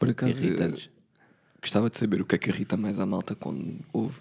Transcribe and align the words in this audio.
Por 0.00 0.08
acaso, 0.08 0.42
irritantes. 0.42 0.88
gostava 1.60 1.90
de 1.90 1.98
saber 1.98 2.22
o 2.22 2.24
que 2.24 2.34
é 2.34 2.38
que 2.38 2.48
irrita 2.48 2.74
mais 2.74 2.98
a 2.98 3.04
malta 3.04 3.34
quando 3.34 3.78
ouve, 3.92 4.18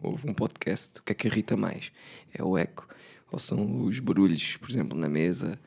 ouve 0.00 0.30
um 0.30 0.32
podcast. 0.32 1.00
O 1.00 1.02
que 1.02 1.10
é 1.10 1.14
que 1.16 1.26
irrita 1.26 1.56
mais? 1.56 1.90
É 2.32 2.44
o 2.44 2.56
eco? 2.56 2.88
Ou 3.32 3.40
são 3.40 3.82
os 3.82 3.98
barulhos, 3.98 4.56
por 4.56 4.70
exemplo, 4.70 4.96
na 4.96 5.08
mesa? 5.08 5.58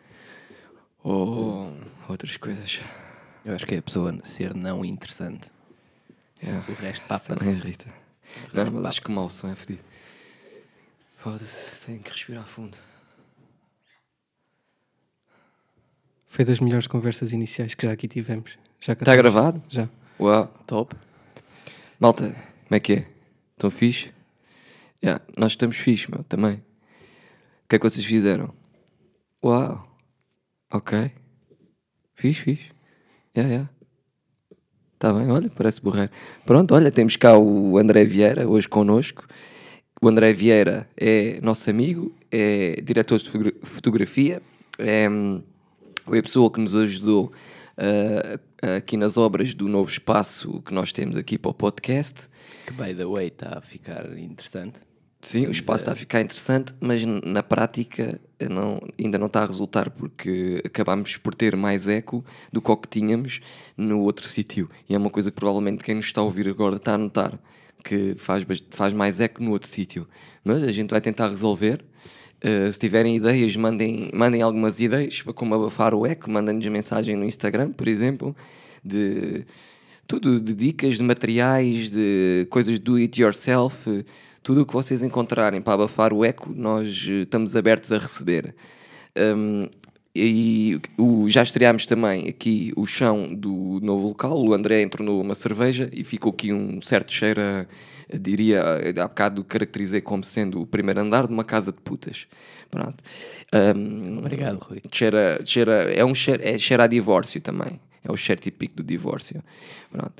Ou 1.04 1.78
outras 2.08 2.38
coisas? 2.38 2.80
Eu 3.44 3.54
acho 3.54 3.66
que 3.66 3.76
é 3.76 3.80
a 3.80 3.82
pessoa 3.82 4.18
ser 4.24 4.54
não 4.56 4.86
interessante. 4.86 5.52
Yeah. 6.42 6.66
O 6.72 6.74
resto 6.76 7.06
papa-se. 7.06 7.36
também 7.36 7.56
irrita. 7.58 7.94
Não, 8.54 8.72
mas 8.72 8.86
acho 8.86 9.02
que 9.02 9.10
o 9.10 9.12
mau 9.12 9.30
som 9.30 9.50
é 9.50 9.56
fedido. 9.58 9.84
Foda-se, 11.18 11.86
tenho 11.86 12.00
que 12.00 12.12
respirar 12.12 12.48
fundo. 12.48 12.78
Foi 16.28 16.46
das 16.46 16.62
melhores 16.62 16.88
conversas 16.88 17.34
iniciais 17.34 17.76
que 17.76 17.86
já 17.86 17.92
aqui 17.92 18.08
tivemos. 18.08 18.58
Já 18.80 18.94
Está 18.94 19.16
gravado? 19.16 19.62
Já. 19.70 19.90
Uau. 20.20 20.48
Top. 20.66 20.96
Malta, 22.00 22.30
como 22.34 22.76
é 22.76 22.80
que 22.80 22.94
é? 22.94 23.08
Estão 23.56 23.70
fixe? 23.70 24.12
Yeah, 25.04 25.24
nós 25.38 25.54
estamos 25.54 25.78
fixe, 25.78 26.10
meu, 26.10 26.24
também. 26.24 26.56
O 26.56 27.70
que 27.70 27.76
é 27.76 27.80
que 27.80 27.90
vocês 27.90 28.06
fizeram? 28.06 28.54
Uau. 29.44 29.86
Ok. 30.72 31.12
Fixe, 32.16 32.42
fixe. 32.42 32.70
Yeah, 33.36 33.54
yeah. 33.54 33.70
Está 34.96 35.14
bem, 35.14 35.30
olha, 35.32 35.50
parece 35.50 35.82
borreiro. 35.82 36.12
Pronto, 36.46 36.74
olha, 36.76 36.92
temos 36.92 37.16
cá 37.16 37.38
o 37.38 37.78
André 37.78 38.04
Vieira 38.06 38.48
hoje 38.48 38.68
connosco. 38.68 39.26
O 40.02 40.08
André 40.08 40.34
Vieira 40.34 40.90
é 40.98 41.40
nosso 41.42 41.70
amigo, 41.70 42.14
é 42.32 42.80
diretor 42.82 43.18
de 43.18 43.26
fotogra- 43.30 43.54
fotografia, 43.64 44.42
é, 44.78 45.10
hum, 45.10 45.42
foi 46.06 46.20
a 46.20 46.24
pessoa 46.24 46.52
que 46.52 46.60
nos 46.60 46.76
ajudou 46.76 47.32
aqui 48.78 48.98
nas 48.98 49.18
obras 49.18 49.54
do 49.54 49.68
novo 49.68 49.90
espaço 49.90 50.62
que 50.62 50.74
nós 50.74 50.92
temos 50.92 51.16
aqui 51.18 51.38
para 51.38 51.52
o 51.52 51.54
podcast. 51.54 52.28
Que, 52.66 52.74
by 52.74 52.94
the 52.94 53.06
way, 53.06 53.28
está 53.28 53.58
a 53.58 53.62
ficar 53.62 54.18
interessante. 54.18 54.80
Sim, 55.22 55.48
o 55.48 55.52
espaço 55.52 55.82
está 55.84 55.92
a 55.92 55.96
ficar 55.96 56.22
interessante, 56.22 56.74
mas 56.80 57.04
na 57.06 57.44
prática 57.44 58.22
eh, 58.40 58.48
não- 58.48 58.80
ainda 58.98 59.18
não 59.18 59.28
está 59.28 59.44
a 59.44 59.46
resultar 59.46 59.90
porque 59.90 60.62
acabámos 60.66 61.18
por 61.18 61.36
ter 61.36 61.58
mais 61.58 61.90
eco 61.90 62.24
do 62.54 62.62
que 62.62 62.72
o 62.72 62.78
que 62.78 62.88
tínhamos 62.88 63.42
no 63.76 64.00
outro 64.00 64.26
sítio. 64.26 64.70
E 64.88 64.96
é 64.96 64.98
uma 64.98 65.10
coisa 65.10 65.30
que 65.30 65.36
provavelmente 65.36 65.84
quem 65.84 65.96
nos 65.96 66.06
está 66.06 66.22
a 66.22 66.24
ouvir 66.24 66.48
agora 66.48 66.78
está 66.78 66.94
a 66.94 66.98
notar, 66.98 67.38
que 67.84 68.16
faz, 68.18 68.46
faz 68.70 68.94
mais 68.94 69.20
eco 69.20 69.44
no 69.44 69.52
outro 69.52 69.68
sítio. 69.68 70.08
Mas 70.42 70.64
a 70.64 70.72
gente 70.72 70.90
vai 70.92 71.02
tentar 71.02 71.28
resolver. 71.28 71.84
Eh, 72.42 72.72
se 72.72 72.80
tiverem 72.80 73.18
ideias, 73.18 73.56
mandem, 73.56 74.10
mandem 74.14 74.42
algumas 74.42 74.80
ideias 74.80 75.22
para 75.22 75.34
como 75.34 75.56
abafar 75.56 75.94
o 75.94 76.06
eco, 76.06 76.30
mandem-nos 76.32 76.66
mensagem 76.68 77.16
no 77.16 77.26
Instagram, 77.26 77.72
por 77.72 77.88
exemplo, 77.88 78.36
de 78.84 79.46
tudo 80.08 80.40
de 80.40 80.54
dicas, 80.54 80.98
de 80.98 81.04
materiais, 81.04 81.92
de 81.92 82.48
coisas 82.50 82.80
do 82.80 82.96
it 82.96 83.22
yourself, 83.22 84.06
tudo 84.42 84.62
o 84.62 84.66
que 84.66 84.74
vocês 84.74 85.04
encontrarem 85.04 85.62
para 85.62 85.74
abafar 85.74 86.14
o 86.14 86.24
eco, 86.24 86.52
nós 86.56 87.06
eh, 87.10 87.24
estamos 87.24 87.56
abertos 87.56 87.92
a 87.92 87.98
receber. 87.98 88.56
Um, 89.18 89.68
e 90.16 90.80
o, 90.98 91.30
já 91.30 91.44
estreámos 91.44 91.86
também 91.86 92.28
aqui 92.28 92.74
o 92.76 92.86
chão 92.86 93.34
do 93.34 93.80
novo 93.82 94.08
local. 94.10 94.42
O 94.44 94.54
André 94.54 94.82
entornou 94.82 95.22
uma 95.22 95.36
cerveja 95.36 95.90
e 95.94 96.04
ficou 96.04 96.32
aqui 96.32 96.52
um 96.52 96.82
certo 96.82 97.12
cheiro, 97.14 97.40
a, 97.42 97.66
a- 98.14 98.18
diria, 98.18 98.62
há 98.98 99.08
bocado 99.08 99.44
caracterizei 99.44 100.02
como 100.02 100.24
sendo 100.24 100.62
o 100.62 100.66
primeiro 100.68 101.00
andar 101.00 101.28
de 101.28 101.34
uma 101.34 101.44
casa 101.44 101.72
de 101.72 101.80
putas. 101.80 102.26
Pronto. 102.72 103.04
Um, 103.54 104.18
Obrigado, 104.20 104.58
Rui. 104.60 104.82
cheira, 104.92 105.42
cheira, 105.46 105.74
é 105.94 106.04
um 106.04 106.14
cheiro, 106.16 106.42
é 106.44 106.58
cheiro 106.58 106.84
a 106.84 106.88
divórcio 106.88 107.42
também. 107.42 107.80
É 108.04 108.12
o 108.12 108.18
cheiro 108.18 108.42
típico 108.42 108.76
do 108.78 108.84
divórcio. 108.84 109.44
Pronto. 109.92 110.14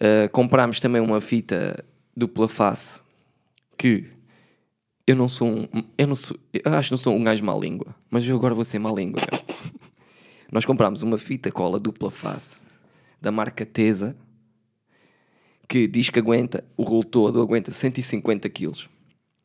Uh, 0.00 0.28
comprámos 0.30 0.80
também 0.80 1.00
uma 1.00 1.20
fita 1.20 1.84
dupla 2.16 2.48
face 2.48 3.00
que 3.78 4.04
eu 5.06 5.14
não 5.14 5.28
sou 5.28 5.48
um. 5.48 5.68
Eu, 5.96 6.06
não 6.06 6.14
sou, 6.14 6.36
eu 6.52 6.74
acho 6.74 6.88
que 6.88 6.92
não 6.92 6.98
sou 6.98 7.14
um 7.14 7.22
gajo 7.22 7.44
má 7.44 7.54
língua, 7.54 7.94
mas 8.10 8.28
eu 8.28 8.36
agora 8.36 8.54
vou 8.54 8.64
ser 8.64 8.78
má 8.78 8.90
língua. 8.90 9.20
meu. 9.20 9.56
Nós 10.50 10.64
comprámos 10.64 11.02
uma 11.02 11.18
fita 11.18 11.50
cola 11.50 11.78
dupla 11.78 12.10
face 12.10 12.62
da 13.20 13.30
marca 13.30 13.64
Tesa 13.64 14.16
que 15.68 15.86
diz 15.88 16.10
que 16.10 16.18
aguenta, 16.18 16.64
o 16.76 16.84
rolo 16.84 17.04
todo 17.04 17.40
aguenta 17.40 17.70
150 17.70 18.48
quilos. 18.48 18.88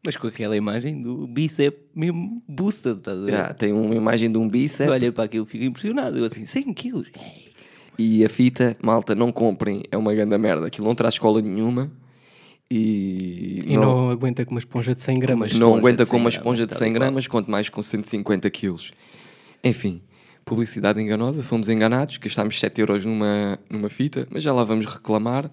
Mas 0.03 0.17
com 0.17 0.27
aquela 0.27 0.57
imagem 0.57 1.01
do 1.01 1.27
bíceps 1.27 1.79
mesmo 1.95 2.41
boosted, 2.47 2.97
estás 2.97 3.17
a 3.17 3.21
ver? 3.21 3.31
Já, 3.31 3.53
tem 3.53 3.71
uma 3.71 3.93
imagem 3.93 4.31
de 4.31 4.37
um 4.37 4.43
Eu 4.43 4.49
bíceps 4.49 4.91
olhei 4.91 5.11
para 5.11 5.25
aquilo 5.25 5.45
e 5.45 5.49
fico 5.49 5.63
impressionado. 5.63 6.17
Eu 6.17 6.25
assim, 6.25 6.45
100 6.45 6.73
quilos? 6.73 7.11
E 7.97 8.25
a 8.25 8.29
fita, 8.29 8.75
malta, 8.81 9.13
não 9.13 9.31
comprem, 9.31 9.83
é 9.91 9.97
uma 9.97 10.13
grande 10.13 10.35
merda. 10.37 10.67
Aquilo 10.67 10.87
não 10.87 10.95
traz 10.95 11.19
cola 11.19 11.41
nenhuma 11.41 11.91
e, 12.71 13.59
E 13.67 13.77
não, 13.77 14.09
aguenta 14.09 14.45
com 14.45 14.51
uma 14.51 14.59
esponja 14.59 14.95
de 14.95 15.01
100 15.01 15.19
gramas. 15.19 15.53
não 15.53 15.75
aguenta 15.75 16.05
com 16.05 16.11
100 16.15 16.19
uma 16.19 16.29
esponja 16.29 16.65
de 16.65 16.69
tal 16.71 16.79
100 16.79 16.87
e 16.87 16.91
qual. 16.91 16.99
gramas, 17.01 17.27
quanto 17.27 17.51
mais 17.51 17.69
com 17.69 17.81
150 17.83 18.49
quilos. 18.49 18.91
Enfim, 19.63 20.01
publicidade 20.45 21.01
enganosa, 21.01 21.43
fomos 21.43 21.67
enganados, 21.69 22.17
gastámos 22.17 22.59
7 22.59 22.79
euros 22.81 23.05
numa, 23.05 23.59
numa 23.69 23.89
fita, 23.89 24.27
mas 24.31 24.41
já 24.43 24.53
lá 24.53 24.63
vamos 24.63 24.85
reclamar 24.85 25.51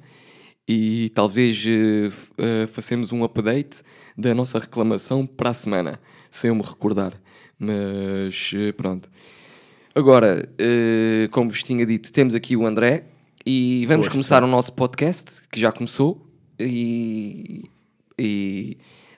e 0.66 1.10
talvez 1.14 1.56
f- 1.66 2.30
eh, 2.38 2.66
façamos 2.68 3.12
um 3.12 3.24
update 3.24 3.82
da 4.16 4.34
nossa 4.34 4.58
reclamação 4.58 5.26
para 5.26 5.50
a 5.50 5.54
semana, 5.54 5.98
sem 6.30 6.48
eu 6.48 6.54
me 6.54 6.62
recordar. 6.62 7.14
Mas 7.58 8.52
eh, 8.54 8.72
pronto. 8.72 9.10
Agora, 9.94 10.48
como 11.32 11.50
vos 11.50 11.62
tinha 11.62 11.84
dito, 11.84 12.12
temos 12.12 12.34
aqui 12.34 12.56
o 12.56 12.64
André 12.64 13.06
e 13.44 13.84
vamos 13.86 14.06
Boa 14.06 14.12
começar 14.12 14.44
o 14.44 14.46
nosso 14.46 14.72
podcast, 14.72 15.40
que 15.50 15.58
já 15.58 15.72
começou. 15.72 16.24
E, 16.58 17.64
e, 18.18 18.76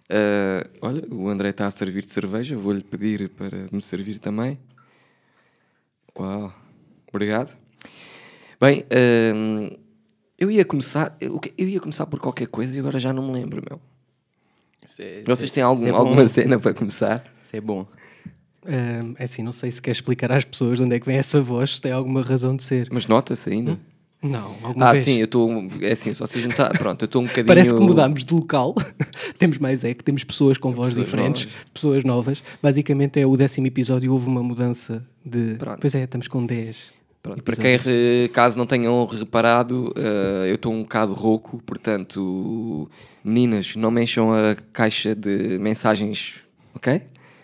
eh, 0.09 0.67
olha, 0.83 1.03
o 1.11 1.29
André 1.29 1.51
está 1.51 1.67
a 1.67 1.71
servir 1.71 2.05
de 2.05 2.13
cerveja, 2.13 2.57
vou-lhe 2.57 2.83
pedir 2.83 3.29
para 3.31 3.67
me 3.73 3.81
servir 3.81 4.19
também. 4.19 4.59
Uau, 6.19 6.53
obrigado. 7.09 7.57
Bem, 8.61 8.85
ehm, 8.91 9.71
eu 10.39 10.51
ia 10.51 10.65
começar, 10.65 11.17
eu, 11.21 11.41
eu 11.57 11.69
ia 11.69 11.81
começar 11.81 12.07
por 12.07 12.21
qualquer 12.21 12.47
coisa 12.47 12.77
e 12.77 12.81
agora 12.81 12.99
já 12.99 13.13
não 13.13 13.27
me 13.27 13.33
lembro, 13.33 13.63
meu. 13.69 13.81
É- 14.99 15.23
Vocês 15.25 15.51
têm 15.51 15.63
é- 15.63 15.65
algum, 15.65 15.87
é 15.87 15.91
alguma 15.91 16.27
cena 16.27 16.59
para 16.59 16.75
começar? 16.75 17.25
Isso 17.45 17.57
é 17.57 17.61
bom. 17.61 17.87
Ahm, 18.67 19.15
é 19.19 19.25
assim, 19.25 19.43
não 19.43 19.53
sei 19.53 19.73
se 19.73 19.81
quer 19.81 19.93
explicar 19.93 20.31
às 20.31 20.45
pessoas 20.45 20.77
de 20.79 20.85
onde 20.85 20.95
é 20.95 21.01
que 21.01 21.07
vem 21.07 21.17
essa 21.17 21.41
voz, 21.41 21.77
se 21.77 21.81
tem 21.81 21.93
alguma 21.93 22.21
razão 22.21 22.55
de 22.55 22.63
ser. 22.63 22.89
Mas 22.91 23.07
nota-se 23.07 23.49
ainda. 23.51 23.79
Não, 24.23 24.55
alguma 24.63 24.89
Ah, 24.89 24.93
vez. 24.93 25.05
sim, 25.05 25.17
eu 25.19 25.25
estou. 25.25 25.51
É 25.81 25.93
assim, 25.93 26.13
só 26.13 26.27
se 26.27 26.47
tá, 26.49 26.69
Pronto, 26.71 27.03
eu 27.03 27.07
estou 27.07 27.23
um 27.23 27.25
bocadinho. 27.27 27.47
Parece 27.47 27.75
que 27.75 27.81
mudámos 27.81 28.25
de 28.25 28.35
local. 28.35 28.75
temos 29.39 29.57
mais 29.59 29.83
é 29.83 29.95
que 29.95 30.05
temos 30.05 30.25
pessoas 30.25 30.59
com 30.59 30.73
vozes 30.73 30.95
Pessoas 30.95 31.07
diferentes, 31.07 31.45
novas. 31.47 31.65
pessoas 31.73 32.05
novas. 32.05 32.43
Basicamente 32.63 33.19
é 33.19 33.27
o 33.27 33.37
décimo 33.37 33.67
episódio, 33.67 34.13
houve 34.13 34.29
uma 34.29 34.43
mudança 34.43 35.03
de. 35.25 35.55
Pronto. 35.55 35.79
Pois 35.81 35.95
é, 35.95 36.05
estamos 36.05 36.29
com 36.29 36.45
10. 36.45 36.93
Pronto, 37.23 37.43
para 37.43 37.55
quem, 37.57 37.77
re- 37.77 38.31
caso 38.33 38.59
não 38.59 38.65
tenham 38.65 39.05
reparado, 39.05 39.93
eh, 39.95 40.47
eu 40.49 40.55
estou 40.55 40.73
um 40.73 40.81
bocado 40.83 41.13
rouco, 41.13 41.63
portanto, 41.67 42.91
meninas, 43.23 43.77
não 43.77 43.91
me 43.91 44.03
encham 44.03 44.33
a 44.33 44.55
caixa 44.73 45.15
de 45.15 45.59
mensagens, 45.59 46.37
ok? 46.75 47.03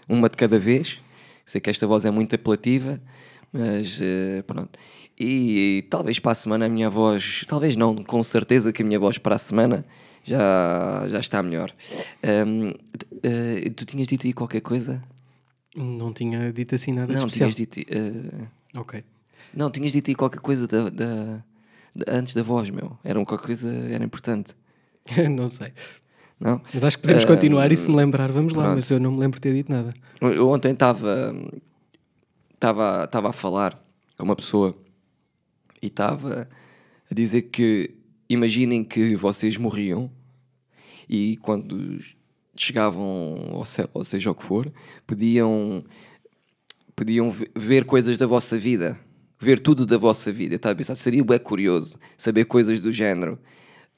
Uma 0.08 0.30
de 0.30 0.36
cada 0.38 0.58
vez. 0.58 0.98
Sei 1.44 1.60
que 1.60 1.68
esta 1.68 1.86
voz 1.86 2.06
é 2.06 2.10
muito 2.10 2.34
apelativa, 2.34 2.98
mas 3.52 4.00
eh, 4.02 4.42
pronto. 4.46 4.78
E, 5.18 5.86
talvez 5.88 6.18
para 6.18 6.32
a 6.32 6.34
semana 6.34 6.66
a 6.66 6.68
minha 6.68 6.90
voz, 6.90 7.44
talvez 7.48 7.74
não, 7.76 7.96
com 8.04 8.22
certeza 8.22 8.72
que 8.72 8.82
a 8.82 8.84
minha 8.84 8.98
voz 9.00 9.16
para 9.18 9.34
a 9.34 9.38
semana 9.38 9.84
já, 10.24 11.06
já 11.08 11.18
está 11.20 11.42
melhor. 11.42 11.72
Ahm, 12.22 12.72
t- 12.98 13.06
eh, 13.22 13.70
tu 13.70 13.84
tinhas 13.86 14.06
dito 14.08 14.26
aí 14.26 14.32
qualquer 14.34 14.60
coisa? 14.60 15.02
Não 15.74 16.12
tinha 16.12 16.52
dito 16.52 16.74
assim 16.74 16.92
nada 16.92 17.12
não, 17.12 17.26
especial. 17.26 17.50
tinhas 17.50 17.56
dito. 17.56 17.80
eh, 17.90 18.48
Ok. 18.76 19.02
não, 19.54 19.70
tinhas 19.70 19.92
dito 19.92 20.10
aí 20.10 20.14
qualquer 20.14 20.40
coisa 20.40 20.66
da, 20.68 20.90
da- 20.90 21.42
da- 21.94 22.12
antes 22.12 22.34
da 22.34 22.42
voz, 22.42 22.68
meu. 22.68 22.98
Era 23.02 23.24
qualquer 23.24 23.46
coisa, 23.46 23.70
era 23.70 24.04
importante. 24.04 24.54
não 25.30 25.48
sei. 25.48 25.72
Não? 26.38 26.60
Mas 26.74 26.84
acho 26.84 26.96
que 26.98 27.02
podemos 27.02 27.24
Ah, 27.24 27.26
continuar 27.28 27.72
e 27.72 27.76
se 27.78 27.88
me 27.88 27.96
lembrar, 27.96 28.30
vamos 28.30 28.52
lá. 28.52 28.64
pronto. 28.64 28.76
Mas 28.76 28.90
eu 28.90 29.00
não 29.00 29.12
me 29.12 29.18
lembro 29.20 29.38
de 29.38 29.40
ter 29.42 29.54
dito 29.54 29.72
nada. 29.72 29.94
Eu- 30.20 30.34
Eu 30.34 30.48
ontem 30.50 30.72
estava 30.72 31.34
estava 32.54 33.30
a 33.30 33.32
falar 33.32 33.78
com 34.16 34.24
uma 34.24 34.36
pessoa 34.36 34.76
e 35.82 35.86
estava 35.86 36.48
a 37.10 37.14
dizer 37.14 37.42
que 37.42 37.94
imaginem 38.28 38.82
que 38.84 39.14
vocês 39.16 39.56
morriam 39.56 40.10
e 41.08 41.36
quando 41.38 41.98
chegavam 42.56 43.50
ao 43.52 43.64
céu, 43.64 43.88
ou 43.94 44.02
seja 44.04 44.30
o 44.30 44.34
que 44.34 44.42
for, 44.44 44.72
podiam 45.06 45.84
podiam 46.94 47.30
ve- 47.30 47.50
ver 47.54 47.84
coisas 47.84 48.16
da 48.16 48.26
vossa 48.26 48.58
vida, 48.58 48.98
ver 49.38 49.60
tudo 49.60 49.84
da 49.84 49.98
vossa 49.98 50.32
vida. 50.32 50.54
Eu 50.54 50.56
estava 50.56 50.72
a 50.72 50.76
pensar, 50.76 50.94
seria 50.94 51.22
bem 51.22 51.38
curioso 51.38 51.98
saber 52.16 52.46
coisas 52.46 52.80
do 52.80 52.90
género. 52.92 53.38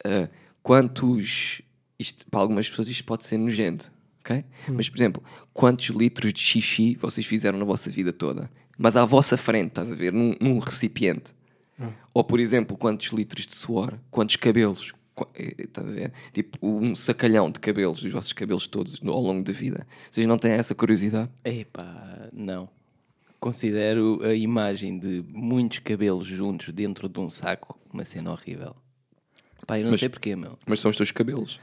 Ah, 0.04 0.28
quantos. 0.62 1.62
Isto, 1.98 2.26
para 2.30 2.40
algumas 2.40 2.68
pessoas 2.68 2.88
isto 2.88 3.04
pode 3.04 3.24
ser 3.24 3.38
nojento, 3.38 3.90
ok? 4.20 4.44
Mas, 4.68 4.88
por 4.88 4.96
exemplo, 4.96 5.22
quantos 5.52 5.88
litros 5.88 6.32
de 6.32 6.38
xixi 6.40 6.94
vocês 6.94 7.26
fizeram 7.26 7.58
na 7.58 7.64
vossa 7.64 7.90
vida 7.90 8.12
toda? 8.12 8.48
Mas 8.78 8.94
à 8.96 9.04
vossa 9.04 9.36
frente, 9.36 9.68
estás 9.70 9.90
a 9.90 9.96
ver? 9.96 10.12
Num, 10.12 10.34
num 10.40 10.58
recipiente. 10.60 11.34
Ou, 12.12 12.24
por 12.24 12.40
exemplo, 12.40 12.76
quantos 12.76 13.08
litros 13.08 13.46
de 13.46 13.54
suor, 13.54 13.98
quantos 14.10 14.36
cabelos, 14.36 14.92
Qu- 15.14 15.28
eh, 15.34 15.66
tá 15.72 15.80
a 15.80 15.84
ver? 15.84 16.12
Tipo, 16.32 16.58
um 16.64 16.94
sacalhão 16.94 17.50
de 17.50 17.58
cabelos, 17.58 18.04
os 18.04 18.12
vossos 18.12 18.32
cabelos 18.32 18.66
todos 18.68 19.00
ao 19.04 19.20
longo 19.20 19.42
da 19.42 19.52
vida. 19.52 19.84
Vocês 20.10 20.26
não 20.28 20.36
têm 20.38 20.52
essa 20.52 20.74
curiosidade? 20.76 21.28
Epá, 21.44 22.28
não. 22.32 22.68
Considero 23.40 24.20
a 24.24 24.34
imagem 24.34 24.98
de 24.98 25.24
muitos 25.28 25.78
cabelos 25.80 26.26
juntos 26.26 26.70
dentro 26.70 27.08
de 27.08 27.20
um 27.20 27.28
saco 27.30 27.78
uma 27.92 28.04
cena 28.04 28.30
horrível. 28.32 28.74
Pá, 29.66 29.78
eu 29.78 29.84
não 29.84 29.90
Mas- 29.92 30.00
sei 30.00 30.08
porquê, 30.08 30.34
meu. 30.36 30.58
Mas 30.66 30.80
são 30.80 30.90
os 30.90 30.96
teus 30.96 31.10
cabelos. 31.10 31.60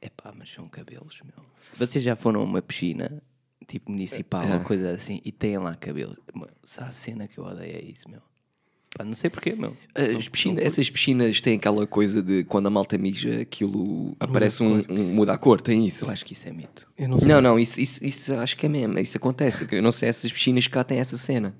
Epá, 0.00 0.32
mas 0.36 0.50
são 0.52 0.68
cabelos, 0.68 1.20
meu. 1.24 1.44
Vocês 1.78 2.02
já 2.04 2.14
foram 2.16 2.40
a 2.40 2.44
uma 2.44 2.62
piscina, 2.62 3.22
tipo 3.66 3.90
municipal 3.90 4.42
É. 4.42 4.56
ou 4.56 4.60
coisa 4.64 4.92
assim, 4.92 5.20
e 5.24 5.32
têm 5.32 5.58
lá 5.58 5.74
cabelos. 5.74 6.16
Meu, 6.34 6.48
a 6.78 6.92
cena 6.92 7.26
que 7.26 7.38
eu 7.38 7.44
odeio 7.44 7.76
é 7.76 7.82
isso, 7.82 8.08
meu. 8.08 8.20
Pá, 8.96 9.04
não 9.04 9.14
sei 9.14 9.28
porquê, 9.30 9.54
meu. 9.54 9.76
As 9.94 10.28
piscinas, 10.28 10.64
essas 10.64 10.88
piscinas 10.90 11.40
têm 11.40 11.56
aquela 11.56 11.86
coisa 11.86 12.22
de 12.22 12.42
quando 12.44 12.66
a 12.66 12.70
malta 12.70 12.96
mija, 12.96 13.42
aquilo 13.42 14.16
aparece 14.18 14.62
um, 14.62 14.82
um- 14.88 15.14
muda 15.14 15.34
a 15.34 15.38
cor, 15.38 15.60
tem 15.60 15.86
isso. 15.86 16.06
Eu 16.06 16.10
acho 16.10 16.24
que 16.24 16.32
isso 16.32 16.48
é 16.48 16.52
mito. 16.52 16.88
Eu 16.96 17.08
não 17.08 17.18
sei. 17.18 17.28
Não, 17.28 17.40
não, 17.40 17.58
isso, 17.58 17.78
isso, 17.80 18.04
isso 18.04 18.34
acho 18.34 18.56
que 18.56 18.66
é 18.66 18.68
mesmo, 18.68 18.98
isso 18.98 19.16
acontece. 19.16 19.66
Eu 19.70 19.82
não 19.82 19.92
sei 19.92 20.06
se 20.12 20.20
essas 20.20 20.32
piscinas 20.32 20.66
cá 20.66 20.82
têm 20.82 20.98
essa 20.98 21.16
cena. 21.16 21.54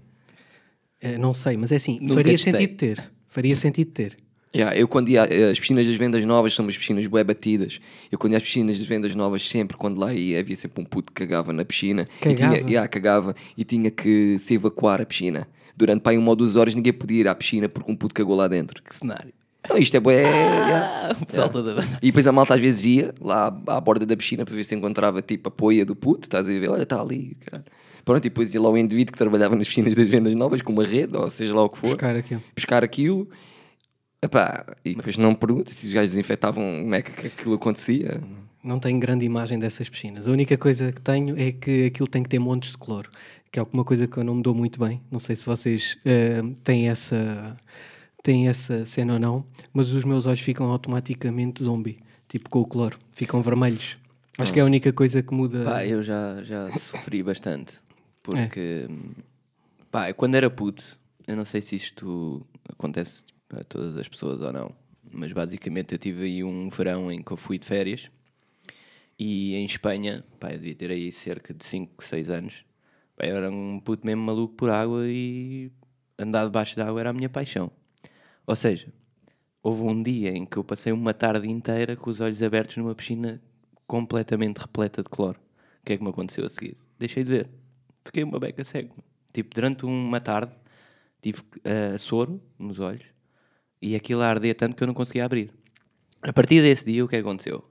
Eh, 1.01 1.19
não 1.19 1.33
sei, 1.35 1.57
mas 1.57 1.71
é 1.71 1.77
assim, 1.77 1.99
Nunca 2.01 2.15
faria 2.15 2.33
testei. 2.33 2.53
sentido 2.53 2.77
ter. 2.77 3.11
Faria 3.29 3.55
sentido 3.57 3.91
ter. 3.93 4.17
Yeah, 4.57 4.75
eu 4.77 4.89
quando 4.89 5.11
ia, 5.11 5.25
eh, 5.25 5.51
as 5.51 5.61
piscinas 5.61 5.87
das 5.87 5.95
vendas 5.97 6.25
novas 6.25 6.55
são 6.55 6.65
umas 6.65 6.77
piscinas 6.77 7.07
bué 7.07 7.23
batidas. 7.23 7.79
Eu 8.11 8.19
quando 8.19 8.33
ia 8.33 8.39
às 8.39 8.43
piscinas 8.43 8.79
das 8.79 8.89
vendas 8.89 9.15
novas, 9.15 9.47
sempre, 9.47 9.77
quando 9.77 9.99
lá 10.01 10.13
ia, 10.15 10.41
havia 10.41 10.57
sempre 10.57 10.81
um 10.83 10.85
puto 10.87 11.13
que 11.13 11.21
cagava 11.27 11.53
na 11.53 11.65
piscina. 11.65 12.05
E 12.17 12.25
Cagava? 12.25 12.57
tinha, 12.57 12.69
yeah, 12.71 12.89
cagava 12.89 13.37
e 13.57 13.63
tinha 13.65 13.91
que 13.91 14.39
se 14.39 14.55
evacuar 14.55 15.01
a 15.03 15.07
piscina. 15.07 15.47
Durante 15.79 16.01
pá, 16.03 16.13
uma 16.13 16.31
ou 16.31 16.37
duas 16.37 16.57
horas 16.57 16.75
ninguém 16.75 16.93
podia 16.93 17.21
ir 17.21 17.29
à 17.29 17.35
piscina 17.35 17.69
porque 17.69 17.91
um 17.91 17.95
puto 17.95 18.13
cagou 18.15 18.35
lá 18.35 18.49
dentro. 18.49 18.83
Que 18.83 18.95
cenário. 18.97 19.33
Não, 19.71 19.77
isto 19.79 19.97
é 19.97 20.01
bué... 20.01 20.23
yeah. 20.23 20.89
Ah, 21.09 21.17
o 21.21 21.27
pessoal 21.27 21.49
todo 21.49 21.71
a 21.71 21.83
E 22.03 22.07
depois 22.09 22.27
a 22.27 22.33
malta 22.33 22.55
às 22.55 22.61
vezes 22.61 22.85
ia 22.85 23.15
lá 23.21 23.47
à, 23.67 23.81
borda 23.81 24.05
da 24.05 24.17
piscina 24.17 24.45
para 24.45 24.55
ver 24.55 24.65
se 24.65 24.75
encontrava 24.75 25.23
tipo 25.23 25.49
a 25.49 25.53
poia 25.53 25.85
do 25.87 25.95
puto, 25.97 26.27
estás 26.27 26.47
a 26.49 26.51
ver? 26.51 26.69
Olha, 26.69 26.83
está 26.83 27.01
ali. 27.01 27.37
caralho. 27.41 27.65
Pronto, 28.05 28.25
e 28.25 28.29
depois 28.29 28.53
ia 28.55 28.61
lá 28.61 28.69
o 28.71 28.77
indivíduo 28.77 29.13
que 29.13 29.19
trabalhava 29.19 29.55
nas 29.55 29.67
piscinas 29.69 29.95
das 29.95 30.07
vendas 30.09 30.35
novas 30.35 30.61
com 30.63 30.73
uma 30.73 30.85
rede, 30.85 31.17
ou 31.17 31.29
seja 31.31 31.55
lá 31.55 31.63
o 31.63 31.69
que 31.69 31.79
for, 31.79 31.89
Buscar 31.91 32.17
aquilo. 32.17 32.43
buscar 32.57 32.83
aquilo. 32.85 33.29
Epá, 34.23 34.65
e 34.85 34.95
depois 34.97 35.17
não 35.17 35.31
me 35.31 35.37
pergunto 35.37 35.71
se 35.71 35.87
os 35.87 35.93
gajos 35.93 36.11
desinfetavam 36.11 36.81
como 36.83 36.95
é 36.95 37.03
que 37.03 37.27
aquilo 37.29 37.55
acontecia. 37.55 38.21
Não 38.65 38.79
tenho 38.81 38.99
grande 38.99 39.25
imagem 39.25 39.59
dessas 39.59 39.89
piscinas. 39.89 40.27
A 40.27 40.33
única 40.33 40.57
coisa 40.59 40.91
que 40.91 41.01
tenho 41.01 41.39
é 41.39 41.53
que 41.53 41.87
aquilo 41.87 42.09
tem 42.09 42.23
que 42.23 42.29
ter 42.29 42.39
montes 42.41 42.73
de 42.73 42.79
cloro, 42.79 43.09
que 43.51 43.59
é 43.59 43.61
alguma 43.61 43.85
coisa 43.85 44.07
que 44.07 44.17
eu 44.17 44.25
não 44.25 44.37
me 44.37 44.43
dou 44.43 44.55
muito 44.55 44.79
bem. 44.79 45.01
Não 45.11 45.19
sei 45.19 45.37
se 45.37 45.45
vocês 45.45 45.97
eh, 46.05 46.43
têm 46.65 46.89
essa 46.89 47.57
têm 48.23 48.49
essa 48.49 48.85
cena 48.85 49.15
ou 49.15 49.19
não, 49.19 49.47
mas 49.73 49.93
os 49.93 50.05
meus 50.05 50.27
olhos 50.27 50.41
ficam 50.41 50.67
automaticamente 50.71 51.65
zombie, 51.65 51.99
tipo 52.29 52.51
com 52.51 52.61
o 52.61 52.67
cloro, 52.67 52.99
ficam 53.13 53.41
vermelhos. 53.41 53.97
Acho 54.39 54.53
que 54.53 54.61
é 54.61 54.63
a 54.63 54.67
única 54.67 54.93
coisa 54.93 55.23
que 55.23 55.35
muda. 55.35 55.65
Pá, 55.65 55.85
eu 55.85 56.03
já, 56.03 56.43
já 56.45 56.71
sofri 56.71 57.23
bastante. 57.23 57.75
Porque, 58.23 58.87
pá, 59.91 60.13
quando 60.13 60.37
era 60.37 60.49
puto, 60.49 60.99
eu 61.27 61.35
não 61.35 61.45
sei 61.45 61.61
se 61.61 61.75
isto 61.75 62.47
acontece 62.71 63.25
a 63.51 63.65
todas 63.65 63.97
as 63.97 64.07
pessoas 64.07 64.41
ou 64.43 64.53
não, 64.53 64.73
mas 65.11 65.33
basicamente 65.33 65.93
eu 65.93 65.99
tive 65.99 66.25
aí 66.25 66.45
um 66.45 66.69
verão 66.69 67.11
em 67.11 67.23
que 67.23 67.33
eu 67.33 67.37
fui 67.37 67.59
de 67.59 67.65
férias 67.65 68.11
e 69.19 69.57
em 69.57 69.65
Espanha, 69.65 70.25
pá, 70.39 70.53
eu 70.53 70.59
devia 70.59 70.75
ter 70.75 70.91
aí 70.93 71.11
cerca 71.11 71.53
de 71.53 71.65
5, 71.65 72.05
6 72.05 72.31
anos. 72.31 72.65
Eu 73.21 73.37
era 73.37 73.51
um 73.51 73.81
puto 73.81 74.07
mesmo 74.07 74.23
maluco 74.23 74.55
por 74.55 74.71
água 74.71 75.03
e 75.07 75.71
andar 76.19 76.45
debaixo 76.45 76.77
da 76.77 76.87
água 76.87 77.01
era 77.01 77.11
a 77.11 77.13
minha 77.13 77.29
paixão. 77.29 77.71
Ou 78.47 78.57
seja, 78.57 78.93
houve 79.63 79.83
um 79.83 80.03
dia 80.03 80.31
em 80.31 80.47
que 80.47 80.57
eu 80.57 80.65
passei 80.65 80.93
uma 80.93 81.13
tarde 81.13 81.49
inteira 81.49 81.97
com 81.97 82.11
os 82.11 82.21
olhos 82.21 82.43
abertos 82.43 82.77
numa 82.77 82.95
piscina 82.95 83.43
completamente 83.87 84.59
repleta 84.59 85.03
de 85.03 85.09
cloro. 85.09 85.39
O 85.83 85.85
que 85.85 85.95
é 85.95 85.97
que 85.97 86.03
me 86.03 86.11
aconteceu 86.11 86.45
a 86.45 86.49
seguir? 86.49 86.77
Deixei 86.99 87.25
de 87.25 87.31
ver. 87.31 87.51
Fiquei 88.05 88.23
uma 88.23 88.39
beca 88.39 88.63
cego. 88.65 88.95
Tipo, 89.33 89.55
durante 89.55 89.85
uma 89.85 90.21
tarde 90.21 90.53
tive 91.21 91.41
uh, 91.41 91.99
soro 91.99 92.41
nos 92.59 92.79
olhos 92.81 93.05
e 93.81 93.95
aquilo 93.95 94.23
ardia 94.23 94.55
tanto 94.55 94.77
que 94.77 94.83
eu 94.83 94.87
não 94.87 94.95
conseguia 94.95 95.25
abrir. 95.25 95.53
A 96.23 96.33
partir 96.33 96.61
desse 96.61 96.85
dia, 96.85 97.05
o 97.05 97.09
que 97.09 97.17
aconteceu? 97.17 97.65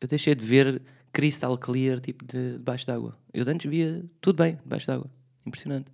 Eu 0.00 0.08
deixei 0.08 0.34
de 0.34 0.44
ver 0.44 0.82
crystal 1.14 1.56
clear, 1.56 2.00
tipo, 2.00 2.24
de, 2.26 2.52
debaixo 2.58 2.86
d'água. 2.86 3.16
Eu 3.32 3.44
antes 3.48 3.70
via 3.70 4.04
tudo 4.20 4.42
bem 4.42 4.58
debaixo 4.62 4.86
d'água. 4.86 5.08
Impressionante. 5.46 5.86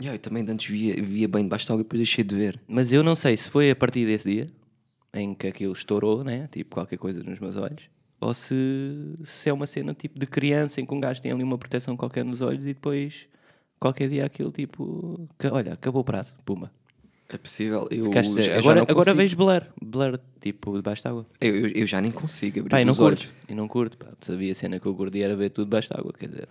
Yeah, 0.00 0.14
eu 0.16 0.18
também 0.18 0.42
de 0.44 0.50
antes 0.52 0.70
via, 0.70 0.94
via 1.02 1.28
bem 1.28 1.42
debaixo 1.42 1.66
de 1.66 1.72
água 1.72 1.80
e 1.82 1.84
depois 1.84 1.98
deixei 1.98 2.24
de 2.24 2.34
ver. 2.34 2.58
Mas 2.66 2.90
eu 2.92 3.02
não 3.02 3.14
sei 3.14 3.36
se 3.36 3.50
foi 3.50 3.70
a 3.70 3.76
partir 3.76 4.06
desse 4.06 4.30
dia 4.30 4.46
em 5.12 5.34
que 5.34 5.46
aquilo 5.48 5.72
estourou, 5.72 6.22
né? 6.24 6.48
Tipo, 6.50 6.76
qualquer 6.76 6.96
coisa 6.96 7.22
nos 7.22 7.38
meus 7.38 7.56
olhos. 7.56 7.90
Ou 8.20 8.32
se, 8.32 8.54
se 9.24 9.48
é 9.48 9.52
uma 9.52 9.66
cena 9.66 9.92
tipo 9.92 10.18
de 10.18 10.26
criança 10.26 10.80
em 10.80 10.86
que 10.86 10.94
um 10.94 11.00
gajo 11.00 11.20
tem 11.20 11.32
ali 11.32 11.42
uma 11.42 11.58
proteção 11.58 11.96
qualquer 11.96 12.24
nos 12.24 12.40
olhos 12.40 12.64
e 12.64 12.74
depois 12.74 13.26
qualquer 13.78 14.08
dia 14.08 14.24
aquilo 14.24 14.50
tipo. 14.52 15.28
que- 15.38 15.48
olha, 15.48 15.72
acabou 15.72 16.02
o 16.02 16.04
prazo, 16.04 16.34
pumba. 16.44 16.70
É 17.32 17.38
possível. 17.38 17.86
Eu, 17.90 18.06
Ficaste- 18.06 18.34
já- 18.42 18.42
já 18.54 18.58
agora 18.58 18.82
agora 18.88 19.14
vejo 19.14 19.36
blur, 19.36 19.62
blur, 19.80 20.18
tipo, 20.40 20.74
debaixo 20.76 21.04
d'água. 21.04 21.24
Eu, 21.40 21.54
eu, 21.54 21.66
eu 21.68 21.86
já 21.86 22.00
nem 22.00 22.10
consigo 22.10 22.58
abrir 22.58 22.70
Pá, 22.70 22.80
e 22.80 22.84
não 22.84 22.92
os 22.92 22.98
olhos. 22.98 23.26
curto, 23.26 23.34
e 23.48 23.54
não 23.54 23.68
curto, 23.68 23.96
pá. 23.96 24.08
Sabia 24.20 24.50
a 24.50 24.54
cena 24.54 24.80
que 24.80 24.86
eu 24.86 24.94
curti 24.96 25.22
era 25.22 25.36
ver 25.36 25.50
tudo 25.50 25.66
debaixo 25.66 25.90
d'água, 25.90 26.12
quer 26.18 26.28
dizer. 26.28 26.48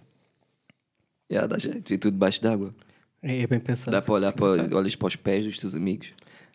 Yeah, 1.31 1.47
dá 1.47 1.57
jeito, 1.59 1.93
e 1.93 1.97
tudo 1.97 2.13
debaixo 2.13 2.41
d'água. 2.41 2.73
É, 3.21 3.41
é 3.41 3.47
bem 3.47 3.59
pensado. 3.59 3.91
Dá 3.91 4.01
para 4.01 4.13
olhar 4.13 4.31
para, 4.31 4.75
olhas 4.75 4.95
para 4.95 5.07
os 5.07 5.15
pés 5.15 5.45
dos 5.45 5.59
teus 5.59 5.75
amigos. 5.75 6.13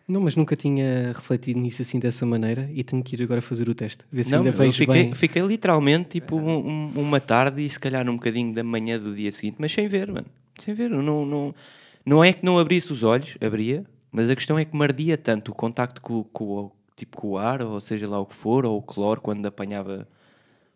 Não, 0.08 0.20
mas 0.20 0.36
nunca 0.36 0.54
tinha 0.56 1.12
refletido 1.14 1.58
nisso 1.60 1.80
assim 1.82 1.98
dessa 1.98 2.26
maneira 2.26 2.68
e 2.74 2.82
tenho 2.82 3.02
que 3.02 3.14
ir 3.16 3.22
agora 3.22 3.40
fazer 3.40 3.68
o 3.68 3.74
teste. 3.74 4.04
Ver 4.12 4.24
se 4.24 4.30
Não, 4.32 4.38
ainda 4.38 4.50
eu 4.50 4.52
vejo 4.54 4.72
fiquei, 4.78 5.04
bem. 5.04 5.14
fiquei 5.14 5.42
literalmente 5.42 6.08
tipo 6.20 6.36
um- 6.36 6.92
uma 6.96 7.20
tarde 7.20 7.64
e 7.64 7.68
se 7.70 7.78
calhar 7.80 8.06
um 8.08 8.14
bocadinho 8.14 8.52
da 8.54 8.62
manhã 8.62 8.98
do 8.98 9.14
dia 9.14 9.30
seguinte, 9.32 9.56
mas 9.58 9.72
sem 9.72 9.86
ver, 9.88 10.10
mano. 10.10 10.26
Sem 10.58 10.74
ver. 10.74 10.90
Não, 10.90 11.24
não, 11.24 11.54
não 12.04 12.22
é 12.24 12.32
que 12.34 12.44
não 12.44 12.58
abrisse 12.58 12.92
os 12.92 13.02
olhos, 13.02 13.36
abria, 13.40 13.84
mas 14.14 14.30
a 14.30 14.34
questão 14.36 14.58
é 14.58 14.64
que 14.64 14.76
me 14.76 14.82
ardia 14.84 15.18
tanto 15.18 15.50
o 15.50 15.54
contacto 15.54 16.00
com, 16.00 16.22
com, 16.24 16.44
o- 16.44 16.72
tipo, 16.96 17.16
com 17.16 17.28
o 17.30 17.38
ar, 17.38 17.60
ou 17.62 17.80
seja 17.80 18.08
lá 18.08 18.18
o 18.20 18.24
que 18.26 18.34
for, 18.34 18.64
ou 18.64 18.78
o 18.78 18.82
cloro 18.82 19.20
quando 19.20 19.44
apanhava. 19.46 20.06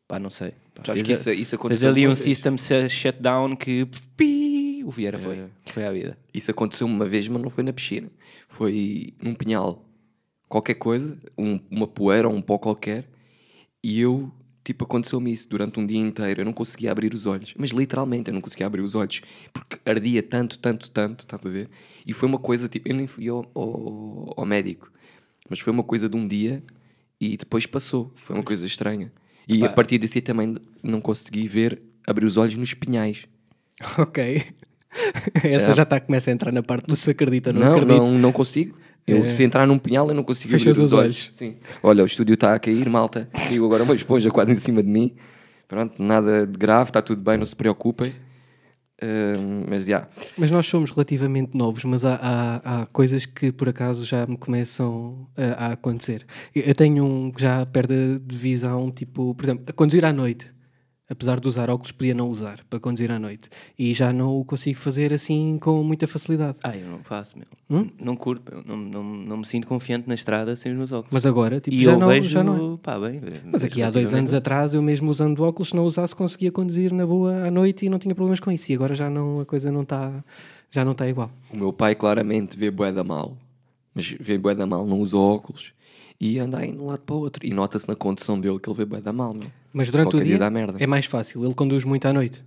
Pá, 0.07 0.19
não 0.19 0.31
sei. 0.31 0.51
Pá, 0.75 0.83
Sabes 0.87 1.03
fez 1.03 1.07
que 1.07 1.13
isso, 1.13 1.31
isso 1.31 1.51
Fez 1.51 1.53
aconteceu 1.55 1.89
ali 1.91 2.07
uma 2.07 2.13
um 2.13 2.15
vez. 2.15 2.25
system 2.25 2.57
shutdown 2.89 3.55
que 3.57 3.87
pi, 4.17 4.83
o 4.85 4.91
Vieira 4.91 5.19
foi. 5.19 5.47
Foi 5.67 5.87
à 5.87 5.93
vida. 5.93 6.19
Isso 6.35 6.51
aconteceu 6.51 6.87
uma 6.87 7.05
vez, 7.07 7.29
mas 7.29 7.41
não 7.43 7.51
foi 7.51 7.63
na 7.63 7.73
piscina. 7.73 8.09
Foi 8.49 9.13
num 9.23 9.35
pinhal. 9.35 9.85
Qualquer 10.49 10.75
coisa, 10.75 11.19
um- 11.37 11.61
uma 11.71 11.87
poeira 11.87 12.27
ou 12.29 12.35
um 12.35 12.41
pó 12.43 12.57
qualquer. 12.59 13.07
E 13.85 14.01
eu, 14.01 14.33
tipo, 14.69 14.85
aconteceu-me 14.85 15.33
isso 15.33 15.49
durante 15.49 15.81
um 15.81 15.87
dia 15.87 15.99
inteiro. 15.99 16.43
Eu 16.43 16.45
não 16.45 16.53
conseguia 16.53 16.93
abrir 16.93 17.15
os 17.15 17.25
olhos. 17.27 17.55
Mas 17.57 17.71
literalmente, 17.71 18.29
eu 18.31 18.35
não 18.35 18.41
conseguia 18.43 18.67
abrir 18.67 18.83
os 18.83 18.95
olhos. 18.95 19.23
Porque 19.53 19.79
ardia 19.89 20.23
tanto, 20.23 20.59
tanto, 20.59 20.91
tanto, 20.91 21.21
estás 21.21 21.45
a 21.47 21.49
ver? 21.49 21.71
E 22.07 22.13
foi 22.13 22.29
uma 22.29 22.39
coisa, 22.39 22.69
tipo, 22.69 22.87
eu 22.89 22.95
nem 22.95 23.07
fui 23.07 23.29
ao, 23.29 23.51
ao, 23.55 24.35
ao 24.37 24.45
médico. 24.47 24.91
Mas 25.49 25.59
foi 25.61 25.73
uma 25.73 25.83
coisa 25.83 26.07
de 26.09 26.17
um 26.17 26.29
dia 26.29 26.63
e 27.19 27.37
depois 27.37 27.65
passou. 27.67 28.13
Foi 28.17 28.37
uma 28.37 28.43
coisa 28.45 28.67
estranha. 28.67 29.11
E 29.49 29.65
a 29.65 29.71
partir 29.71 29.97
desse 29.99 30.13
dia 30.15 30.23
também 30.23 30.57
não 30.83 31.01
consegui 31.01 31.49
ver, 31.49 31.81
abrir 32.07 32.27
os 32.27 32.37
olhos 32.37 32.57
nos 32.57 32.75
pinhais. 32.75 33.25
Ok. 33.99 34.43
Essa 35.43 35.71
É. 35.71 35.75
já 35.75 35.83
está, 35.85 35.99
começa 36.01 36.31
a 36.31 36.35
entrar 36.35 36.53
na 36.53 36.63
parte 36.63 36.87
do 36.87 36.95
se 36.97 37.11
acredita, 37.11 37.53
não, 37.53 37.61
Não, 37.63 37.73
acredito. 37.73 37.97
não, 38.13 38.19
não 38.19 38.33
consigo. 38.33 38.77
Eu, 39.09 39.25
É. 39.25 39.27
se 39.29 39.43
entrar 39.43 39.67
num 39.67 39.79
pinhal, 39.79 40.09
eu 40.09 40.15
não 40.15 40.23
consigo 40.23 40.51
Fechas 40.51 40.69
abrir 40.77 40.83
os 40.83 40.93
os 40.93 40.99
olhos. 40.99 41.25
olhos. 41.25 41.35
Sim. 41.35 41.57
Olha, 41.83 42.03
o 42.03 42.07
estúdio 42.07 42.35
está 42.35 42.55
a 42.55 42.59
cair, 42.59 42.89
malta. 42.89 43.29
Caiu 43.33 43.65
agora 43.65 43.83
uma 43.85 43.95
esponja 43.95 44.31
quase 44.31 44.53
em 44.53 44.57
cima 44.57 44.83
de 44.83 44.89
mim. 44.89 45.15
Pronto, 45.67 46.03
nada 46.03 46.47
de 46.47 46.59
grave, 46.59 46.91
está 46.91 47.01
tudo 47.03 47.23
bem, 47.23 47.37
não 47.37 47.45
se 47.45 47.55
preocupem. 47.57 48.13
Ahm, 49.01 49.65
mas 49.69 49.87
já. 49.87 50.09
Mas 50.37 50.51
nós 50.51 50.67
somos 50.67 50.91
relativamente 50.91 51.57
novos, 51.57 51.85
mas 51.85 52.05
há, 52.05 52.15
há, 52.21 52.83
há 52.83 52.87
coisas 52.87 53.25
que 53.27 53.53
por 53.53 53.69
acaso 53.69 54.05
já 54.05 54.27
me 54.27 54.37
começam 54.37 55.29
a, 55.37 55.67
a 55.67 55.73
acontecer. 55.75 56.27
Eu 56.55 56.63
eu 56.65 56.75
tenho 56.75 57.05
um 57.05 57.31
que 57.31 57.41
já 57.41 57.65
perda 57.65 57.95
de 58.19 58.37
visão, 58.37 58.91
tipo, 58.91 59.35
por 59.37 59.45
exemplo, 59.45 59.65
a 59.69 59.73
conduzir 59.73 60.05
à 60.05 60.13
noite. 60.13 60.51
Apesar 61.11 61.41
de 61.41 61.49
usar 61.49 61.71
óculos, 61.71 61.91
podia 61.91 62.13
não 62.13 62.29
usar 62.29 62.61
para 62.69 62.79
conduzir 62.79 63.11
à 63.11 63.19
noite. 63.19 63.49
E 63.79 63.95
já 63.95 64.13
não 64.13 64.39
o 64.39 64.45
consigo 64.45 64.79
fazer 64.79 65.13
assim 65.13 65.59
com 65.59 65.83
muita 65.83 66.07
facilidade. 66.07 66.59
Ah, 66.63 66.77
eu 66.77 66.87
não 66.87 66.99
faço, 66.99 67.37
meu. 67.39 67.47
Hum? 67.71 67.89
Não 67.99 68.15
curto, 68.15 68.43
meu. 68.53 68.63
Não, 68.63 68.77
não, 68.77 69.05
não 69.05 69.37
me 69.39 69.47
sinto 69.47 69.67
confiante 69.67 70.07
na 70.07 70.15
estrada 70.15 70.55
sem 70.55 70.73
os 70.73 70.79
meus 70.79 70.93
óculos. 70.93 71.11
Mas 71.11 71.25
agora, 71.25 71.61
tipo, 71.61 71.75
e 71.75 71.83
já, 71.83 71.93
eu 71.93 71.99
não, 71.99 72.09
vejo, 72.09 72.29
já 72.29 72.45
não 72.45 72.75
é. 72.75 72.77
pá, 72.77 72.99
bem. 72.99 73.23
Mas 73.45 73.65
aqui 73.65 73.83
há 73.83 73.91
dois 73.91 74.13
anos 74.13 74.35
atrás, 74.35 74.75
eu 74.75 74.83
mesmo 74.83 75.11
usando 75.11 75.43
óculos, 75.43 75.71
se 75.71 75.77
não 75.77 75.85
usasse, 75.85 76.15
conseguia 76.15 76.53
conduzir 76.53 76.93
na 76.93 77.07
boa 77.07 77.47
à 77.47 77.51
noite 77.51 77.87
e 77.87 77.89
não 77.89 77.99
tinha 77.99 78.15
problemas 78.15 78.39
com 78.39 78.53
isso. 78.53 78.71
E 78.71 78.75
agora 78.75 78.95
já 78.95 79.09
não, 79.09 79.41
a 79.41 79.47
coisa 79.47 79.73
não 79.73 79.83
está 79.83 80.23
já 80.71 80.85
não 80.85 80.93
está 80.93 81.09
igual. 81.09 81.31
O 81.51 81.57
meu 81.57 81.73
pai 81.73 81.95
claramente 81.95 82.57
vê 82.57 82.71
bué 82.71 82.93
da 82.93 83.03
mal. 83.03 83.37
Mas 83.95 84.15
vê 84.21 84.37
bué 84.37 84.55
da 84.55 84.67
mal, 84.67 84.87
não 84.87 85.01
usa 85.01 85.17
óculos. 85.17 85.73
E 86.21 86.39
anda 86.39 86.59
aí 86.59 86.73
de 86.73 86.79
um 86.79 86.87
lado 86.87 87.01
para 87.01 87.15
o 87.15 87.21
outro. 87.21 87.47
E 87.47 87.51
nota-se 87.51 87.89
na 87.89 87.95
condução 87.95 88.39
dele 88.39 88.59
que 88.59 88.69
ele 88.69 88.77
vê 88.77 88.85
bué 88.85 89.01
da 89.01 89.13
mal, 89.13 89.33
meu. 89.33 89.51
Mas 89.79 89.91
durante 89.91 90.07
Qualquer 90.07 90.19
o 90.19 90.25
dia 90.25 90.33
dia 90.33 90.39
dá 90.41 90.51
merda. 90.51 90.77
é 90.83 90.87
mais 90.89 91.07
fácil. 91.07 91.45
Ele 91.45 91.55
conduz 91.55 91.85
muito 91.85 92.05
à 92.07 92.13
noite. 92.13 92.45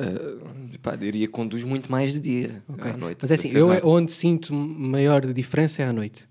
Uh, 0.00 0.76
pá, 0.82 0.96
diria 0.96 1.26
que 1.28 1.32
conduz 1.32 1.62
muito 1.62 1.90
mais 1.92 2.12
de 2.12 2.18
dia 2.18 2.62
Ok. 2.68 2.90
à 2.90 2.96
noite. 2.96 3.18
Mas 3.22 3.30
é 3.30 3.34
assim, 3.34 3.50
eu 3.56 3.70
é- 3.70 3.74
rápido. 3.76 3.88
onde 3.88 4.10
sinto 4.10 4.52
maior 4.52 5.24
diferença 5.32 5.80
é 5.82 5.86
à 5.86 5.92
noite. 5.92 6.24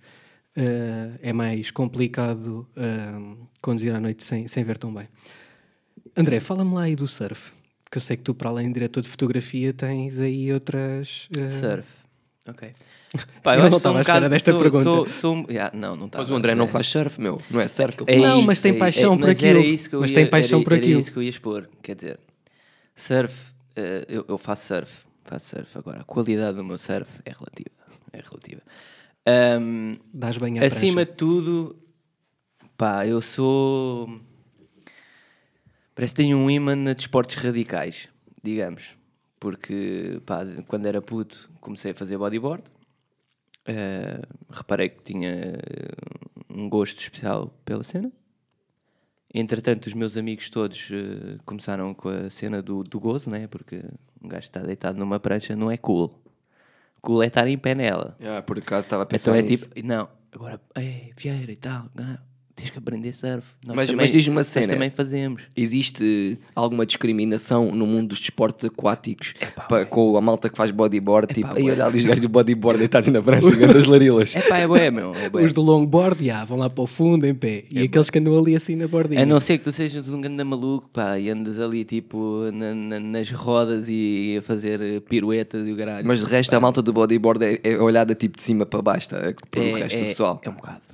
Uh, 0.57 1.17
é 1.21 1.31
mais 1.31 1.71
complicado 1.71 2.67
uh, 2.75 3.37
conduzir 3.61 3.95
à 3.95 3.99
noite 4.01 4.25
sem, 4.25 4.45
sem 4.47 4.61
ver 4.61 4.77
tão 4.77 4.93
bem. 4.93 5.07
André, 6.17 6.41
fala-me 6.41 6.73
lá 6.73 6.81
aí 6.83 6.95
do 6.95 7.07
surf. 7.07 7.53
Que 7.89 7.97
eu 7.97 8.01
sei 8.01 8.17
que 8.17 8.23
tu, 8.23 8.35
para 8.35 8.49
além 8.49 8.67
de 8.67 8.73
diretor 8.73 8.99
de 9.01 9.07
fotografia, 9.07 9.71
tens 9.71 10.19
aí 10.19 10.51
outras. 10.51 11.29
Surf. 11.49 11.87
Ok. 12.45 12.73
Eu 13.13 13.51
acho 13.51 13.69
não 13.69 13.77
estava 13.77 13.95
um 13.95 13.97
à 13.97 14.01
espera 14.01 14.19
bocado- 14.19 14.29
desta 14.29 14.51
sou- 14.51 14.59
pergunta. 14.61 14.83
sou- 14.83 15.07
sou 15.09 15.35
um- 15.35 15.45
Yeah, 15.49 15.75
não, 15.77 15.95
não. 15.95 16.09
Mas 16.13 16.29
o 16.29 16.35
André 16.35 16.53
não 16.55 16.65
É. 16.65 16.67
faz 16.67 16.87
surf, 16.87 17.19
meu. 17.21 17.41
Não 17.49 17.59
é 17.61 17.67
surf 17.67 17.97
que 17.97 18.03
É. 18.11 18.17
Não, 18.17 18.41
mas 18.41 18.59
tem 18.59 18.75
é- 18.75 18.77
paixão 18.77 19.13
é- 19.13 19.17
por 19.17 19.27
mas 19.27 19.37
aquilo. 19.37 19.59
Era 19.59 19.67
isso 19.67 19.89
que 19.89 19.95
eu 19.95 20.01
Mas 20.01 20.11
ia, 20.11 20.15
tem 20.17 20.29
paixão 20.29 20.59
era, 20.59 20.63
por 20.65 20.73
era 20.73 20.81
aquilo. 20.81 20.99
isso 20.99 21.11
que 21.11 21.17
eu 21.17 21.23
ia 21.23 21.29
expor. 21.29 21.69
Quer 21.81 21.95
dizer, 21.95 22.19
surf, 22.95 23.33
eh, 23.75 24.05
eu, 24.09 24.25
eu 24.27 24.37
faço 24.37 24.67
surf. 24.67 25.05
Faço 25.23 25.55
surf. 25.55 25.77
Agora, 25.77 26.01
a 26.01 26.03
qualidade 26.03 26.57
do 26.57 26.63
meu 26.63 26.77
surf 26.77 27.09
é 27.25 27.31
relativa. 27.31 27.75
É 28.11 28.17
relativa. 28.21 28.61
Ahm, 29.25 29.95
Dás 30.13 30.37
bem 30.37 30.59
à 30.59 30.65
acima 30.65 31.01
prancha. 31.05 31.11
de 31.11 31.17
tudo, 31.17 31.75
pá, 32.77 33.05
eu 33.07 33.21
sou. 33.21 34.19
Parece 35.95 36.13
que 36.13 36.21
tenho 36.23 36.37
um 36.37 36.49
imã 36.49 36.75
de 36.93 37.01
esportes 37.01 37.35
radicais, 37.41 38.07
digamos. 38.43 38.95
Porque, 39.39 40.19
pá, 40.25 40.41
quando 40.67 40.85
era 40.87 41.01
puto, 41.01 41.49
comecei 41.61 41.91
a 41.91 41.95
fazer 41.95 42.17
bodyboard. 42.17 42.63
Eh, 43.67 44.21
reparei 44.49 44.89
que 44.89 45.03
tinha 45.03 45.29
eh, 45.29 45.59
um 46.49 46.69
gosto 46.69 46.99
especial 47.01 47.53
pela 47.65 47.83
cena. 47.83 48.11
Entretanto, 49.33 49.87
os 49.87 49.93
meus 49.93 50.15
amigos 50.15 50.49
todos 50.49 50.89
eh, 50.91 51.37
começaram 51.45 51.93
com 51.93 52.07
a 52.09 52.29
cena 52.29 52.61
do, 52.61 52.81
do 52.83 52.99
gozo, 52.99 53.29
né? 53.29 53.45
Porque 53.47 53.83
um 54.23 54.27
gajo 54.27 54.43
está 54.47 54.61
deitado 54.61 54.97
numa 54.97 55.19
prancha 55.19 55.55
não 55.55 55.69
é 55.69 55.77
cool. 55.77 56.17
Cool 57.01 57.23
é 57.23 57.27
estar 57.27 57.47
em 57.47 57.57
pé 57.57 57.75
nela. 57.75 58.17
Ah, 58.21 58.41
por 58.41 58.57
acaso 58.57 58.87
estava 58.87 59.03
a 59.03 59.05
pensar 59.05 59.31
Então 59.31 59.45
é 59.45 59.47
nisso. 59.47 59.69
tipo, 59.69 59.87
não, 59.87 60.09
agora, 60.31 60.59
ei, 60.75 61.13
Vieira 61.15 61.51
e 61.51 61.57
tal, 61.57 61.89
ah, 61.97 62.19
tens 62.57 62.71
que 62.71 62.77
aprender 62.79 63.13
surf. 63.13 63.45
Nós 63.65 63.75
Mas- 63.75 63.87
também- 63.89 64.03
mas 64.05 64.11
diz-me 64.11 64.31
uma 64.31 64.39
nós 64.39 64.47
cena. 64.47 64.73
também 64.73 64.89
fazemos. 64.89 65.43
Existe 65.55 66.39
alguma 66.55 66.85
discriminação 66.87 67.71
no 67.71 67.85
mundo 67.85 68.09
dos 68.09 68.19
desportos 68.19 68.65
aquáticos 68.65 69.35
pa- 69.69 69.85
com 69.85 70.17
a 70.17 70.21
malta 70.21 70.49
que 70.49 70.57
faz 70.57 70.71
bodyboard? 70.71 71.33
tipo, 71.33 71.55
aí 71.55 71.63
ué. 71.63 71.71
olha 71.73 71.85
ali 71.85 71.97
os 71.99 72.03
gajos 72.03 72.19
do 72.21 72.29
bodyboard 72.29 72.79
deitados 72.79 73.09
na 73.09 73.21
prancha, 73.21 73.51
das 73.55 73.85
larilas. 73.85 74.35
É 74.35 74.41
pá, 74.41 74.57
é 74.57 74.67
bué, 74.67 74.89
meu. 74.89 75.13
É 75.15 75.29
bué. 75.29 75.43
Os 75.43 75.53
do 75.53 75.61
longboard, 75.61 76.25
já, 76.25 76.43
vão 76.45 76.57
lá 76.57 76.69
para 76.69 76.83
o 76.83 76.87
fundo 76.87 77.25
em 77.27 77.35
pé. 77.35 77.63
E 77.69 77.83
aqueles 77.83 78.09
que 78.09 78.17
andam 78.17 78.37
ali 78.37 78.55
assim 78.55 78.75
na 78.75 78.87
bordinha. 78.87 79.21
A 79.21 79.25
não 79.25 79.39
ser 79.39 79.59
que 79.59 79.63
tu 79.63 79.71
sejas 79.71 80.09
um 80.09 80.19
grande 80.19 80.43
maluco, 80.43 80.89
pá, 80.91 81.19
e 81.19 81.29
andas 81.29 81.59
ali 81.59 81.85
tipo 81.85 82.49
na- 82.51 82.73
na- 82.73 82.99
nas 82.99 83.29
rodas 83.31 83.85
e 83.87 84.37
a 84.39 84.41
fazer 84.41 85.01
piruetas 85.01 85.67
e 85.67 85.71
o 85.71 85.77
caralho. 85.77 86.07
Mas 86.07 86.19
de 86.19 86.25
resto, 86.25 86.53
a 86.55 86.59
malta 86.59 86.81
do 86.81 86.91
bodyboard 86.91 87.45
é, 87.45 87.59
é 87.63 87.77
olhada 87.79 88.15
tipo 88.15 88.35
de 88.35 88.41
cima 88.41 88.65
para 88.65 88.81
baixo, 88.81 89.09
tá? 89.09 89.17
para 89.51 89.61
o 89.61 89.73
resto 89.75 89.99
do 89.99 90.05
pessoal. 90.05 90.41
É 90.43 90.49
um 90.49 90.53
bocado. 90.53 90.86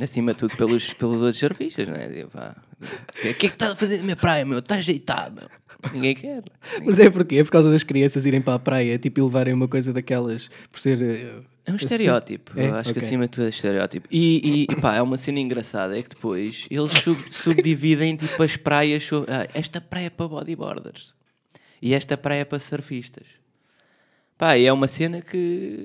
Acima 0.00 0.32
de 0.32 0.38
tudo 0.38 0.56
pelos, 0.56 0.92
pelos 0.94 1.20
outros 1.20 1.38
surfistas, 1.38 1.88
não 1.88 1.96
é? 1.96 2.08
Tipo, 2.08 2.38
O 2.38 3.20
que 3.20 3.28
é 3.28 3.32
que 3.34 3.46
estás 3.46 3.72
a 3.72 3.76
fazer 3.76 3.96
na 3.98 4.02
minha 4.04 4.16
praia, 4.16 4.44
meu? 4.44 4.58
Estás 4.60 4.86
deitado, 4.86 5.34
meu. 5.36 5.48
Ninguém 5.92 6.14
quer. 6.14 6.42
Mas 6.84 6.98
é 7.00 7.10
porque 7.10 7.36
é 7.36 7.44
por 7.44 7.50
causa 7.50 7.70
das 7.70 7.82
crianças 7.82 8.24
irem 8.24 8.40
para 8.40 8.54
a 8.54 8.58
praia, 8.58 8.98
tipo, 8.98 9.18
e 9.18 9.22
levarem 9.22 9.52
uma 9.54 9.66
coisa 9.68 9.92
daquelas 9.92 10.48
por 10.70 10.78
ser. 10.78 11.00
eh, 11.02 11.40
É 11.66 11.72
um 11.72 11.74
assim. 11.74 11.84
estereótipo. 11.86 12.52
É? 12.58 12.68
Eu 12.68 12.74
acho 12.76 12.92
que 12.92 12.98
Ok. 12.98 13.06
acima 13.08 13.24
de 13.24 13.30
tudo 13.30 13.46
é 13.46 13.50
estereótipo. 13.50 14.08
E, 14.10 14.66
e 14.70 14.76
pá, 14.80 14.94
é 14.94 15.02
uma 15.02 15.18
cena 15.18 15.40
engraçada: 15.40 15.98
é 15.98 16.02
que 16.02 16.10
depois 16.10 16.66
eles 16.70 16.92
sub- 16.92 17.32
subdividem 17.32 18.16
tipo 18.16 18.40
as 18.42 18.56
praias. 18.56 19.02
so- 19.04 19.26
ah, 19.28 19.46
esta 19.54 19.80
praia 19.80 20.06
é 20.06 20.10
para 20.10 20.28
bodyboarders 20.28 21.14
e 21.82 21.92
esta 21.94 22.16
praia 22.16 22.40
é 22.40 22.44
para 22.44 22.58
surfistas. 22.60 23.26
Pá, 24.36 24.56
e 24.56 24.66
é 24.66 24.72
uma 24.72 24.86
cena 24.86 25.20
que 25.20 25.36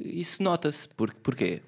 isso 0.06 0.42
nota-se. 0.44 0.88
Por, 0.90 1.12
porquê? 1.16 1.62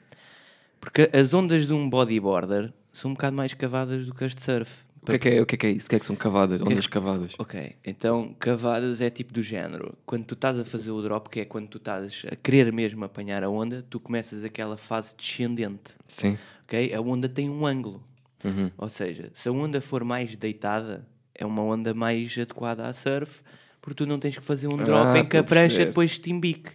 Porque 0.85 1.09
as 1.17 1.33
ondas 1.33 1.65
de 1.65 1.73
um 1.73 1.89
bodyboarder 1.89 2.71
são 2.93 3.11
um 3.11 3.13
bocado 3.15 3.35
mais 3.35 3.53
cavadas 3.53 4.05
do 4.05 4.13
que 4.13 4.23
as 4.23 4.35
de 4.35 4.41
surf. 4.41 4.71
O 5.01 5.05
que, 5.07 5.13
é 5.13 5.19
que 5.19 5.29
é, 5.29 5.41
o 5.41 5.45
que 5.45 5.55
é 5.55 5.57
que 5.57 5.67
é 5.67 5.71
isso? 5.71 5.87
O 5.87 5.89
que 5.89 5.95
é 5.95 5.99
que 5.99 6.05
são 6.05 6.15
cavadas? 6.15 6.61
Ondas 6.61 6.87
cavadas? 6.87 7.33
Ok, 7.37 7.75
então 7.83 8.35
cavadas 8.39 9.01
é 9.01 9.09
tipo 9.09 9.33
do 9.33 9.43
género. 9.43 9.95
Quando 10.05 10.25
tu 10.25 10.33
estás 10.35 10.57
a 10.59 10.65
fazer 10.65 10.91
o 10.91 11.01
drop, 11.01 11.29
que 11.29 11.41
é 11.41 11.45
quando 11.45 11.67
tu 11.67 11.77
estás 11.77 12.23
a 12.31 12.35
querer 12.35 12.71
mesmo 12.71 13.03
apanhar 13.03 13.43
a 13.43 13.49
onda, 13.49 13.85
tu 13.89 13.99
começas 13.99 14.43
aquela 14.43 14.77
fase 14.77 15.15
descendente. 15.15 15.91
Sim. 16.07 16.37
Ok? 16.63 16.93
A 16.93 17.01
onda 17.01 17.27
tem 17.27 17.49
um 17.49 17.65
ângulo. 17.65 18.03
Ou 18.77 18.89
seja, 18.89 19.29
se 19.33 19.49
a 19.49 19.51
onda 19.51 19.81
for 19.81 20.03
mais 20.03 20.35
deitada, 20.35 21.05
é 21.33 21.43
uma 21.45 21.63
onda 21.63 21.95
mais 21.95 22.37
adequada 22.37 22.85
a 22.87 22.93
surf, 22.93 23.41
porque 23.81 23.95
tu 23.95 24.05
não 24.07 24.19
tens 24.19 24.37
que 24.37 24.43
fazer 24.43 24.67
um 24.67 24.77
drop 24.77 25.17
Ah, 25.17 25.19
em 25.19 25.25
que 25.25 25.37
a 25.37 25.43
prancha 25.43 25.85
depois 25.85 26.17
te 26.17 26.31
imbique. 26.31 26.69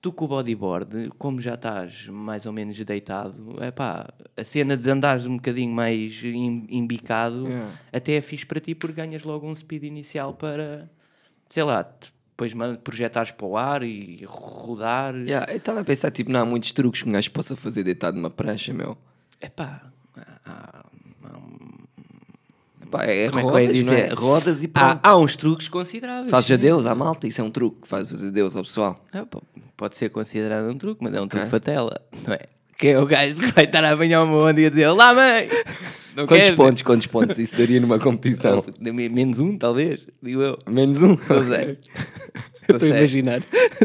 Tu 0.00 0.12
com 0.12 0.26
o 0.26 0.28
bodyboard, 0.28 1.10
como 1.18 1.40
já 1.40 1.54
estás 1.54 2.06
mais 2.06 2.46
ou 2.46 2.52
menos 2.52 2.78
deitado, 2.78 3.56
é 3.60 3.72
pá, 3.72 4.08
a 4.36 4.44
cena 4.44 4.76
de 4.76 4.88
andares 4.88 5.26
um 5.26 5.36
bocadinho 5.36 5.72
mais 5.72 6.22
embicado 6.22 7.48
Yeah. 7.48 7.72
até 7.92 8.12
é 8.14 8.20
fixe 8.20 8.46
para 8.46 8.60
ti 8.60 8.74
porque 8.74 8.94
ganhas 8.94 9.24
logo 9.24 9.48
um 9.48 9.54
speed 9.54 9.82
inicial 9.84 10.34
para, 10.34 10.88
sei 11.48 11.64
lá, 11.64 11.82
depois 11.82 12.52
projetares 12.84 13.32
para 13.32 13.46
o 13.46 13.56
ar 13.56 13.82
e 13.82 14.24
rodar. 14.24 15.16
Yeah, 15.16 15.50
eu 15.50 15.56
estava 15.56 15.80
a 15.80 15.84
pensar, 15.84 16.12
tipo, 16.12 16.30
não 16.30 16.40
há 16.40 16.44
muitos 16.44 16.70
truques 16.70 17.02
que 17.02 17.08
um 17.08 17.12
gajo 17.12 17.32
possa 17.32 17.56
fazer 17.56 17.82
deitado 17.82 18.16
numa 18.16 18.30
prancha, 18.30 18.72
meu. 18.72 18.96
É 19.40 19.48
pá, 19.48 19.90
há, 20.44 20.84
Pá, 22.90 23.04
é 23.04 23.28
como 23.30 23.40
é 23.40 23.42
que 23.42 23.48
eu 23.48 23.58
ia 23.76 23.82
rodas, 23.82 23.86
não 23.86 23.92
é? 23.94 24.08
Rodas 24.08 24.62
e 24.62 24.70
há, 24.74 24.86
pronto. 24.86 25.00
há 25.02 25.16
uns 25.18 25.36
truques 25.36 25.68
consideráveis. 25.68 26.30
Fazes 26.30 26.46
sim. 26.48 26.54
adeus 26.54 26.86
à 26.86 26.94
malta, 26.94 27.26
isso 27.26 27.40
é 27.40 27.44
um 27.44 27.50
truque. 27.50 27.86
Faz 27.86 28.08
fazer 28.10 28.28
adeus 28.28 28.56
ao 28.56 28.62
pessoal. 28.64 29.04
Ah, 29.12 29.26
pô, 29.26 29.42
pode 29.76 29.96
ser 29.96 30.08
considerado 30.10 30.68
um 30.70 30.76
truque, 30.78 31.02
mas 31.04 31.14
é 31.14 31.20
um 31.20 31.28
truque 31.28 31.46
Ok. 31.46 31.50
fatela, 31.58 32.00
não 32.26 32.34
é? 32.34 32.40
Que 32.78 32.88
é 32.88 32.98
o 33.00 33.06
gajo 33.06 33.34
que 33.34 33.46
vai 33.52 33.64
estar 33.64 33.84
a 33.84 33.92
apanhar 33.92 34.22
uma 34.22 34.36
onda 34.36 34.60
e 34.60 34.66
a 34.66 34.70
dizer 34.70 34.86
Olá 34.86 35.12
mãe! 35.12 35.48
Não 36.16 36.26
Quantos 36.26 36.44
quero. 36.46 36.56
pontos, 36.56 36.82
quantos 36.82 37.06
pontos 37.06 37.38
isso 37.38 37.56
daria 37.56 37.80
numa 37.80 37.98
competição? 37.98 38.64
Menos 38.80 39.38
um, 39.38 39.56
talvez, 39.56 40.04
digo 40.22 40.42
eu. 40.42 40.58
Menos 40.68 41.00
um. 41.02 41.10
Não 41.10 41.46
sei. 41.48 41.78
Eu 42.66 42.76
estou 42.76 42.92
a 42.92 42.96
imaginar. 42.98 43.40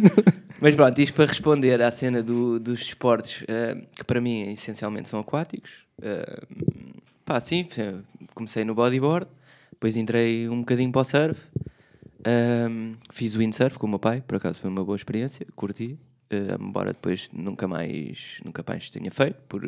Mas 0.60 0.76
pronto, 0.76 1.00
isto 1.00 1.14
para 1.14 1.26
responder 1.26 1.82
à 1.82 1.92
cena 1.92 2.24
do- 2.24 2.60
dos 2.60 2.82
esportes 2.82 3.44
eh, 3.48 3.78
que 3.96 4.04
para 4.04 4.20
mim 4.22 4.52
essencialmente 4.52 5.10
são 5.10 5.20
aquáticos. 5.20 5.72
eh, 6.02 6.42
pá, 7.26 7.40
sim, 7.40 7.68
eh, 7.78 7.96
comecei 8.34 8.64
no 8.66 8.74
bodyboard, 8.76 9.28
depois 9.72 9.96
entrei 9.96 10.48
um 10.50 10.60
bocadinho 10.60 10.92
para 10.92 11.02
o 11.02 11.04
surf, 11.06 11.40
ehm, 12.26 12.94
fiz 13.12 13.36
windsurf 13.36 13.78
com 13.78 13.88
o 13.88 13.90
meu 13.90 14.00
pai, 14.00 14.22
por 14.22 14.36
acaso 14.38 14.60
foi 14.62 14.70
uma 14.70 14.84
boa 14.84 14.96
experiência, 14.96 15.46
curti, 15.56 15.98
eh, 16.30 16.56
embora 16.60 16.94
depois 16.94 17.30
nunca 17.34 17.68
mais, 17.68 18.40
nunca 18.46 18.64
mais 18.68 18.90
tenha 18.90 19.12
feito, 19.12 19.42
por 19.48 19.62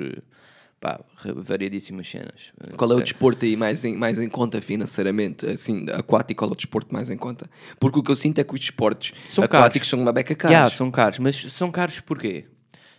pá, 0.80 1.00
variedíssimas 1.36 2.08
cenas. 2.10 2.52
Qual 2.78 2.92
é 2.92 2.96
o 2.96 3.00
Eh, 3.00 3.04
desporto 3.04 3.46
aí 3.46 3.56
mais 3.56 3.84
em, 3.86 3.98
mais 3.98 4.20
em 4.20 4.30
conta 4.30 4.62
financeiramente? 4.62 5.46
Assim, 5.48 5.86
aquático, 5.92 6.40
qual 6.40 6.52
é 6.52 6.54
o 6.54 6.56
desporto 6.56 6.94
mais 6.94 7.10
em 7.10 7.18
conta? 7.18 7.50
Porque 7.80 8.00
o 8.00 8.04
que 8.04 8.12
eu 8.12 8.16
sinto 8.16 8.40
é 8.40 8.44
que 8.44 8.54
os 8.54 8.60
desportos 8.60 9.14
São 9.26 9.44
aquáticos 9.44 9.80
caros. 9.80 9.90
são 9.90 10.02
uma 10.02 10.12
beca 10.14 10.36
caros. 10.36 10.54
Yeah, 10.54 10.70
são 10.70 10.92
caros, 10.92 11.20
mas 11.20 11.36
são 11.52 11.72
caros 11.72 12.00
porquê? 12.02 12.46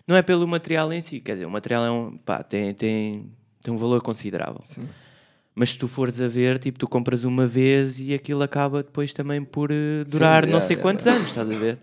Não 0.06 0.16
é 0.16 0.22
pelo 0.22 0.46
material 0.46 0.92
em 0.92 1.00
si, 1.00 1.20
quer 1.20 1.32
dizer, 1.34 1.46
o 1.46 1.50
material 1.50 1.84
é 1.84 1.90
um, 1.90 2.16
pá, 2.16 2.42
tem, 2.42 2.72
tem, 2.74 3.30
tem 3.66 3.74
um 3.74 3.76
valor 3.76 4.00
considerável. 4.00 4.62
Mas 5.54 5.70
se 5.70 5.78
tu 5.78 5.88
fores 5.88 6.20
a 6.20 6.28
ver, 6.28 6.58
tipo, 6.60 6.78
tu 6.78 6.86
compras 6.86 7.24
uma 7.24 7.46
vez 7.46 7.98
e 7.98 8.14
aquilo 8.14 8.42
acaba 8.42 8.82
depois 8.82 9.12
também 9.12 9.42
por 9.42 9.72
eh, 9.72 10.04
durar 10.04 10.44
Sim, 10.44 10.50
não 10.50 10.58
yeah, 10.58 10.66
sei 10.66 10.76
yeah, 10.76 10.82
quantos 10.82 11.06
anos, 11.06 11.28
estás 11.28 11.50
a 11.50 11.58
ver? 11.58 11.78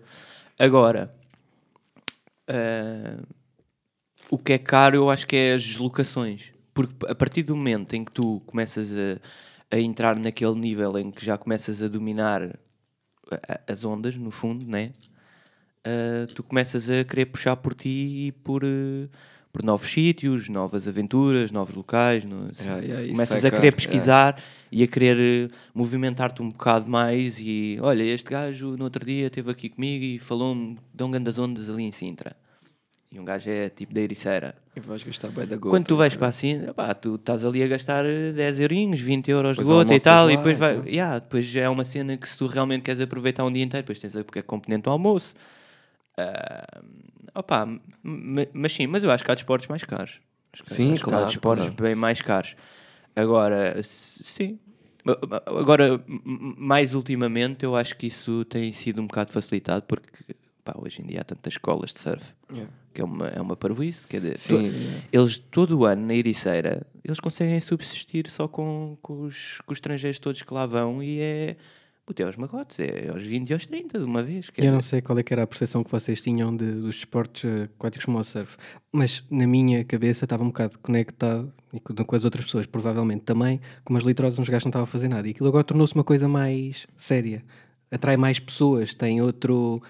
Agora, 0.58 1.14
eh, 2.46 3.18
o 4.30 4.38
que 4.38 4.54
é 4.54 4.58
caro 4.58 4.96
eu 4.96 5.10
acho 5.10 5.26
que 5.26 5.36
é 5.36 5.54
as 5.54 5.62
deslocações. 5.62 6.52
Porque 6.72 6.94
a 7.06 7.14
partir 7.14 7.42
do 7.42 7.54
momento 7.54 7.94
em 7.94 8.04
que 8.04 8.12
tu 8.12 8.40
começas 8.46 8.90
a, 8.92 9.76
a 9.76 9.78
entrar 9.78 10.18
naquele 10.18 10.58
nível 10.58 10.98
em 10.98 11.10
que 11.10 11.24
já 11.24 11.36
começas 11.36 11.82
a 11.82 11.88
dominar 11.88 12.58
as 13.66 13.84
ondas, 13.84 14.16
no 14.16 14.30
fundo, 14.30 14.64
né? 14.66 14.92
Uh, 15.86 16.26
tu 16.34 16.42
começas 16.42 16.88
a 16.88 17.04
querer 17.04 17.26
puxar 17.26 17.56
por 17.56 17.74
ti 17.74 17.88
e 18.28 18.32
por, 18.32 18.64
uh, 18.64 19.08
por 19.54 19.62
novos 19.62 19.88
sítios, 19.88 20.48
novas 20.48 20.88
aventuras, 20.88 21.52
novos 21.52 21.76
locais. 21.76 22.24
no- 22.24 22.46
assim, 22.50 22.64
Yeah, 22.64 22.84
yeah, 22.84 23.08
começas 23.12 23.44
é 23.44 23.48
a 23.48 23.50
querer 23.52 23.70
caro, 23.72 23.76
pesquisar 23.76 24.42
e 24.70 24.82
a 24.82 24.86
querer 24.88 25.46
uh, 25.48 25.54
movimentar-te 25.72 26.42
um 26.42 26.50
bocado 26.50 26.90
mais. 26.90 27.38
E 27.38 27.78
olha, 27.80 28.02
este 28.02 28.28
gajo 28.28 28.76
no 28.76 28.82
outro 28.82 29.06
dia 29.06 29.28
esteve 29.28 29.48
aqui 29.52 29.68
comigo 29.68 30.04
e 30.04 30.18
falou-me 30.18 30.76
de 30.92 31.04
um 31.04 31.10
das 31.22 31.38
ondas 31.38 31.70
ali 31.70 31.84
em 31.84 31.92
Sintra. 31.92 32.34
E 33.12 33.20
um 33.20 33.24
gajo 33.24 33.48
é 33.48 33.68
tipo 33.68 33.94
da 33.94 34.00
Ericeira. 34.00 34.56
E 34.74 34.80
vais 34.80 35.04
gastar 35.04 35.28
bem 35.28 35.46
da 35.46 35.54
gota. 35.54 35.70
Quando 35.70 35.86
tu 35.86 35.94
vais 35.94 36.16
para 36.16 36.26
assim, 36.26 36.60
pá, 36.74 36.92
tu 36.92 37.14
estás 37.14 37.44
ali 37.44 37.62
a 37.62 37.68
gastar 37.68 38.04
eh, 38.04 38.32
10 38.32 38.58
eurinhos, 38.58 39.00
20 39.00 39.30
euros 39.30 39.56
de 39.56 39.62
gota 39.62 39.94
e 39.94 40.00
tal, 40.00 40.26
lá, 40.26 40.32
e 40.32 40.36
depois, 40.36 40.58
vai, 40.58 40.72
então. 40.78 40.88
yeah, 40.88 41.20
depois 41.20 41.54
é 41.54 41.68
uma 41.68 41.84
cena 41.84 42.16
que 42.16 42.28
se 42.28 42.36
tu 42.36 42.48
realmente 42.48 42.82
queres 42.82 43.00
aproveitar 43.00 43.44
um 43.44 43.52
dia 43.52 43.62
inteiro, 43.62 43.84
depois 43.84 44.00
tens 44.00 44.16
a 44.16 44.24
porque 44.24 44.40
é 44.40 44.42
componente 44.42 44.82
do 44.82 44.90
almoço. 44.90 45.32
Ah, 46.18 46.82
opa, 47.34 47.68
mas 48.02 48.72
sim, 48.72 48.86
mas 48.86 49.02
eu 49.04 49.10
acho 49.10 49.24
que 49.24 49.30
há 49.30 49.34
desportos 49.34 49.66
mais 49.68 49.82
caros. 49.84 50.20
Sim, 50.64 50.96
claro, 50.96 51.24
há 51.24 51.26
desportos 51.26 51.66
claro. 51.68 51.82
bem 51.82 51.94
mais 51.94 52.22
caros. 52.22 52.54
Agora, 53.16 53.80
sim, 53.82 54.58
Agora, 55.46 56.02
mais 56.08 56.94
ultimamente, 56.94 57.64
eu 57.64 57.76
acho 57.76 57.94
que 57.96 58.06
isso 58.06 58.44
tem 58.46 58.72
sido 58.72 59.02
um 59.02 59.06
bocado 59.06 59.30
facilitado 59.32 59.84
porque 59.86 60.34
pá, 60.64 60.74
hoje 60.78 61.02
em 61.02 61.06
dia 61.06 61.20
há 61.20 61.24
tantas 61.24 61.52
escolas 61.54 61.92
de 61.92 62.00
surf 62.00 62.32
Yeah. 62.50 62.72
que 62.94 63.00
é 63.00 63.04
uma, 63.04 63.26
é 63.28 63.40
uma 63.40 63.54
parvoíce. 63.56 64.06
Quer 64.06 64.20
dizer, 64.20 64.38
Sim, 64.38 64.70
to- 64.70 64.76
yeah. 64.76 65.02
eles 65.12 65.38
todo 65.38 65.78
o 65.78 65.84
ano 65.84 66.06
na 66.06 66.14
Ericeira 66.14 66.86
eles 67.04 67.20
conseguem 67.20 67.60
subsistir 67.60 68.30
só 68.30 68.48
com, 68.48 68.96
com, 69.02 69.22
os, 69.22 69.60
com 69.66 69.72
os 69.72 69.76
estrangeiros 69.76 70.18
todos 70.18 70.40
que 70.42 70.54
lá 70.54 70.64
vão 70.64 71.02
e 71.02 71.20
é. 71.20 71.56
Puta, 72.06 72.22
é 72.22 72.26
aos 72.26 72.36
magotes, 72.36 72.78
é 72.80 73.08
aos 73.08 73.22
20 73.24 73.48
e 73.48 73.52
aos 73.54 73.64
30 73.64 73.98
de 73.98 74.04
uma 74.04 74.22
vez. 74.22 74.50
Eu 74.56 74.72
não 74.72 74.82
sei 74.82 75.00
qual 75.00 75.18
é 75.18 75.24
era 75.30 75.42
a 75.42 75.46
percepção 75.46 75.82
que 75.82 75.90
vocês 75.90 76.20
tinham 76.20 76.54
de- 76.54 76.72
dos 76.72 76.96
esportes 76.96 77.44
eh, 77.50 77.64
aquáticos 77.64 78.04
como 78.04 78.18
o 78.18 78.24
surf, 78.24 78.56
mas 78.92 79.24
na 79.30 79.46
minha 79.46 79.82
cabeça 79.84 80.26
estava 80.26 80.42
um 80.42 80.48
bocado 80.48 80.78
conectado 80.80 81.50
e 81.72 81.80
com, 81.80 81.94
com 81.94 82.14
as 82.16 82.24
outras 82.26 82.44
pessoas, 82.44 82.66
provavelmente 82.66 83.22
também, 83.22 83.58
como 83.84 83.96
as 83.96 84.04
litrosas 84.04 84.38
uns 84.38 84.48
gajos 84.50 84.64
não 84.66 84.68
estavam 84.70 84.84
a 84.84 84.86
fazer 84.86 85.08
nada. 85.08 85.26
E 85.26 85.30
aquilo 85.30 85.48
agora 85.48 85.64
tornou-se 85.64 85.94
uma 85.94 86.04
coisa 86.04 86.28
mais 86.28 86.86
séria. 86.94 87.42
Atrai 87.90 88.16
mais 88.18 88.38
pessoas, 88.38 88.92
tem 88.94 89.22
outro. 89.22 89.80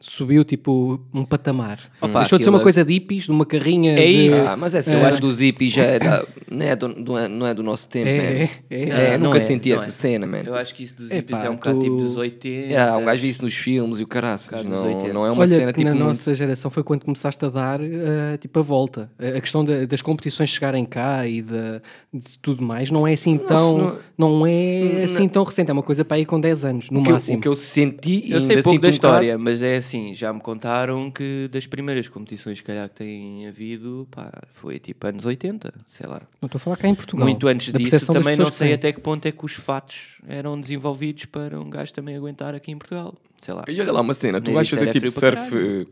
Subiu 0.00 0.44
tipo 0.44 1.00
um 1.12 1.24
patamar. 1.24 1.78
Opa, 2.00 2.20
Deixou 2.20 2.38
de 2.38 2.44
ser 2.44 2.50
uma 2.50 2.60
é- 2.60 2.62
coisa 2.62 2.84
de 2.84 2.92
hippies, 2.92 3.24
de 3.24 3.30
uma 3.30 3.44
carrinha. 3.44 3.92
É 3.92 4.06
de- 4.06 4.28
isso. 4.28 4.46
Ah, 4.48 4.56
mas 4.56 4.74
essa 4.74 4.90
cena 4.90 5.16
dos 5.18 5.38
hippies 5.40 5.72
já 5.72 5.82
é 5.82 5.98
da- 5.98 6.24
não, 6.50 6.66
é 6.66 6.76
do, 6.76 6.88
não, 6.88 7.18
é, 7.18 7.28
não 7.28 7.46
é 7.46 7.54
do 7.54 7.62
nosso 7.62 7.88
tempo, 7.88 8.08
É, 8.08 8.12
é, 8.42 8.50
é. 8.70 8.88
É, 9.14 9.18
Não 9.18 9.26
nunca 9.26 9.38
é, 9.38 9.40
senti 9.40 9.68
não 9.70 9.76
essa 9.76 9.88
é. 9.88 9.90
cena, 9.90 10.26
man. 10.26 10.42
Eu 10.44 10.54
acho 10.54 10.74
que 10.74 10.84
isso 10.84 10.96
dos 10.96 11.06
Epá, 11.10 11.16
hippies 11.16 11.44
é 11.44 11.50
um 11.50 11.54
bocado 11.54 11.78
tu- 11.78 11.82
tipo 11.82 11.96
dos 11.96 12.16
80. 12.16 12.72
Yeah, 12.72 12.96
um 12.96 13.04
gajo 13.04 13.22
vê 13.22 13.28
isso 13.28 13.42
nos 13.42 13.54
filmes 13.54 13.98
e 13.98 14.02
o 14.02 14.06
caraças. 14.06 14.62
Não, 14.64 14.86
80. 14.86 15.12
não 15.12 15.26
é 15.26 15.30
uma 15.30 15.40
Olha, 15.42 15.48
cena 15.56 15.72
tipo 15.72 15.84
na 15.84 15.90
muito- 15.94 16.04
nossa 16.08 16.34
geração 16.34 16.70
foi 16.70 16.82
quando 16.82 17.04
começaste 17.04 17.44
a 17.44 17.48
dar 17.48 17.80
eh, 17.80 18.36
tipo 18.40 18.58
a 18.58 18.62
volta. 18.62 19.10
A 19.18 19.40
questão 19.40 19.64
da- 19.64 19.84
das 19.86 20.02
competições 20.02 20.50
chegarem 20.50 20.84
cá 20.84 21.26
e 21.26 21.42
da- 21.42 21.80
de, 22.12 22.38
tudo 22.40 22.62
mais 22.62 22.90
não 22.90 23.06
é 23.06 23.12
assim 23.14 23.36
tão. 23.38 23.96
Não, 24.16 24.46
é 24.46 25.04
assim 25.04 25.28
tão 25.28 25.42
recente. 25.42 25.70
É 25.70 25.72
uma 25.72 25.82
coisa 25.82 26.04
para 26.04 26.16
aí 26.16 26.24
com 26.26 26.40
10 26.40 26.64
anos, 26.64 26.90
no 26.90 27.00
o 27.00 27.02
que, 27.02 27.08
eu, 27.08 27.14
máximo. 27.14 27.38
o 27.38 27.40
que 27.40 27.48
eu 27.48 27.56
senti 27.56 28.22
e 28.26 28.32
Eu 28.32 28.40
sei 28.40 28.50
ainda 28.50 28.62
pouco 28.62 28.70
sinto 28.70 28.82
da 28.82 28.88
um 28.88 28.92
história, 29.32 29.38
mas 29.38 29.62
é 29.62 29.76
assim, 29.76 30.14
já 30.14 30.32
me 30.32 30.40
contaram 30.40 31.10
que 31.10 31.48
das 31.50 31.66
primeiras 31.66 32.08
competições 32.08 32.60
que 32.60 32.66
calhar 32.66 32.88
que 32.88 32.94
têm 32.96 33.46
havido, 33.48 34.06
pá, 34.10 34.30
foi 34.52 34.78
tipo 34.78 35.06
anos 35.06 35.24
80, 35.24 35.72
sei 35.86 36.06
lá. 36.06 36.22
Não 36.40 36.46
estou 36.46 36.56
a 36.56 36.60
falar 36.60 36.76
cá 36.76 36.88
em 36.88 36.94
Portugal. 36.94 37.26
Muito 37.26 37.46
antes 37.48 37.72
disso, 37.72 38.12
também 38.12 38.36
não 38.36 38.50
sei 38.50 38.72
até 38.74 38.92
que 38.92 39.00
ponto 39.00 39.26
é 39.26 39.32
que 39.32 39.44
os 39.44 39.52
fatos 39.54 40.18
eram 40.26 40.60
desenvolvidos 40.60 41.24
para 41.26 41.60
um 41.60 41.68
gajo 41.70 41.92
também 41.92 42.16
aguentar 42.16 42.54
aqui 42.54 42.70
em 42.70 42.78
Portugal. 42.78 43.14
Sei 43.40 43.52
lá. 43.54 43.64
E 43.68 43.80
olha 43.80 43.92
lá 43.92 44.00
uma 44.00 44.14
cena, 44.14 44.40
tu 44.40 44.52
vais 44.52 44.68
fazer 44.68 44.90
tipo 44.90 45.10
surf. 45.10 45.54
eh, 45.56 45.86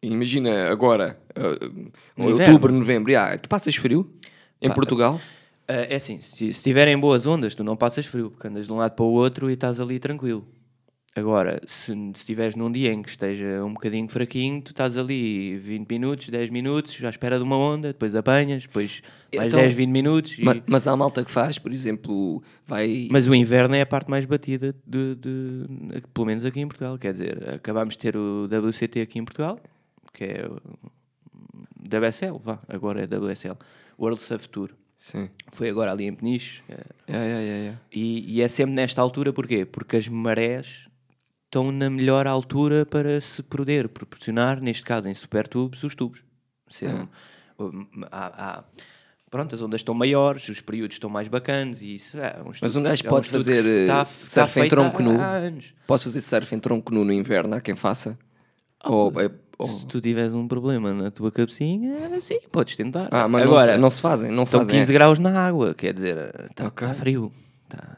Imagina 0.00 0.70
agora, 0.70 1.18
No 2.16 2.26
outubro, 2.28 2.70
inverno. 2.72 2.78
novembro. 2.78 3.16
ah, 3.18 3.36
tu 3.36 3.48
passas 3.48 3.74
frio 3.74 4.08
em 4.62 4.68
Pá, 4.68 4.74
Portugal? 4.74 5.20
Ah, 5.66 5.72
é 5.88 5.96
assim, 5.96 6.20
se, 6.20 6.52
se 6.54 6.62
tiverem 6.62 6.96
boas 6.98 7.26
ondas, 7.26 7.54
tu 7.54 7.64
não 7.64 7.76
passas 7.76 8.06
frio, 8.06 8.30
porque 8.30 8.46
andas 8.46 8.66
de 8.66 8.72
um 8.72 8.76
lado 8.76 8.92
para 8.92 9.04
o 9.04 9.08
outro 9.10 9.50
e 9.50 9.54
estás 9.54 9.80
ali 9.80 9.98
tranquilo. 9.98 10.46
Agora, 11.18 11.60
se, 11.66 11.92
estiveres 12.14 12.54
num 12.54 12.70
dia 12.70 12.92
em 12.92 13.02
que 13.02 13.08
esteja 13.08 13.64
um 13.64 13.72
bocadinho 13.74 14.08
fraquinho, 14.08 14.62
tu 14.62 14.70
estás 14.70 14.96
ali 14.96 15.56
20 15.58 15.88
minutos, 15.90 16.28
10 16.28 16.50
minutos, 16.50 17.02
à 17.02 17.08
espera 17.08 17.38
de 17.38 17.42
uma 17.44 17.56
onda, 17.56 17.88
depois 17.88 18.14
apanhas, 18.14 18.62
depois 18.62 19.02
mais 19.34 19.48
Então, 19.48 19.60
10, 19.60 19.74
20 19.74 19.90
minutos. 19.90 20.38
e- 20.38 20.42
Ma- 20.44 20.62
Mas 20.66 20.86
há 20.86 20.96
malta 20.96 21.24
que 21.24 21.30
faz, 21.30 21.58
por 21.58 21.72
exemplo, 21.72 22.42
vai. 22.66 23.08
Mas 23.10 23.26
o 23.26 23.34
inverno 23.34 23.74
é 23.74 23.80
a 23.80 23.86
parte 23.86 24.08
mais 24.10 24.24
batida, 24.24 24.74
de, 24.86 25.14
de- 25.16 26.02
pelo 26.14 26.26
menos 26.26 26.44
aqui 26.44 26.60
em 26.60 26.68
Portugal. 26.68 26.96
Quer 26.98 27.12
dizer, 27.12 27.48
acabámos 27.54 27.94
de 27.94 27.98
ter 27.98 28.16
o 28.16 28.46
WCT 28.46 29.00
aqui 29.00 29.18
em 29.18 29.24
Portugal, 29.24 29.58
que 30.12 30.24
é 30.24 30.48
WSL, 31.82 32.38
vá, 32.42 32.58
agora 32.68 33.02
é 33.02 33.06
WSL, 33.06 33.56
World 33.98 34.20
Surf 34.20 34.48
Tour. 34.48 34.70
Sim. 34.96 35.28
Foi 35.52 35.68
agora 35.68 35.92
ali 35.92 36.06
em 36.06 36.14
Peniche. 36.14 36.60
yeah, 36.68 36.84
yeah, 37.08 37.40
yeah. 37.40 37.78
E, 37.92 38.34
e 38.36 38.42
é 38.42 38.48
sempre 38.48 38.74
nesta 38.74 39.00
altura, 39.00 39.32
porquê? 39.32 39.64
Porque 39.64 39.96
as 39.96 40.08
marés 40.08 40.87
estão 41.48 41.72
na 41.72 41.88
melhor 41.88 42.26
altura 42.26 42.84
para 42.84 43.18
se 43.20 43.42
poder 43.42 43.88
proporcionar, 43.88 44.60
neste 44.60 44.82
caso 44.84 45.08
em 45.08 45.14
supertubos, 45.14 45.82
os 45.82 45.94
tubos. 45.94 46.22
Ser 46.68 46.90
um- 47.58 47.64
um, 47.64 47.86
há- 48.12 48.58
há- 48.58 48.64
pronto, 49.30 49.54
as 49.54 49.62
ondas 49.62 49.80
estão 49.80 49.94
maiores, 49.94 50.46
os 50.50 50.60
períodos 50.60 50.96
estão 50.96 51.08
mais 51.08 51.26
bacanas 51.26 51.80
e 51.80 51.94
isso 51.94 52.18
é 52.18 52.36
um 52.44 52.50
Mas 52.60 52.76
um 52.76 52.82
gajo 52.82 53.02
é 53.02 53.06
um 53.06 53.10
pode 53.10 53.30
fazer, 53.30 53.62
se 53.62 53.80
está- 53.80 53.98
eh, 54.00 54.02
está 54.02 54.42
surf 54.46 54.50
em 54.58 54.62
feito 54.62 54.70
tronco 54.70 55.02
nu? 55.02 55.18
Posso 55.86 56.04
fazer 56.04 56.20
surf 56.20 56.54
em 56.54 56.58
tronco 56.60 56.92
nu 56.92 57.02
no 57.04 57.12
inverno? 57.14 57.54
Há 57.54 57.60
quem 57.62 57.74
faça? 57.74 58.18
Ou, 58.84 59.10
é- 59.18 59.30
ou- 59.58 59.68
Se 59.68 59.86
tu 59.86 60.02
tiveres 60.02 60.34
um 60.34 60.46
problema 60.46 60.92
na 60.92 61.10
tua 61.10 61.32
cabecinha, 61.32 61.96
sim, 62.20 62.38
podes 62.52 62.76
tentar. 62.76 63.08
Ah, 63.10 63.26
mas 63.26 63.42
Agora, 63.42 63.66
não, 63.68 63.74
se, 63.74 63.80
não 63.80 63.90
se 63.90 64.02
fazem, 64.02 64.30
não 64.30 64.42
estão 64.44 64.60
fazem. 64.60 64.78
15 64.78 64.92
graus 64.92 65.18
na 65.18 65.40
água, 65.46 65.74
quer 65.74 65.94
dizer, 65.94 66.16
está 66.50 66.66
Ok. 66.68 66.86
frio, 66.94 67.32
está 67.64 67.96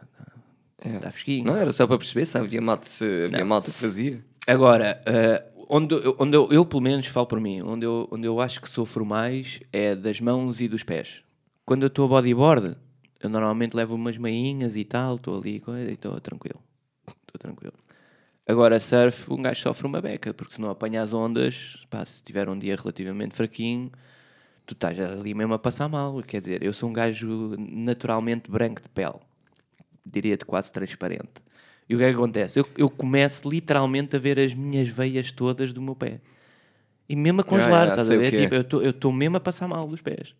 É. 0.80 1.42
Não, 1.44 1.56
era 1.56 1.70
só 1.72 1.86
para 1.86 1.98
perceber 1.98 2.24
se 2.26 2.38
havia 2.38 2.60
malta, 2.60 2.86
se 2.86 3.24
havia 3.26 3.44
malta 3.44 3.70
que 3.70 3.76
fazia. 3.76 4.24
Agora, 4.46 5.00
eh, 5.04 5.46
onde, 5.68 5.94
eu- 5.94 6.16
onde 6.18 6.36
eu, 6.36 6.48
eu, 6.50 6.64
pelo 6.64 6.80
menos, 6.82 7.06
falo 7.06 7.26
por 7.26 7.38
mim, 7.40 7.60
onde 7.62 7.84
eu, 7.86 8.08
onde 8.10 8.26
eu 8.26 8.40
acho 8.40 8.60
que 8.60 8.68
sofro 8.68 9.04
mais 9.04 9.60
é 9.72 9.94
das 9.94 10.20
mãos 10.20 10.60
e 10.60 10.68
dos 10.68 10.82
pés. 10.82 11.22
Quando 11.66 11.82
eu 11.82 11.88
estou 11.88 12.06
a 12.06 12.08
bodyboard, 12.08 12.76
eu 13.20 13.28
normalmente 13.28 13.74
levo 13.76 13.94
umas 13.94 14.16
meinhas 14.16 14.74
e 14.74 14.84
tal, 14.84 15.16
estou 15.16 15.38
ali 15.38 15.62
e 15.88 15.92
estou 15.92 16.18
tranquilo. 16.20 16.60
Estou 17.06 17.38
tranquilo. 17.38 17.74
Agora, 18.48 18.80
surf, 18.80 19.32
um 19.32 19.42
gajo 19.42 19.60
sofre 19.60 19.86
uma 19.86 20.00
beca, 20.00 20.34
porque 20.34 20.54
se 20.54 20.60
não 20.60 20.70
apanha 20.70 21.02
as 21.02 21.12
ondas, 21.12 21.78
pá, 21.88 22.04
se 22.04 22.22
tiver 22.22 22.48
um 22.48 22.58
dia 22.58 22.74
relativamente 22.74 23.36
fraquinho, 23.36 23.92
tu 24.66 24.72
estás 24.74 24.98
ali 24.98 25.34
mesmo 25.34 25.54
a 25.54 25.58
passar 25.58 25.88
mal. 25.88 26.20
Quer 26.22 26.40
dizer, 26.40 26.62
eu 26.62 26.72
sou 26.72 26.88
um 26.88 26.92
gajo 26.92 27.54
naturalmente 27.58 28.50
branco 28.50 28.82
de 28.82 28.88
pele, 28.88 29.20
diria-te 30.04 30.44
quase 30.44 30.72
transparente. 30.72 31.42
E 31.88 31.94
o 31.94 31.98
que 31.98 32.04
é 32.04 32.08
que 32.10 32.14
acontece? 32.14 32.60
Eu, 32.60 32.66
eu 32.78 32.88
começo 32.88 33.48
literalmente 33.48 34.14
a 34.14 34.18
ver 34.18 34.38
as 34.38 34.54
minhas 34.54 34.88
veias 34.88 35.32
todas 35.32 35.72
do 35.72 35.82
meu 35.82 35.96
pé. 35.96 36.20
E 37.08 37.16
mesmo 37.16 37.40
a 37.40 37.44
congelar, 37.44 37.88
yeah, 37.88 37.90
estás 37.90 38.10
a 38.10 38.16
ver? 38.16 38.32
é. 38.32 38.62
Tipo, 38.62 38.76
eu 38.76 38.90
estou 38.90 39.12
mesmo 39.12 39.36
a 39.36 39.40
passar 39.40 39.66
mal 39.66 39.88
dos 39.88 40.00
pés. 40.00 40.34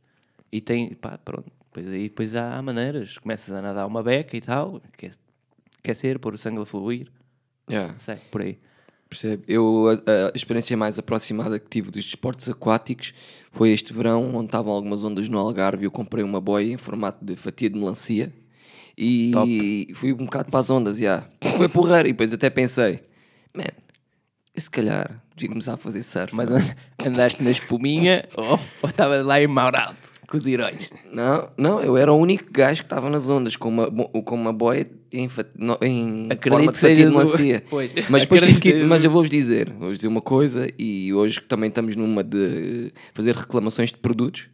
E 0.53 0.61
tem, 0.61 0.94
pá, 0.94 1.18
pronto. 1.18 1.51
Depois 1.73 1.88
aí 1.88 2.05
depois 2.05 2.35
há 2.37 2.62
maneiras. 2.62 3.18
Começas 3.18 3.53
a 3.53 3.61
nadar 3.61 3.87
uma 3.87 4.01
beca 4.01 4.37
e 4.37 4.40
tal. 4.40 4.81
Quer, 4.96 5.11
quer 5.83 5.96
ser, 5.96 6.20
pôr 6.20 6.35
o 6.35 6.38
sangue 6.38 6.61
a 6.61 6.64
fluir. 6.64 7.09
Yeah. 7.68 7.99
Sei, 7.99 8.16
por 8.31 8.42
aí. 8.42 8.57
Percebe? 9.09 9.42
Eu, 9.49 9.88
a, 9.88 10.29
a 10.29 10.37
experiência 10.37 10.77
mais 10.77 11.01
aproximada 11.01 11.59
que 11.59 11.68
tive 11.68 11.90
dos 11.90 12.05
desportos 12.05 12.49
aquáticos 12.49 13.12
foi 13.51 13.70
este 13.70 13.92
verão, 13.92 14.37
onde 14.37 14.46
estavam 14.46 14.73
algumas 14.73 15.03
ondas 15.03 15.29
no 15.29 15.37
Algarve. 15.37 15.85
Eu 15.85 15.90
comprei 15.90 16.23
uma 16.23 16.40
boia 16.40 16.73
em 16.73 16.77
formato 16.77 17.25
de 17.25 17.35
fatia 17.35 17.68
de 17.68 17.77
melancia 17.77 18.33
e 18.96 19.88
fui 19.94 20.12
um 20.12 20.16
bocado 20.24 20.50
para 20.50 20.61
as 20.61 20.70
ondas. 20.70 20.98
Yeah. 20.98 21.26
Foi 21.57 21.68
porreiro. 21.68 22.09
E 22.09 22.12
depois 22.12 22.33
até 22.33 22.50
pensei, 22.50 23.00
man, 23.55 23.64
eu 24.55 24.61
se 24.61 24.70
calhar 24.70 25.22
devia 25.37 25.48
começar 25.50 25.74
a 25.74 25.76
fazer 25.76 26.03
surf. 26.03 26.35
Mas 26.35 26.48
não? 26.48 26.57
and- 26.57 26.76
andaste 27.07 27.42
na 27.42 27.50
espuminha 27.50 28.24
ou 28.37 28.59
ou 28.83 28.88
estavas 28.90 29.24
lá 29.24 29.40
em 29.40 29.46
Mauralto 29.46 30.11
com 30.29 30.37
os 30.37 30.46
heróis? 30.46 30.90
Não, 31.12 31.48
não, 31.57 31.83
eu 31.83 31.96
era 31.96 32.12
o 32.12 32.16
único 32.16 32.53
gajo 32.53 32.83
que 32.83 32.87
estava 32.87 33.11
nas 33.11 33.29
ondas 33.29 33.57
com 33.57 33.68
uma, 33.68 33.90
com 33.90 34.35
uma 34.37 34.53
boia 34.53 34.88
em, 35.11 35.29
no- 35.57 35.79
em 35.83 36.26
Acredito 36.31 36.50
forma 36.50 36.72
de 36.72 36.79
fatia 36.79 37.11
melancia. 37.11 37.64
Pois, 37.70 37.92
Mas 38.09 38.22
depois 38.22 38.40
tive 38.42 38.61
que 38.61 38.85
mas 38.85 39.03
eu 39.03 39.11
vou-vos 39.11 39.29
dizer, 39.31 39.70
vou-vos 39.70 39.96
dizer 39.98 40.07
uma 40.09 40.20
coisa 40.20 40.68
e 40.79 41.12
hoje 41.12 41.40
também 41.40 41.68
estamos 41.68 41.96
numa 41.96 42.22
de 42.22 42.92
fazer 43.12 43.35
reclamações 43.35 43.90
de 43.90 43.96
produtos. 43.96 44.48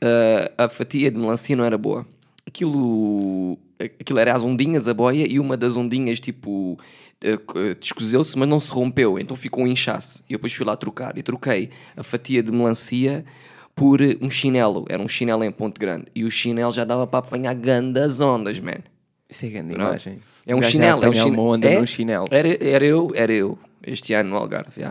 Ah, 0.00 0.64
a 0.64 0.68
fatia 0.70 1.10
de 1.10 1.18
melancia 1.18 1.54
não 1.54 1.64
era 1.64 1.76
boa. 1.76 2.06
Aquilo, 2.50 3.56
aquilo 3.78 4.18
era 4.18 4.34
as 4.34 4.42
ondinhas, 4.42 4.88
a 4.88 4.92
boia, 4.92 5.24
e 5.26 5.38
uma 5.38 5.56
das 5.56 5.76
ondinhas, 5.76 6.18
tipo, 6.18 6.76
eh, 7.22 7.38
eh, 7.54 7.74
descoseu-se, 7.78 8.36
mas 8.36 8.48
não 8.48 8.58
se 8.58 8.72
rompeu, 8.72 9.18
então 9.20 9.36
ficou 9.36 9.62
um 9.62 9.68
inchaço. 9.68 10.24
E 10.28 10.32
eu 10.32 10.38
depois 10.38 10.52
fui 10.52 10.66
lá 10.66 10.76
trocar 10.76 11.16
e 11.16 11.22
troquei 11.22 11.70
a 11.96 12.02
fatia 12.02 12.42
de 12.42 12.50
melancia 12.50 13.24
por 13.72 14.00
um 14.20 14.28
chinelo. 14.28 14.84
Era 14.88 15.00
um 15.00 15.08
chinelo 15.08 15.44
em 15.44 15.52
ponto 15.52 15.78
grande. 15.78 16.06
E 16.12 16.24
o 16.24 16.30
chinelo 16.30 16.72
já 16.72 16.84
dava 16.84 17.06
para 17.06 17.20
apanhar 17.20 17.54
grandes 17.54 18.18
ondas, 18.20 18.58
man. 18.58 18.80
Isso 19.28 19.46
é 19.46 19.48
grande 19.48 19.74
imagem. 19.74 20.18
É 20.44 20.56
um 20.56 20.62
chinelo, 20.62 21.04
é 21.04 21.08
um 21.08 21.14
chinelo. 21.14 21.32
uma 21.34 21.42
onda 21.42 21.68
é? 21.68 21.78
num 21.78 21.86
chinelo. 21.86 22.26
Era, 22.30 22.48
era 22.64 22.84
eu, 22.84 23.12
era 23.14 23.32
eu, 23.32 23.56
este 23.86 24.12
ano 24.12 24.30
no 24.30 24.36
Algarve. 24.36 24.80
já. 24.80 24.90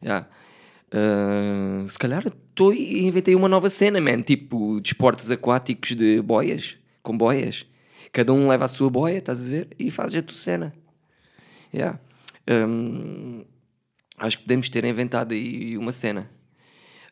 Já. 0.00 0.26
Ah, 0.92 1.84
se 1.88 1.98
calhar 1.98 2.24
tô, 2.54 2.72
e 2.72 3.06
inventei 3.06 3.34
uma 3.34 3.48
nova 3.48 3.68
cena, 3.68 4.00
man. 4.00 4.22
Tipo, 4.22 4.80
desportos 4.80 5.30
aquáticos 5.30 5.94
de 5.94 6.20
boias, 6.22 6.76
com 7.02 7.16
boias. 7.16 7.66
Cada 8.12 8.32
um 8.32 8.48
leva 8.48 8.64
a 8.64 8.68
sua 8.68 8.88
boia, 8.88 9.18
estás 9.18 9.46
a 9.46 9.50
ver? 9.50 9.68
E 9.78 9.90
fazes 9.90 10.16
a 10.16 10.22
tua 10.22 10.36
cena. 10.36 10.72
Yeah. 11.74 11.98
Hum, 12.48 13.44
acho 14.16 14.38
que 14.38 14.44
podemos 14.44 14.68
ter 14.68 14.84
inventado 14.84 15.32
aí 15.32 15.76
uma 15.76 15.92
cena. 15.92 16.30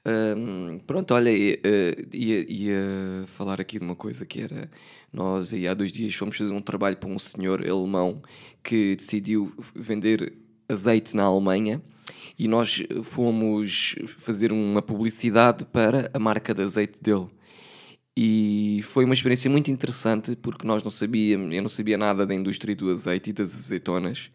Hum, 0.06 0.80
pronto, 0.86 1.14
olha, 1.14 1.30
ia, 1.30 1.58
eh, 1.64 2.06
ia, 2.12 2.52
ia 2.52 3.26
falar 3.26 3.60
aqui 3.60 3.78
de 3.78 3.84
uma 3.84 3.96
coisa 3.96 4.26
que 4.26 4.40
era 4.42 4.70
nós 5.10 5.52
aí 5.54 5.66
há 5.66 5.72
dois 5.72 5.90
dias 5.90 6.14
fomos 6.14 6.36
fazer 6.36 6.52
um 6.52 6.60
trabalho 6.60 6.98
para 6.98 7.08
um 7.08 7.18
senhor 7.18 7.66
alemão 7.66 8.20
que 8.62 8.96
decidiu 8.96 9.50
vender 9.74 10.34
azeite 10.68 11.16
na 11.16 11.22
Alemanha 11.22 11.80
e 12.38 12.48
nós 12.48 12.82
fomos 13.02 13.94
fazer 14.06 14.52
uma 14.52 14.82
publicidade 14.82 15.64
para 15.64 16.10
a 16.12 16.18
marca 16.18 16.52
de 16.52 16.62
azeite 16.62 17.00
dele. 17.00 17.28
E 18.16 18.80
foi 18.84 19.04
uma 19.04 19.14
experiência 19.14 19.50
muito 19.50 19.70
interessante 19.70 20.36
porque 20.36 20.66
nós 20.66 20.82
não 20.82 20.90
sabíamos, 20.90 21.54
eu 21.54 21.62
não 21.62 21.68
sabia 21.68 21.98
nada 21.98 22.24
da 22.24 22.34
indústria 22.34 22.74
do 22.74 22.90
azeite 22.90 23.30
e 23.30 23.32
das 23.32 23.54
azeitonas. 23.54 24.30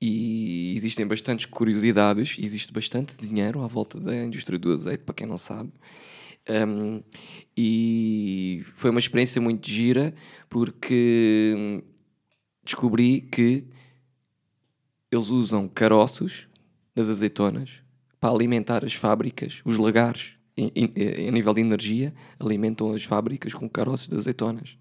E 0.00 0.74
existem 0.76 1.06
bastantes 1.06 1.44
curiosidades, 1.44 2.36
existe 2.38 2.72
bastante 2.72 3.14
dinheiro 3.18 3.62
à 3.62 3.66
volta 3.66 4.00
da 4.00 4.16
indústria 4.24 4.58
do 4.58 4.72
azeite, 4.72 5.04
para 5.04 5.14
quem 5.14 5.26
não 5.26 5.36
sabe. 5.36 5.70
Um, 6.48 7.02
e 7.54 8.64
foi 8.74 8.88
uma 8.90 8.98
experiência 8.98 9.42
muito 9.42 9.68
gira 9.68 10.14
porque 10.48 11.84
descobri 12.64 13.20
que 13.20 13.66
eles 15.12 15.28
usam 15.28 15.68
caroços 15.68 16.48
das 17.00 17.10
azeitonas 17.10 17.70
para 18.20 18.34
alimentar 18.34 18.84
as 18.84 18.92
fábricas, 18.94 19.60
os 19.64 19.76
lagares, 19.76 20.32
em- 20.56 20.70
em- 20.74 20.92
em- 20.94 21.28
a 21.28 21.32
nível 21.32 21.54
de 21.54 21.60
energia, 21.60 22.12
alimentam 22.38 22.92
as 22.92 23.02
fábricas 23.04 23.54
com 23.54 23.68
caroços 23.68 24.08
de 24.08 24.16
azeitonas. 24.16 24.76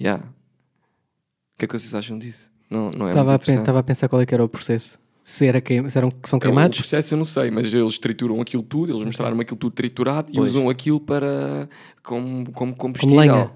Yeah. 0.00 0.24
O 0.24 1.58
que 1.58 1.64
é 1.64 1.68
que 1.68 1.78
vocês 1.78 1.94
acham 1.94 2.18
disso? 2.18 2.50
Não, 2.70 2.90
não 2.96 3.06
é 3.06 3.10
Estava 3.10 3.32
a, 3.32 3.36
estava 3.36 3.78
a 3.80 3.82
pensar 3.82 4.08
qual 4.08 4.22
é 4.22 4.26
que 4.26 4.32
era 4.32 4.44
o 4.44 4.48
processo. 4.48 4.98
Se, 5.22 5.46
era 5.46 5.60
queim... 5.60 5.86
se 5.88 5.98
eram 5.98 6.10
que 6.10 6.28
são 6.28 6.36
É, 6.36 6.38
O 6.38 6.40
queimados? 6.40 6.78
processo 6.78 7.12
eu 7.14 7.18
não 7.18 7.24
sei, 7.24 7.50
mas 7.50 7.72
eles 7.74 7.98
trituram 7.98 8.40
aquilo 8.40 8.62
tudo, 8.62 8.92
eles 8.92 9.04
mostraram 9.04 9.38
aquilo 9.40 9.56
tudo 9.58 9.72
triturado 9.72 10.30
e 10.32 10.36
Pois. 10.36 10.50
usam 10.50 10.68
aquilo 10.70 10.98
para 11.00 11.68
como, 12.02 12.44
como 12.52 12.52
Como 12.52 12.76
combustível. 12.76 13.16
lenha. 13.20 13.50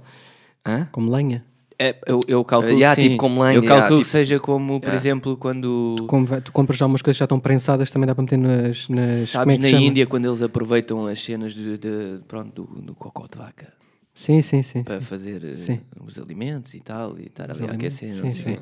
Hã? 0.67 0.89
Como 0.93 1.11
lenha? 1.11 1.45
É, 1.79 1.97
eu, 2.07 2.21
eu 2.29 2.45
calculo 2.45 2.75
Uh, 2.75 2.79
yeah, 2.79 2.95
sim. 2.95 3.09
tipo 3.09 3.17
como 3.21 3.43
lenha, 3.43 3.57
Eu 3.57 3.63
calculo 3.63 3.75
yeah, 3.75 3.89
que 3.89 3.97
tipo- 4.03 4.11
seja 4.11 4.39
como, 4.41 4.81
por 4.81 4.87
Yeah. 4.87 4.97
exemplo, 4.97 5.37
quando 5.37 5.97
Como 6.09 6.25
vai- 6.25 6.41
tu 6.41 6.53
compras 6.53 6.79
já 6.79 6.87
umas 6.87 7.03
coisas 7.03 7.17
que 7.17 7.21
já 7.21 7.25
estão 7.25 7.41
prensadas, 7.41 7.91
também 7.91 8.07
dá 8.07 8.15
para 8.15 8.23
meter 8.23 8.39
nas. 8.39 8.89
nas 8.89 8.89
como 8.89 9.01
é 9.01 9.25
sabes 9.27 9.57
que 9.57 9.63
na 9.65 9.69
chama? 9.71 9.83
Índia 9.83 10.07
quando 10.07 10.27
eles 10.27 10.41
aproveitam 10.43 11.07
as 11.07 11.21
cenas 11.21 11.53
de, 11.53 11.77
de- 11.77 12.21
pronto, 12.29 12.63
do, 12.65 12.81
do 12.83 12.95
cocó 12.95 13.27
de 13.31 13.37
vaca 13.37 13.73
Sim, 14.13 14.41
sim, 14.43 14.63
sim. 14.63 14.85
para 14.85 15.01
sim. 15.01 15.07
fazer 15.07 15.43
eh, 15.45 15.55
Sim. 15.55 15.81
os 16.07 16.17
alimentos 16.19 16.73
e 16.75 16.81
tal 16.81 17.19
e 17.19 17.27
estar 17.27 17.51
Os 17.51 17.61
ali 17.61 17.71
a 17.71 17.75
aquecer. 17.75 18.09
sim, 18.09 18.31
sim. 18.31 18.59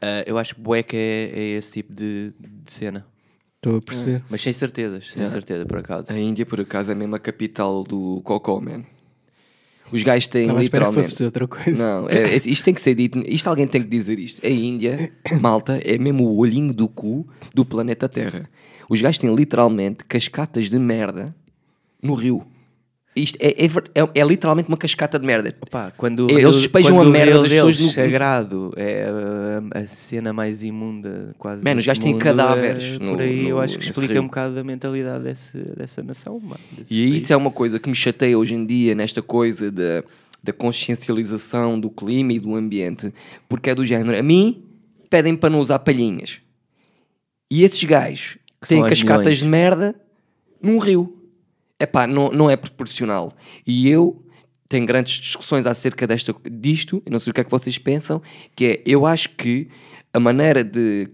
Ah, 0.00 0.22
eu 0.24 0.38
acho 0.38 0.54
que 0.54 0.60
bué 0.60 0.84
que 0.84 0.96
é, 0.96 1.32
é 1.34 1.44
esse 1.58 1.72
tipo 1.72 1.92
de, 1.92 2.32
de 2.38 2.70
cena. 2.72 3.04
Estou 3.56 3.78
a 3.78 3.82
perceber. 3.82 4.22
Mas 4.30 4.40
sem 4.40 4.52
certezas, 4.52 5.06
sem 5.10 5.16
Yeah. 5.22 5.34
certeza 5.34 5.66
por 5.66 5.78
acaso. 5.78 6.12
A 6.12 6.16
Índia, 6.16 6.46
por 6.46 6.60
acaso, 6.60 6.92
é 6.92 6.94
mesmo 6.94 7.16
a 7.16 7.18
capital 7.18 7.82
do 7.82 8.20
cocó, 8.22 8.60
man. 8.60 8.84
Os 9.92 10.02
gajos 10.02 10.28
têm 10.28 10.48
que 10.48 10.54
literalmente. 10.60 11.02
fosses 11.08 11.20
outra 11.20 11.46
coisa. 11.48 11.70
Não, 12.00 12.08
é- 12.08 12.34
é- 12.34 12.36
isto 12.36 12.64
tem 12.64 12.74
que 12.74 12.80
ser 12.80 12.94
dito. 12.94 13.20
Isto 13.26 13.48
alguém 13.48 13.66
tem 13.66 13.82
que 13.82 13.88
dizer 13.88 14.18
isto. 14.18 14.44
A 14.46 14.50
Índia, 14.50 15.12
malta, 15.40 15.80
é 15.84 15.96
mesmo 15.98 16.24
o 16.24 16.36
olhinho 16.38 16.72
do 16.72 16.88
cu 16.88 17.26
do 17.54 17.64
planeta 17.64 18.08
Terra. 18.08 18.48
Os 18.88 19.00
gajos 19.00 19.18
têm 19.18 19.34
literalmente 19.34 20.04
cascatas 20.04 20.68
de 20.70 20.78
merda 20.78 21.34
no 22.02 22.14
rio. 22.14 22.42
Isto 23.18 23.36
é, 23.40 23.48
é 23.48 23.66
é- 24.02 24.20
é 24.20 24.24
literalmente 24.24 24.68
uma 24.68 24.76
cascata 24.76 25.18
de 25.18 25.26
merda. 25.26 25.54
Opa, 25.60 25.92
quando 25.96 26.26
Eles 26.30 26.54
despejam 26.54 26.94
quando 26.96 27.08
a 27.08 27.10
merda 27.10 27.40
das 27.42 27.50
pessoas 27.52 27.78
no- 27.78 27.90
sagrado 27.90 28.72
é 28.76 29.08
a, 29.74 29.80
a 29.80 29.86
cena 29.86 30.32
mais 30.32 30.62
imunda 30.62 31.34
quase 31.38 31.62
Man, 31.64 31.70
os 31.72 31.76
deste 31.76 31.86
gajos 31.88 32.02
têm 32.04 32.12
mundo, 32.12 32.22
cadáveres 32.22 32.84
é, 32.84 32.98
no- 33.04 33.10
por 33.12 33.20
aí 33.20 33.48
eu 33.48 33.56
no- 33.56 33.62
acho 33.62 33.78
que 33.78 33.84
explica 33.90 34.12
rio. 34.14 34.22
um 34.22 34.26
bocado 34.26 34.54
da 34.54 34.62
mentalidade 34.64 35.24
desse, 35.24 35.58
dessa 35.76 36.02
nação 36.02 36.38
mano, 36.40 36.60
E 36.90 37.08
país. 37.10 37.22
isso 37.22 37.32
é 37.32 37.36
uma 37.36 37.50
coisa 37.50 37.78
que 37.78 37.88
me 37.88 37.94
chateia 37.94 38.38
hoje 38.38 38.54
em 38.54 38.64
dia 38.64 38.94
nesta 38.94 39.20
coisa 39.22 39.70
da, 39.70 40.02
da 40.42 40.52
consciencialização 40.52 41.78
do 41.78 41.90
clima 41.90 42.32
e 42.32 42.38
do 42.38 42.54
ambiente, 42.54 43.12
porque 43.48 43.70
é 43.70 43.74
do 43.74 43.84
género. 43.84 44.16
A 44.18 44.22
mim 44.22 44.62
pedem 45.10 45.34
para 45.36 45.50
não 45.50 45.58
usar 45.58 45.78
palhinhas. 45.80 46.38
E 47.50 47.62
esses 47.64 47.82
gajos 47.84 48.36
Que 48.60 48.68
têm 48.68 48.82
cascatas 48.82 49.18
milhões. 49.26 49.38
de 49.38 49.44
merda 49.46 49.94
num 50.62 50.78
rio. 50.78 51.17
Epá, 51.80 52.06
não, 52.06 52.28
não 52.30 52.50
é 52.50 52.56
proporcional. 52.56 53.32
E 53.66 53.88
eu 53.88 54.24
tenho 54.68 54.84
grandes 54.84 55.14
discussões 55.20 55.64
acerca 55.66 56.06
desta, 56.06 56.34
disto, 56.50 57.02
não 57.10 57.18
sei 57.18 57.30
o 57.30 57.34
que 57.34 57.40
é 57.40 57.44
que 57.44 57.50
vocês 57.50 57.78
pensam, 57.78 58.20
que 58.54 58.64
é, 58.64 58.82
eu 58.84 59.06
acho 59.06 59.30
que 59.30 59.68
a 60.12 60.20
maneira 60.20 60.62
de 60.64 61.08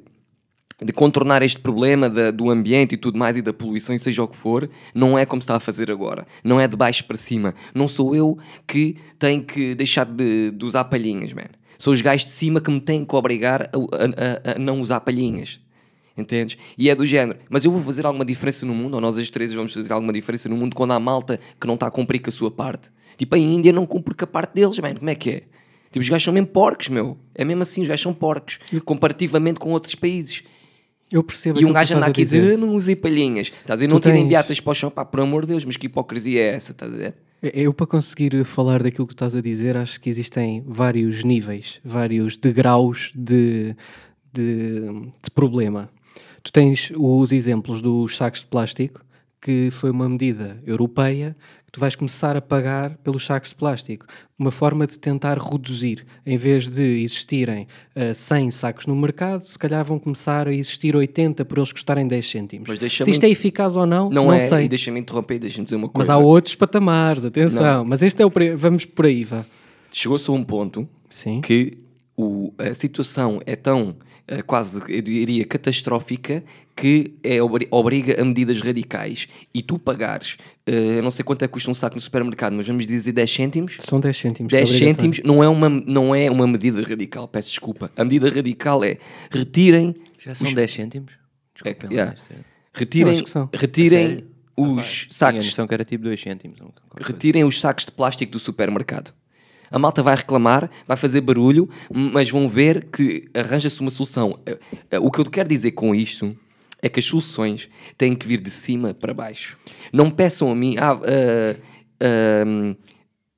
de 0.85 0.93
contornar 0.93 1.41
este 1.41 1.61
problema 1.61 2.11
da- 2.11 2.33
do 2.33 2.51
ambiente 2.51 2.95
e 2.95 2.99
tudo 2.99 3.17
mais 3.17 3.37
e 3.37 3.41
da 3.43 3.53
poluição, 3.53 3.95
e 3.95 3.99
seja 3.99 4.25
o 4.25 4.29
que 4.29 4.37
for, 4.37 4.69
não 4.93 5.17
é 5.17 5.25
como 5.25 5.41
se 5.41 5.45
está 5.45 5.55
a 5.57 5.61
fazer 5.61 5.89
agora. 5.89 6.27
Não 6.43 6.61
é 6.61 6.67
de 6.67 6.77
baixo 6.77 7.05
para 7.05 7.17
cima. 7.17 7.55
Não 7.73 7.87
sou 7.87 8.15
eu 8.15 8.37
que 8.67 8.97
tenho 9.17 9.43
que 9.45 9.75
deixar 9.77 10.05
de, 10.05 10.51
de 10.51 10.65
usar 10.65 10.85
palhinhas, 10.85 11.33
man. 11.33 11.45
São 11.79 11.93
os 11.93 12.03
gajos 12.03 12.25
de 12.27 12.33
cima 12.33 12.61
que 12.61 12.71
me 12.73 12.81
têm 12.81 13.05
que 13.05 13.15
obrigar 13.15 13.63
a- 13.63 14.51
a- 14.51 14.57
a 14.57 14.59
não 14.59 14.81
usar 14.81 15.01
palhinhas. 15.01 15.61
Entendes? 16.17 16.57
E 16.79 16.89
é 16.89 16.95
do 16.95 17.05
género. 17.05 17.39
Mas 17.51 17.65
eu 17.65 17.71
vou 17.73 17.81
fazer 17.83 18.07
alguma 18.07 18.25
diferença 18.25 18.65
no 18.65 18.75
mundo, 18.75 18.95
ou 18.95 19.01
nós 19.01 19.19
as 19.19 19.29
três 19.29 19.53
vamos 19.53 19.75
fazer 19.75 19.93
alguma 19.93 20.13
diferença 20.13 20.49
no 20.49 20.57
mundo 20.57 20.75
quando 20.77 20.93
há 20.93 21.01
malta 21.01 21.41
que 21.61 21.67
não 21.67 21.75
está 21.75 21.87
a 21.89 21.91
cumprir 21.91 22.21
com 22.21 22.29
a 22.31 22.33
sua 22.33 22.51
parte. 22.51 22.91
Tipo, 23.17 23.35
a 23.35 23.39
Índia 23.39 23.73
não 23.73 23.85
cumpre 23.87 24.15
com 24.15 24.25
a 24.25 24.27
parte 24.29 24.55
deles, 24.55 24.79
man. 24.79 24.95
Como 24.95 25.11
é 25.11 25.15
que 25.15 25.31
é? 25.31 25.43
Tipo, 25.91 26.01
os 26.01 26.09
gajos 26.09 26.25
são 26.25 26.35
mesmo 26.35 26.47
porcos, 26.49 26.89
meu. 26.89 27.17
É 27.35 27.45
mesmo 27.45 27.63
assim, 27.63 27.83
os 27.83 27.89
gajos 27.89 28.03
são 28.03 28.13
porcos. 28.15 28.59
Comparativamente 28.85 29.59
com 29.61 29.71
outros 29.71 29.95
países. 29.95 30.43
Eu 31.13 31.23
percebo 31.23 31.61
E 31.61 31.65
um 31.65 31.73
gajo 31.73 31.95
anda 31.97 32.07
aqui 32.07 32.23
a 32.23 32.25
dizer, 32.25 32.55
"Ah, 32.55 32.57
não 32.57 32.75
usei 32.75 32.97
palhinhas. 32.97 33.49
Estás 33.49 33.79
a 33.79 33.81
ver? 33.81 33.89
Não 33.89 34.01
tirem 34.01 34.19
tens- 34.23 34.29
beatas 34.29 34.59
para 34.61 34.71
o 34.71 34.75
chão. 34.75 34.91
Pá, 34.91 35.05
por 35.05 35.21
amor 35.21 35.43
de 35.43 35.49
Deus, 35.49 35.65
mas 35.65 35.77
que 35.77 35.87
hipocrisia 35.87 36.41
é 36.41 36.55
essa? 36.55 36.73
Estás 36.73 36.93
a 36.93 36.97
ver? 36.97 37.15
Eu, 37.53 37.75
para 37.75 37.87
conseguir 37.87 38.43
falar 38.45 38.83
daquilo 38.83 39.07
que 39.07 39.15
tu 39.15 39.17
estás 39.19 39.35
a 39.37 39.41
dizer, 39.43 39.77
acho 39.77 40.01
que 40.01 40.09
existem 40.09 40.65
vários 40.67 41.23
níveis, 41.23 41.79
vários 41.85 42.37
degraus 42.39 43.13
de, 43.15 43.77
de, 44.33 44.81
de 45.23 45.31
problema. 45.35 45.91
Tu 46.45 46.53
tens 46.53 46.93
os 46.95 47.33
exemplos 47.33 47.81
dos 47.81 48.17
sacos 48.19 48.41
de 48.41 48.47
plástico, 48.47 49.01
que 49.41 49.71
foi 49.71 49.91
uma 49.91 50.07
medida 50.09 50.61
europeia 50.67 51.35
que 51.67 51.73
tu 51.73 51.81
vais 51.81 51.97
começar 51.97 52.37
a 52.37 52.41
pagar 52.43 52.97
pelos 52.99 53.25
sacos 53.25 53.49
de 53.51 53.57
plástico. 53.57 54.05
Uma 54.39 54.51
forma 54.51 54.87
de 54.87 54.99
tentar 54.99 55.39
reduzir. 55.39 56.05
Em 56.25 56.37
vez 56.37 56.69
de 56.69 56.83
existirem 57.03 57.67
ah, 57.97 58.13
100 58.15 58.51
sacos 58.51 58.87
no 58.87 58.95
mercado, 58.95 59.41
se 59.41 59.59
calhar 59.59 59.83
vão 59.87 59.99
começar 59.99 60.47
a 60.47 60.53
existir 60.53 60.95
80 60.95 61.47
por 61.47 61.57
eles 61.59 61.73
custarem 61.73 62.07
10 62.07 62.31
cêntimos. 62.31 62.69
Mas 62.69 62.93
Se 62.93 63.11
isto 63.11 63.25
é 63.25 63.31
eficaz 63.31 63.75
ou 63.75 63.87
não, 63.87 64.11
Não, 64.11 64.27
não, 64.27 64.33
é. 64.33 64.39
sei. 64.39 64.67
E 64.67 64.69
deixa-me 64.69 65.01
interromper, 65.01 65.39
deixa-me 65.39 65.65
dizer 65.65 65.77
uma 65.77 65.87
Mas 65.87 65.93
coisa. 65.95 66.13
há 66.13 66.19
outros 66.19 66.55
patamares, 66.55 67.25
atenção. 67.25 67.87
Mas 67.87 68.03
este 68.03 68.23
é 68.23 68.27
o. 68.27 68.31
pre- 68.31 68.55
Vamos 68.55 68.85
por 68.85 69.07
aí, 69.07 69.25
vá. 69.25 69.47
Chegou-se 69.91 70.29
a 70.29 70.33
um 70.35 70.45
ponto 70.45 70.87
Sim. 71.09 71.41
que 71.41 71.79
o- 72.17 72.53
a 72.59 72.73
situação 72.75 73.41
é 73.47 73.57
tão 73.57 73.97
eh, 74.01 74.14
quase, 74.47 74.81
eu 74.89 75.03
diria, 75.03 75.45
catastrófica 75.45 76.43
que 76.77 77.15
é, 77.23 77.41
obri- 77.43 77.69
obriga 77.71 78.21
a 78.21 78.25
medidas 78.25 78.61
radicais. 78.61 79.29
E 79.53 79.63
tu 79.63 79.79
pagares, 79.79 80.37
eh, 80.67 80.99
eu 80.99 81.03
não 81.03 81.11
sei 81.11 81.25
quanto 81.25 81.45
é 81.45 81.47
que 81.47 81.53
custa 81.53 81.71
um 81.71 81.75
saco 81.75 81.95
no 81.95 82.01
supermercado, 82.01 82.53
mas 82.55 82.67
vamos 82.67 82.87
dizer 82.87 83.13
10 83.13 83.31
cêntimos. 83.31 83.77
São 83.81 84.01
10 84.01 84.17
cêntimos. 84.17 84.51
10 84.51 84.69
que 84.69 84.75
é 84.75 84.77
obrigatório. 84.79 85.13
cêntimos 85.15 85.29
não 85.37 85.45
é, 85.45 85.49
uma, 85.49 85.69
não 85.69 86.15
é 86.15 86.31
uma 86.31 86.47
medida 86.47 86.83
radical, 86.83 87.29
peço 87.29 87.51
desculpa. 87.51 87.91
A 87.97 88.03
medida 88.05 88.29
radical 88.31 88.83
é 88.83 88.97
retirem 89.31 89.95
Já 90.19 90.35
são 90.35 90.53
10 90.53 90.73
cêntimos? 90.73 91.13
Desculpem 91.55 91.91
lá, 91.91 91.95
yeah. 91.95 92.15
é- 92.31 92.35
Eu 92.35 92.39
Retirem, 92.75 93.13
acho 93.13 93.25
que 93.25 93.31
são. 93.31 93.49
retirem 93.55 94.25
os 94.57 94.85
Tinha 95.07 95.09
a 95.11 95.15
sacos, 95.15 95.47
noção 95.47 95.67
que 95.69 95.75
era 95.75 95.85
tipo 95.85 96.03
2 96.03 96.21
cêntimos. 96.21 96.59
coisa. 96.59 96.73
retirem 97.07 97.45
os 97.45 97.61
sacos 97.61 97.85
de 97.85 97.93
plástico 97.93 98.33
do 98.33 98.39
supermercado. 98.41 99.13
A 99.75 99.79
malta 99.79 100.03
vai 100.05 100.15
reclamar, 100.15 100.71
vai 100.87 100.97
fazer 100.97 101.21
barulho, 101.21 101.69
mas 101.93 102.31
vão 102.31 102.49
ver 102.49 102.85
que 102.93 103.29
arranja-se 103.35 103.81
uma 103.81 103.91
solução. 103.91 104.39
Eh, 104.47 104.59
eh, 104.93 104.99
O 105.01 105.11
que 105.11 105.19
eu 105.21 105.25
quero 105.25 105.49
dizer 105.49 105.73
com 105.73 105.93
isto 105.93 106.37
é 106.81 106.89
que 106.89 107.01
as 107.01 107.05
soluções 107.07 107.69
têm 107.99 108.15
que 108.15 108.25
vir 108.27 108.41
de 108.41 108.51
cima 108.51 108.95
para 108.95 109.13
baixo. 109.13 109.57
Não 109.93 110.11
peçam 110.11 110.53
a 110.53 110.55
mim, 110.55 110.77
ah, 110.79 110.93
ah, 110.93 111.57
ah, 112.01 112.77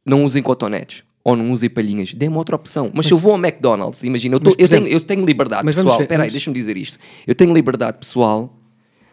não 0.04 0.24
usem 0.24 0.42
cotonetes 0.42 1.02
ou 1.24 1.34
não 1.34 1.50
usem 1.50 1.70
palhinhas. 1.70 2.12
Dê-me 2.12 2.36
outra 2.36 2.54
opção. 2.54 2.90
Mas, 2.94 3.06
se 3.06 3.12
eu 3.12 3.18
vou 3.18 3.32
ao 3.32 3.38
McDonald's, 3.38 4.02
imagina, 4.04 4.34
eu, 4.36 4.40
tô- 4.40 4.50
Mas, 4.50 4.58
eu 4.58 4.68
tenho, 4.68 4.86
eu 4.86 5.00
tenho 5.00 5.24
liberdade 5.24 5.64
mas 5.64 5.74
pessoal. 5.76 6.02
Espera 6.02 6.22
aí, 6.24 6.30
deixa-me 6.30 6.54
dizer 6.54 6.76
isto. 6.76 6.98
Eu 7.26 7.34
tenho 7.34 7.54
liberdade 7.54 7.98
pessoal 7.98 8.54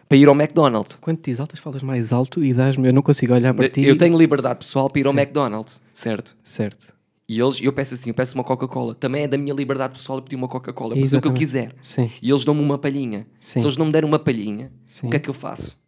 para 0.08 0.18
ir 0.18 0.28
ao 0.28 0.34
McDonald's. 0.34 0.98
Quando 1.00 1.16
te 1.18 1.30
exaltas, 1.30 1.58
falas 1.58 1.82
mais 1.82 2.12
alto 2.12 2.44
e 2.44 2.52
dás-me. 2.52 2.86
Eu 2.88 2.92
não 2.92 3.02
consigo 3.02 3.32
olhar 3.34 3.54
para 3.54 3.68
ti. 3.68 3.82
Eu 3.84 3.96
tenho 3.96 4.16
liberdade 4.18 4.58
pessoal 4.58 4.90
para 4.90 5.00
ir 5.00 5.06
ao 5.06 5.12
McDonald's, 5.14 5.80
certo? 5.92 6.36
Certo. 6.44 6.92
E 7.28 7.40
eles, 7.40 7.58
eu 7.62 7.72
peço 7.72 7.94
assim, 7.94 8.10
eu 8.10 8.14
peço 8.14 8.34
uma 8.34 8.44
Coca-Cola. 8.44 8.94
Também 8.94 9.22
é 9.22 9.28
da 9.28 9.38
minha 9.38 9.54
liberdade 9.54 9.94
pessoal 9.94 10.18
eu 10.18 10.22
pedir 10.22 10.36
uma 10.36 10.46
Coca-Cola. 10.48 10.94
Eu 10.94 11.00
fazer 11.02 11.16
o 11.16 11.20
que 11.22 11.28
eu 11.28 11.32
quiser. 11.32 11.74
Sim. 11.80 12.10
E 12.20 12.30
eles 12.30 12.44
dão-me 12.44 12.60
uma 12.60 12.76
palhinha. 12.78 13.26
Sim. 13.40 13.60
Se 13.60 13.64
eles 13.66 13.76
não 13.78 13.86
me 13.86 13.92
derem 13.92 14.06
uma 14.08 14.18
palhinha, 14.18 14.70
Sim. 14.84 15.06
o 15.06 15.10
que 15.10 15.16
é 15.16 15.18
que 15.20 15.30
eu 15.30 15.34
faço? 15.34 15.78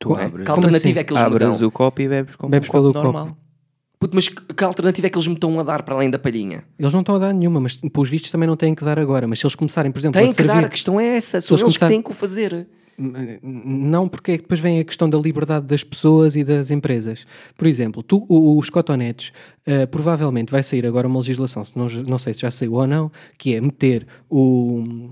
Tu 0.00 0.16
é? 0.18 0.24
abres, 0.24 0.44
Que 0.44 0.50
alternativa 0.50 0.90
assim? 0.90 0.98
é 0.98 1.04
que 1.04 1.12
eles 1.12 1.22
me 1.22 1.26
abres 1.28 1.58
dão? 1.60 1.68
o 1.68 1.70
copo 1.70 2.02
e 2.02 2.08
bebes 2.08 2.34
como 2.36 2.50
Bebes 2.50 2.68
um 2.68 2.72
copo 2.72 2.82
pelo 2.82 2.92
copo. 2.92 3.04
normal. 3.04 3.36
Puto, 4.00 4.16
mas 4.16 4.28
que 4.28 4.64
alternativa 4.64 5.06
é 5.06 5.10
que 5.10 5.16
eles 5.16 5.28
me 5.28 5.34
estão 5.34 5.58
a 5.60 5.62
dar 5.62 5.82
para 5.84 5.94
além 5.94 6.10
da 6.10 6.18
palhinha? 6.18 6.64
Eles 6.78 6.92
não 6.92 7.00
estão 7.00 7.14
a 7.14 7.18
dar 7.20 7.32
nenhuma, 7.32 7.60
mas 7.60 7.76
pelos 7.76 8.10
vistos 8.10 8.30
também 8.30 8.46
não 8.48 8.56
têm 8.56 8.74
que 8.74 8.84
dar 8.84 8.98
agora. 8.98 9.26
Mas 9.28 9.38
se 9.38 9.46
eles 9.46 9.54
começarem, 9.54 9.90
por 9.92 9.98
exemplo, 10.00 10.20
Têm 10.20 10.30
a 10.30 10.34
que 10.34 10.42
dar, 10.42 10.52
servir... 10.54 10.66
a 10.66 10.68
questão 10.68 11.00
é 11.00 11.16
essa. 11.16 11.40
São 11.40 11.54
eles 11.54 11.62
eles 11.62 11.76
que 11.78 11.86
têm 11.88 12.02
que 12.02 12.10
o 12.10 12.14
fazer. 12.14 12.66
Não, 13.42 14.08
porque 14.08 14.32
é 14.32 14.36
que 14.36 14.42
depois 14.42 14.60
vem 14.60 14.80
a 14.80 14.84
questão 14.84 15.08
da 15.08 15.18
liberdade 15.18 15.66
das 15.66 15.82
pessoas 15.82 16.36
e 16.36 16.44
das 16.44 16.70
empresas. 16.70 17.26
Por 17.56 17.66
exemplo, 17.66 18.02
tu, 18.02 18.24
os 18.28 18.70
cotonetes, 18.70 19.32
eh, 19.66 19.86
provavelmente 19.86 20.52
vai 20.52 20.62
sair 20.62 20.86
agora 20.86 21.06
uma 21.08 21.18
legislação, 21.18 21.64
se 21.64 21.76
não, 21.76 21.86
não 21.86 22.18
sei 22.18 22.34
se 22.34 22.42
já 22.42 22.50
saiu 22.50 22.74
ou 22.74 22.86
não, 22.86 23.10
que 23.36 23.54
é 23.54 23.60
meter 23.60 24.06
o, 24.30 25.10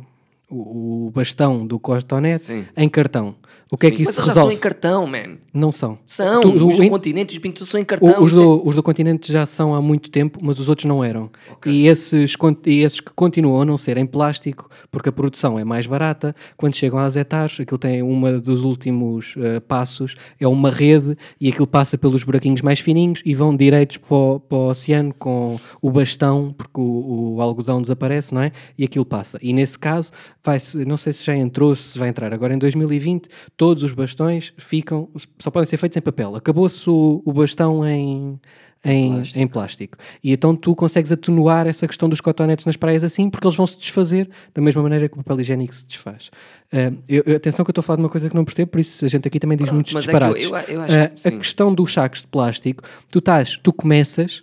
o, 0.52 1.06
o 1.06 1.10
bastão 1.10 1.66
do 1.66 1.78
cotonete 1.78 2.44
Sim. 2.44 2.66
em 2.76 2.88
cartão. 2.88 3.34
O 3.70 3.76
que 3.78 3.86
é 3.86 3.90
Sim, 3.90 3.96
que 3.96 4.02
isso 4.02 4.10
mas 4.10 4.16
eles 4.18 4.26
já 4.26 4.32
são 4.34 4.42
resolve? 4.42 4.54
em 4.54 4.58
cartão, 4.58 5.06
man. 5.06 5.38
Não 5.52 5.72
são. 5.72 5.98
São. 6.04 6.42
Tu- 6.42 6.66
os 6.68 6.76
do 6.76 6.88
continente, 6.90 7.32
os 7.32 7.38
pintos 7.38 7.66
são 7.66 7.80
em 7.80 7.84
cartão. 7.84 8.22
Os, 8.22 8.32
é- 8.32 8.36
do, 8.36 8.68
os 8.68 8.74
do 8.76 8.82
continente 8.82 9.32
já 9.32 9.46
são 9.46 9.74
há 9.74 9.80
muito 9.80 10.10
tempo, 10.10 10.38
mas 10.42 10.58
os 10.58 10.68
outros 10.68 10.84
não 10.84 11.02
eram. 11.02 11.30
E, 11.64 11.86
esses, 11.86 12.34
e 12.66 12.80
esses 12.80 13.00
que 13.00 13.10
continuam 13.14 13.62
a 13.62 13.64
não 13.64 13.78
ser 13.78 13.96
em 13.96 14.04
plástico, 14.04 14.68
porque 14.90 15.08
a 15.08 15.12
produção 15.12 15.58
é 15.58 15.64
mais 15.64 15.86
barata, 15.86 16.36
quando 16.54 16.76
chegam 16.76 16.98
às 16.98 17.16
etares, 17.16 17.60
aquilo 17.60 17.78
tem 17.78 18.02
uma 18.02 18.32
dos 18.38 18.62
últimos 18.62 19.34
eh, 19.38 19.58
passos, 19.60 20.16
é 20.38 20.46
uma 20.46 20.70
rede 20.70 21.16
e 21.40 21.48
aquilo 21.48 21.66
passa 21.66 21.96
pelos 21.96 22.24
buraquinhos 22.24 22.60
mais 22.60 22.78
fininhos 22.78 23.22
e 23.24 23.34
vão 23.34 23.56
direitos 23.56 23.96
para 23.96 24.14
o, 24.14 24.40
para 24.40 24.58
o 24.58 24.68
oceano 24.68 25.14
com 25.18 25.58
o 25.80 25.90
bastão, 25.90 26.54
porque 26.56 26.78
o, 26.78 27.36
o 27.36 27.40
algodão 27.40 27.80
desaparece, 27.80 28.34
não 28.34 28.42
é? 28.42 28.52
E 28.76 28.84
aquilo 28.84 29.06
passa. 29.06 29.38
E 29.40 29.50
nesse 29.54 29.78
caso, 29.78 30.10
vai 30.44 30.58
não 30.86 30.96
sei 30.96 31.12
se 31.12 31.24
já 31.24 31.36
entrou, 31.36 31.74
se 31.74 31.98
vai 31.98 32.08
entrar 32.08 32.32
agora 32.32 32.54
em 32.54 32.58
2020, 32.58 33.28
todos 33.56 33.82
os 33.82 33.92
bastões 33.92 34.52
ficam, 34.56 35.08
só 35.38 35.50
podem 35.50 35.66
ser 35.66 35.76
feitos 35.76 35.96
em 35.96 36.00
papel. 36.00 36.34
Acabou-se 36.36 36.88
o, 36.90 37.22
o 37.24 37.32
bastão 37.32 37.86
em, 37.86 38.40
em, 38.84 39.12
Plástico. 39.14 39.38
em 39.38 39.46
plástico. 39.46 39.98
E 40.24 40.32
então 40.32 40.56
tu 40.56 40.74
consegues 40.74 41.12
atenuar 41.12 41.66
essa 41.66 41.86
questão 41.86 42.08
dos 42.08 42.20
cotonetes 42.20 42.66
nas 42.66 42.76
praias 42.76 43.04
assim, 43.04 43.30
porque 43.30 43.46
eles 43.46 43.56
vão 43.56 43.66
se 43.66 43.76
desfazer 43.78 44.28
da 44.52 44.60
mesma 44.60 44.82
maneira 44.82 45.08
que 45.08 45.14
o 45.14 45.22
papel 45.22 45.40
higiênico 45.42 45.74
se 45.74 45.86
desfaz. 45.86 46.30
Ah, 46.72 46.92
eu- 47.08 47.36
atenção 47.36 47.64
que 47.64 47.70
eu 47.70 47.72
estou 47.72 47.80
a 47.80 47.84
falar 47.84 47.96
de 47.98 48.02
uma 48.02 48.08
coisa 48.08 48.28
que 48.28 48.34
não 48.34 48.44
percebo, 48.44 48.70
por 48.72 48.80
isso 48.80 49.04
a 49.04 49.08
gente 49.08 49.28
aqui 49.28 49.38
também 49.38 49.56
diz 49.56 49.66
Pronto, 49.68 49.74
muitos 49.76 49.92
mas 49.92 50.08
é 50.08 50.10
que 50.10 50.16
eu- 50.16 50.34
disparates. 50.34 50.68
eu- 50.70 50.80
acho 50.80 51.22
que 51.22 51.28
a 51.28 51.32
questão 51.32 51.72
dos 51.74 51.92
sacos 51.92 52.22
de 52.22 52.26
plástico, 52.26 52.82
tu 53.10 53.18
estás, 53.20 53.56
tu 53.62 53.72
começas 53.72 54.42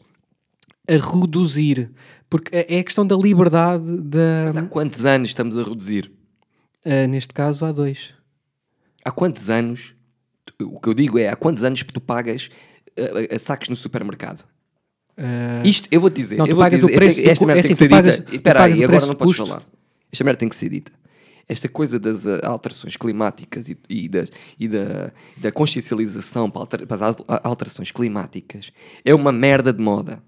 a 0.89 0.97
reduzir, 1.21 1.91
porque 2.29 2.55
é 2.55 2.75
é 2.77 2.79
a 2.79 2.83
questão 2.83 3.05
da 3.05 3.15
liberdade 3.15 3.85
da, 4.01 4.49
Há 4.59 4.63
quantos 4.63 5.05
anos 5.05 5.29
estamos 5.29 5.57
a 5.57 5.63
reduzir? 5.63 6.11
ah, 6.85 7.07
neste 7.07 7.33
caso 7.33 7.65
há 7.65 7.71
dois. 7.71 8.13
Há 9.05 9.11
quantos 9.11 9.49
anos? 9.49 9.95
tu- 10.45 10.53
O 10.75 10.79
que 10.79 10.89
eu 10.89 10.93
digo 10.93 11.17
é, 11.19 11.29
há 11.29 11.35
quantos 11.35 11.63
anos 11.63 11.83
tu 11.83 12.01
pagas 12.01 12.49
uh, 12.97 13.35
uh, 13.35 13.39
sacos 13.39 13.69
no 13.69 13.75
supermercado? 13.75 14.45
Ah, 15.17 15.61
Isto, 15.65 15.87
eu 15.91 15.99
vou 16.01 16.09
dizer. 16.09 16.37
Não, 16.37 16.45
tu 16.45 16.51
eu 16.51 16.55
vou 16.55 16.63
pagas 16.65 16.79
dizer, 16.79 16.91
o 16.91 16.95
preço 16.95 17.19
esta 17.21 17.45
merda 17.45 17.59
é 17.59 17.63
tem 17.63 17.71
assim, 17.71 17.83
que 17.83 17.87
tu 17.87 17.89
ser 17.89 17.89
pagas- 17.89 18.15
dita. 18.17 18.29
tu 18.31 18.35
Espera 18.35 18.63
aí, 18.63 18.83
agora 18.83 19.01
não 19.01 19.09
de 19.09 19.15
podes 19.17 19.35
custo. 19.37 19.47
falar. 19.47 19.63
Esta 20.11 20.23
merda 20.23 20.39
tem 20.39 20.49
que 20.49 20.55
ser 20.55 20.69
dita. 20.69 20.91
Esta 21.47 21.67
coisa 21.67 21.99
das 21.99 22.25
uh, 22.25 22.39
alterações 22.43 22.95
climáticas 22.95 23.69
e, 23.69 23.77
e, 23.89 24.07
das, 24.07 24.31
e 24.59 24.67
da, 24.67 25.11
da 25.37 25.51
consciencialização 25.51 26.49
para, 26.49 26.61
alter- 26.61 26.85
para 26.87 26.95
as 27.07 27.17
al- 27.19 27.25
alterações 27.43 27.91
climáticas 27.91 28.71
é 29.03 29.13
uma 29.15 29.31
merda 29.31 29.73
de 29.73 29.81
moda. 29.81 30.21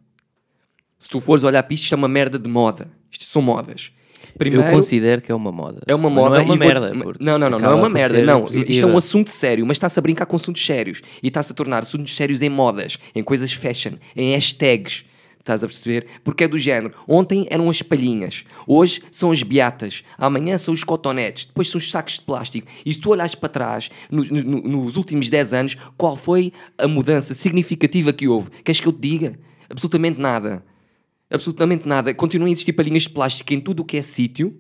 Se 1.01 1.09
tu 1.09 1.19
fores 1.19 1.43
olhar 1.43 1.63
para 1.63 1.73
isto, 1.73 1.83
isto 1.85 1.93
é 1.93 1.97
uma 1.97 2.07
merda 2.07 2.37
de 2.37 2.47
moda. 2.47 2.91
Isto 3.11 3.23
são 3.25 3.41
modas. 3.41 3.91
Primeiro, 4.37 4.67
Eu 4.67 4.71
considero 4.71 5.19
que 5.19 5.31
é 5.31 5.35
uma 5.35 5.51
moda. 5.51 5.81
é 5.87 5.95
uma 5.95 6.11
moda. 6.11 6.29
Não 6.29 6.35
é 6.35 6.39
uma 6.41 6.47
vou- 6.47 6.57
merda. 6.57 6.91
porque 7.03 7.23
Não, 7.23 7.39
não, 7.39 7.49
não, 7.49 7.59
não 7.59 7.71
é 7.71 7.73
uma 7.73 7.89
merda. 7.89 8.21
Não, 8.21 8.43
isto 8.45 8.55
é 8.55 8.59
positiva. 8.61 8.87
um 8.87 8.97
assunto 8.97 9.31
sério, 9.31 9.65
mas 9.65 9.77
está-se 9.77 9.97
a 9.97 10.01
brincar 10.01 10.27
com 10.27 10.35
assuntos 10.35 10.63
sérios. 10.63 11.01
E 11.23 11.27
está-se 11.27 11.51
a 11.51 11.55
tornar 11.55 11.79
assuntos 11.79 12.15
sérios 12.15 12.39
em 12.43 12.49
modas, 12.49 12.97
em 13.15 13.23
coisas 13.23 13.51
fashion, 13.51 13.93
em 14.15 14.33
hashtags. 14.35 15.03
Estás 15.39 15.63
a 15.63 15.67
perceber? 15.67 16.05
Porque 16.23 16.43
é 16.43 16.47
do 16.47 16.59
género. 16.59 16.93
Ontem 17.07 17.47
eram 17.49 17.67
as 17.67 17.81
palhinhas, 17.81 18.43
hoje 18.67 19.01
são 19.09 19.31
as 19.31 19.41
beatas, 19.41 20.03
amanhã 20.19 20.55
são 20.59 20.71
os 20.71 20.83
cotonetes, 20.83 21.45
depois 21.45 21.67
são 21.67 21.79
os 21.79 21.89
sacos 21.89 22.13
de 22.13 22.21
plástico. 22.21 22.67
E 22.85 22.93
se 22.93 22.99
tu 22.99 23.09
olhares 23.09 23.33
para 23.33 23.49
trás, 23.49 23.89
no- 24.11 24.23
no- 24.23 24.61
nos 24.61 24.97
últimos 24.97 25.29
10 25.29 25.51
anos, 25.51 25.75
qual 25.97 26.15
foi 26.15 26.53
a 26.77 26.87
mudança 26.87 27.33
significativa 27.33 28.13
que 28.13 28.27
houve? 28.27 28.51
Queres 28.63 28.79
que 28.79 28.87
eu 28.87 28.93
te 28.93 28.99
diga? 28.99 29.39
Absolutamente 29.67 30.21
nada. 30.21 30.63
Absolutamente 31.31 31.87
nada. 31.87 32.13
Continuam 32.13 32.49
a 32.49 32.51
existir 32.51 32.73
palhinhas 32.73 33.03
de 33.03 33.09
plástico 33.09 33.53
em 33.53 33.59
tudo 33.59 33.81
o 33.81 33.85
que 33.85 33.97
é 33.97 34.01
sítio 34.01 34.59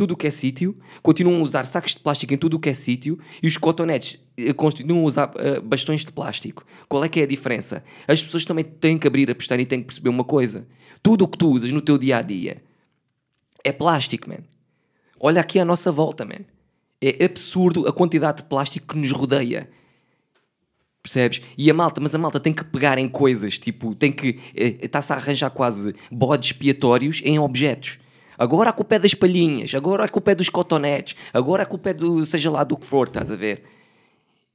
tudo 0.00 0.12
o 0.12 0.16
que 0.16 0.26
é 0.26 0.30
sítio, 0.30 0.78
continuam 1.02 1.40
a 1.40 1.42
usar 1.42 1.64
sacos 1.64 1.92
de 1.92 2.00
plástico 2.00 2.32
em 2.32 2.38
tudo 2.38 2.54
o 2.54 2.58
que 2.58 2.70
é 2.70 2.72
sítio 2.72 3.18
e 3.42 3.46
os 3.46 3.58
cotonetes 3.58 4.18
eh, 4.34 4.50
continuam 4.54 5.02
a 5.02 5.04
usar 5.04 5.30
eh, 5.36 5.60
bastões 5.60 6.06
de 6.06 6.10
plástico. 6.10 6.64
Qual 6.88 7.04
é 7.04 7.08
que 7.10 7.20
é 7.20 7.24
a 7.24 7.26
diferença? 7.26 7.84
As 8.08 8.22
pessoas 8.22 8.46
também 8.46 8.64
têm 8.64 8.96
que 8.96 9.06
abrir 9.06 9.30
a 9.30 9.34
pestana 9.34 9.60
e 9.60 9.66
têm 9.66 9.80
que 9.80 9.88
perceber 9.88 10.08
uma 10.08 10.24
coisa. 10.24 10.66
Tudo 11.02 11.24
o 11.24 11.28
que 11.28 11.36
tu 11.36 11.50
usas 11.50 11.70
no 11.70 11.82
teu 11.82 11.98
dia 11.98 12.16
a 12.16 12.22
dia 12.22 12.62
é 13.62 13.72
plástico, 13.72 14.30
man. 14.30 14.42
Olha 15.18 15.42
aqui 15.42 15.58
à 15.58 15.66
nossa 15.66 15.92
volta, 15.92 16.24
man. 16.24 16.46
É 16.98 17.22
absurdo 17.22 17.86
a 17.86 17.92
quantidade 17.92 18.38
de 18.38 18.44
plástico 18.44 18.86
que 18.86 18.98
nos 18.98 19.10
rodeia. 19.10 19.68
Percebes? 21.02 21.40
E 21.56 21.70
a 21.70 21.74
malta, 21.74 22.00
mas 22.00 22.14
a 22.14 22.18
malta 22.18 22.38
tem 22.38 22.52
que 22.52 22.64
pegar 22.64 22.98
em 22.98 23.08
coisas, 23.08 23.58
tipo, 23.58 23.94
tem 23.94 24.12
que. 24.12 24.38
eh, 24.54 24.76
Está-se 24.82 25.12
a 25.12 25.16
arranjar 25.16 25.50
quase 25.50 25.94
bodes 26.10 26.50
expiatórios 26.50 27.22
em 27.24 27.38
objetos. 27.38 27.98
Agora 28.36 28.70
a 28.70 28.72
culpa 28.72 28.94
é 28.96 28.98
das 28.98 29.14
palhinhas, 29.14 29.74
agora 29.74 30.04
a 30.04 30.08
culpa 30.08 30.32
é 30.32 30.34
dos 30.34 30.48
cotonetes, 30.48 31.14
agora 31.32 31.62
a 31.62 31.66
culpa 31.66 31.90
é 31.90 31.94
do. 31.94 32.24
seja 32.26 32.50
lá 32.50 32.64
do 32.64 32.76
que 32.76 32.86
for, 32.86 33.06
estás 33.06 33.30
a 33.30 33.36
ver? 33.36 33.64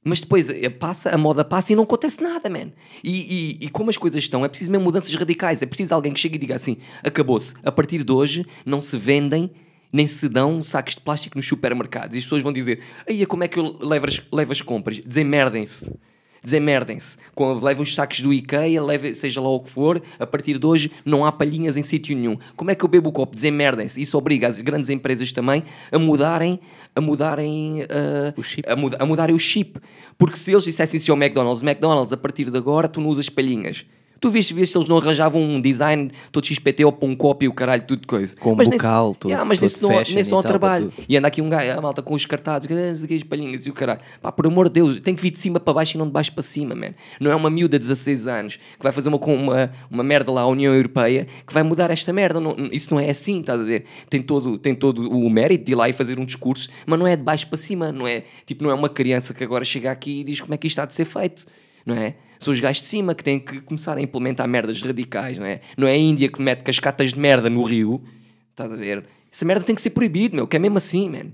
Mas 0.04 0.20
depois 0.20 0.48
eh, 0.48 0.68
passa, 0.70 1.10
a 1.10 1.18
moda 1.18 1.44
passa 1.44 1.72
e 1.72 1.76
não 1.76 1.82
acontece 1.82 2.22
nada, 2.22 2.48
man. 2.48 2.70
E, 3.02 3.58
e, 3.60 3.66
e 3.66 3.68
como 3.68 3.90
as 3.90 3.96
coisas 3.96 4.22
estão, 4.22 4.44
é 4.44 4.48
preciso 4.48 4.70
mesmo 4.70 4.84
mudanças 4.84 5.12
radicais. 5.14 5.62
É 5.62 5.66
preciso 5.66 5.92
alguém 5.92 6.12
que 6.12 6.20
chegue 6.20 6.36
e 6.36 6.38
diga 6.38 6.54
assim: 6.54 6.76
acabou-se, 7.02 7.54
a 7.64 7.72
partir 7.72 8.04
de 8.04 8.12
hoje 8.12 8.46
não 8.64 8.78
se 8.78 8.96
vendem 8.96 9.50
nem 9.92 10.06
se 10.06 10.28
dão 10.28 10.62
sacos 10.62 10.94
de 10.94 11.00
plástico 11.00 11.36
nos 11.36 11.46
supermercados. 11.48 12.14
E 12.14 12.18
as 12.18 12.24
pessoas 12.24 12.42
vão 12.42 12.52
dizer: 12.52 12.80
aí 13.08 13.26
como 13.26 13.42
é 13.42 13.48
que 13.48 13.58
eu 13.58 13.76
levo 13.80 14.06
as, 14.06 14.22
levo 14.32 14.52
as 14.52 14.60
compras? 14.60 14.98
Desemerdem-se. 15.00 15.92
Desemerdem-se. 16.42 17.16
Levem 17.62 17.82
os 17.82 17.94
sacos 17.94 18.20
do 18.20 18.32
IKEA, 18.32 18.82
leve, 18.82 19.14
seja 19.14 19.40
lá 19.40 19.48
o 19.48 19.60
que 19.60 19.70
for, 19.70 20.00
a 20.18 20.26
partir 20.26 20.58
de 20.58 20.66
hoje 20.66 20.90
não 21.04 21.24
há 21.24 21.32
palhinhas 21.32 21.76
em 21.76 21.82
sítio 21.82 22.16
nenhum. 22.16 22.36
Como 22.56 22.70
é 22.70 22.74
que 22.74 22.84
eu 22.84 22.88
bebo 22.88 23.08
o 23.08 23.12
copo? 23.12 23.34
Desemerdem-se. 23.34 24.00
Isso 24.00 24.16
obriga 24.16 24.46
as 24.48 24.60
grandes 24.60 24.88
empresas 24.90 25.32
também 25.32 25.64
a 25.90 25.98
mudarem, 25.98 26.60
a 26.94 27.00
mudarem 27.00 27.82
ah, 27.90 28.32
O 28.36 28.42
chip. 28.42 28.68
a, 28.68 28.76
muda- 28.76 28.96
a 29.00 29.06
mudarem 29.06 29.34
o 29.34 29.38
chip. 29.38 29.80
Porque 30.18 30.36
se 30.36 30.50
eles 30.52 30.64
dissessem 30.64 30.98
assim 30.98 31.10
ao 31.10 31.16
McDonald's, 31.16 31.62
McDonald's, 31.62 32.12
a 32.12 32.16
partir 32.16 32.50
de 32.50 32.56
agora 32.56 32.88
tu 32.88 33.00
não 33.00 33.08
usas 33.08 33.28
palhinhas. 33.28 33.84
Tu 34.20 34.30
vês, 34.30 34.50
vês 34.50 34.70
se 34.70 34.78
eles 34.78 34.88
não 34.88 34.96
arranjavam 34.98 35.42
um 35.42 35.60
design 35.60 36.10
todo 36.32 36.46
XPT 36.46 36.84
ou 36.84 36.92
para 36.92 37.08
um 37.08 37.16
e 37.40 37.48
o 37.48 37.52
caralho, 37.52 37.82
tudo 37.86 38.00
de 38.00 38.06
coisa. 38.06 38.34
Com 38.36 38.54
mas 38.54 38.68
bocal, 38.68 39.08
nesse, 39.08 39.18
todo- 39.20 39.30
Yeah, 39.30 39.44
mas 39.44 39.60
nesse 39.60 39.82
não, 39.82 39.90
nesse 39.90 40.30
não 40.30 40.38
há 40.38 40.42
trabalho. 40.42 40.92
E 41.08 41.16
anda 41.16 41.28
aqui 41.28 41.42
um 41.42 41.48
gajo, 41.48 41.70
a 41.78 41.80
malta 41.80 42.02
com 42.02 42.14
os 42.14 42.24
cartazes, 42.24 42.68
as 43.04 43.22
palhinhas 43.22 43.66
e 43.66 43.70
o 43.70 43.72
caralho. 43.72 44.00
Pá, 44.22 44.32
por 44.32 44.46
amor 44.46 44.68
de 44.68 44.74
Deus, 44.74 45.00
tem 45.00 45.14
que 45.14 45.22
vir 45.22 45.30
de 45.30 45.38
cima 45.38 45.60
para 45.60 45.74
baixo 45.74 45.96
e 45.96 45.98
não 45.98 46.06
de 46.06 46.12
baixo 46.12 46.32
para 46.32 46.42
cima, 46.42 46.74
man. 46.74 46.94
Não 47.20 47.30
é 47.30 47.36
uma 47.36 47.50
miúda 47.50 47.78
de 47.78 47.86
16 47.86 48.26
anos 48.26 48.56
que 48.56 48.82
vai 48.82 48.92
fazer 48.92 49.08
uma, 49.08 49.18
uma, 49.18 49.70
uma 49.90 50.02
merda 50.02 50.32
lá 50.32 50.42
à 50.42 50.46
União 50.46 50.74
Europeia 50.74 51.26
que 51.46 51.52
vai 51.52 51.62
mudar 51.62 51.90
esta 51.90 52.12
merda. 52.12 52.40
Não- 52.40 52.56
isso 52.72 52.92
não 52.94 53.00
é 53.00 53.10
assim, 53.10 53.40
estás 53.40 53.60
a 53.60 53.64
ver? 53.64 53.84
Tem 54.08 54.22
todo, 54.22 54.56
tem 54.58 54.74
todo 54.74 55.10
o 55.10 55.28
mérito 55.28 55.64
de 55.64 55.72
ir 55.72 55.74
lá 55.74 55.88
e 55.88 55.92
fazer 55.92 56.18
um 56.18 56.24
discurso, 56.24 56.68
mas 56.86 56.98
não 56.98 57.06
é 57.06 57.16
de 57.16 57.22
baixo 57.22 57.46
para 57.48 57.56
cima, 57.58 57.92
não 57.92 58.06
é? 58.06 58.24
Tipo, 58.44 58.64
não 58.64 58.70
é 58.70 58.74
uma 58.74 58.88
criança 58.88 59.34
que 59.34 59.44
agora 59.44 59.64
chega 59.64 59.90
aqui 59.90 60.20
e 60.20 60.24
diz 60.24 60.40
como 60.40 60.54
é 60.54 60.56
que 60.56 60.66
isto 60.66 60.74
está 60.74 60.86
de 60.86 60.94
ser 60.94 61.04
feito, 61.04 61.44
não 61.84 61.94
é? 61.94 62.14
São 62.38 62.52
os 62.52 62.60
gajos 62.60 62.82
de 62.82 62.88
cima 62.88 63.14
que 63.14 63.24
têm 63.24 63.38
que 63.38 63.60
começar 63.60 63.96
a 63.96 64.00
implementar 64.00 64.48
merdas 64.48 64.80
radicais, 64.82 65.38
não 65.38 65.46
é? 65.46 65.60
Não 65.76 65.86
é 65.86 65.92
a 65.92 65.96
Índia 65.96 66.28
que 66.28 66.40
mete 66.40 66.62
cascatas 66.62 67.12
de 67.12 67.18
merda 67.18 67.48
no 67.48 67.62
rio, 67.62 68.02
estás 68.50 68.72
a 68.72 68.76
ver? 68.76 69.04
Essa 69.32 69.44
merda 69.44 69.64
tem 69.64 69.74
que 69.74 69.82
ser 69.82 69.90
proibido, 69.90 70.36
meu, 70.36 70.46
que 70.46 70.56
é 70.56 70.58
mesmo 70.58 70.78
assim, 70.78 71.10
man. 71.10 71.30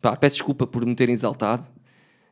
Pá, 0.00 0.16
peço 0.16 0.36
desculpa 0.36 0.66
por 0.66 0.84
me 0.84 0.94
ter 0.94 1.08
exaltado, 1.08 1.66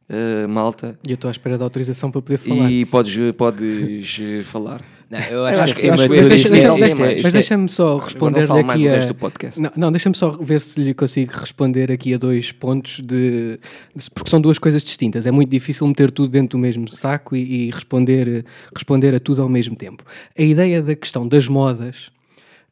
eh, 0.09 0.46
malta. 0.46 0.98
E 1.07 1.11
eu 1.11 1.14
estou 1.14 1.29
à 1.29 1.33
espera 1.33 1.57
da 1.57 1.64
autorização 1.64 2.11
para 2.11 2.20
poder 2.20 2.37
falar. 2.37 2.70
E 2.70 2.85
podes, 2.85 3.16
podes 3.37 4.18
eh, 4.20 4.42
falar. 4.44 4.83
Não, 5.12 5.18
eu 5.18 5.44
acho, 5.44 5.61
acho 5.61 5.75
que 5.75 5.87
eu 5.87 5.92
acho 5.92 6.09
Deixa- 6.09 6.48
deixa- 6.48 6.75
deixa- 6.75 7.22
Mas 7.22 7.33
deixa-me 7.35 7.68
só 7.68 7.90
não 7.90 7.98
responder 7.98 8.48
mais 8.48 8.70
aqui 8.70 8.88
a... 8.88 8.92
resto 8.92 9.09
do 9.09 9.14
podcast. 9.14 9.61
Não, 9.61 9.70
não 9.77 9.92
deixa-me 9.92 10.16
só 10.16 10.31
ver 10.31 10.61
se 10.62 10.81
lhe 10.81 10.94
consigo 10.94 11.33
responder 11.37 11.92
aqui 11.92 12.14
a 12.14 12.16
dois 12.18 12.51
pontos 12.51 12.98
de... 13.01 13.59
de- 13.94 14.11
Porque 14.14 14.31
são 14.31 14.40
duas 14.40 14.59
coisas 14.59 14.83
distintas. 14.83 15.27
É 15.27 15.31
muito 15.31 15.51
difícil 15.51 15.87
meter 15.87 16.11
tudo 16.11 16.31
dentro 16.31 16.57
do 16.57 16.62
mesmo 16.62 16.88
saco 16.96 17.37
e, 17.37 17.66
e 17.66 17.70
responder, 17.70 18.44
responder 18.75 19.14
a 19.14 19.20
tudo 19.20 19.42
ao 19.42 19.48
mesmo 19.51 19.77
tempo. 19.77 20.03
A 20.38 20.42
ideia 20.42 20.81
da 20.83 20.94
questão 20.96 21.29
das 21.29 21.46
modas... 21.46 22.11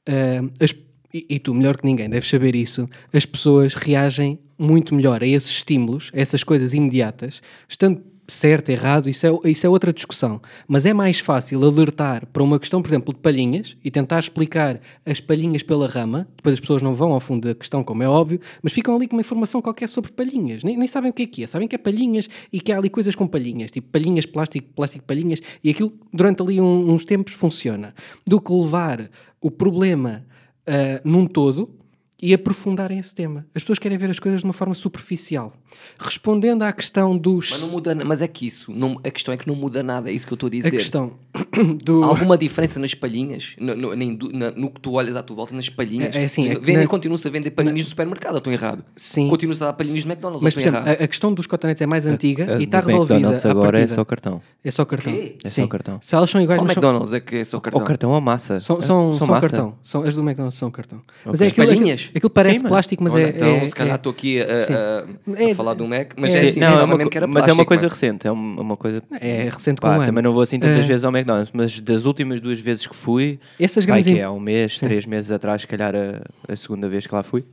ah, 0.08 0.42
as- 0.64 0.74
e, 1.12 1.26
e 1.28 1.38
tu, 1.40 1.52
melhor 1.52 1.76
que 1.76 1.84
ninguém, 1.84 2.08
deves 2.08 2.30
saber 2.30 2.54
isso. 2.54 2.88
As 3.12 3.26
pessoas 3.26 3.74
reagem 3.74 4.38
muito 4.56 4.94
melhor 4.94 5.22
a 5.22 5.26
esses 5.26 5.50
estímulos, 5.50 6.10
a 6.14 6.20
essas 6.20 6.44
coisas 6.44 6.72
imediatas, 6.72 7.42
estando 7.68 8.00
certo, 8.30 8.70
errado, 8.70 9.08
isso 9.08 9.26
é, 9.26 9.50
isso 9.50 9.66
é 9.66 9.68
outra 9.68 9.92
discussão. 9.92 10.40
Mas 10.66 10.86
é 10.86 10.92
mais 10.92 11.18
fácil 11.18 11.62
alertar 11.64 12.26
para 12.26 12.42
uma 12.42 12.58
questão, 12.58 12.80
por 12.80 12.88
exemplo, 12.88 13.12
de 13.12 13.20
palhinhas 13.20 13.76
e 13.84 13.90
tentar 13.90 14.20
explicar 14.20 14.80
as 15.04 15.20
palhinhas 15.20 15.62
pela 15.62 15.86
rama. 15.86 16.26
Depois 16.36 16.54
as 16.54 16.60
pessoas 16.60 16.82
não 16.82 16.94
vão 16.94 17.12
ao 17.12 17.20
fundo 17.20 17.48
da 17.48 17.54
questão, 17.54 17.82
como 17.84 18.02
é 18.02 18.08
óbvio, 18.08 18.40
mas 18.62 18.72
ficam 18.72 18.94
ali 18.96 19.06
com 19.08 19.16
uma 19.16 19.20
informação 19.20 19.60
qualquer 19.60 19.88
sobre 19.88 20.12
palhinhas. 20.12 20.62
Nem, 20.62 20.76
nem 20.76 20.88
sabem 20.88 21.10
o 21.10 21.12
que 21.14 21.22
é 21.22 21.26
que 21.26 21.44
é. 21.44 21.46
Sabem 21.46 21.66
que 21.68 21.74
é 21.74 21.78
palhinhas 21.78 22.28
e 22.52 22.60
que 22.60 22.72
há 22.72 22.78
ali 22.78 22.88
coisas 22.88 23.14
com 23.14 23.26
palhinhas, 23.26 23.70
tipo 23.70 23.88
palhinhas, 23.88 24.26
plástico, 24.26 24.68
plástico, 24.74 25.04
palhinhas, 25.04 25.40
e 25.62 25.70
aquilo 25.70 25.92
durante 26.12 26.42
ali 26.42 26.60
um- 26.60 26.92
uns 26.92 27.04
tempos 27.04 27.32
funciona. 27.32 27.94
Do 28.26 28.40
que 28.40 28.52
levar 28.52 29.10
o 29.40 29.50
problema 29.50 30.24
ah, 30.66 31.00
num 31.04 31.26
todo 31.26 31.79
e 32.22 32.34
aprofundarem 32.34 32.98
esse 32.98 33.14
tema. 33.14 33.46
As 33.54 33.62
pessoas 33.62 33.78
querem 33.78 33.96
ver 33.96 34.10
as 34.10 34.18
coisas 34.18 34.40
de 34.40 34.44
uma 34.44 34.52
forma 34.52 34.74
superficial. 34.74 35.52
Respondendo 35.98 36.62
à 36.62 36.72
questão 36.72 37.16
dos. 37.16 37.50
Mas, 37.50 37.60
não 37.60 37.68
muda, 37.70 37.94
na- 37.94 38.04
mas 38.04 38.20
é 38.22 38.28
que 38.28 38.46
isso, 38.46 38.72
não, 38.72 39.00
a 39.04 39.10
questão 39.10 39.32
é 39.32 39.36
que 39.36 39.46
não 39.46 39.54
muda 39.54 39.82
nada, 39.82 40.10
é 40.10 40.12
isso 40.12 40.26
que 40.26 40.32
eu 40.32 40.36
estou 40.36 40.48
a 40.48 40.50
dizer. 40.50 40.68
a 40.68 40.70
questão 40.72 41.12
do. 41.84 42.02
Há 42.02 42.06
alguma 42.06 42.36
diferença 42.36 42.78
nas 42.80 42.92
palhinhas? 42.94 43.54
No, 43.58 43.74
no- 43.76 43.94
nem 43.94 44.14
do- 44.14 44.32
na- 44.32 44.50
no 44.50 44.70
que 44.70 44.80
tu 44.80 44.92
olhas 44.92 45.16
à 45.16 45.22
tua 45.22 45.36
volta, 45.36 45.54
nas 45.54 45.68
palhinhas? 45.68 46.14
É- 46.14 46.22
é 46.22 46.24
assim, 46.24 46.48
é 46.48 46.54
Vendem, 46.58 46.78
na- 46.78 46.86
continua-se 46.86 47.26
a 47.26 47.30
vender 47.30 47.50
palhinhas 47.52 47.84
no 47.84 47.88
supermercado, 47.90 48.32
ou 48.32 48.38
estou 48.38 48.52
errado? 48.52 48.84
Sim. 48.96 49.28
Continua-se 49.28 49.62
a 49.62 49.66
dar 49.66 49.72
palhinhas 49.72 50.04
do 50.04 50.08
McDonald's, 50.10 50.42
Mas, 50.42 50.54
estou 50.56 50.62
exemplo, 50.62 50.86
errado? 50.88 51.00
a, 51.00 51.04
a 51.04 51.08
questão 51.08 51.32
dos 51.32 51.46
cotonetes 51.46 51.80
é 51.82 51.86
mais 51.86 52.06
antiga 52.06 52.56
A 52.56 52.60
e 52.60 52.64
está 52.64 52.80
do 52.80 52.86
resolvida. 52.88 53.14
McDonald's 53.14 53.46
agora 53.46 53.80
é 53.80 53.86
só 53.86 54.04
cartão. 54.04 54.42
É 54.64 54.70
só 54.70 54.84
cartão. 54.84 55.12
É 55.12 55.48
Sim. 55.48 55.62
só 55.62 55.66
cartão. 55.68 55.98
Se 56.02 56.14
elas 56.14 56.28
são 56.30 56.40
iguais, 56.40 56.58
Qual 56.58 56.66
mas 56.66 56.74
são, 56.74 56.82
McDonald's 56.82 57.12
é 57.14 57.20
que 57.20 57.36
é 57.36 57.44
só 57.44 57.60
cartão? 57.60 57.80
Ou 57.80 57.86
cartão 57.86 58.10
ou 58.10 58.20
massa. 58.20 58.60
são, 58.60 58.78
É, 58.78 58.82
são, 58.82 59.14
são 59.16 59.26
massa. 59.26 59.40
cartão. 59.48 59.74
São, 59.82 60.02
as 60.02 60.14
do 60.14 60.20
McDonald's 60.22 60.58
são 60.58 60.70
cartão. 60.70 61.00
Mas 61.24 61.36
Ok. 61.36 61.46
é 61.46 61.50
aquilo, 61.50 61.66
Palhinhas? 61.66 62.09
Aquilo, 62.14 62.30
parece 62.30 62.60
Sim, 62.60 62.66
plástico, 62.68 63.02
mas 63.04 63.12
Olha, 63.14 63.24
é. 63.24 63.28
então, 63.30 63.48
é- 63.56 63.66
se 63.66 63.74
calhar 63.74 63.92
é- 63.94 63.96
estou 63.96 64.12
aqui 64.12 64.40
a, 64.40 64.44
a- 64.44 65.04
a 65.38 65.42
É- 65.50 65.54
falar 65.54 65.74
do 65.74 65.86
Mac, 65.86 66.12
mas 66.16 66.32
é- 66.34 66.36
é, 66.38 66.40
Sim, 66.42 66.48
assim, 66.48 66.60
Não, 66.60 66.66
é 66.68 66.84
uma, 66.84 66.96
mas 66.96 67.00
é 67.16 67.18
uma 67.26 67.28
plástico, 67.28 67.64
coisa 67.66 67.82
mano. 67.82 67.92
recente. 67.94 68.26
É 68.26 68.30
uma, 68.30 68.60
uma 68.62 68.76
coisa. 68.76 69.02
É 69.20 69.48
recente 69.52 69.80
com 69.80 69.86
Pá, 69.86 69.92
um 69.94 69.96
ano. 69.96 70.06
também 70.06 70.22
não 70.24 70.32
vou 70.32 70.42
assim 70.42 70.58
tantas 70.58 70.86
vezes 70.86 71.04
ao 71.04 71.10
McDonald's, 71.10 71.50
mas 71.54 71.80
das 71.80 72.04
últimas 72.04 72.40
duas 72.40 72.58
vezes 72.60 72.86
que 72.86 72.94
fui, 72.96 73.38
Essas 73.58 73.84
pá, 73.84 73.92
grandes 73.92 74.12
que 74.12 74.18
é 74.18 74.24
há 74.24 74.30
um 74.30 74.40
mês, 74.40 74.78
Sim. 74.78 74.86
três 74.86 75.06
meses 75.06 75.30
atrás, 75.30 75.62
se 75.62 75.66
calhar 75.68 75.94
a, 75.94 76.52
a 76.52 76.56
segunda 76.56 76.88
vez 76.88 77.06
que 77.06 77.14
lá 77.14 77.22
fui, 77.22 77.44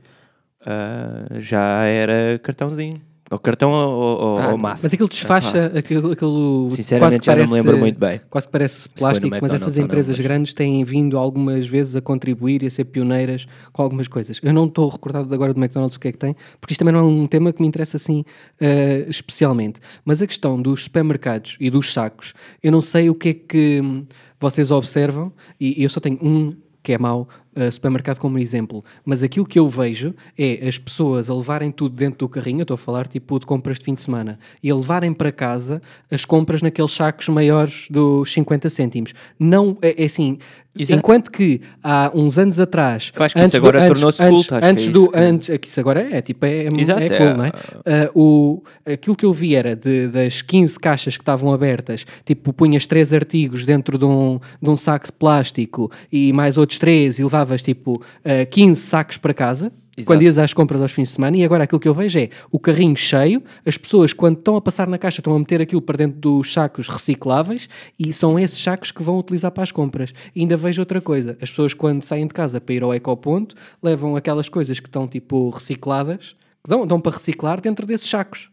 ah, 0.64 1.26
já 1.40 1.84
era 1.84 2.38
cartãozinho. 2.42 3.00
Ou 3.30 3.38
cartão 3.38 3.70
ou, 3.70 4.20
ou- 4.20 4.38
Ah. 4.38 4.56
Mas 4.56 4.84
aquilo 4.86 5.08
desfaixa, 5.08 5.66
aquilo, 5.76 6.12
aquilo 6.12 6.70
Sinceramente, 6.70 7.10
quase 7.10 7.18
que 7.20 7.26
já 7.26 7.32
não 7.32 7.42
me 7.42 7.48
parece- 7.48 7.54
lembro 7.66 7.78
muito 7.78 7.98
bem. 7.98 8.20
Quase 8.30 8.46
que 8.46 8.52
parece 8.52 8.88
plástico, 8.88 9.28
mas 9.40 9.52
essas 9.52 9.74
ou 9.76 9.80
não, 9.80 9.84
empresas 9.84 10.16
mas- 10.16 10.26
grandes 10.26 10.54
têm 10.54 10.82
vindo 10.84 11.18
algumas 11.18 11.66
vezes 11.66 11.94
a 11.94 12.00
contribuir 12.00 12.62
e 12.62 12.66
a 12.66 12.70
ser 12.70 12.84
pioneiras 12.84 13.46
com 13.72 13.82
algumas 13.82 14.08
coisas. 14.08 14.40
Eu 14.42 14.52
não 14.54 14.64
estou 14.64 14.88
recordado 14.88 15.32
agora 15.34 15.52
do 15.52 15.60
McDonald's 15.60 15.96
o 15.96 16.00
que 16.00 16.08
é 16.08 16.12
que 16.12 16.18
tem, 16.18 16.34
porque 16.60 16.72
isto 16.72 16.78
também 16.78 16.94
não 16.94 17.00
é 17.00 17.04
um 17.04 17.26
tema 17.26 17.52
que 17.52 17.60
me 17.60 17.68
interessa 17.68 17.96
assim 17.98 18.24
eh, 18.60 19.04
especialmente. 19.08 19.80
Mas 20.04 20.22
a 20.22 20.26
questão 20.26 20.60
dos 20.60 20.84
supermercados 20.84 21.56
e 21.60 21.68
dos 21.70 21.92
sacos, 21.92 22.32
eu 22.62 22.72
não 22.72 22.80
sei 22.80 23.10
o 23.10 23.14
que 23.14 23.28
é 23.28 23.34
que 23.34 23.80
hum, 23.82 24.06
vocês 24.40 24.70
observam, 24.70 25.32
e 25.60 25.82
eu 25.82 25.88
só 25.90 26.00
tenho 26.00 26.18
um 26.22 26.54
que 26.82 26.92
é 26.94 26.98
mau, 26.98 27.28
uh, 27.58 27.72
supermercado 27.72 28.18
como 28.18 28.38
exemplo, 28.38 28.84
mas 29.04 29.22
aquilo 29.22 29.46
que 29.46 29.58
eu 29.58 29.66
vejo 29.68 30.14
é 30.38 30.66
as 30.68 30.78
pessoas 30.78 31.28
a 31.28 31.34
levarem 31.34 31.70
tudo 31.70 31.96
dentro 31.96 32.18
do 32.18 32.28
carrinho, 32.28 32.60
eu 32.60 32.62
estou 32.62 32.74
a 32.74 32.78
falar 32.78 33.06
tipo 33.06 33.38
de 33.38 33.46
compras 33.46 33.78
de 33.78 33.84
fim 33.84 33.94
de 33.94 34.00
semana, 34.00 34.38
e 34.62 34.70
a 34.70 34.74
levarem 34.76 35.12
para 35.12 35.32
casa 35.32 35.80
as 36.10 36.24
compras 36.24 36.62
naqueles 36.62 36.92
sacos 36.92 37.28
maiores 37.28 37.86
dos 37.90 38.32
50 38.32 38.70
cêntimos. 38.70 39.14
Não, 39.38 39.76
é, 39.82 40.02
é 40.02 40.06
assim, 40.06 40.38
Exato. 40.78 40.98
enquanto 40.98 41.30
que 41.30 41.60
há 41.82 42.10
uns 42.14 42.38
anos 42.38 42.60
atrás... 42.60 43.12
Eu 43.14 43.24
acho 43.24 43.34
que 43.34 43.42
isso 43.42 43.56
agora 43.56 43.86
tornou-se 43.88 44.22
antes, 44.22 44.46
culto, 44.46 44.64
é 44.64 44.68
antes 44.68 44.84
isso 44.84 44.92
do, 44.92 45.10
que- 45.10 45.18
antes, 45.18 45.50
é 45.50 45.58
que 45.58 45.68
isso 45.68 45.80
agora 45.80 46.00
é, 46.00 46.20
tipo, 46.22 46.46
é, 46.46 46.68
Exato, 46.76 47.02
é 47.02 47.06
é, 47.06 47.18
cool, 47.18 47.36
não 47.36 47.44
é? 47.44 47.52
Ah, 47.84 48.10
o, 48.14 48.62
aquilo 48.86 49.16
que 49.16 49.24
eu 49.24 49.32
vi 49.32 49.54
era 49.54 49.74
de, 49.74 50.08
das 50.08 50.42
15 50.42 50.78
caixas 50.78 51.16
que 51.16 51.22
estavam 51.22 51.52
abertas, 51.52 52.04
tipo, 52.24 52.52
punhas 52.52 52.86
três 52.86 53.12
artigos 53.12 53.64
dentro 53.64 53.98
de 53.98 54.04
um, 54.04 54.38
de 54.60 54.70
um 54.70 54.76
saco 54.76 55.06
de 55.06 55.12
plástico 55.12 55.90
e 56.12 56.32
mais 56.32 56.56
outros 56.56 56.78
três 56.78 57.18
e 57.18 57.24
levavas 57.24 57.47
tipo 57.56 58.02
ah, 58.24 58.44
15 58.46 58.80
sacos 58.80 59.16
para 59.16 59.32
casa. 59.34 59.72
Exato. 59.96 60.06
Quando 60.06 60.22
ias 60.22 60.38
às 60.38 60.54
compras 60.54 60.80
aos 60.80 60.92
fins 60.92 61.08
de 61.08 61.14
semana, 61.16 61.36
e 61.36 61.44
agora 61.44 61.64
aquilo 61.64 61.80
que 61.80 61.88
eu 61.88 61.92
vejo 61.94 62.20
é 62.20 62.28
o 62.52 62.58
carrinho 62.60 62.96
cheio, 62.96 63.42
as 63.66 63.76
pessoas, 63.76 64.12
quando 64.12 64.38
estão 64.38 64.54
a 64.54 64.60
passar 64.60 64.86
na 64.86 64.96
caixa, 64.96 65.18
estão 65.18 65.34
a 65.34 65.38
meter 65.40 65.60
aquilo 65.60 65.82
para 65.82 65.96
dentro 65.96 66.20
dos 66.20 66.52
sacos 66.52 66.88
recicláveis 66.88 67.68
e 67.98 68.12
são 68.12 68.38
esses 68.38 68.62
sacos 68.62 68.92
que 68.92 69.02
vão 69.02 69.18
utilizar 69.18 69.50
para 69.50 69.64
as 69.64 69.72
compras. 69.72 70.12
E 70.36 70.40
ainda 70.42 70.56
vejo 70.56 70.80
outra 70.80 71.00
coisa: 71.00 71.36
as 71.42 71.50
pessoas, 71.50 71.74
quando 71.74 72.04
saem 72.04 72.28
de 72.28 72.32
casa 72.32 72.60
para 72.60 72.74
ir 72.76 72.82
ao 72.84 72.94
ecoponto, 72.94 73.56
levam 73.82 74.14
aquelas 74.14 74.48
coisas 74.48 74.78
que 74.78 74.86
estão 74.86 75.08
tipo 75.08 75.50
recicladas, 75.50 76.36
que 76.62 76.70
dão, 76.70 76.86
dão 76.86 77.00
para 77.00 77.16
reciclar 77.16 77.60
dentro 77.60 77.84
desses 77.84 78.08
sacos. 78.08 78.50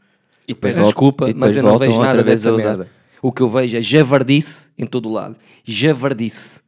E 0.48 0.54
depois, 0.56 0.74
Voltam- 0.74 0.90
desculpa, 0.90 1.24
e 1.30 1.34
depois 1.34 1.56
mas 1.56 1.58
eu 1.58 1.64
não 1.64 1.78
vejo 1.78 2.00
nada 2.00 2.24
dessa 2.24 2.52
merda. 2.52 2.90
O 3.22 3.32
que 3.32 3.42
eu 3.42 3.50
vejo 3.52 3.78
é 3.78 3.84
javardice 3.84 4.70
em 4.76 4.86
todo 4.88 5.10
o 5.10 5.12
lado. 5.14 5.36
Javardice. 5.64 6.64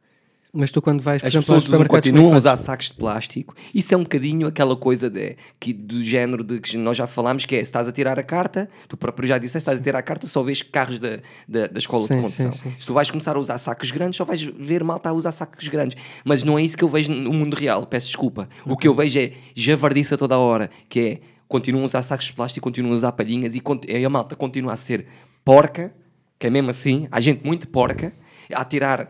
Mas 0.52 0.72
tu, 0.72 0.80
quando 0.80 1.02
vais, 1.02 1.20
por 1.20 1.26
As 1.28 1.34
exemplo, 1.34 1.46
pessoas 1.54 1.68
usam- 1.68 1.86
continuam 1.86 2.32
a 2.32 2.34
é 2.34 2.38
usar 2.38 2.56
sacos 2.56 2.86
de 2.86 2.94
plástico. 2.94 3.54
Isso 3.74 3.92
é 3.92 3.96
um 3.96 4.02
bocadinho 4.02 4.46
aquela 4.46 4.74
coisa 4.76 5.10
de, 5.10 5.36
que, 5.60 5.74
do 5.74 6.02
género 6.02 6.42
de 6.42 6.58
que 6.58 6.76
nós 6.78 6.96
já 6.96 7.06
falámos, 7.06 7.44
que 7.44 7.54
é 7.54 7.58
se 7.58 7.64
estás 7.64 7.86
a 7.86 7.92
tirar 7.92 8.18
a 8.18 8.22
carta, 8.22 8.68
tu 8.88 8.96
próprio 8.96 9.28
já 9.28 9.36
disseste, 9.36 9.58
estás 9.58 9.78
a 9.78 9.82
tirar 9.82 9.98
a 9.98 10.02
carta, 10.02 10.26
só 10.26 10.42
vês 10.42 10.62
carros 10.62 10.98
da, 10.98 11.20
da, 11.46 11.66
da 11.66 11.78
escola 11.78 12.06
Sim, 12.06 12.14
de 12.16 12.20
condução. 12.22 12.52
sim, 12.52 12.70
sim. 12.70 12.74
Se 12.78 12.86
tu 12.86 12.94
vais 12.94 13.10
começar 13.10 13.36
a 13.36 13.38
usar 13.38 13.58
sacos 13.58 13.90
grandes, 13.90 14.16
só 14.16 14.24
vais 14.24 14.40
ver 14.42 14.82
malta 14.82 15.10
a 15.10 15.12
usar 15.12 15.32
sacos 15.32 15.68
grandes. 15.68 15.96
Mas 16.24 16.42
não 16.42 16.58
é 16.58 16.62
isso 16.62 16.78
que 16.78 16.84
eu 16.84 16.88
vejo 16.88 17.12
no 17.12 17.32
mundo 17.32 17.54
real, 17.54 17.86
peço 17.86 18.06
desculpa. 18.06 18.48
O 18.64 18.74
que 18.76 18.88
eu 18.88 18.94
vejo 18.94 19.18
é 19.20 19.32
javardice 19.54 20.14
a 20.14 20.16
toda 20.16 20.34
a 20.34 20.38
hora, 20.38 20.70
que 20.88 21.00
é 21.00 21.20
continuam 21.46 21.82
a 21.82 21.86
usar 21.86 22.02
sacos 22.02 22.26
de 22.26 22.32
plástico, 22.32 22.64
continuam 22.64 22.92
a 22.94 22.96
usar 22.96 23.12
palhinhas 23.12 23.54
e 23.54 23.62
e 23.86 24.04
a 24.04 24.08
malta 24.10 24.34
continua 24.34 24.72
a 24.72 24.76
ser 24.76 25.06
porca, 25.44 25.92
que 26.38 26.46
é 26.46 26.50
mesmo 26.50 26.70
assim, 26.70 27.06
há 27.10 27.20
gente 27.20 27.44
muito 27.46 27.68
porca, 27.68 28.12
a 28.52 28.64
tirar. 28.64 29.08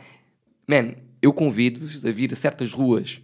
Man, 0.67 0.95
eu 1.21 1.33
convido-vos 1.33 2.05
a 2.05 2.13
vir 2.13 2.33
a 2.33 2.37
certas 2.37 2.73
ruas 2.73 3.21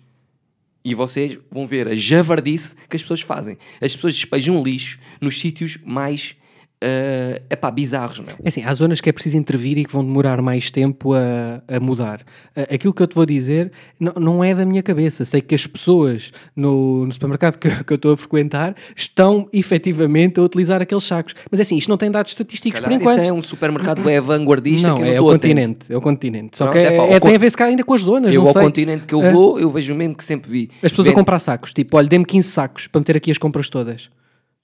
e 0.84 0.94
vocês 0.94 1.38
vão 1.50 1.66
ver 1.66 1.88
a 1.88 1.94
javardice 1.94 2.76
que 2.88 2.96
as 2.96 3.02
pessoas 3.02 3.22
fazem. 3.22 3.56
As 3.80 3.94
pessoas 3.94 4.14
despejam 4.14 4.62
lixo 4.62 4.98
nos 5.20 5.40
sítios 5.40 5.78
mais. 5.84 6.36
É 6.86 7.42
epá, 7.50 7.70
bizarros, 7.70 8.20
meu. 8.20 8.34
É 8.44 8.48
assim, 8.48 8.62
há 8.62 8.74
zonas 8.74 9.00
que 9.00 9.08
é 9.08 9.12
preciso 9.12 9.36
intervir 9.36 9.78
e 9.78 9.84
que 9.84 9.92
vão 9.92 10.04
demorar 10.04 10.42
mais 10.42 10.70
tempo 10.70 11.14
a, 11.14 11.62
a 11.66 11.80
mudar. 11.80 12.20
A- 12.54 12.74
Aquilo 12.74 12.92
que 12.92 13.02
eu 13.02 13.06
te 13.06 13.14
vou 13.14 13.24
dizer 13.24 13.72
não, 13.98 14.12
não 14.20 14.44
é 14.44 14.54
da 14.54 14.64
minha 14.64 14.82
cabeça. 14.82 15.24
Sei 15.24 15.40
que 15.40 15.54
as 15.54 15.66
pessoas 15.66 16.30
no, 16.54 17.06
no 17.06 17.12
supermercado 17.12 17.56
que, 17.58 17.68
que 17.84 17.92
eu 17.92 17.96
estou 17.96 18.12
a 18.12 18.16
frequentar 18.16 18.74
estão 18.94 19.48
efetivamente 19.52 20.38
a 20.38 20.42
utilizar 20.42 20.82
aqueles 20.82 21.04
sacos. 21.04 21.34
Mas 21.50 21.60
é 21.60 21.62
assim, 21.62 21.76
isto 21.76 21.88
não 21.88 21.96
tem 21.96 22.10
dados 22.10 22.32
estatísticos 22.32 22.80
Calhar 22.80 22.98
por 22.98 23.02
enquanto. 23.02 23.20
Isso 23.20 23.28
é 23.30 23.32
um 23.32 23.42
supermercado 23.42 24.08
é 24.10 24.20
vanguardista 24.20 24.88
não, 24.88 24.96
que 24.96 25.02
não 25.02 25.08
é 25.08 25.12
o 25.12 25.14
estou 25.14 25.30
atento. 25.30 25.42
continente. 25.54 25.92
É 25.92 25.96
o 25.96 26.00
continente. 26.00 26.58
Só 26.58 26.64
Pronto, 26.66 26.76
que 26.78 26.86
é, 26.86 26.96
é- 26.96 27.16
o 27.16 27.20
tem 27.20 27.34
a 27.34 27.38
ver 27.38 27.50
se 27.50 27.56
calhar 27.56 27.70
ainda 27.70 27.84
com 27.84 27.94
as 27.94 28.02
zonas. 28.02 28.32
Eu 28.34 28.40
não 28.42 28.48
ao 28.48 28.52
sei. 28.52 28.62
continente 28.62 29.04
que 29.06 29.14
eu 29.14 29.22
É. 29.22 29.32
vou, 29.32 29.58
eu 29.58 29.70
vejo 29.70 29.94
mesmo 29.94 30.14
que 30.14 30.24
sempre 30.24 30.50
vi. 30.50 30.70
As 30.82 30.92
pessoas 30.92 31.06
a 31.06 31.10
Vende- 31.10 31.14
comprar 31.20 31.38
sacos. 31.38 31.72
Tipo, 31.72 31.96
olha, 31.96 32.08
dê-me 32.08 32.24
15 32.24 32.48
sacos 32.48 32.86
para 32.88 32.98
meter 33.00 33.16
aqui 33.16 33.30
as 33.30 33.38
compras 33.38 33.68
todas. 33.68 34.08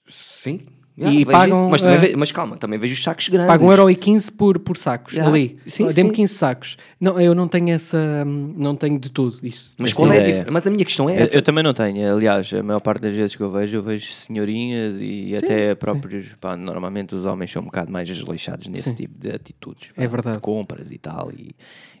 Sim. 0.07 0.59
E 1.01 1.03
Yeah, 1.03 1.17
vejo 1.25 1.31
pagam, 1.31 1.57
isso, 1.61 1.69
mas, 1.71 1.81
também 1.81 1.95
eh, 1.95 1.99
ve- 1.99 2.15
mas 2.15 2.31
calma, 2.31 2.57
também 2.57 2.77
vejo 2.77 2.93
os 2.93 3.01
sacos 3.01 3.27
grandes. 3.27 3.47
Pagam 3.47 3.67
1,15€ 3.69 4.29
por, 4.37 4.59
por 4.59 4.77
sacos. 4.77 5.13
Yeah. 5.13 5.31
Ali. 5.33 5.57
Sim, 5.65 5.87
Dê-me 5.87 6.09
sim. 6.09 6.13
15 6.15 6.33
sacos. 6.35 6.77
Não, 6.99 7.19
eu 7.19 7.33
não 7.33 7.47
tenho 7.47 7.69
essa. 7.69 7.97
hum, 8.23 8.53
Não 8.55 8.75
tenho 8.75 8.99
de 8.99 9.09
tudo 9.09 9.39
isso. 9.41 9.73
Mas, 9.79 9.93
qual 9.93 10.11
é 10.13 10.45
mas 10.51 10.67
a 10.67 10.69
minha 10.69 10.85
questão 10.85 11.09
é 11.09 11.15
Eu, 11.17 11.23
essa. 11.23 11.35
eu 11.35 11.41
também 11.41 11.63
não 11.63 11.73
tenho. 11.73 12.13
Aliás, 12.15 12.53
a 12.53 12.61
maior 12.61 12.79
parte 12.81 13.01
das 13.01 13.15
vezes 13.15 13.35
que 13.35 13.41
eu 13.41 13.49
vejo, 13.51 13.77
eu 13.77 13.81
vejo 13.81 14.13
senhorinhas 14.13 14.95
e 14.99 15.35
até 15.35 15.73
próprios. 15.73 16.35
Pá, 16.39 16.55
normalmente 16.55 17.15
os 17.15 17.25
homens 17.25 17.51
são 17.51 17.63
um 17.63 17.65
bocado 17.65 17.91
mais 17.91 18.07
desleixados 18.07 18.67
nesse 18.67 18.93
tipo 18.93 19.17
de 19.17 19.31
atitudes. 19.31 19.89
pá, 19.95 20.03
É 20.03 20.07
verdade. 20.07 20.37
De 20.37 20.41
compras 20.43 20.91
e 20.91 20.97
tal. 20.99 21.31
E, 21.31 21.55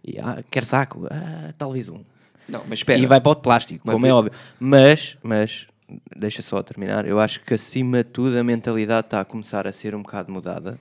e 0.05 0.19
ah, 0.19 0.43
quer 0.51 0.63
saco? 0.63 1.07
Ah, 1.09 1.53
talvez 1.57 1.89
um. 1.89 2.01
Não, 2.47 2.61
mas 2.69 2.79
espera. 2.79 2.99
E 2.99 3.05
vai 3.05 3.19
para 3.21 3.31
o 3.31 3.35
de 3.35 3.41
plástico, 3.41 3.81
Mas 3.83 3.93
como 3.95 4.05
é 4.05 4.11
eu- 4.11 4.15
óbvio. 4.15 4.33
Mas, 4.59 5.17
mas, 5.23 5.67
deixa 6.15 6.41
só 6.41 6.61
terminar. 6.61 7.05
Eu 7.05 7.19
acho 7.19 7.41
que 7.41 7.53
acima 7.53 8.03
de 8.03 8.09
tudo 8.09 8.37
a 8.37 8.43
mentalidade 8.43 9.07
está 9.07 9.21
a 9.21 9.25
começar 9.25 9.67
a 9.67 9.71
ser 9.71 9.95
um 9.95 10.01
bocado 10.01 10.31
mudada. 10.31 10.79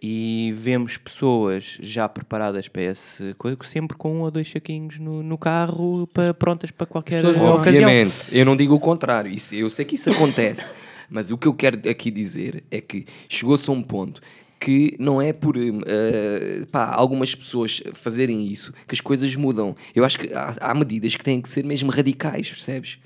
E 0.00 0.54
vemos 0.56 0.96
pessoas 0.96 1.76
já 1.80 2.08
preparadas 2.08 2.68
para 2.68 2.82
esse 2.82 3.34
coisa, 3.34 3.58
sempre 3.64 3.96
com 3.96 4.18
um 4.18 4.20
ou 4.20 4.30
dois 4.30 4.48
saquinhos 4.48 4.98
no, 4.98 5.24
no 5.24 5.36
carro, 5.36 6.06
para, 6.14 6.32
prontas 6.32 6.70
para 6.70 6.86
qualquer 6.86 7.24
ocasião. 7.26 7.46
Obviamente, 7.46 8.14
eu 8.30 8.44
não 8.44 8.56
digo 8.56 8.74
o 8.76 8.80
contrário, 8.80 9.28
isso, 9.28 9.56
eu 9.56 9.68
sei 9.68 9.84
que 9.84 9.96
isso 9.96 10.08
acontece, 10.08 10.70
mas 11.10 11.32
o 11.32 11.36
que 11.36 11.48
eu 11.48 11.54
quero 11.54 11.78
aqui 11.90 12.12
dizer 12.12 12.62
é 12.70 12.80
que 12.80 13.06
chegou-se 13.28 13.68
a 13.68 13.72
um 13.72 13.82
ponto 13.82 14.20
que 14.60 14.94
não 15.00 15.20
é 15.20 15.32
por 15.32 15.56
eh, 15.56 16.64
pá, 16.70 16.92
algumas 16.94 17.34
pessoas 17.34 17.82
fazerem 17.94 18.46
isso 18.46 18.72
que 18.86 18.94
as 18.94 19.00
coisas 19.00 19.34
mudam. 19.34 19.76
Eu 19.94 20.04
acho 20.04 20.18
que 20.18 20.32
há, 20.32 20.54
há 20.60 20.74
medidas 20.74 21.16
que 21.16 21.24
têm 21.24 21.40
que 21.40 21.48
ser 21.48 21.64
mesmo 21.64 21.90
radicais, 21.90 22.48
percebes? 22.48 22.98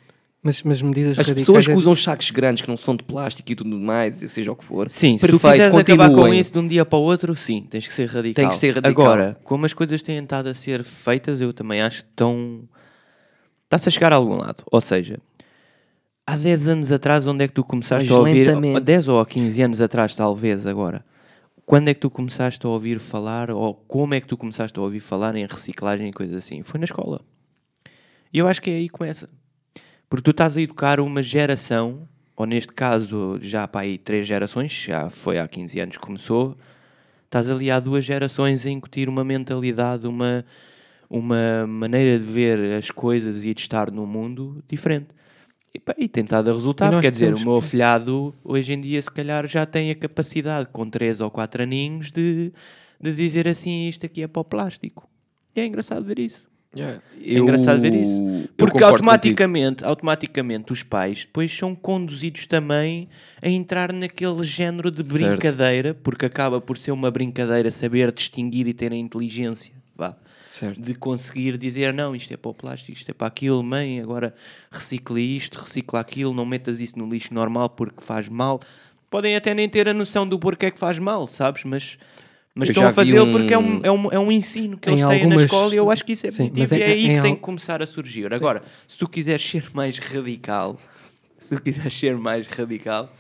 Mas, 0.42 0.60
mas 0.64 0.82
medidas 0.82 1.12
As 1.12 1.18
radicais 1.28 1.46
pessoas 1.46 1.66
que 1.66 1.72
é- 1.72 1.76
usam 1.76 1.94
sacos 1.94 2.30
grandes 2.32 2.62
que 2.62 2.68
não 2.68 2.76
são 2.76 2.96
de 2.96 3.04
plástico 3.04 3.52
e 3.52 3.54
tudo 3.54 3.78
mais, 3.78 4.16
seja 4.28 4.50
o 4.50 4.56
que 4.56 4.64
for, 4.64 4.90
Sim, 4.90 5.16
se 5.16 5.26
tu 5.28 5.38
perfeito, 5.38 5.52
quiseres 5.52 5.74
acabar 5.76 6.08
com 6.08 6.14
continuem. 6.16 6.40
isso 6.40 6.52
de 6.52 6.58
um 6.58 6.66
dia 6.66 6.84
para 6.84 6.98
o 6.98 7.02
outro, 7.02 7.36
sim, 7.36 7.62
tens 7.70 7.86
que 7.86 7.92
ser 7.94 8.08
radical. 8.08 8.34
Tem 8.34 8.48
que 8.48 8.56
ser 8.56 8.74
radical. 8.74 9.04
Agora, 9.06 9.38
como 9.44 9.64
as 9.66 9.72
coisas 9.72 10.02
têm 10.02 10.18
estado 10.18 10.48
a 10.48 10.54
ser 10.54 10.82
feitas, 10.82 11.40
eu 11.40 11.52
também 11.52 11.80
acho 11.80 12.02
que 12.02 12.10
estão. 12.10 12.64
Está-se 13.64 13.88
a 13.88 13.92
chegar 13.92 14.12
a 14.12 14.16
algum 14.16 14.34
lado. 14.36 14.64
Ou 14.72 14.80
seja, 14.80 15.18
há 16.26 16.36
10 16.36 16.66
anos 16.68 16.90
atrás, 16.90 17.24
onde 17.24 17.44
é 17.44 17.46
que 17.48 17.54
tu 17.54 17.62
começaste 17.62 18.08
Mas 18.10 18.16
a 18.16 18.18
ouvir? 18.18 18.44
lentamente. 18.48 18.76
Há 18.76 18.80
10 18.80 19.06
ou 19.08 19.20
há 19.20 19.24
15 19.26 19.62
anos 19.62 19.80
atrás, 19.80 20.16
talvez, 20.16 20.66
agora. 20.66 21.04
Quando 21.64 21.86
é 21.88 21.94
que 21.94 22.00
tu 22.00 22.10
começaste 22.10 22.66
a 22.66 22.68
ouvir 22.68 22.98
falar, 22.98 23.48
ou 23.48 23.74
como 23.74 24.12
é 24.14 24.20
que 24.20 24.26
tu 24.26 24.36
começaste 24.36 24.76
a 24.76 24.82
ouvir 24.82 24.98
falar 24.98 25.36
em 25.36 25.46
reciclagem 25.46 26.08
e 26.08 26.12
coisas 26.12 26.34
assim? 26.34 26.64
Foi 26.64 26.78
na 26.80 26.84
escola. 26.84 27.20
E 28.32 28.38
eu 28.38 28.48
acho 28.48 28.60
que 28.60 28.68
é 28.70 28.74
aí 28.74 28.88
que 28.88 28.94
começa. 28.98 29.28
Porque 30.12 30.24
tu 30.24 30.30
estás 30.32 30.58
a 30.58 30.60
educar 30.60 31.00
uma 31.00 31.22
geração, 31.22 32.06
ou 32.36 32.44
neste 32.44 32.70
caso 32.70 33.38
já 33.40 33.66
para 33.66 33.80
aí 33.80 33.96
três 33.96 34.26
gerações, 34.26 34.70
já 34.70 35.08
foi 35.08 35.38
há 35.38 35.48
15 35.48 35.80
anos 35.80 35.96
que 35.96 36.02
começou, 36.04 36.54
estás 37.24 37.48
ali 37.48 37.70
há 37.70 37.80
duas 37.80 38.04
gerações 38.04 38.66
a 38.66 38.70
incutir 38.70 39.08
uma 39.08 39.24
mentalidade, 39.24 40.06
uma, 40.06 40.44
uma 41.08 41.66
maneira 41.66 42.20
de 42.20 42.26
ver 42.30 42.74
as 42.74 42.90
coisas 42.90 43.46
e 43.46 43.54
de 43.54 43.62
estar 43.62 43.90
no 43.90 44.06
mundo 44.06 44.62
diferente. 44.68 45.06
E, 45.74 45.78
pá, 45.78 45.94
e 45.96 46.06
tem 46.06 46.24
estado 46.24 46.50
a 46.50 46.52
resultar. 46.52 47.00
Quer 47.00 47.10
dizer, 47.10 47.32
o 47.32 47.40
meu 47.40 47.58
que- 47.58 47.64
afilhado 47.66 48.34
hoje 48.44 48.74
em 48.74 48.82
dia, 48.82 49.00
se 49.00 49.10
calhar, 49.10 49.48
já 49.48 49.64
tem 49.64 49.90
a 49.90 49.94
capacidade, 49.94 50.68
com 50.70 50.90
3 50.90 51.22
ou 51.22 51.30
4 51.30 51.62
aninhos, 51.62 52.12
de, 52.12 52.52
de 53.00 53.14
dizer 53.14 53.48
assim: 53.48 53.88
isto 53.88 54.04
aqui 54.04 54.20
é 54.22 54.28
para 54.28 54.40
o 54.40 54.44
plástico. 54.44 55.08
E 55.56 55.60
é 55.62 55.64
engraçado 55.64 56.04
ver 56.04 56.18
isso. 56.18 56.51
Yeah. 56.74 57.02
É 57.22 57.34
engraçado 57.38 57.80
ver 57.82 57.92
isso. 57.94 58.12
eu 58.12 58.48
Porque 58.56 58.82
automaticamente, 58.82 59.84
automaticamente 59.84 60.72
os 60.72 60.82
pais 60.82 61.20
depois 61.20 61.54
são 61.54 61.74
conduzidos 61.74 62.46
também 62.46 63.08
a 63.42 63.48
entrar 63.48 63.92
naquele 63.92 64.42
género 64.42 64.90
de 64.90 65.04
Certo. 65.04 65.12
brincadeira, 65.12 65.94
porque 65.94 66.24
acaba 66.24 66.60
por 66.60 66.78
ser 66.78 66.92
uma 66.92 67.10
brincadeira 67.10 67.70
saber 67.70 68.10
distinguir 68.10 68.66
e 68.66 68.72
ter 68.72 68.90
a 68.90 68.96
inteligência 68.96 69.72
vá, 69.94 70.16
Certo. 70.46 70.80
de 70.80 70.94
conseguir 70.94 71.58
dizer 71.58 71.92
não, 71.92 72.16
isto 72.16 72.32
é 72.32 72.36
para 72.38 72.50
o 72.50 72.54
plástico, 72.54 72.96
isto 72.96 73.10
é 73.10 73.14
para 73.14 73.26
aquilo, 73.26 73.62
mãe, 73.62 74.00
agora 74.00 74.34
recicle 74.70 75.20
isto, 75.20 75.58
recicla 75.58 76.00
aquilo, 76.00 76.32
não 76.32 76.46
metas 76.46 76.80
isso 76.80 76.98
no 76.98 77.08
lixo 77.08 77.34
normal 77.34 77.68
porque 77.68 78.02
faz 78.02 78.28
mal. 78.28 78.60
Podem 79.10 79.36
até 79.36 79.52
nem 79.52 79.68
ter 79.68 79.88
a 79.90 79.92
noção 79.92 80.26
do 80.26 80.38
porquê 80.38 80.70
que 80.70 80.78
faz 80.78 80.98
mal, 80.98 81.26
sabes? 81.26 81.64
Mas, 81.64 81.98
mas 82.54 82.68
Eu 82.68 82.72
estão 82.72 82.86
a 82.86 82.92
fazê-lo 82.92 83.26
um- 83.26 83.32
porque 83.32 83.54
é 83.54 83.58
um, 83.58 83.80
é, 83.82 83.90
um, 83.90 84.12
é 84.12 84.18
um 84.18 84.30
ensino 84.32 84.76
que 84.76 84.88
Em 84.90 84.92
eles 84.92 85.04
têm 85.04 85.18
na 85.20 85.24
algumas- 85.24 85.42
escola 85.44 85.74
e 85.74 85.76
eu 85.78 85.90
acho 85.90 86.04
que 86.04 86.12
isso 86.12 86.26
é 86.26 86.30
Sim, 86.30 86.48
positivo 86.48 86.60
mas 86.60 86.72
e 86.72 86.74
é- 86.74 86.80
é 86.80 86.92
aí 86.92 87.00
que 87.02 87.20
tem 87.22 87.30
al- 87.30 87.36
que 87.36 87.42
começar 87.42 87.82
a 87.82 87.86
surgir. 87.86 88.32
Agora, 88.32 88.62
se 88.86 88.98
tu 88.98 89.08
quiseres 89.08 89.42
ser 89.48 89.64
mais 89.72 89.98
radical, 89.98 90.78
se 91.38 91.56
tu 91.56 91.62
quiseres 91.62 91.98
ser 91.98 92.16
mais 92.18 92.46
radical, 92.46 93.12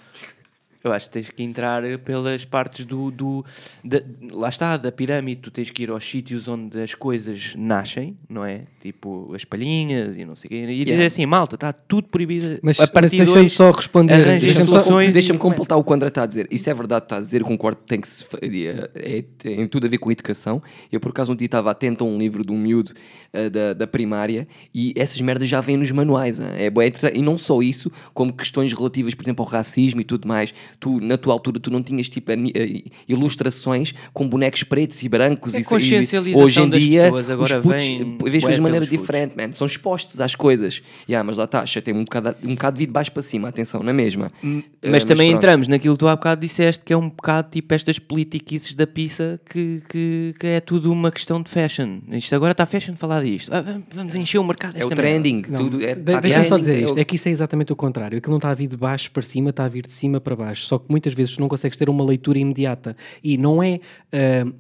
eu 0.84 0.92
acho 0.92 1.06
que 1.06 1.12
tens 1.12 1.30
que 1.30 1.42
entrar 1.42 1.82
pelas 1.98 2.44
partes 2.44 2.84
do. 2.84 3.10
do 3.10 3.44
da- 3.84 4.02
lá 4.32 4.48
está, 4.48 4.76
da 4.76 4.90
pirâmide. 4.92 5.40
Tu 5.42 5.50
tens 5.50 5.70
que 5.70 5.82
ir 5.82 5.90
aos 5.90 6.04
sítios 6.08 6.48
onde 6.48 6.80
as 6.80 6.94
coisas 6.94 7.54
nascem, 7.56 8.16
não 8.28 8.44
é? 8.44 8.62
Tipo 8.80 9.32
as 9.34 9.44
palhinhas 9.44 10.16
e 10.16 10.24
não 10.24 10.34
sei 10.34 10.48
o 10.48 10.50
quê. 10.50 10.56
E 10.56 10.78
dizer 10.84 10.90
Yeah. 10.92 11.06
assim, 11.06 11.26
malta, 11.26 11.54
está 11.56 11.72
tudo 11.72 12.08
proibido. 12.08 12.58
Mas, 12.62 12.78
a 12.78 12.82
mas 12.82 12.90
partir 12.90 13.10
de 13.18 13.24
deixa-me 13.24 13.50
só 13.50 13.70
responder. 13.70 14.24
Deixa-me 14.38 15.12
Deixa-me 15.12 15.38
completar 15.38 15.78
o 15.78 15.84
que 15.84 15.90
o 15.90 15.94
André 15.94 16.08
está 16.08 16.22
a 16.22 16.26
dizer. 16.26 16.48
Isso 16.50 16.68
é 16.68 16.74
verdade, 16.74 17.04
está 17.04 17.16
a 17.16 17.20
dizer, 17.20 17.42
concordo, 17.42 17.80
tem 17.86 18.00
que 18.00 18.08
se 18.08 18.24
fa- 18.24 18.38
é, 18.42 18.90
é- 18.94 19.22
tem 19.38 19.66
tudo 19.68 19.86
a 19.86 19.90
ver 19.90 19.98
com 19.98 20.08
a 20.08 20.12
educação. 20.12 20.62
Eu, 20.90 20.98
por 21.00 21.10
acaso, 21.10 21.32
um 21.32 21.36
dia 21.36 21.46
estava 21.46 21.70
atento 21.70 22.04
a 22.04 22.06
um 22.06 22.18
livro 22.18 22.44
de 22.44 22.52
um 22.52 22.58
miúdo 22.58 22.92
eh, 23.32 23.48
da, 23.48 23.72
da 23.72 23.86
primária 23.86 24.46
e 24.74 24.92
essas 24.96 25.20
merdas 25.20 25.48
já 25.48 25.60
vêm 25.60 25.76
nos 25.76 25.90
manuais. 25.90 26.38
hein? 26.40 26.46
É, 26.54 26.66
interessante. 26.66 27.16
e 27.18 27.22
não 27.22 27.38
só 27.38 27.62
isso, 27.62 27.90
como 28.12 28.32
questões 28.32 28.72
relativas, 28.72 29.14
por 29.14 29.22
exemplo, 29.22 29.44
ao 29.44 29.50
racismo 29.50 30.00
e 30.00 30.04
tudo 30.04 30.26
mais. 30.28 30.52
Tu, 30.80 31.00
na 31.00 31.16
tua 31.16 31.32
altura, 31.32 31.60
tu 31.60 31.70
não 31.70 31.82
tinhas 31.82 32.08
tipo 32.08 32.32
eh, 32.32 32.82
ilustrações 33.08 33.94
com 34.12 34.28
bonecos 34.28 34.62
pretos 34.64 35.02
e 35.02 35.08
brancos 35.08 35.54
É 35.54 35.60
e, 35.60 35.64
consciencialização 35.64 36.44
hoje 36.44 36.60
em 36.60 36.70
dia 36.70 37.02
pessoas, 37.04 37.30
agora 37.30 37.58
os 37.58 37.64
putos, 37.64 37.84
vem 37.84 38.04
bué 38.16 38.30
vês 38.30 38.54
de 38.54 38.60
maneira 38.60 38.86
diferente, 38.86 39.34
man. 39.36 39.52
São 39.52 39.66
expostos 39.66 40.20
às 40.20 40.34
coisas. 40.34 40.82
Yeah, 41.08 41.24
mas 41.26 41.36
lá 41.36 41.44
está, 41.44 41.64
chatei 41.66 41.94
um 41.94 42.04
bocado, 42.04 42.34
um 42.44 42.54
bocado 42.54 42.76
de 42.76 42.78
vir 42.80 42.86
de 42.86 42.92
baixo 42.92 43.12
para 43.12 43.22
cima, 43.22 43.48
atenção, 43.48 43.82
na 43.82 43.92
mesma. 43.92 44.32
Eh, 44.44 44.90
Mas 44.90 45.04
também 45.04 45.28
pronto. 45.30 45.42
entramos 45.44 45.68
naquilo 45.68 45.94
que 45.94 46.00
tu 46.00 46.08
há 46.08 46.16
bocado 46.16 46.40
disseste, 46.40 46.84
que 46.84 46.92
é 46.92 46.96
um 46.96 47.08
bocado 47.08 47.48
tipo 47.50 47.72
estas 47.74 47.98
politiquices 47.98 48.74
da 48.74 48.86
pizza, 48.86 49.40
que, 49.48 49.82
que, 49.88 50.34
que 50.38 50.46
é 50.46 50.60
tudo 50.60 50.90
uma 50.92 51.10
questão 51.10 51.40
de 51.42 51.48
fashion. 51.50 51.98
Isto 52.10 52.34
agora 52.34 52.52
está 52.52 52.66
fashion 52.66 52.94
falar 52.96 53.22
disto. 53.22 53.50
Ah, 53.52 53.62
vamos- 53.92 54.14
encher 54.14 54.38
o 54.38 54.44
mercado 54.44 54.76
É 54.76 54.84
o 54.84 54.88
trending. 54.90 55.42
Não, 55.48 55.58
Tudo 55.58 55.84
é, 55.84 55.94
de- 55.94 56.02
tá 56.02 56.20
Deixa-me 56.20 56.46
só 56.46 56.54
trending, 56.56 56.70
dizer 56.72 56.82
é 56.82 56.86
isto: 56.86 56.98
é 56.98 57.04
que 57.04 57.16
isso 57.16 57.28
é 57.28 57.30
exatamente 57.32 57.72
o 57.72 57.76
contrário. 57.76 58.18
Aquilo 58.18 58.32
não 58.32 58.38
está 58.38 58.50
a 58.50 58.54
vir 58.54 58.66
de 58.66 58.76
baixo 58.76 59.10
para 59.10 59.22
cima, 59.22 59.50
está 59.50 59.64
a 59.64 59.68
vir 59.68 59.82
de 59.86 59.92
cima 59.92 60.20
para 60.20 60.34
baixo. 60.36 60.61
Só 60.66 60.78
que 60.78 60.86
muitas 60.88 61.14
vezes 61.14 61.38
não 61.38 61.48
consegues 61.48 61.76
ter 61.76 61.88
uma 61.88 62.04
leitura 62.04 62.38
imediata. 62.38 62.96
E 63.22 63.36
não 63.36 63.62
é. 63.62 63.80
ah, 64.12 64.52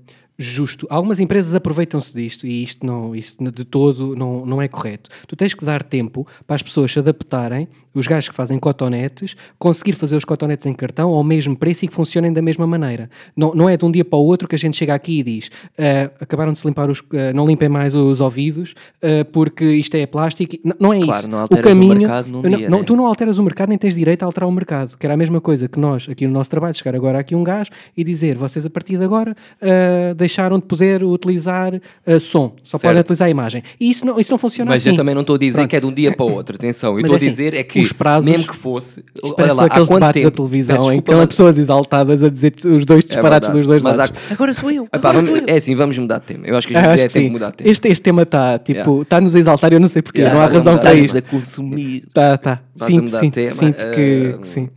Justo. 0.42 0.86
Algumas 0.90 1.20
empresas 1.20 1.54
aproveitam-se 1.54 2.12
disto 2.14 2.46
e 2.46 2.62
isto 2.64 2.84
não, 2.84 3.14
isto 3.14 3.50
de 3.52 3.64
todo 3.64 4.16
não, 4.16 4.44
não 4.44 4.60
é 4.60 4.66
correto. 4.66 5.08
Tu 5.28 5.36
tens 5.36 5.54
que 5.54 5.64
dar 5.64 5.82
tempo 5.82 6.26
para 6.46 6.56
as 6.56 6.62
pessoas 6.62 6.92
se 6.92 6.98
adaptarem, 6.98 7.68
os 7.94 8.06
gajos 8.06 8.28
que 8.30 8.34
fazem 8.34 8.58
cotonetes, 8.58 9.36
conseguir 9.58 9.92
fazer 9.92 10.16
os 10.16 10.24
cotonetes 10.24 10.66
em 10.66 10.72
cartão 10.72 11.10
ao 11.10 11.22
mesmo 11.22 11.56
preço 11.56 11.84
e 11.84 11.88
que 11.88 11.94
funcionem 11.94 12.32
da 12.32 12.42
mesma 12.42 12.66
maneira. 12.66 13.08
Não, 13.36 13.54
não 13.54 13.68
é 13.68 13.76
de 13.76 13.84
um 13.84 13.90
dia 13.90 14.04
para 14.04 14.18
o 14.18 14.24
outro 14.24 14.48
que 14.48 14.54
a 14.56 14.58
gente 14.58 14.76
chega 14.76 14.94
aqui 14.94 15.20
e 15.20 15.22
diz 15.22 15.50
ah, 15.78 16.10
acabaram 16.20 16.52
de 16.52 16.58
se 16.58 16.66
limpar 16.66 16.90
os. 16.90 17.00
ah, 17.12 17.32
não 17.32 17.46
limpem 17.46 17.68
mais 17.68 17.94
os 17.94 18.20
ouvidos 18.20 18.74
ah, 19.02 19.24
porque 19.32 19.64
isto 19.64 19.94
é 19.96 20.06
plástico. 20.06 20.56
N- 20.64 20.74
não 20.80 20.92
é 20.92 21.00
Claro, 21.02 21.20
isso. 21.20 21.30
não 21.30 21.38
o 21.38 21.40
alteras 21.42 21.64
o 21.64 21.68
caminho. 21.68 21.98
mercado 22.00 22.26
num 22.28 22.42
não, 22.42 22.50
dia, 22.58 22.68
não, 22.70 22.78
né? 22.78 22.84
Tu 22.84 22.96
não 22.96 23.06
alteras 23.06 23.38
o 23.38 23.42
mercado 23.44 23.68
nem 23.68 23.78
tens 23.78 23.94
direito 23.94 24.22
a 24.22 24.26
alterar 24.26 24.48
o 24.48 24.52
mercado. 24.52 24.96
Que 24.98 25.06
era 25.06 25.14
a 25.14 25.16
mesma 25.16 25.40
coisa 25.40 25.68
que 25.68 25.78
nós, 25.78 26.08
aqui 26.10 26.26
no 26.26 26.32
nosso 26.32 26.50
trabalho, 26.50 26.74
chegar 26.76 26.94
agora 26.96 27.18
aqui 27.20 27.34
um 27.34 27.44
gajo 27.44 27.70
e 27.96 28.02
dizer: 28.02 28.36
vocês 28.36 28.64
a 28.66 28.70
partir 28.70 28.96
de 28.98 29.04
agora 29.04 29.36
ah, 29.60 30.14
deixaram 30.32 30.58
de 30.58 30.64
poder 30.64 31.04
utilizar 31.04 31.74
ah, 32.06 32.18
som, 32.18 32.54
só 32.62 32.78
Certo. 32.78 32.82
podem 32.82 33.00
utilizar 33.00 33.28
a 33.28 33.30
imagem. 33.30 33.62
E 33.78 33.90
isso 33.90 34.06
não, 34.06 34.18
isso 34.18 34.30
não 34.30 34.38
funciona 34.38 34.70
Mas 34.70 34.82
assim. 34.82 34.90
eu 34.90 34.96
também 34.96 35.14
não 35.14 35.20
estou 35.20 35.36
a 35.36 35.38
dizer 35.38 35.58
Pronto. 35.58 35.68
que 35.70 35.76
é 35.76 35.80
de 35.80 35.86
um 35.86 35.92
dia 35.92 36.16
para 36.16 36.24
o 36.24 36.32
outro, 36.34 36.56
atenção. 36.56 36.92
Eu 36.94 37.00
estou 37.00 37.12
é 37.12 37.14
a 37.14 37.16
assim, 37.18 37.26
dizer 37.28 37.54
é 37.54 37.62
que, 37.62 37.80
os 37.80 37.92
prazos- 37.92 38.30
mesmo 38.30 38.46
que 38.46 38.56
fosse. 38.56 39.04
Olha 39.22 39.52
lá, 39.52 39.62
há 39.64 39.66
aqueles 39.66 39.88
quanto 39.88 40.00
debates 40.00 40.22
tempo? 40.22 40.30
da 40.30 40.36
televisão 40.44 40.76
Peço 40.76 40.86
em 40.86 40.88
que 40.88 40.92
desculpa, 41.02 41.12
há 41.12 41.16
mas- 41.18 41.28
pessoas 41.28 41.58
exaltadas 41.58 42.22
a 42.22 42.28
dizer 42.30 42.54
os 42.64 42.84
dois 42.86 43.04
disparates 43.04 43.48
verdade. 43.48 43.52
dos 43.58 43.66
dois 43.66 43.82
Mas 43.82 43.92
há- 43.94 43.96
lados. 44.02 44.22
Agora 44.30 44.54
sou 44.54 44.70
eu. 44.70 44.84
Epá, 44.84 44.96
agora 44.98 45.14
vamos- 45.14 45.28
sou 45.30 45.38
eu. 45.38 45.44
é 45.46 45.56
assim, 45.58 45.74
vamos 45.74 45.98
mudar 45.98 46.18
de 46.18 46.24
tema. 46.26 46.46
Eu 46.46 46.56
acho 46.56 46.66
que 46.68 46.76
a 46.76 46.80
gente 46.80 47.00
é 47.04 47.06
que 47.08 47.12
tempo 47.12 47.26
de 47.26 47.32
mudar 47.32 47.50
de 47.50 47.56
tema. 47.58 47.70
Este, 47.70 47.88
este 47.88 48.02
tema 48.02 48.22
está 48.22 48.58
tipo, 48.58 48.78
Yeah. 48.80 49.02
está-nos 49.02 49.34
a 49.34 49.38
exaltar, 49.38 49.72
eu 49.72 49.80
não 49.80 49.88
sei 49.88 50.00
porquê, 50.02 50.20
Yeah, 50.20 50.38
não 50.38 50.44
há 50.46 50.48
razão 50.50 50.78
para 50.78 50.94
de 50.94 51.04
isto. 51.04 51.18
a 51.18 51.22
consumir. 51.22 52.04
Tá, 52.14 52.38
tá. 52.38 52.60
Sinto, 52.76 53.10
sinto, 53.10 53.38
sinto 53.54 53.90
que, 53.90 54.38
que 54.40 54.48
sim. 54.48 54.68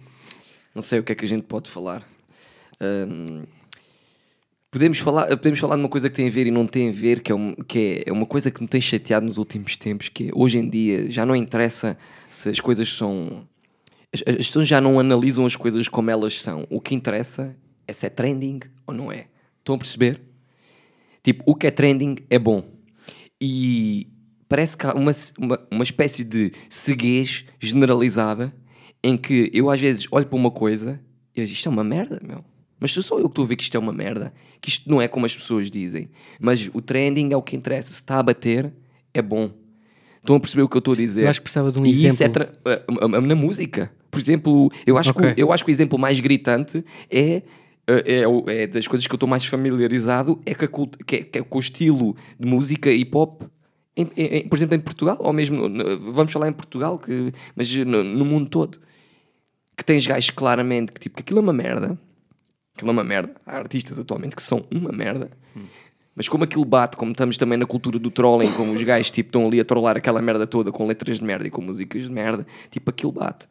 Não 0.74 0.82
sei 0.82 1.00
o 1.00 1.04
que 1.04 1.12
é 1.14 1.16
que 1.16 1.24
a 1.24 1.28
gente 1.28 1.44
pode 1.44 1.70
falar. 1.70 2.02
Ahm, 2.82 3.44
podemos, 4.76 5.00
falar 5.00 5.28
podemos 5.38 5.58
falar 5.58 5.78
de 5.78 5.84
uma 5.84 5.88
coisa 5.88 6.10
que 6.10 6.18
tem 6.18 6.28
a 6.28 6.30
ver 6.30 6.48
e 6.48 6.52
não 6.52 6.68
tem 6.68 6.90
a 6.90 6.92
ver, 6.92 7.22
que 7.22 7.32
é, 7.32 7.36
um- 7.36 7.56
que 7.56 8.04
é, 8.06 8.10
é 8.10 8.12
uma 8.12 8.26
coisa 8.26 8.52
que 8.52 8.62
me 8.62 8.68
tem 8.68 8.82
chateado 8.82 9.26
nos 9.26 9.38
últimos 9.38 9.78
tempos, 9.78 10.10
que 10.10 10.28
é, 10.28 10.32
hoje 10.36 10.58
em 10.58 10.70
dia 10.70 11.10
já 11.10 11.26
não 11.26 11.34
interessa 11.34 11.98
se 12.30 12.50
as 12.50 12.60
coisas 12.60 12.90
são... 12.90 13.48
As, 14.14 14.22
as 14.28 14.48
pessoas 14.48 14.68
já 14.68 14.82
não 14.82 15.00
analisam 15.00 15.46
as 15.46 15.56
coisas 15.56 15.88
como 15.88 16.12
elas 16.12 16.42
são. 16.42 16.68
O 16.70 16.82
que 16.82 16.94
interessa 16.94 17.56
é 17.88 17.94
se 17.94 18.06
é 18.06 18.10
trending 18.10 18.60
ou 18.86 18.94
não 18.94 19.10
é. 19.10 19.28
Estão 19.60 19.76
a 19.76 19.78
perceber? 19.78 20.20
Tipo, 21.24 21.42
o 21.48 21.56
que 21.56 21.68
é 21.68 21.72
trending 21.72 22.18
é 22.30 22.38
bom. 22.38 22.62
E 23.40 24.10
parece 24.50 24.76
que 24.76 24.86
há 24.86 24.94
uma, 24.94 25.14
uma, 25.40 25.68
uma 25.72 25.84
espécie 25.86 26.26
de 26.26 26.52
ceguez 26.70 27.46
generalizada 27.62 28.54
em 29.02 29.16
que 29.16 29.50
eu 29.54 29.70
às 29.70 29.80
vezes 29.80 30.06
olho 30.12 30.26
para 30.26 30.36
uma 30.36 30.52
coisa 30.52 31.00
e 31.34 31.40
eu 31.40 31.46
digo, 31.46 31.56
isto 31.56 31.70
é 31.70 31.72
uma 31.72 31.84
merda, 31.84 32.20
meu. 32.22 32.44
Mas 32.86 32.92
sou 32.92 33.02
só 33.02 33.16
eu 33.18 33.24
que 33.24 33.30
estou 33.30 33.46
a 33.46 33.48
ver 33.48 33.56
que 33.56 33.64
isto 33.64 33.76
é 33.76 33.80
uma 33.80 33.92
merda. 33.92 34.32
Que 34.62 34.70
isto 34.70 34.88
não 34.88 35.02
é 35.02 35.08
como 35.08 35.26
as 35.26 35.36
pessoas 35.36 35.72
dizem. 35.72 36.08
Mas 36.40 36.70
o 36.72 36.80
trending 36.84 37.34
é 37.34 37.36
o 37.36 37.42
que 37.42 37.56
interessa. 37.56 37.90
Se 37.90 37.96
está 37.96 38.20
a 38.20 38.22
bater, 38.22 38.72
é 39.12 39.24
bom. 39.24 39.50
Estão 40.18 40.36
a 40.36 40.40
perceber 40.40 40.62
o 40.62 40.70
que 40.70 40.78
eu 40.78 40.80
estou 40.80 40.94
a 40.94 40.98
dizer? 40.98 41.24
Eu 41.24 41.30
acho 41.30 41.40
que 41.40 41.46
precisava 41.46 41.72
de 41.72 41.82
um 41.82 41.86
e 41.88 41.90
isso 41.92 42.06
é 42.06 42.28
exemplo. 42.28 42.46
tra- 42.46 43.22
na 43.22 43.34
música. 43.34 43.92
Por 44.12 44.20
exemplo, 44.20 44.72
eu 44.86 45.00
acho, 45.00 45.10
Ok. 45.10 45.34
que, 45.34 45.42
o- 45.42 45.46
eu 45.48 45.52
acho 45.52 45.66
que 45.66 45.72
o 45.72 45.74
exemplo 45.74 45.98
mais 45.98 46.20
gritante 46.20 46.86
é, 47.10 47.42
é, 47.88 48.18
é 48.20 48.28
o- 48.28 48.46
é 48.48 48.68
das 48.68 48.88
coisas 48.88 49.08
que 49.08 49.14
eu 49.14 49.16
estou 49.16 49.28
mais 49.28 49.44
familiarizado, 49.48 50.40
é, 50.46 50.54
que 50.54 50.68
cult- 50.68 50.96
que 51.08 51.16
é- 51.16 51.24
que 51.24 51.40
é 51.40 51.42
com 51.42 51.58
o 51.58 51.60
estilo 51.62 52.16
de 52.40 52.48
música 52.48 52.92
hip 52.92 53.18
hop, 53.18 53.42
em- 53.98 54.08
em- 54.16 54.26
em- 54.38 54.48
por 54.48 54.56
exemplo, 54.58 54.76
em 54.76 54.80
Portugal, 54.80 55.18
ou 55.20 55.34
mesmo, 55.34 55.68
no- 55.68 56.14
vamos 56.14 56.32
falar 56.32 56.50
em 56.50 56.54
Portugal, 56.54 57.00
que, 57.00 57.34
mas 57.56 57.74
no, 57.74 58.04
no 58.04 58.24
mundo 58.26 58.48
todo, 58.48 58.78
que 59.76 59.84
tens 59.84 60.06
gajos 60.06 60.30
claramente 60.30 60.92
que, 60.92 61.00
tipo, 61.00 61.16
que 61.16 61.22
aquilo 61.24 61.40
é 61.40 61.42
uma 61.42 61.54
merda, 61.54 61.98
aquilo 62.76 62.90
é 62.90 62.94
uma 62.94 63.04
merda. 63.04 63.34
Há 63.46 63.58
artistas 63.58 63.98
atualmente 64.00 64.36
que 64.36 64.44
são 64.44 64.66
uma 64.72 64.92
merda. 64.92 65.30
Mas 66.16 66.30
como 66.30 66.44
aquilo 66.46 66.64
bate, 66.64 66.96
como 66.96 67.12
estamos 67.12 67.38
também 67.38 67.58
na 67.58 67.66
cultura 67.66 68.00
do 68.00 68.10
trolling, 68.10 68.52
como 68.54 68.72
os 68.72 68.82
gajos 68.82 69.12
tipo, 69.12 69.28
estão 69.30 69.48
ali 69.48 69.60
a 69.60 69.66
trollar 69.66 69.98
aquela 69.98 70.22
merda 70.22 70.48
toda 70.48 70.72
com 70.72 70.86
letras 70.88 71.20
de 71.20 71.26
merda 71.26 71.46
e 71.48 71.50
com 71.50 71.62
músicas 71.62 72.04
de 72.04 72.10
merda, 72.10 72.46
tipo 72.72 72.90
aquilo 72.90 73.12
bate. 73.12 73.48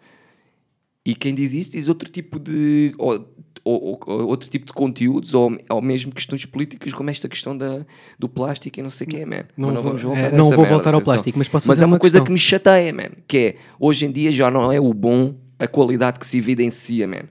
E 1.04 1.14
quem 1.14 1.34
diz 1.34 1.52
isso 1.52 1.72
diz 1.72 1.88
outro 1.88 2.10
tipo 2.10 2.38
de. 2.38 2.94
Ou, 2.96 3.28
ou- 3.62 4.00
ou- 4.06 4.26
outro 4.28 4.48
tipo 4.48 4.64
de 4.64 4.72
conteúdos, 4.72 5.34
ou, 5.34 5.54
ou 5.68 5.82
mesmo 5.82 6.10
questões 6.12 6.46
políticas, 6.46 6.94
como 6.94 7.10
esta 7.10 7.28
questão 7.28 7.54
da, 7.56 7.84
do 8.18 8.28
plástico 8.30 8.78
e 8.78 8.82
não 8.82 8.88
sei 8.90 9.06
o 9.06 9.10
quê, 9.10 9.26
man. 9.26 9.44
Não 9.56 9.68
Mas 9.72 9.74
vou- 9.74 9.82
vamos 9.82 10.00
é, 10.00 10.04
voltar 10.06 10.26
a 10.26 10.30
não 10.30 10.44
vou 10.44 10.56
merda, 10.58 10.74
voltar 10.74 10.94
ao 10.94 11.02
plástico, 11.02 11.36
mas 11.38 11.48
posso 11.48 11.68
Mas 11.68 11.80
é 11.82 11.84
uma 11.84 11.94
uma 11.94 11.98
coisa 11.98 12.14
questão. 12.14 12.24
que 12.26 12.32
me 12.32 12.38
chateia, 12.38 12.92
man. 12.94 13.10
Que 13.28 13.36
é, 13.38 13.56
hoje 13.78 14.06
em 14.06 14.10
dia 14.12 14.32
já 14.32 14.50
não 14.50 14.72
é 14.72 14.80
o 14.80 14.94
bom 14.94 15.34
a 15.58 15.66
qualidade 15.66 16.18
que 16.18 16.26
se 16.26 16.38
evidencia, 16.38 17.06
man. 17.06 17.24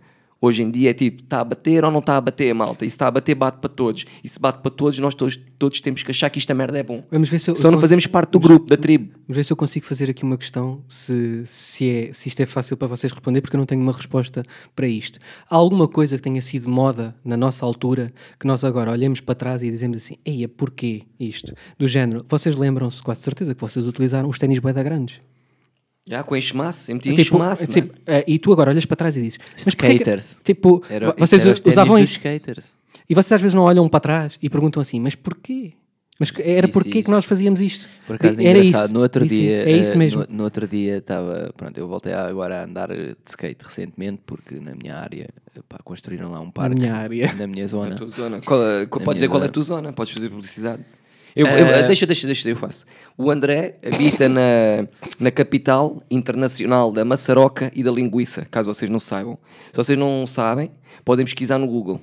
Hoje 0.46 0.62
em 0.62 0.70
dia 0.70 0.90
é 0.90 0.94
tipo, 0.94 1.22
está 1.24 1.40
a 1.40 1.44
bater 1.46 1.86
ou 1.86 1.90
não 1.90 2.00
está 2.00 2.18
a 2.18 2.22
bater, 2.22 2.54
malta? 2.54 2.84
E 2.84 2.90
se 2.90 2.96
está 2.96 3.08
a 3.08 3.12
bater, 3.12 3.34
bate 3.34 3.60
para 3.60 3.70
todos. 3.70 4.04
E 4.22 4.28
se 4.28 4.38
bate 4.38 4.60
para 4.60 4.70
todos, 4.70 5.00
nós 5.00 5.16
todos, 5.16 5.40
todos 5.58 5.80
temos 5.80 6.04
que 6.04 6.12
achar 6.12 6.30
que 6.30 6.38
esta 6.38 6.54
merda 6.54 6.78
é 6.78 6.84
bom. 6.84 7.02
Vamos 7.10 7.30
ver 7.30 7.40
se 7.40 7.50
eu- 7.50 7.56
Só 7.56 7.70
não 7.72 7.78
eu 7.78 7.82
fazemos 7.82 8.06
cons- 8.06 8.12
parte 8.12 8.32
do 8.32 8.42
grupo, 8.42 8.68
da 8.68 8.76
tribo. 8.76 9.14
Vamos 9.26 9.38
ver 9.38 9.46
se 9.46 9.54
eu 9.54 9.56
consigo 9.56 9.86
fazer 9.86 10.10
aqui 10.10 10.22
uma 10.24 10.38
questão, 10.38 10.84
se, 10.86 11.44
se, 11.46 11.90
é, 11.90 12.12
se 12.12 12.28
isto 12.28 12.42
é 12.42 12.46
fácil 12.46 12.76
para 12.76 12.90
vocês 12.90 13.10
responder, 13.14 13.40
porque 13.40 13.56
eu 13.56 13.58
não 13.60 13.66
tenho 13.66 13.82
uma 13.82 13.94
resposta 13.94 14.44
para 14.76 14.86
isto. 14.86 15.18
Há 15.50 15.56
alguma 15.56 15.88
coisa 15.88 16.18
que 16.18 16.22
tenha 16.24 16.42
sido 16.42 16.68
moda 16.70 17.16
na 17.24 17.38
nossa 17.38 17.66
altura 17.66 18.12
que 18.38 18.46
nós 18.46 18.66
agora 18.66 18.92
olhamos 18.92 19.22
para 19.22 19.36
trás 19.36 19.64
e 19.64 19.72
dizemos 19.72 19.96
assim: 19.96 20.16
Eia, 20.26 20.50
porquê 20.50 21.04
isto? 21.18 21.54
Do 21.80 21.88
género, 21.88 22.26
vocês 22.28 22.58
lembram-se, 22.58 23.02
quase 23.02 23.22
certeza, 23.22 23.56
que 23.56 23.62
vocês 23.62 23.88
utilizaram 23.88 24.28
os 24.28 24.38
ténis 24.38 24.60
bué 24.60 24.74
da 24.74 24.84
grandes. 24.84 25.22
Já, 26.06 26.22
com 26.24 26.36
enxemaço, 26.36 26.92
eu 26.92 26.96
meti 26.96 27.10
Tipo, 27.10 27.22
enxemaço, 27.22 27.66
tipo, 27.68 27.94
eh, 28.06 28.26
e 28.28 28.38
tu 28.38 28.52
agora 28.52 28.72
olhas 28.72 28.86
para 28.86 28.98
trás 28.98 29.16
e 29.16 29.22
dizes: 29.22 29.40
Mas 29.54 29.64
porquê 29.76 29.88
que- 29.88 29.94
Skaters. 29.96 30.36
Tipo, 30.44 30.84
Era, 30.90 31.08
vo- 31.08 31.16
vocês 31.18 31.46
era 31.46 31.58
usavam 31.66 31.98
isso. 32.00 32.14
skaters. 32.14 32.66
E 33.10 33.14
vocês 33.16 33.32
às 33.32 33.42
vezes 33.42 33.56
não 33.56 33.64
olham 33.64 33.88
para 33.88 34.00
trás 34.02 34.38
e 34.42 34.50
perguntam 34.50 34.82
assim: 34.82 35.00
Mas 35.00 35.16
porquê? 35.16 35.74
Mas 36.20 36.32
era 36.40 36.68
Isso, 36.68 36.74
porquê 36.74 36.90
isso. 37.00 37.04
que 37.06 37.10
nós 37.12 37.26
fazíamos 37.26 37.60
isto? 37.60 37.90
Por 38.06 38.18
acaso 38.18 38.40
é 38.40 38.46
era 38.46 38.60
engraçado, 38.60 38.86
isso. 38.86 38.94
no 38.94 39.00
outro 39.00 39.26
Isso, 39.26 39.36
dia, 39.36 39.64
É 39.64 39.72
isso 39.78 39.96
eh, 39.96 39.98
mesmo. 39.98 40.26
No, 40.30 40.38
no 40.38 40.44
outro 40.44 40.68
dia 40.68 40.98
estava, 40.98 41.52
pronto, 41.58 41.76
eu 41.78 41.88
voltei 41.88 42.14
agora 42.14 42.62
a 42.62 42.66
andar 42.66 42.90
de 42.90 43.16
skate 43.26 43.66
recentemente 43.66 44.22
porque 44.26 44.56
na 44.56 44.76
minha 44.76 44.96
área, 44.96 45.28
pá, 45.68 45.80
construíram 45.84 46.30
lá 46.32 46.40
um 46.40 46.46
Na 46.46 46.52
parque 46.52 46.76
minha 46.80 46.94
área. 46.94 47.34
na 47.34 47.48
minha 47.48 47.66
zona. 47.68 47.96
tua 47.96 48.10
zona. 48.10 48.42
Qual, 48.46 48.62
é- 48.62 48.86
qual- 48.86 49.00
Na 49.00 49.06
podes 49.06 49.22
dizer 49.22 49.28
minha 49.28 49.30
qual 49.30 49.42
é 49.42 49.46
a 49.46 49.48
zona. 49.48 49.52
tua 49.54 49.64
zona? 49.64 49.94
Podes 49.94 50.14
fazer 50.14 50.30
publicidade. 50.30 50.84
Eu, 51.36 51.48
eu- 51.48 51.68
Eh, 51.68 51.84
deixa, 51.88 52.06
deixa, 52.06 52.26
deixa, 52.28 52.48
eu 52.50 52.56
faço. 52.56 52.86
O 53.18 53.32
André 53.32 53.76
habita 53.86 54.30
na, 54.30 54.88
na 55.20 55.32
capital 55.32 56.02
internacional 56.12 56.92
da 56.92 57.04
maçaroca 57.04 57.72
e 57.76 57.84
da 57.84 57.92
linguiça, 57.92 58.46
caso 58.52 58.72
vocês 58.74 58.90
não 58.90 59.00
saibam. 59.00 59.36
Se 59.72 59.78
vocês 59.78 59.98
não 59.98 60.26
sabem, 60.28 60.70
podem 61.04 61.26
pesquisar 61.26 61.58
no 61.58 61.68
Google. 61.68 62.00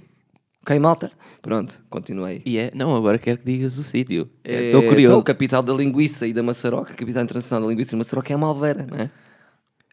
Ok, 0.62 0.78
malta? 0.78 1.10
Pronto, 1.40 1.80
continuei. 1.88 2.42
E 2.44 2.58
é, 2.58 2.70
não, 2.74 2.94
agora 2.94 3.18
quero 3.18 3.38
que 3.38 3.46
digas 3.46 3.78
o 3.78 3.82
sítio. 3.84 4.28
É, 4.44 4.64
Estou 4.66 4.82
curioso. 4.82 5.14
Então, 5.14 5.22
capital 5.22 5.62
da 5.62 5.72
linguiça 5.72 6.26
e 6.26 6.32
da 6.34 6.42
maçaroca, 6.42 6.92
capital 6.92 7.22
internacional 7.22 7.62
da 7.62 7.68
linguiça 7.70 7.90
e 7.90 7.92
da 7.92 7.98
maçaroca 7.98 8.32
é 8.32 8.36
Malveira, 8.36 8.86
não 8.90 8.98
é? 8.98 9.10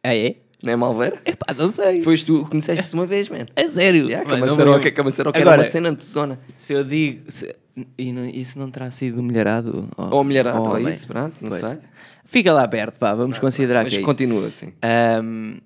Ah, 0.03 0.15
é? 0.15 0.35
Não 0.63 0.73
é 0.73 0.75
Malveira? 0.75 1.19
Epá, 1.25 1.53
não 1.55 1.71
sei. 1.71 2.01
Foste 2.01 2.25
tu 2.25 2.43
que 2.45 2.49
conheceste 2.51 2.93
uma 2.95 3.05
vez, 3.05 3.29
man. 3.29 3.45
É 3.55 3.67
sério. 3.69 4.07
Yeah, 4.07 4.27
Mano, 4.27 4.39
não 4.39 4.45
me 4.45 4.51
maçaroca, 4.51 4.77
lembro. 4.77 4.93
que 4.93 5.01
a 5.01 5.03
maçaroca 5.03 5.39
Agora, 5.39 5.53
era 5.55 5.61
uma 5.63 5.69
cena 5.69 5.91
de 5.95 6.03
zona. 6.05 6.39
Se 6.55 6.73
eu 6.73 6.83
digo. 6.83 7.31
se- 7.31 7.55
e 7.97 8.11
não- 8.11 8.25
isso 8.25 8.57
não 8.57 8.71
terá 8.71 8.89
sido 8.89 9.21
milharado? 9.21 9.87
Ou 9.95 10.23
milharado, 10.23 10.59
ou 10.61 10.69
homem? 10.75 10.89
isso, 10.89 11.05
pronto, 11.07 11.35
não 11.41 11.51
sei. 11.51 11.77
Fica 12.25 12.51
lá 12.51 12.67
perto, 12.67 12.97
pá, 12.97 13.13
vamos 13.13 13.37
considerar 13.39 13.83
Mas 13.83 13.93
que 13.93 13.97
é 13.97 13.99
isso. 13.99 14.05
continua 14.05 14.47
assim. 14.47 14.73
Ahm, 14.81 15.57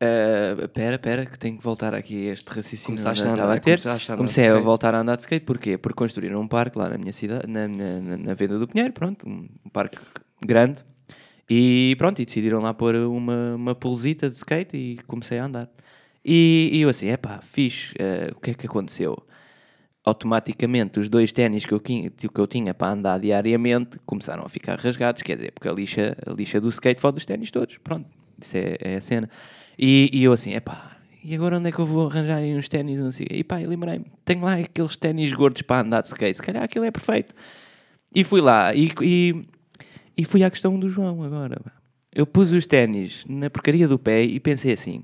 ah, 0.00 0.68
Pera, 0.68 0.98
pera, 0.98 1.24
que 1.26 1.38
tenho 1.38 1.56
que 1.56 1.64
voltar 1.64 1.94
aqui 1.94 2.28
a 2.28 2.32
este 2.34 2.46
raciocínio 2.48 3.00
Começaste 3.00 3.26
a 3.26 3.30
estava 3.32 3.44
andar, 3.48 3.56
a 3.56 3.60
ter. 3.60 3.80
começaste 3.80 4.10
a 4.10 4.14
andar 4.14 4.18
Comecei 4.18 4.48
a 4.48 4.58
voltar 4.58 4.94
a 4.94 5.00
andar 5.00 5.16
de 5.16 5.22
skate, 5.22 5.46
porquê? 5.46 5.78
Porque 5.78 5.96
construíram 5.96 6.40
um 6.42 6.46
parque 6.46 6.78
lá 6.78 6.90
na 6.90 6.98
minha 6.98 7.12
cidade, 7.12 7.46
na, 7.48 7.66
na- 7.66 8.16
na 8.18 8.34
Venda 8.34 8.58
do 8.58 8.68
Pinheiro, 8.68 8.92
pronto, 8.92 9.26
um 9.26 9.48
parque 9.72 9.96
grande. 10.44 10.84
E 11.48 11.94
pronto, 11.98 12.20
e 12.20 12.24
decidiram 12.24 12.60
lá 12.60 12.74
pôr 12.74 12.96
uma, 12.96 13.54
uma 13.54 13.74
polesita 13.74 14.28
de 14.28 14.36
skate 14.36 14.76
e 14.76 14.96
comecei 15.06 15.38
a 15.38 15.44
andar. 15.44 15.70
E, 16.24 16.70
e 16.72 16.80
eu 16.82 16.88
assim, 16.88 17.08
epá, 17.08 17.40
fixe, 17.40 17.94
ah, 18.00 18.32
o 18.36 18.40
que 18.40 18.50
é 18.50 18.54
que 18.54 18.66
aconteceu? 18.66 19.16
automaticamente 20.06 21.00
os 21.00 21.08
dois 21.08 21.32
ténis 21.32 21.66
que 21.66 21.74
eu, 21.74 21.80
que 21.80 22.12
eu 22.36 22.46
tinha 22.46 22.72
para 22.72 22.92
andar 22.92 23.18
diariamente 23.18 23.98
começaram 24.06 24.44
a 24.44 24.48
ficar 24.48 24.78
rasgados, 24.78 25.20
quer 25.20 25.34
dizer, 25.34 25.50
porque 25.50 25.68
a 25.68 25.72
lixa, 25.72 26.16
a 26.24 26.30
lixa 26.30 26.60
do 26.60 26.68
skate 26.68 27.00
fode 27.00 27.18
os 27.18 27.26
ténis 27.26 27.50
todos, 27.50 27.76
pronto, 27.78 28.08
isso 28.40 28.56
é, 28.56 28.76
é 28.80 28.96
a 28.96 29.00
cena. 29.00 29.28
E, 29.76 30.08
e 30.12 30.22
eu 30.22 30.32
assim, 30.32 30.54
epá, 30.54 30.96
e 31.24 31.34
agora 31.34 31.58
onde 31.58 31.70
é 31.70 31.72
que 31.72 31.80
eu 31.80 31.84
vou 31.84 32.08
arranjar 32.08 32.40
uns 32.40 32.68
ténis? 32.68 33.00
Não 33.00 33.10
sei. 33.10 33.26
E 33.28 33.42
pá, 33.42 33.56
lembrei-me, 33.56 34.06
tenho 34.24 34.44
lá 34.44 34.54
aqueles 34.54 34.96
ténis 34.96 35.32
gordos 35.32 35.62
para 35.62 35.84
andar 35.84 36.02
de 36.02 36.06
skate, 36.06 36.36
se 36.36 36.42
calhar 36.42 36.62
aquilo 36.62 36.84
é 36.84 36.92
perfeito. 36.92 37.34
E 38.14 38.22
fui 38.22 38.40
lá, 38.40 38.72
e, 38.72 38.92
e, 39.02 39.44
e 40.16 40.24
fui 40.24 40.42
à 40.42 40.50
questão 40.50 40.78
do 40.78 40.88
João 40.88 41.22
agora. 41.22 41.60
Eu 42.14 42.26
pus 42.26 42.50
os 42.52 42.66
ténis 42.66 43.24
na 43.28 43.50
porcaria 43.50 43.86
do 43.86 43.98
pé 43.98 44.22
e 44.22 44.40
pensei 44.40 44.72
assim, 44.72 45.02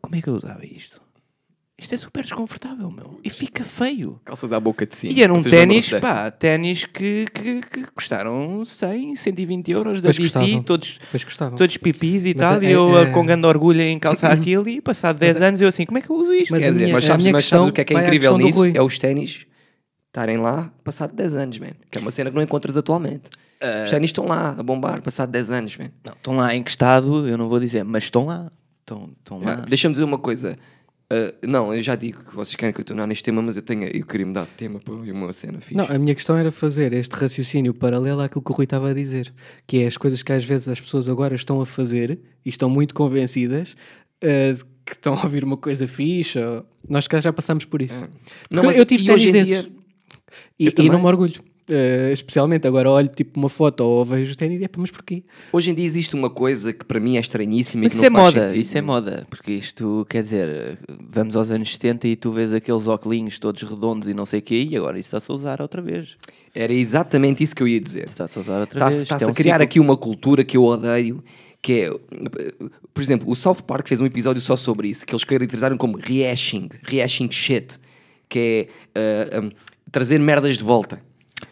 como 0.00 0.16
é 0.16 0.22
que 0.22 0.28
eu 0.28 0.34
usava 0.34 0.64
isto? 0.66 1.00
Isto 1.80 1.94
é 1.94 1.98
super 1.98 2.24
desconfortável, 2.24 2.90
meu. 2.90 3.20
E 3.22 3.30
fica 3.30 3.62
feio. 3.62 4.20
Calças 4.24 4.52
à 4.52 4.58
boca 4.58 4.84
de 4.84 4.96
cima. 4.96 5.12
E 5.12 5.22
eram 5.22 5.38
Vocês 5.38 5.54
ténis, 5.54 5.88
pá, 6.00 6.28
ténis 6.28 6.84
que, 6.84 7.24
que, 7.32 7.60
que 7.60 7.86
custaram 7.92 8.64
100, 8.64 9.14
120 9.14 9.70
euros 9.70 10.02
da 10.02 10.08
Pois 10.08 10.16
DC, 10.16 10.22
custavam. 10.40 10.62
todos, 10.64 10.98
todos 11.56 11.76
pipis 11.76 12.24
e 12.24 12.34
Mas 12.34 12.36
tal, 12.36 12.60
é- 12.60 12.64
e 12.66 12.72
eu 12.72 12.98
é- 12.98 13.06
com 13.12 13.24
grande 13.24 13.46
orgulho 13.46 13.80
em 13.80 13.96
calçar 13.96 14.32
aquilo, 14.32 14.68
e 14.68 14.80
passado 14.80 15.20
10 15.20 15.40
anos 15.40 15.60
eu 15.60 15.68
assim, 15.68 15.86
como 15.86 15.98
é 15.98 16.00
que 16.00 16.10
eu 16.10 16.16
uso 16.16 16.32
isto? 16.32 16.50
Mas 16.50 16.62
Quer 16.64 16.68
a 16.68 16.72
dizer, 16.72 16.82
minha- 16.82 16.94
Mas 16.96 17.04
a 17.04 17.06
sabes, 17.06 17.24
minha 17.24 17.32
mas 17.32 17.44
questão 17.44 17.58
sabes 17.60 17.70
o 17.70 17.72
que 17.72 17.80
é 17.80 17.84
que 17.84 17.94
é 17.94 18.00
incrível 18.02 18.36
nisso? 18.38 18.66
É 18.74 18.82
os 18.82 18.98
ténis 18.98 19.46
estarem 20.08 20.36
lá 20.36 20.72
passado 20.82 21.14
10 21.14 21.36
anos, 21.36 21.60
man. 21.60 21.68
Que 21.92 21.98
é 21.98 22.00
uma 22.00 22.10
cena 22.10 22.28
que 22.28 22.34
não 22.34 22.42
encontras 22.42 22.76
atualmente. 22.76 23.30
Eh, 23.60 23.84
Os 23.84 23.90
ténis 23.90 24.08
estão 24.10 24.26
lá 24.26 24.50
a 24.58 24.62
bombar 24.62 25.02
passado 25.02 25.30
10 25.30 25.50
anos, 25.50 25.76
man. 25.76 25.90
não, 26.06 26.12
estão 26.14 26.36
lá 26.36 26.54
em 26.54 26.62
que 26.62 26.70
estado, 26.70 27.26
eu 27.26 27.36
não 27.36 27.48
vou 27.48 27.58
dizer, 27.60 27.84
mas 27.84 28.04
estão 28.04 28.26
lá. 28.26 28.50
Estão, 28.80 29.10
estão 29.18 29.38
lá. 29.40 29.52
Ah, 29.62 29.66
Deixa-me 29.68 29.92
dizer 29.92 30.04
uma 30.04 30.18
coisa. 30.18 30.56
Ah, 31.10 31.34
não, 31.46 31.74
eu 31.74 31.82
já 31.82 31.94
digo 31.96 32.22
que 32.24 32.34
vocês 32.34 32.54
querem 32.54 32.72
que 32.72 32.80
eu 32.80 32.84
tornar 32.84 33.06
neste 33.06 33.24
tema, 33.24 33.40
mas 33.42 33.56
eu, 33.56 33.62
tenho, 33.62 33.84
eu 33.84 34.04
queria 34.06 34.26
mudar 34.26 34.42
de 34.42 34.50
tema 34.52 34.78
para 34.78 34.94
uma 34.94 35.32
cena 35.32 35.60
fixe. 35.60 35.74
Não, 35.74 35.86
a 35.86 35.98
minha 35.98 36.14
questão 36.14 36.36
era 36.36 36.50
fazer 36.52 36.92
este 36.92 37.12
raciocínio 37.14 37.74
paralelo 37.74 38.20
àquilo 38.20 38.42
que 38.42 38.50
o 38.50 38.54
Rui 38.54 38.64
estava 38.64 38.90
a 38.90 38.94
dizer, 38.94 39.32
que 39.66 39.78
é 39.82 39.86
as 39.86 39.96
coisas 39.96 40.22
que 40.22 40.32
às 40.32 40.44
vezes 40.44 40.68
as 40.68 40.80
pessoas 40.80 41.08
agora 41.08 41.34
estão 41.34 41.60
a 41.60 41.66
fazer 41.66 42.18
e 42.44 42.48
estão 42.48 42.68
muito 42.70 42.94
convencidas 42.94 43.74
eh, 44.22 44.54
que 44.86 44.92
estão 44.92 45.14
a 45.14 45.22
ouvir 45.22 45.44
uma 45.44 45.56
coisa 45.56 45.86
fixe. 45.86 46.38
ou- 46.38 46.64
Nós 46.88 47.06
cá 47.08 47.20
já 47.20 47.32
passamos 47.32 47.64
por 47.64 47.82
isso. 47.82 48.00
Não, 48.02 48.08
Porque 48.62 48.66
mas 48.66 48.78
eu 48.78 48.86
tive 48.86 49.04
e 49.04 49.10
hoje 49.10 49.32
ténis 49.32 49.40
em 49.42 49.44
dia- 49.44 49.62
desses 49.62 49.76
eu 50.60 50.84
e, 50.84 50.86
e 50.86 50.88
não 50.90 51.00
me 51.00 51.06
orgulho. 51.06 51.42
Eh, 51.70 52.10
especialmente 52.12 52.66
agora 52.66 52.90
olho 52.90 53.08
tipo 53.08 53.38
uma 53.38 53.50
foto 53.50 53.80
ou 53.82 54.02
vejo 54.02 54.30
os 54.30 54.36
ténis 54.36 54.58
e 54.60 54.64
é, 54.64 54.68
pá, 54.68 54.80
mas 54.80 54.90
porquê? 54.90 55.22
Hoje 55.52 55.70
em 55.70 55.74
dia 55.74 55.84
existe 55.84 56.14
uma 56.14 56.30
coisa 56.30 56.72
que 56.72 56.82
para 56.82 56.98
mim 56.98 57.16
é 57.18 57.20
estranhíssima 57.20 57.82
Mas 57.82 57.92
e 57.92 57.94
que 57.94 57.96
isso 57.96 58.06
é 58.06 58.10
não 58.10 58.16
faz 58.22 58.34
moda, 58.34 58.46
sentido. 58.46 58.60
isso 58.62 58.78
é 58.78 58.80
moda, 58.80 59.26
porque 59.28 59.52
isto, 59.52 60.06
quer 60.08 60.22
dizer, 60.22 60.78
vamos 61.10 61.36
aos 61.36 61.50
anos 61.50 61.70
70 61.72 62.08
e 62.08 62.16
tu 62.16 62.32
vês 62.32 62.54
aqueles 62.54 62.86
óculos 62.86 63.38
todos 63.38 63.62
redondos 63.62 64.08
e 64.08 64.14
não 64.14 64.24
sei 64.24 64.38
o 64.40 64.42
quê, 64.42 64.66
e 64.70 64.76
agora 64.78 64.98
isso 64.98 65.08
está-se 65.08 65.30
a 65.30 65.34
usar 65.34 65.60
outra 65.60 65.82
vez. 65.82 66.16
Era 66.54 66.72
exatamente 66.72 67.42
isso 67.44 67.54
que 67.54 67.62
eu 67.62 67.68
ia 67.68 67.80
dizer. 67.80 68.06
Está-se 68.06 68.38
a 68.38 68.40
usar 68.40 68.60
outra 68.60 68.78
Está-se 68.78 68.96
vez. 68.96 69.02
está-se 69.02 69.24
é 69.24 69.28
a 69.28 69.30
um 69.30 69.34
criar 69.34 69.54
ciclo. 69.56 69.64
aqui 69.64 69.80
uma 69.80 69.96
cultura 69.96 70.42
que 70.44 70.56
eu 70.56 70.64
odeio, 70.64 71.22
que 71.60 71.72
é, 71.82 71.90
por 72.94 73.02
exemplo, 73.02 73.30
o 73.30 73.34
South 73.36 73.62
Park 73.66 73.86
fez 73.88 74.00
um 74.00 74.06
episódio 74.06 74.40
só 74.40 74.56
sobre 74.56 74.88
isso, 74.88 75.04
que 75.04 75.12
eles 75.14 75.24
caracterizaram 75.24 75.76
como 75.76 75.98
rehashing, 75.98 76.70
rehashing 76.82 77.30
shit, 77.30 77.78
que 78.26 78.68
é 78.94 79.28
ah, 79.34 79.40
ah, 79.44 79.50
trazer 79.92 80.18
merdas 80.18 80.56
de 80.56 80.64
volta. 80.64 81.06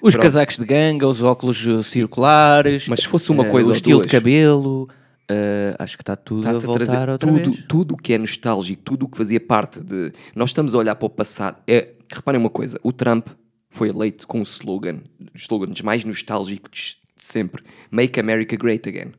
Os 0.06 0.12
Pronto. 0.12 0.22
casacos 0.22 0.56
de 0.56 0.64
ganga, 0.64 1.06
os 1.06 1.20
óculos 1.22 1.66
uh, 1.66 1.82
circulares. 1.82 2.86
Mas 2.88 3.00
se 3.00 3.08
fosse 3.08 3.30
uma 3.30 3.46
eh, 3.46 3.50
coisa 3.50 3.70
O 3.70 3.72
estilo 3.72 3.98
duas. 3.98 4.06
de 4.06 4.12
cabelo. 4.12 4.88
eh, 5.28 5.74
acho 5.78 5.96
que 5.96 6.02
está 6.02 6.14
tudo 6.14 6.46
a 6.46 6.50
a 6.50 6.52
voltar 6.54 7.08
outra 7.08 7.28
tudo, 7.28 7.50
vez. 7.50 7.64
tudo 7.68 7.94
o 7.94 7.96
que 7.96 8.12
é 8.12 8.18
nostálgico, 8.18 8.82
tudo 8.84 9.06
o 9.06 9.08
que 9.08 9.16
fazia 9.18 9.40
parte 9.40 9.80
de. 9.82 10.12
Nós 10.34 10.50
estamos 10.50 10.74
a 10.74 10.78
olhar 10.78 10.94
para 10.94 11.06
o 11.06 11.10
passado. 11.10 11.56
É, 11.66 11.92
reparem 12.12 12.40
uma 12.40 12.50
coisa: 12.50 12.78
o 12.82 12.92
Trump 12.92 13.26
foi 13.70 13.88
eleito 13.88 14.26
com 14.28 14.38
o 14.38 14.42
slogan, 14.42 15.00
os 15.34 15.42
slogans 15.42 15.80
mais 15.82 16.04
nostálgicos 16.04 16.98
de 17.18 17.24
sempre: 17.24 17.62
Make 17.90 18.20
America 18.20 18.56
Great 18.56 18.88
Again. 18.88 19.12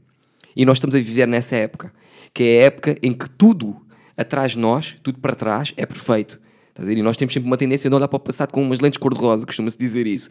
E 0.55 0.65
nós 0.65 0.77
estamos 0.77 0.95
a 0.95 0.99
viver 0.99 1.27
nessa 1.27 1.55
época, 1.57 1.91
que 2.33 2.43
é 2.43 2.61
a 2.61 2.65
época 2.67 2.97
em 3.03 3.11
que 3.13 3.29
tudo 3.29 3.75
atrás 4.15 4.53
de 4.53 4.59
nós, 4.59 4.95
tudo 5.03 5.19
para 5.19 5.35
trás, 5.35 5.73
é 5.77 5.85
perfeito. 5.85 6.39
Estás 6.77 6.87
a 6.87 6.91
ver? 6.93 6.99
E 6.99 7.01
nós 7.01 7.17
temos 7.17 7.33
sempre 7.33 7.47
uma 7.49 7.57
tendência 7.57 7.89
de 7.89 7.95
olhar 7.95 8.07
para 8.07 8.17
o 8.17 8.19
passado 8.19 8.51
com 8.51 8.61
umas 8.61 8.79
lentes 8.79 8.99
cor-de-rosa, 8.99 9.47
costuma-se 9.47 9.75
dizer 9.77 10.05
isso. 10.05 10.29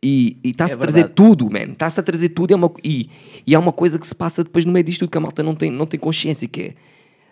E, 0.00 0.38
está-se 0.44 0.74
É 0.74 0.76
a 0.76 0.78
trazer 0.78 1.08
tudo, 1.08 1.50
man. 1.50 1.72
Está-se 1.72 1.98
a 1.98 2.02
trazer 2.04 2.28
tudo. 2.28 2.52
É 2.52 2.56
uma, 2.56 2.72
e, 2.84 3.10
e 3.44 3.52
há 3.52 3.58
uma 3.58 3.72
coisa 3.72 3.98
que 3.98 4.06
se 4.06 4.14
passa 4.14 4.44
depois 4.44 4.64
no 4.64 4.70
meio 4.72 4.84
disto 4.84 5.00
tudo 5.00 5.10
que 5.10 5.18
a 5.18 5.20
malta 5.20 5.42
não 5.42 5.56
tem, 5.56 5.72
não 5.72 5.86
tem 5.86 5.98
consciência, 5.98 6.46
que 6.46 6.60
é 6.62 6.74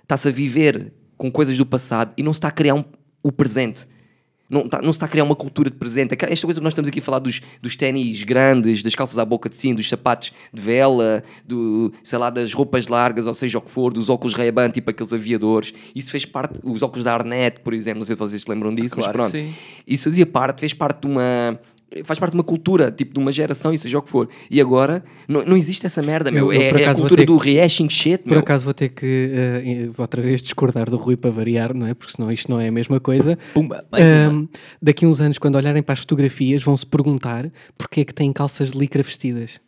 está-se 0.03 0.27
a 0.27 0.31
viver 0.33 0.93
com 1.17 1.31
coisas 1.31 1.57
do 1.57 1.65
passado 1.65 2.13
e 2.17 2.23
não 2.25 2.33
se 2.33 2.39
está 2.39 2.49
a 2.49 2.51
criar 2.51 2.75
um- 2.75 2.85
o 3.23 3.31
presente. 3.31 3.87
Não, 4.49 4.63
está, 4.63 4.81
não 4.81 4.93
se 4.93 4.97
está 4.97 5.07
a 5.07 5.09
criar 5.09 5.25
uma 5.25 5.35
cultura 5.35 5.71
de 5.71 5.77
presente. 5.77 6.15
Esta 6.15 6.47
coisa 6.47 6.61
que 6.61 6.65
nós 6.65 6.73
estamos 6.73 6.89
aqui 6.89 7.01
a 7.01 7.03
falar 7.03 7.19
dos, 7.19 7.41
dos 7.61 7.77
ténis 7.77 8.23
grandes, 8.23 8.83
das 8.83 8.95
calças 8.95 9.19
à 9.19 9.25
boca 9.25 9.49
de 9.49 9.57
sino, 9.57 9.77
dos 9.77 9.89
sapatos 9.89 10.33
de 10.53 10.63
vela, 10.63 11.23
do, 11.45 11.93
sei 12.03 12.19
lá, 12.19 12.31
das 12.31 12.53
roupas 12.53 12.87
largas, 12.87 13.27
ou 13.27 13.35
seja 13.35 13.59
o 13.59 13.61
que 13.61 13.71
for, 13.71 13.93
dos 13.93 14.09
óculos 14.09 14.35
Ray-Ban, 14.35 14.71
tipo 14.71 14.91
aqueles 14.91 15.13
aviadores. 15.13 15.73
Isso 15.95 16.11
fez 16.11 16.25
parte, 16.25 16.61
os 16.63 16.83
óculos 16.83 17.05
da 17.05 17.15
Arnett, 17.15 17.61
por 17.61 17.75
exemplo, 17.75 18.01
não 18.01 18.07
sei 18.07 18.15
se 18.15 18.21
vocês 18.21 18.43
se 18.43 18.51
lembram 18.51 18.73
disso, 18.73 18.95
Claro 18.95 19.19
mas 19.19 19.31
pronto. 19.33 19.47
Isso 19.87 20.05
fazia 20.05 20.27
parte, 20.27 20.61
fez 20.61 20.73
parte 20.73 21.01
de 21.01 21.07
uma. 21.07 21.59
Faz 22.05 22.19
parte 22.19 22.33
de 22.33 22.37
uma 22.39 22.43
cultura, 22.45 22.91
tipo 22.91 23.15
de 23.15 23.21
uma 23.21 23.31
geração, 23.31 23.73
e 23.73 23.79
seja 23.79 23.97
o 23.99 24.03
que 24.03 24.09
for. 24.09 24.29
E 24.51 24.61
agora 24.61 25.05
não, 25.29 25.43
não 25.45 25.57
existe 25.57 25.87
essa 25.87 26.03
merda, 26.03 26.33
meu. 26.33 26.53
Eu- 26.53 26.61
eu, 26.61 26.77
é, 26.77 26.83
é 26.83 26.89
a 26.89 26.95
cultura 26.95 27.25
do 27.25 27.37
rehashing 27.37 27.89
shit, 27.89 28.25
Por 28.25 28.31
meu. 28.33 28.41
acaso 28.41 28.65
vou 28.65 28.75
ter 28.75 28.89
que 28.89 29.31
eh, 29.33 29.89
outra 29.97 30.21
vez 30.21 30.43
discordar 30.43 30.91
do 30.91 30.97
Rui 30.97 31.17
para 31.17 31.31
variar, 31.31 31.73
não 31.73 31.87
é? 31.87 31.95
Porque 31.95 32.13
senão 32.17 32.31
isto 32.33 32.51
não 32.51 32.61
é 32.61 32.67
a 32.69 32.73
mesma 32.73 32.99
coisa. 32.99 33.39
Pumba. 33.55 33.87
Ahm, 33.93 34.47
daqui 34.83 35.07
uns 35.07 35.21
anos, 35.21 35.39
quando 35.39 35.55
olharem 35.55 35.81
para 35.83 35.93
as 35.93 36.01
fotografias, 36.01 36.63
vão 36.63 36.77
se 36.77 36.85
perguntar 36.85 37.51
porque 37.79 38.01
é 38.01 38.05
que 38.05 38.13
têm 38.13 38.33
calças 38.33 38.73
de 38.73 38.79
licra 38.79 39.03
vestidas. 39.03 39.61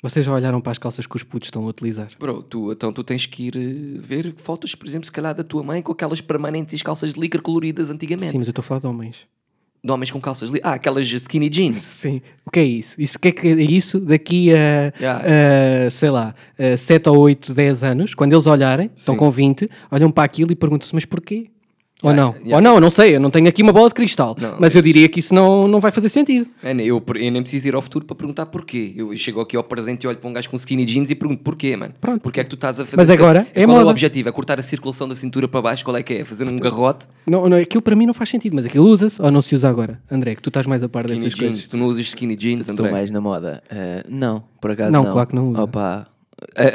Vocês 0.00 0.24
já 0.24 0.32
olharam 0.32 0.60
para 0.60 0.70
as 0.70 0.78
calças 0.78 1.04
que 1.04 1.16
os 1.16 1.24
putos 1.24 1.48
estão 1.48 1.64
a 1.64 1.68
utilizar? 1.68 2.10
Bro, 2.20 2.44
tu, 2.44 2.70
então 2.70 2.92
tu 2.92 3.02
tens 3.02 3.26
que 3.26 3.48
ir 3.48 3.56
eh, 3.56 3.98
ver 4.00 4.32
fotos, 4.36 4.72
por 4.76 4.86
exemplo, 4.86 5.04
se 5.06 5.10
calhar 5.12 5.34
da 5.34 5.42
tua 5.42 5.64
mãe 5.64 5.82
com 5.82 5.90
aquelas 5.90 6.20
permanentes 6.20 6.80
calças 6.80 7.12
de 7.12 7.20
licra 7.20 7.42
coloridas 7.42 7.90
antigamente. 7.90 8.30
Sim, 8.30 8.38
mas 8.38 8.46
eu 8.46 8.52
estou 8.52 8.62
a 8.62 8.64
falar 8.64 8.80
de 8.80 8.86
homens. 8.86 9.26
De 9.82 9.92
homens 9.92 10.10
com 10.10 10.20
calças 10.20 10.50
licra. 10.50 10.70
Ah, 10.70 10.74
aquelas 10.74 11.06
skinny 11.06 11.48
jeans. 11.48 11.78
Sim. 11.82 12.20
O 12.44 12.50
que 12.50 12.58
é 12.60 12.64
isso? 12.64 13.00
Isso 13.00 13.18
que 13.18 13.28
é 13.28 13.32
que 13.32 13.46
é 13.48 13.52
isso 13.54 14.00
daqui 14.00 14.52
a, 14.52 14.92
Yeah. 15.00 15.24
a, 15.86 15.90
sei 15.90 16.10
lá, 16.10 16.34
a 16.58 16.76
7 16.76 17.08
ou 17.08 17.18
8, 17.18 17.54
10 17.54 17.84
anos, 17.84 18.14
quando 18.14 18.32
eles 18.32 18.46
olharem, 18.46 18.90
estão 18.96 19.14
Sim. 19.14 19.18
com 19.18 19.30
20, 19.30 19.70
olham 19.90 20.10
para 20.10 20.24
aquilo 20.24 20.50
e 20.50 20.56
perguntam-se, 20.56 20.94
mas 20.94 21.04
porquê? 21.04 21.46
Ou 22.00 22.10
Ah, 22.10 22.14
não? 22.14 22.32
yeah. 22.36 22.54
Ou 22.54 22.60
não, 22.62 22.78
não 22.80 22.90
sei, 22.90 23.16
eu 23.16 23.20
não 23.20 23.28
tenho 23.28 23.48
aqui 23.48 23.60
uma 23.60 23.72
bola 23.72 23.88
de 23.88 23.94
cristal. 23.96 24.36
Não, 24.40 24.54
mas 24.60 24.72
eu 24.72 24.80
diria 24.80 25.08
que 25.08 25.18
isso 25.18 25.34
não, 25.34 25.66
não 25.66 25.80
vai 25.80 25.90
fazer 25.90 26.08
sentido. 26.08 26.48
É, 26.62 26.72
né, 26.72 26.84
eu, 26.84 27.02
eu 27.16 27.32
nem 27.32 27.42
preciso 27.42 27.66
ir 27.66 27.74
ao 27.74 27.82
futuro 27.82 28.04
para 28.04 28.14
perguntar 28.14 28.46
porquê. 28.46 28.92
Eu 28.96 29.16
chego 29.16 29.40
aqui 29.40 29.56
ao 29.56 29.64
presente 29.64 30.04
e 30.04 30.06
olho 30.06 30.16
para 30.16 30.30
um 30.30 30.32
gajo 30.32 30.48
com 30.48 30.54
skinny 30.56 30.84
jeans 30.84 31.10
e 31.10 31.16
pergunto 31.16 31.42
porquê, 31.42 31.76
mano. 31.76 31.92
Pronto. 32.00 32.20
Porquê 32.22 32.38
é 32.38 32.44
que 32.44 32.50
tu 32.50 32.54
estás 32.54 32.78
a 32.78 32.84
fazer? 32.84 32.96
Mas 32.96 33.10
agora 33.10 33.48
é 33.52 33.64
qual 33.64 33.76
é 33.76 33.80
o 33.80 33.80
moda. 33.80 33.90
objetivo? 33.90 34.28
É 34.28 34.32
cortar 34.32 34.60
a 34.60 34.62
circulação 34.62 35.08
da 35.08 35.16
cintura 35.16 35.48
para 35.48 35.60
baixo? 35.60 35.84
Qual 35.84 35.96
é 35.96 36.02
que 36.04 36.12
é? 36.14 36.24
Fazer 36.24 36.48
um 36.48 36.56
garrote? 36.56 37.08
Não, 37.26 37.48
não, 37.48 37.56
aquilo 37.56 37.82
para 37.82 37.96
mim 37.96 38.06
não 38.06 38.14
faz 38.14 38.30
sentido, 38.30 38.54
mas 38.54 38.64
aquilo 38.64 38.86
usa-se 38.86 39.20
ou 39.20 39.30
não 39.32 39.42
se 39.42 39.56
usa 39.56 39.68
agora? 39.68 40.00
André, 40.08 40.36
que 40.36 40.42
tu 40.42 40.50
estás 40.50 40.66
mais 40.66 40.84
a 40.84 40.88
par 40.88 41.04
Skinny 41.06 41.16
dessas 41.24 41.34
jeans. 41.36 41.48
coisas. 41.50 41.68
Tu 41.68 41.76
não 41.76 41.86
usas 41.86 42.06
skinny 42.06 42.36
jeans, 42.36 42.68
Estou 42.68 42.74
André? 42.86 42.92
mais 42.92 43.10
na 43.10 43.20
moda. 43.20 43.60
Eh, 43.68 44.04
não, 44.08 44.44
por 44.60 44.70
acaso 44.70 44.92
Não, 44.92 45.02
não. 45.02 45.10
claro 45.10 45.28
que 45.28 45.34
não 45.34 45.50
usa. 45.50 45.62
Opa, 45.64 46.06
a, 46.56 46.62
a- 46.62 46.66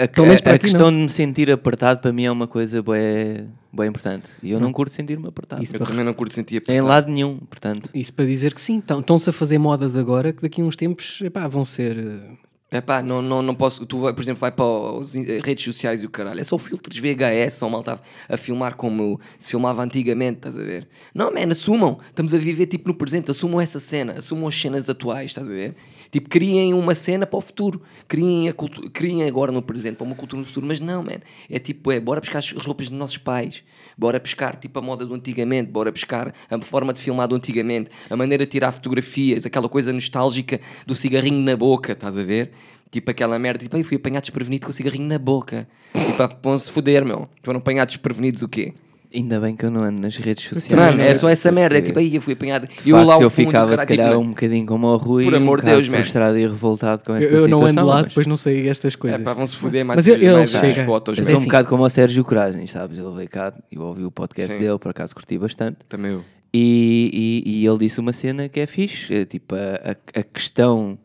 a- 0.51 0.53
a 0.55 0.59
questão 0.59 0.89
de 0.91 0.97
me 0.97 1.09
sentir 1.09 1.49
apertado 1.49 2.01
para 2.01 2.11
mim 2.11 2.25
é 2.25 2.31
uma 2.31 2.45
coisa 2.47 2.83
bem, 2.83 3.45
bem 3.73 3.87
importante. 3.89 4.27
E 4.41 4.51
eu 4.51 4.59
não 4.59 4.71
curto 4.71 4.93
sentir-me 4.93 5.27
apertado. 5.27 5.63
Isso 5.63 5.75
Eu 5.75 5.79
também 5.79 6.05
não 6.05 6.13
curto 6.13 6.33
sentir 6.33 6.61
Em 6.67 6.81
lado 6.81 7.09
nenhum, 7.11 7.37
portanto. 7.39 7.89
Isso 7.93 8.13
para 8.13 8.25
dizer 8.25 8.53
que 8.53 8.61
sim, 8.61 8.79
estão- 8.79 8.99
estão-se 8.99 9.29
a 9.29 9.33
fazer 9.33 9.57
modas 9.57 9.95
agora 9.95 10.31
que 10.31 10.41
daqui 10.41 10.61
a 10.61 10.63
uns 10.63 10.75
tempos 10.75 11.19
epá, 11.21 11.47
vão 11.47 11.65
ser. 11.65 11.97
eh, 11.97 12.37
É 12.71 12.81
pá, 12.81 13.03
não, 13.03 13.21
não, 13.21 13.41
não 13.43 13.53
posso. 13.53 13.85
Tu, 13.85 13.99
vai, 13.99 14.13
por 14.13 14.21
exemplo, 14.23 14.41
vai 14.41 14.51
para 14.51 14.65
as 14.99 15.13
redes 15.13 15.63
sociais 15.63 16.01
e 16.01 16.07
o 16.07 16.09
caralho. 16.09 16.39
É 16.39 16.43
só 16.43 16.57
filtros 16.57 16.97
VHS, 16.97 17.53
só 17.59 17.69
malta 17.69 17.99
a, 18.27 18.33
a 18.33 18.37
filmar 18.37 18.75
como 18.75 19.19
se 19.37 19.51
filmava 19.51 19.83
antigamente, 19.83 20.37
estás 20.37 20.57
a 20.57 20.61
ver? 20.63 20.87
Não, 21.13 21.31
man, 21.31 21.51
assumam. 21.51 21.99
Estamos 22.07 22.33
a 22.33 22.37
viver 22.39 22.65
tipo 22.65 22.87
no 22.87 22.95
presente, 22.95 23.29
assumam 23.29 23.61
essa 23.61 23.79
cena, 23.79 24.13
assumam 24.13 24.47
as 24.47 24.55
cenas 24.59 24.89
atuais, 24.89 25.29
estás 25.31 25.45
a 25.47 25.51
ver? 25.51 25.75
Tipo, 26.13 26.29
criem 26.29 26.75
uma 26.75 26.93
cena 26.93 27.25
para 27.25 27.39
o 27.39 27.41
futuro. 27.41 27.81
Criem, 28.07 28.47
a 28.47 28.53
criem 28.93 29.23
agora 29.23 29.51
no 29.51 29.63
presente, 29.63 29.95
para 29.95 30.05
uma 30.05 30.13
cultura 30.13 30.39
no 30.39 30.45
futuro. 30.45 30.63
Mas 30.63 30.79
não, 30.79 31.01
man. 31.01 31.17
É 31.49 31.57
tipo, 31.57 31.91
é, 31.91 31.99
bora 31.99 32.21
buscar 32.21 32.37
as 32.37 32.51
roupas 32.51 32.87
dos 32.87 32.99
nossos 32.99 33.17
pais. 33.17 33.63
Bora 33.97 34.19
buscar, 34.19 34.55
tipo, 34.57 34.77
a 34.77 34.81
moda 34.83 35.07
do 35.07 35.15
antigamente. 35.15 35.71
Bora 35.71 35.91
buscar 35.91 36.31
a 36.51 36.61
forma 36.61 36.93
de 36.93 37.01
filmar 37.01 37.27
do 37.27 37.33
antigamente. 37.35 37.89
A 38.11 38.15
maneira 38.15 38.45
de 38.45 38.51
tirar 38.51 38.71
fotografias. 38.71 39.43
Aquela 39.43 39.67
coisa 39.67 39.91
nostálgica 39.91 40.61
do 40.85 40.93
cigarrinho 40.93 41.39
na 41.41 41.57
boca, 41.57 41.93
estás 41.93 42.15
a 42.15 42.21
ver? 42.21 42.51
Tipo 42.91 43.09
aquela 43.09 43.39
merda, 43.39 43.63
tipo, 43.63 43.75
"Ai, 43.75 43.81
fui 43.81 43.97
apanhado 43.97 44.21
desprevenido 44.21 44.67
com 44.67 44.69
o 44.69 44.73
cigarrinho 44.73 45.07
na 45.07 45.17
boca. 45.17 45.67
tipo, 45.93 46.39
vão-se 46.43 46.71
foder, 46.71 47.03
meu. 47.03 47.27
Foram 47.41 47.57
apanhados 47.57 47.95
desprevenidos 47.95 48.43
o 48.43 48.47
quê? 48.47 48.75
Ainda 49.15 49.39
bem 49.39 49.55
que 49.55 49.63
eu 49.63 49.69
não 49.69 49.83
ando 49.83 50.01
nas 50.01 50.15
redes 50.17 50.43
sociais. 50.49 50.73
Mano, 50.73 51.01
é 51.03 51.13
só 51.13 51.29
essa 51.29 51.49
Porque, 51.49 51.61
merda. 51.61 51.77
É 51.77 51.81
tipo, 51.81 51.99
aí 51.99 52.15
eu 52.15 52.21
fui 52.21 52.33
apanhado. 52.33 52.67
de 52.67 52.89
eu 52.89 52.95
facto, 52.97 53.07
lá 53.07 53.13
ao 53.13 53.21
eu 53.21 53.29
fundo, 53.29 53.45
ficava 53.45 53.77
se 53.77 53.85
calhar 53.85 54.09
tipo, 54.09 54.19
um 54.21 54.29
bocadinho 54.29 54.65
como 54.65 54.87
ao 54.87 54.97
Rui, 54.97 55.23
Por 55.25 55.33
um 55.33 55.37
amor 55.37 55.57
de 55.59 55.65
bocado 55.65 55.77
Deus, 55.81 55.87
man. 55.87 55.97
frustrado 55.99 56.39
e 56.39 56.41
revoltado 56.41 57.03
com 57.03 57.11
Eu, 57.13 57.21
esta 57.21 57.33
eu 57.35 57.47
não 57.47 57.63
ando 57.65 57.85
lá, 57.85 57.95
mas- 57.97 58.07
depois 58.07 58.25
não 58.25 58.35
sei 58.35 58.67
estas 58.67 58.95
coisas. 58.95 59.19
É 59.19 59.23
pá, 59.23 59.33
vão-se 59.33 59.55
foder 59.55 59.85
mais, 59.85 59.97
Mas 59.97 60.07
ele- 60.07 60.25
ele 60.25 60.33
mais 60.33 60.55
essas 60.55 60.77
fotos, 60.85 61.17
Eu 61.19 61.21
É 61.21 61.25
sou 61.25 61.33
um 61.35 61.37
assim. 61.37 61.45
bocado 61.45 61.67
como 61.69 61.83
o 61.83 61.89
Sérgio 61.89 62.23
Coragem, 62.25 62.65
sabes? 62.65 62.97
Ele 62.97 63.11
veio 63.15 63.29
cá, 63.29 63.53
eu 63.71 63.81
ouvi 63.83 64.03
o 64.03 64.09
podcast 64.09 64.51
Sim. 64.51 64.59
dele, 64.59 64.79
por 64.79 64.89
acaso 64.89 65.13
curti 65.13 65.37
bastante. 65.37 65.77
Também 65.87 66.11
eu. 66.13 66.23
E, 66.51 67.43
e- 67.45 67.59
e 67.61 67.67
ele 67.67 67.77
disse 67.77 67.99
uma 67.99 68.13
cena 68.13 68.49
que 68.49 68.59
é 68.59 68.65
fixe, 68.65 69.13
é 69.13 69.25
tipo 69.25 69.53
a, 69.53 69.91
a- 69.91 70.19
a 70.19 70.23
questão 70.23 70.97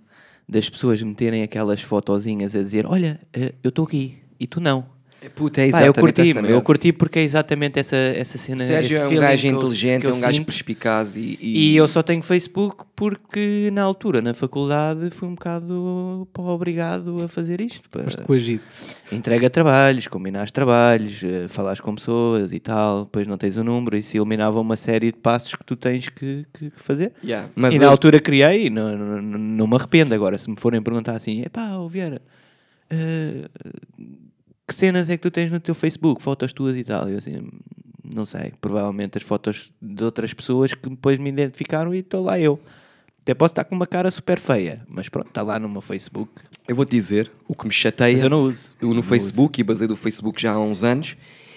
das 0.48 0.68
pessoas 0.70 1.02
meterem 1.02 1.42
aquelas 1.42 1.82
fotozinhas 1.82 2.54
a 2.54 2.62
dizer: 2.62 2.86
Olha, 2.86 3.20
eh, 3.34 3.52
eu 3.62 3.68
estou 3.68 3.84
aqui 3.84 4.16
e 4.40 4.46
tu 4.46 4.61
não. 4.61 4.86
É, 5.20 5.28
puta, 5.28 5.60
é 5.60 5.68
Pá, 5.72 5.78
eu 5.80 5.86
exatamente 5.86 6.14
curti, 6.14 6.30
essa 6.30 6.40
eu 6.46 6.62
curti 6.62 6.92
porque 6.92 7.18
é 7.18 7.22
exatamente 7.22 7.78
essa, 7.80 7.96
essa 7.96 8.36
O 8.36 8.40
cena. 8.40 8.64
Sérgio 8.64 8.94
esse 8.98 9.02
é 9.14 9.18
um 9.18 9.20
gajo 9.20 9.46
eu- 9.48 9.56
inteligente, 9.56 10.06
é 10.06 10.12
um 10.12 10.20
gajo 10.20 10.44
perspicaz 10.44 11.16
e... 11.16 11.36
E 11.40 11.74
eu 11.76 11.88
só 11.88 12.04
tenho 12.04 12.22
Facebook 12.22 12.84
porque 12.94 13.68
na 13.72 13.82
altura, 13.82 14.22
na 14.22 14.32
faculdade, 14.32 15.10
fui 15.10 15.26
um 15.26 15.34
bocado 15.34 16.28
pá, 16.32 16.42
obrigado 16.42 17.20
a 17.24 17.28
fazer 17.28 17.60
isto. 17.60 17.88
pá. 17.90 18.04
Foste 18.04 18.22
coagido. 18.22 18.62
Entrega 19.10 19.50
trabalhos, 19.50 20.06
combinar 20.06 20.48
trabalhos, 20.52 21.20
eh, 21.24 21.48
falares 21.48 21.80
com 21.80 21.96
pessoas 21.96 22.52
e 22.52 22.60
tal, 22.60 23.04
depois 23.04 23.26
não 23.26 23.36
tens 23.36 23.56
o 23.56 23.64
número, 23.64 23.96
isso 23.96 24.16
eliminava 24.16 24.60
uma 24.60 24.76
série 24.76 25.10
de 25.10 25.18
passos 25.18 25.52
que 25.56 25.64
tu 25.64 25.74
tens 25.74 26.08
que, 26.08 26.46
que- 26.56 26.70
que 26.70 26.80
fazer. 26.80 27.12
Yeah, 27.24 27.48
Mas 27.56 27.74
e 27.74 27.78
eu- 27.78 27.82
na 27.82 27.88
altura 27.88 28.20
criei 28.20 28.66
e 28.66 28.70
não, 28.70 28.96
não, 28.96 29.20
não- 29.20 29.66
me 29.66 29.74
arrependo. 29.74 30.14
Agora, 30.14 30.38
se 30.38 30.48
me 30.48 30.54
forem 30.56 30.80
perguntar 30.80 31.16
assim, 31.16 31.42
epá, 31.42 31.76
Vieira, 31.88 32.22
eh, 32.88 33.48
que 34.68 34.74
cenas 34.74 35.08
é 35.08 35.16
que 35.16 35.22
tu 35.22 35.30
tens 35.30 35.50
no 35.50 35.58
teu 35.58 35.74
Facebook, 35.74 36.22
fotos 36.22 36.52
tuas 36.52 36.76
e 36.76 36.84
tal? 36.84 37.08
Eu 37.08 37.18
assim, 37.18 37.48
não 38.04 38.26
sei, 38.26 38.52
provavelmente 38.60 39.16
as 39.16 39.24
fotos 39.24 39.72
de 39.80 40.04
outras 40.04 40.34
pessoas 40.34 40.74
que 40.74 40.90
depois 40.90 41.18
me 41.18 41.30
identificaram 41.30 41.94
e 41.94 42.00
estou 42.00 42.22
lá 42.22 42.38
eu. 42.38 42.60
Até 43.22 43.34
posso 43.34 43.52
estar 43.52 43.64
com 43.64 43.74
uma 43.74 43.86
cara 43.86 44.10
super 44.10 44.38
feia, 44.38 44.82
mas 44.88 45.08
pronto, 45.08 45.28
está 45.28 45.42
lá 45.42 45.58
no 45.58 45.68
meu 45.68 45.80
Facebook. 45.80 46.30
Eu 46.66 46.76
vou-te 46.76 46.90
dizer 46.90 47.30
o 47.46 47.54
que 47.54 47.66
me 47.66 47.72
chateia. 47.72 48.12
Mas 48.12 48.22
eu 48.22 48.30
não 48.30 48.42
uso. 48.44 48.74
Eu 48.80 48.94
no 48.94 49.02
Facebook, 49.02 49.60
e 49.60 49.64
basei 49.64 49.86
do 49.86 49.96
Facebook 49.96 50.40
já 50.40 50.52
há 50.52 50.58
uns 50.58 50.84
anos, 50.84 51.16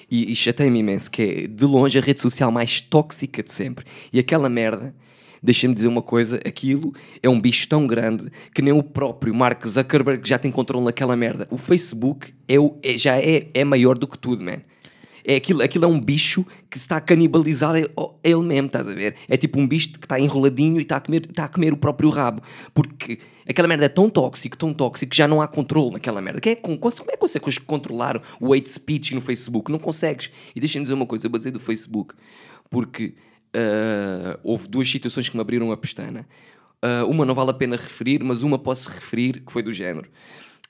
e, 0.10 0.32
e 0.32 0.36
chateia-me 0.36 0.80
imenso, 0.80 1.10
que 1.10 1.22
é 1.22 1.48
de 1.48 1.66
longe 1.66 1.98
a 1.98 2.02
rede 2.02 2.20
social 2.20 2.52
mais 2.52 2.82
tóxica 2.82 3.42
de 3.42 3.52
sempre. 3.52 3.86
E 4.12 4.20
aquela 4.20 4.50
merda, 4.50 4.94
deixa-me 5.42 5.74
dizer 5.74 5.88
uma 5.88 6.02
coisa, 6.02 6.38
aquilo 6.46 6.94
é 7.22 7.30
um 7.30 7.40
bicho 7.40 7.68
tão 7.68 7.88
grande 7.88 8.32
que 8.54 8.62
nem 8.62 8.74
o 8.74 8.84
próprio 8.84 9.34
Mark 9.34 9.66
Zuckerberg 9.66 10.28
já 10.28 10.38
tem 10.38 10.52
controle 10.52 10.86
naquela 10.86 11.16
merda. 11.16 11.48
O 11.50 11.58
Facebook 11.58 12.34
é 12.48 12.60
o, 12.60 12.78
é- 12.84 12.98
já 12.98 13.18
é, 13.18 13.48
é 13.54 13.64
maior 13.64 13.98
do 13.98 14.08
que 14.08 14.18
tudo, 14.18 14.44
man. 14.44 14.60
É 15.24 15.36
aquilo, 15.36 15.62
aquilo 15.62 15.86
é 15.86 15.88
um 15.88 16.00
bicho 16.00 16.44
que 16.68 16.78
está 16.78 16.98
a 16.98 17.02
canibalizar 17.02 17.76
ele, 17.76 17.90
ele 18.24 18.42
mesmo, 18.42 18.66
estás 18.66 18.88
a 18.88 18.94
ver? 18.94 19.16
É 19.30 19.38
tipo 19.38 19.60
um 19.60 19.68
bicho 19.68 19.90
que 19.90 20.06
está 20.06 20.20
enroladinho 20.20 20.80
e 20.80 20.82
está 20.82 20.98
a, 20.98 21.00
comer, 21.00 21.28
está 21.30 21.46
a 21.46 21.48
comer 21.48 21.74
o 21.74 21.78
próprio 21.78 22.10
rabo. 22.10 22.42
Porque 22.74 23.20
aquela 23.48 23.68
merda 23.68 23.86
é 23.86 23.90
tão 23.90 24.10
tóxico, 24.10 24.58
tão 24.58 24.74
tóxico, 24.74 25.12
que 25.12 25.18
já 25.18 25.28
não 25.28 25.40
há 25.40 25.48
controle 25.48 25.92
naquela 25.92 26.22
merda. 26.22 26.42
Quem 26.42 26.54
é, 26.54 26.56
como 26.56 26.80
é 27.08 27.12
que 27.12 27.18
consegues 27.18 27.60
controlar 27.60 28.20
o 28.40 28.52
hate 28.52 28.70
speech 28.70 29.14
no 29.14 29.22
Facebook? 29.22 29.72
Não 29.72 29.78
consegues. 29.78 30.32
E 30.56 30.60
deixa-me 30.60 30.84
dizer 30.84 30.96
uma 30.96 31.06
coisa, 31.06 31.28
eu 31.28 31.30
basei 31.30 31.52
do 31.52 31.60
Facebook 31.60 32.16
porque 32.72 33.14
ah, 33.54 34.40
houve 34.44 34.68
duas 34.68 34.90
situações 34.90 35.28
que 35.30 35.36
me 35.36 35.42
abriram 35.42 35.72
a 35.72 35.78
pestana. 35.78 36.28
Ah, 36.82 37.06
uma 37.06 37.26
não 37.26 37.36
vale 37.36 37.52
a 37.52 37.54
pena 37.54 37.76
referir, 37.76 38.24
mas 38.24 38.44
uma 38.44 38.58
posso 38.58 38.90
referir 38.90 39.42
que 39.46 39.52
foi 39.52 39.62
do 39.64 39.72
género. 39.72 40.08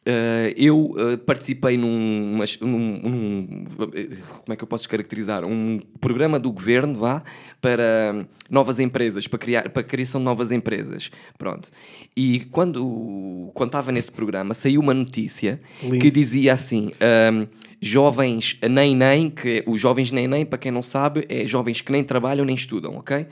Uh, 0.03 0.49
eu 0.57 0.79
uh, 0.95 1.15
participei 1.27 1.77
num, 1.77 2.33
mas- 2.35 2.59
num- 2.59 2.97
num- 3.03 3.63
como 3.75 4.51
é 4.51 4.55
que 4.55 4.63
eu 4.63 4.67
posso 4.67 4.89
caracterizar 4.89 5.45
um 5.45 5.79
programa 5.99 6.39
do 6.39 6.51
governo 6.51 6.95
vá 6.95 7.21
para 7.61 8.25
novas 8.49 8.79
empresas 8.79 9.27
para 9.27 9.37
criar 9.37 9.69
para 9.69 9.81
a 9.81 9.85
criação 9.85 10.19
de 10.19 10.25
novas 10.25 10.51
empresas 10.51 11.11
pronto 11.37 11.69
e 12.17 12.39
quando 12.49 13.51
quando 13.53 13.67
estava 13.69 13.91
nesse 13.91 14.11
programa 14.11 14.55
saiu 14.55 14.81
uma 14.81 14.95
notícia 14.95 15.61
Lindo. 15.83 15.99
que 15.99 16.09
dizia 16.09 16.53
assim 16.53 16.89
um, 17.31 17.45
jovens 17.81 18.57
nem 18.69 18.95
nem 18.95 19.29
que 19.29 19.49
é- 19.59 19.63
os 19.67 19.79
jovens 19.81 20.11
nem 20.11 20.27
nem 20.27 20.45
para 20.45 20.59
quem 20.59 20.71
não 20.71 20.81
sabe 20.83 21.25
é 21.27 21.45
jovens 21.47 21.81
que 21.81 21.91
nem 21.91 22.03
trabalham 22.03 22.45
nem 22.45 22.55
estudam 22.55 22.95
ok 22.97 23.25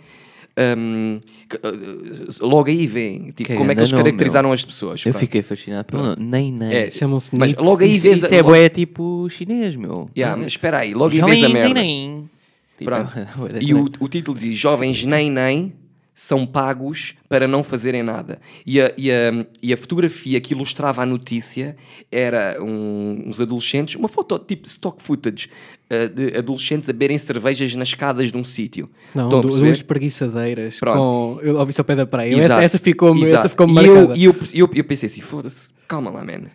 Um, 0.57 1.19
que, 1.47 1.55
uh, 1.55 2.45
logo 2.45 2.67
aí 2.69 2.85
vem 2.85 3.27
tipo, 3.27 3.45
Que 3.49 3.55
como 3.55 3.71
é 3.71 3.75
que 3.75 3.79
eles 3.79 3.91
nome, 3.93 4.03
caracterizaram 4.03 4.51
as 4.51 4.65
pessoas 4.65 4.99
Eu 5.05 5.11
pronto. 5.13 5.19
fiquei 5.21 5.41
fascinado 5.41 5.85
pelo. 5.85 6.15
Nem, 6.17 6.51
nem. 6.51 6.73
É, 6.73 6.91
Chamam-se 6.91 7.29
mas 7.37 7.51
NIPs. 7.51 7.63
logo 7.63 7.81
aí 7.81 7.91
isso, 7.93 8.01
vês 8.03 8.17
isso 8.17 8.25
a- 8.25 8.29
é 8.35 8.37
logo- 8.41 8.49
bué 8.49 8.67
tipo 8.67 9.29
chinês, 9.29 9.77
meu. 9.77 10.09
Yeah, 10.17 10.35
mas 10.35 10.47
espera 10.47 10.79
aí, 10.79 10.93
logo 10.93 11.13
aí 11.15 11.21
vês 11.21 11.43
a 11.45 11.49
merda. 11.49 11.73
nem. 11.75 12.29
Tipo, 12.77 12.91
bué 13.37 13.49
da 13.53 13.59
E 13.61 13.73
o, 13.73 13.85
o 14.01 14.07
título 14.09 14.37
diz: 14.37 14.57
Jovens 14.57 15.05
nem 15.05 15.31
nem 15.31 15.71
são 16.19 16.45
pagos 16.45 17.15
para 17.29 17.47
não 17.47 17.63
fazerem 17.63 18.03
nada. 18.03 18.41
E 18.65 18.81
a, 18.81 18.91
e 18.97 19.09
a, 19.09 19.45
e 19.63 19.71
a 19.71 19.77
fotografia 19.77 20.41
que 20.41 20.53
ilustrava 20.53 21.01
a 21.01 21.05
notícia 21.05 21.77
era 22.11 22.57
um- 22.61 23.23
uns 23.25 23.39
adolescentes, 23.39 23.95
uma 23.95 24.09
foto 24.09 24.37
tipo 24.37 24.67
stock 24.67 25.01
footage 25.01 25.47
uh, 25.89 26.09
de 26.13 26.35
adolescentes 26.35 26.89
a 26.89 26.91
beberem 26.91 27.17
cervejas 27.17 27.73
nas 27.73 27.87
escadas 27.87 28.33
de 28.33 28.37
um 28.37 28.43
sítio. 28.43 28.89
Não, 29.15 29.29
Estão 29.29 29.39
duas 29.39 29.81
preguiçadeiras 29.81 30.77
Pronto. 30.77 30.97
com. 31.01 31.39
Eu 31.41 31.55
ouvi 31.57 31.71
isso 31.71 31.79
ao 31.79 31.85
pé 31.85 31.95
da 31.95 32.05
praia. 32.05 32.33
Essa, 32.33 32.43
Exato, 32.43 32.61
essa 32.63 32.79
ficou-me 32.79 33.25
ficou 33.47 33.69
e 33.69 33.71
marcada. 33.71 33.97
eu, 33.99 34.15
e 34.17 34.23
eu, 34.25 34.35
e 34.53 34.59
eu, 34.59 34.69
eu 34.73 34.83
pensei 34.83 35.07
assim: 35.07 35.21
foda-se, 35.21 35.69
calma 35.87 36.11
lá, 36.11 36.21
man. 36.21 36.49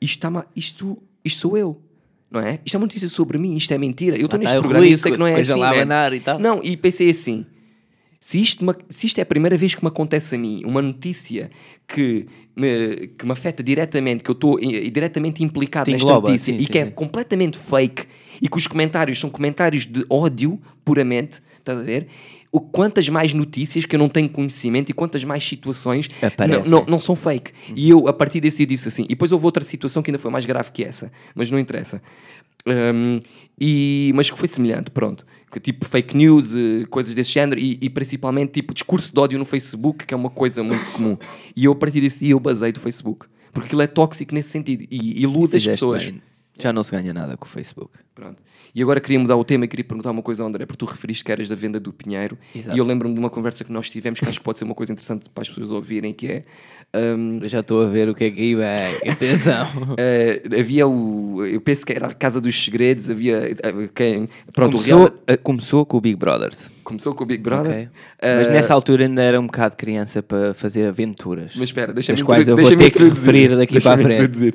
Isto, 0.00 0.20
tá 0.30 0.46
isto, 0.54 0.96
isto 1.24 1.40
sou 1.40 1.58
eu. 1.58 1.82
Não 2.30 2.40
é? 2.40 2.60
Isto 2.64 2.76
é 2.76 2.78
uma 2.78 2.86
notícia 2.86 3.08
sobre 3.08 3.36
mim, 3.36 3.56
isto 3.56 3.74
é 3.74 3.78
mentira. 3.78 4.16
Eu 4.16 4.26
estou 4.26 4.38
neste 4.38 4.52
tá 4.52 4.58
o 4.60 4.62
programa 4.62 4.86
e 4.86 4.92
eu 4.92 4.98
sei 4.98 5.10
que 5.10 5.18
não 5.18 5.26
é 5.26 5.34
assim. 5.40 5.54
lá 5.54 6.14
e 6.14 6.20
tal. 6.20 6.38
Não, 6.38 6.60
e 6.62 6.76
pensei 6.76 7.10
assim: 7.10 7.44
se 8.20 8.38
isto, 8.40 8.64
se 8.88 9.06
isto 9.06 9.18
é 9.18 9.22
a 9.22 9.26
primeira 9.26 9.56
vez 9.56 9.74
que 9.74 9.82
me 9.82 9.88
acontece 9.88 10.34
a 10.34 10.38
mim, 10.38 10.62
uma 10.64 10.82
notícia 10.82 11.50
que 11.86 12.26
me, 12.54 13.08
que 13.16 13.24
me 13.24 13.32
afeta 13.32 13.62
diretamente, 13.62 14.24
que 14.24 14.30
eu 14.30 14.34
estou 14.34 14.58
eh, 14.58 14.90
diretamente 14.90 15.44
implicado 15.44 15.84
Te 15.84 15.92
nesta 15.92 16.04
engloba, 16.04 16.28
notícia 16.28 16.52
sim, 16.52 16.58
e 16.58 16.64
sim, 16.64 16.70
que 16.70 16.78
é 16.78 16.84
sim. 16.86 16.90
completamente 16.90 17.56
fake 17.56 18.06
e 18.42 18.48
que 18.48 18.56
os 18.56 18.66
comentários 18.66 19.18
são 19.18 19.30
comentários 19.30 19.86
de 19.86 20.04
ódio 20.10 20.60
puramente, 20.84 21.40
estás 21.58 21.78
a 21.78 21.82
ver? 21.82 22.08
O, 22.50 22.60
quantas 22.60 23.08
mais 23.10 23.34
notícias 23.34 23.84
que 23.84 23.94
eu 23.94 23.98
não 23.98 24.08
tenho 24.08 24.28
conhecimento 24.28 24.88
e 24.88 24.94
quantas 24.94 25.22
mais 25.22 25.46
situações 25.46 26.08
não, 26.66 26.84
não 26.86 26.98
são 26.98 27.14
fake. 27.14 27.52
E 27.76 27.90
eu, 27.90 28.08
a 28.08 28.12
partir 28.12 28.40
desse, 28.40 28.62
eu 28.62 28.66
disse 28.66 28.88
assim. 28.88 29.02
E 29.02 29.08
depois 29.08 29.30
houve 29.32 29.44
outra 29.44 29.62
situação 29.62 30.02
que 30.02 30.10
ainda 30.10 30.18
foi 30.18 30.30
mais 30.30 30.46
grave 30.46 30.70
que 30.72 30.82
essa, 30.82 31.12
mas 31.34 31.50
não 31.50 31.58
interessa. 31.58 32.00
Um, 32.66 33.20
e, 33.60 34.12
mas 34.14 34.30
que 34.30 34.38
foi 34.38 34.48
semelhante, 34.48 34.90
pronto. 34.90 35.26
Que, 35.50 35.58
tipo 35.58 35.84
fake 35.86 36.16
news, 36.16 36.54
eh, 36.54 36.84
coisas 36.90 37.14
desse 37.14 37.32
género 37.32 37.58
e, 37.58 37.78
e 37.80 37.88
principalmente 37.88 38.52
tipo 38.52 38.74
discurso 38.74 39.12
de 39.12 39.18
ódio 39.18 39.38
no 39.38 39.44
Facebook, 39.44 40.04
que 40.04 40.12
é 40.12 40.16
uma 40.16 40.30
coisa 40.30 40.62
muito 40.62 40.90
comum. 40.92 41.16
E 41.56 41.64
eu, 41.64 41.72
a 41.72 41.74
partir 41.74 42.00
desse 42.00 42.20
dia, 42.20 42.32
eu 42.32 42.40
basei 42.40 42.70
do 42.70 42.78
Facebook. 42.78 43.26
Porque 43.52 43.66
aquilo 43.66 43.82
é 43.82 43.86
tóxico 43.86 44.34
nesse 44.34 44.50
sentido 44.50 44.86
e 44.90 45.22
ilude 45.22 45.56
as 45.56 45.64
pessoas. 45.64 46.04
bem. 46.04 46.22
Já 46.58 46.72
não 46.72 46.82
se 46.82 46.90
ganha 46.92 47.12
nada 47.14 47.36
com 47.36 47.46
o 47.46 47.48
Facebook. 47.48 47.90
Pronto. 48.14 48.42
E 48.74 48.82
agora 48.82 49.00
queria 49.00 49.18
mudar 49.20 49.36
o 49.36 49.44
tema 49.44 49.64
e 49.64 49.68
queria 49.68 49.84
perguntar 49.84 50.10
uma 50.10 50.22
coisa 50.22 50.42
ao 50.42 50.48
André, 50.48 50.66
porque 50.66 50.84
tu 50.84 50.90
referiste 50.90 51.22
que 51.22 51.30
eras 51.30 51.48
da 51.48 51.54
venda 51.54 51.78
do 51.78 51.92
Pinheiro. 51.92 52.36
Exato. 52.54 52.76
E 52.76 52.80
eu 52.80 52.84
lembro-me 52.84 53.14
de 53.14 53.20
uma 53.20 53.30
conversa 53.30 53.62
que 53.64 53.72
nós 53.72 53.88
tivemos, 53.88 54.18
que 54.18 54.26
acho 54.28 54.38
que 54.38 54.44
pode 54.44 54.58
ser 54.58 54.64
uma 54.64 54.74
coisa 54.74 54.92
interessante 54.92 55.30
para 55.30 55.42
as 55.42 55.48
pessoas 55.48 55.70
ouvirem, 55.70 56.12
que 56.12 56.26
é... 56.26 56.42
hum, 57.16 57.38
Eu 57.40 57.48
já 57.48 57.60
estou 57.60 57.80
a 57.80 57.86
ver 57.88 58.08
o 58.08 58.14
que 58.16 58.24
é 58.24 58.30
que 58.32 58.40
aí 58.40 58.54
vem. 58.56 58.96
Atenção. 59.12 59.66
eh, 59.96 60.42
havia 60.58 60.86
o... 60.88 61.46
Eu 61.46 61.60
penso 61.60 61.86
que 61.86 61.92
era 61.92 62.08
a 62.08 62.12
Casa 62.12 62.40
dos 62.40 62.60
Segredos, 62.60 63.08
havia... 63.08 63.36
eh, 63.52 63.88
quem... 63.94 64.28
Pronto, 64.52 64.72
começou, 64.78 64.98
real... 65.04 65.14
a- 65.28 65.36
começou 65.36 65.86
com 65.86 65.96
o 65.96 66.00
Big 66.00 66.16
Brothers. 66.16 66.72
Começou 66.82 67.14
com 67.14 67.22
o 67.22 67.26
Big 67.26 67.40
Brother. 67.40 67.70
ok? 67.70 67.88
Eh, 68.20 68.36
Mas 68.38 68.48
nessa 68.50 68.74
altura 68.74 69.04
ainda 69.04 69.22
era 69.22 69.40
um 69.40 69.46
bocado 69.46 69.76
criança 69.76 70.22
para 70.24 70.54
fazer 70.54 70.86
aventuras. 70.88 71.52
Mas 71.54 71.68
espera, 71.68 71.92
deixa-me 71.92 72.18
Das 72.18 72.26
quais 72.26 72.48
eu 72.48 72.56
vou 72.56 72.76
ter 72.76 72.90
que 72.90 72.98
referir 73.04 73.56
daqui 73.56 73.80
para 73.80 73.94
a 73.94 73.98
frente. 73.98 74.14
introduzir. 74.22 74.54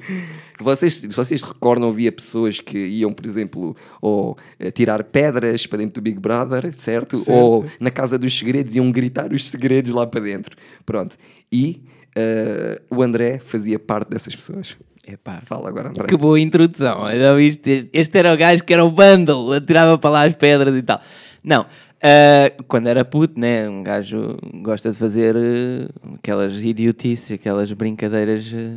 Vocês, 0.60 0.94
se 0.94 1.08
vocês 1.08 1.42
recordam, 1.42 1.90
havia 1.90 2.12
pessoas 2.12 2.60
que 2.60 2.78
iam, 2.78 3.14
por 3.14 3.26
exemplo, 3.26 3.76
ou 4.02 4.38
eh, 4.60 4.72
tirar 4.72 5.04
pedras 5.04 5.66
para 5.66 5.80
dentro 5.80 6.02
do 6.02 6.04
Big 6.04 6.20
Brother, 6.20 6.74
certo? 6.74 7.18
Sim, 7.18 7.32
ou 7.32 7.64
sim. 7.64 7.70
na 7.80 7.90
Casa 7.90 8.18
dos 8.18 8.38
Segredos 8.38 8.76
iam 8.76 8.92
gritar 8.92 9.32
os 9.34 9.50
segredos 9.50 9.92
lá 9.92 10.06
para 10.06 10.22
dentro. 10.22 10.56
Pronto. 10.86 11.18
E 11.52 11.84
eh, 12.16 12.82
o 12.90 13.02
André 13.02 13.40
fazia 13.40 13.80
parte 13.80 14.10
dessas 14.10 14.36
pessoas. 14.36 14.78
Epá, 15.08 15.42
Fala 15.46 15.68
agora, 15.68 15.90
André. 15.90 16.08
Que 16.08 16.16
boa 16.16 16.40
introdução. 16.40 17.12
Já 17.12 17.34
viste? 17.34 17.90
Este- 17.92 18.18
era 18.18 18.34
o 18.34 18.38
gajo 18.38 18.64
que 18.64 18.74
era 18.74 18.86
o 18.86 18.90
bundle, 18.92 19.54
atirava 19.54 19.98
para 19.98 20.10
lá 20.10 20.26
as 20.26 20.34
pedras 20.34 20.76
e 20.76 20.82
tal. 20.82 21.02
Não, 21.44 21.66
ah, 22.06 22.52
quando 22.68 22.88
era 22.88 23.06
puto, 23.06 23.40
né? 23.40 23.70
Um 23.70 23.82
gajo 23.82 24.38
gosta 24.56 24.92
de 24.92 24.98
fazer 24.98 25.38
eh, 25.38 25.88
aquelas 26.16 26.62
idiotices, 26.62 27.32
aquelas 27.32 27.72
brincadeiras 27.72 28.52
eh, 28.54 28.76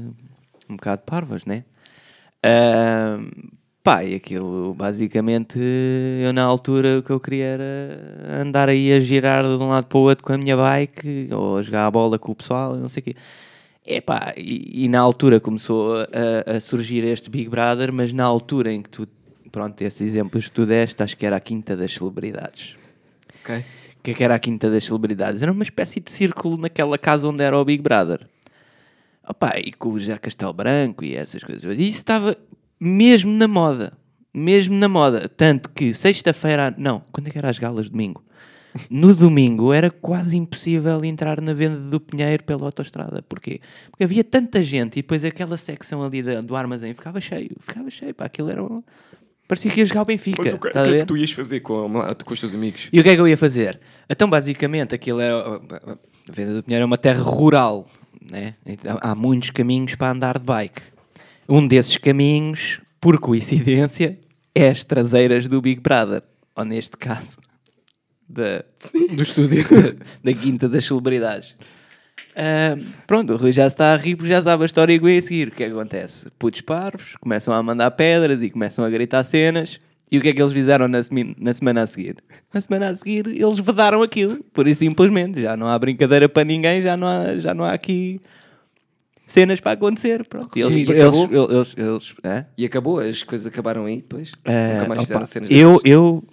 um 0.68 0.76
bocado 0.76 1.02
parvas, 1.02 1.44
né? 1.44 1.64
Ah, 2.42 3.16
pá, 3.82 4.04
e 4.04 4.14
aquilo 4.14 4.74
basicamente 4.74 5.58
eu 6.22 6.32
na 6.32 6.42
altura 6.42 6.98
o 6.98 7.02
que 7.02 7.10
eu 7.10 7.20
queria 7.20 7.44
era 7.44 8.40
andar 8.42 8.68
aí 8.68 8.92
a 8.92 9.00
girar 9.00 9.44
de 9.44 9.62
um 9.62 9.68
lado 9.68 9.86
para 9.86 9.98
o 9.98 10.02
outro 10.02 10.24
com 10.24 10.32
a 10.32 10.38
minha 10.38 10.56
bike 10.56 11.28
ou 11.32 11.58
a 11.58 11.62
jogar 11.62 11.86
a 11.86 11.90
bola 11.90 12.18
com 12.18 12.32
o 12.32 12.34
pessoal, 12.34 12.76
não 12.76 12.88
sei 12.88 13.00
o 13.00 13.04
quê. 13.04 13.16
Epá, 13.86 14.34
e, 14.36 14.84
e 14.84 14.88
na 14.88 14.98
altura 14.98 15.38
começou 15.38 15.94
a, 15.98 16.56
a 16.56 16.60
surgir 16.60 17.04
este 17.04 17.30
Big 17.30 17.48
Brother, 17.48 17.92
mas 17.92 18.12
na 18.12 18.24
altura 18.24 18.72
em 18.72 18.82
que 18.82 18.88
tu, 18.88 19.08
pronto, 19.52 19.80
estes 19.80 20.00
exemplos 20.00 20.46
que 20.46 20.50
tu 20.52 20.66
deste, 20.66 21.00
acho 21.04 21.16
que 21.16 21.24
era 21.24 21.36
a 21.36 21.40
quinta 21.40 21.76
das 21.76 21.92
celebridades. 21.92 22.76
Ok. 23.40 23.58
O 24.00 24.02
que 24.02 24.10
é 24.10 24.14
que 24.14 24.24
era 24.24 24.34
a 24.34 24.38
quinta 24.40 24.68
das 24.68 24.84
celebridades? 24.84 25.42
Era 25.42 25.52
uma 25.52 25.62
espécie 25.62 26.00
de 26.00 26.10
círculo 26.10 26.56
naquela 26.56 26.98
casa 26.98 27.28
onde 27.28 27.44
era 27.44 27.56
o 27.56 27.64
Big 27.64 27.80
Brother. 27.80 28.26
Opa, 29.28 29.54
e 29.58 29.72
com 29.72 29.90
o 29.90 29.98
José 29.98 30.16
Castelo 30.18 30.52
Branco 30.52 31.04
e 31.04 31.14
essas 31.16 31.42
coisas. 31.42 31.64
E 31.78 31.82
isso 31.82 31.98
estava 31.98 32.36
mesmo 32.78 33.32
na 33.32 33.48
moda. 33.48 33.92
Mesmo 34.32 34.74
na 34.74 34.88
moda. 34.88 35.28
Tanto 35.28 35.70
que 35.70 35.94
sexta-feira... 35.94 36.74
Não, 36.76 37.02
quando 37.10 37.28
é 37.28 37.30
que 37.30 37.38
era 37.38 37.48
as 37.50 37.58
galas? 37.58 37.88
Domingo. 37.88 38.22
No 38.90 39.14
domingo 39.14 39.72
era 39.72 39.90
quase 39.90 40.36
impossível 40.36 41.02
entrar 41.02 41.40
na 41.40 41.54
venda 41.54 41.78
do 41.78 41.98
Pinheiro 41.98 42.44
pela 42.44 42.66
autostrada. 42.66 43.22
Porquê? 43.22 43.60
Porque 43.90 44.04
havia 44.04 44.22
tanta 44.22 44.62
gente 44.62 44.98
e 44.98 45.02
depois 45.02 45.24
aquela 45.24 45.56
secção 45.56 46.02
ali 46.02 46.22
da- 46.22 46.42
do 46.42 46.54
armazém 46.54 46.92
ficava 46.92 47.18
cheio. 47.20 47.56
Ficava 47.60 47.88
cheio. 47.90 48.14
Pá, 48.14 48.26
aquilo 48.26 48.50
era... 48.50 48.62
um- 48.62 48.82
Parecia 49.48 49.70
que 49.70 49.80
ia 49.80 49.86
jogar 49.86 50.02
o 50.02 50.04
Benfica. 50.04 50.42
Mas 50.42 50.52
o 50.52 50.58
que, 50.58 50.58
o 50.58 50.60
que 50.60 50.68
estás 50.68 50.88
a 50.92 50.96
é 50.96 50.98
que 51.00 51.06
tu 51.06 51.16
ias 51.16 51.30
fazer 51.30 51.60
com, 51.60 51.88
com 52.24 52.34
os 52.34 52.40
teus 52.40 52.52
amigos? 52.52 52.88
E 52.92 53.00
o 53.00 53.02
que 53.02 53.08
é 53.08 53.14
que 53.14 53.20
eu 53.20 53.28
ia 53.28 53.36
fazer? 53.36 53.80
Então, 54.10 54.28
basicamente, 54.28 54.94
aquilo 54.94 55.20
é. 55.20 55.30
A 55.30 55.60
Venda 56.32 56.52
do 56.54 56.62
Pinheiro 56.64 56.82
é 56.82 56.84
uma 56.86 56.98
terra 56.98 57.22
rural, 57.22 57.88
né? 58.30 58.54
Então, 58.64 58.98
há 59.00 59.14
muitos 59.14 59.50
caminhos 59.50 59.94
para 59.94 60.12
andar 60.12 60.38
de 60.38 60.44
bike. 60.44 60.82
Um 61.48 61.66
desses 61.66 61.96
caminhos, 61.96 62.80
por 63.00 63.18
coincidência, 63.18 64.18
é 64.54 64.68
as 64.68 64.82
traseiras 64.82 65.46
do 65.48 65.60
Big 65.60 65.80
Brother. 65.80 66.22
Ou 66.54 66.64
neste 66.64 66.96
caso, 66.96 67.38
da, 68.28 68.64
Do 69.14 69.22
estúdio. 69.22 69.64
da 70.24 70.32
Quinta 70.32 70.68
das 70.68 70.84
Celebridades. 70.84 71.54
Ah, 72.34 72.76
pronto, 73.06 73.32
o 73.32 73.36
Rui 73.36 73.52
já 73.52 73.66
está 73.66 73.94
a 73.94 73.96
rir 73.96 74.16
porque 74.16 74.28
já 74.28 74.42
sabe 74.42 74.62
a 74.62 74.66
história 74.66 74.98
que 74.98 75.04
vem 75.04 75.18
a 75.18 75.22
seguir. 75.22 75.48
O 75.48 75.50
que 75.52 75.64
é 75.64 75.66
que 75.66 75.72
acontece? 75.72 76.26
Putos 76.38 76.60
parvos 76.60 77.16
começam 77.20 77.54
a 77.54 77.62
mandar 77.62 77.90
pedras 77.92 78.42
e 78.42 78.50
começam 78.50 78.84
a 78.84 78.90
gritar 78.90 79.24
cenas. 79.24 79.80
E 80.10 80.18
o 80.18 80.20
que 80.22 80.28
é 80.28 80.32
que 80.32 80.40
eles 80.40 80.52
fizeram 80.52 80.86
na, 80.86 81.00
na 81.38 81.52
semana 81.54 81.82
a 81.82 81.86
seguir? 81.86 82.16
Na 82.54 82.60
semana 82.60 82.90
a 82.90 82.94
seguir 82.94 83.26
eles 83.26 83.58
vedaram 83.58 84.02
aquilo, 84.02 84.42
por 84.52 84.68
isso 84.68 84.80
simplesmente. 84.80 85.42
Já 85.42 85.56
não 85.56 85.66
há 85.66 85.78
brincadeira 85.78 86.28
para 86.28 86.44
ninguém, 86.44 86.80
já 86.80 86.96
não 86.96 87.06
há, 87.08 87.36
já 87.36 87.52
não 87.52 87.64
há 87.64 87.72
aqui 87.72 88.20
cenas 89.26 89.58
para 89.60 89.72
acontecer. 89.72 90.24
Pronto. 90.28 90.56
E 90.56 90.60
eles, 90.60 90.74
Sim, 90.74 90.80
e 90.80 90.90
eles, 90.90 91.02
acabou. 91.02 91.52
eles, 91.52 91.74
eles, 91.76 92.14
hã? 92.24 92.46
E 92.56 92.64
acabou? 92.64 92.98
As 93.00 93.22
coisas 93.24 93.46
acabaram 93.48 93.84
aí 93.84 93.96
depois? 93.96 94.30
Ah, 94.44 94.74
Nunca 94.74 94.88
mais 94.88 95.00
opa, 95.00 95.06
fizeram 95.06 95.26
cenas 95.26 95.50
eu, 95.50 95.68
dessas? 95.70 95.82
eu 95.84 96.24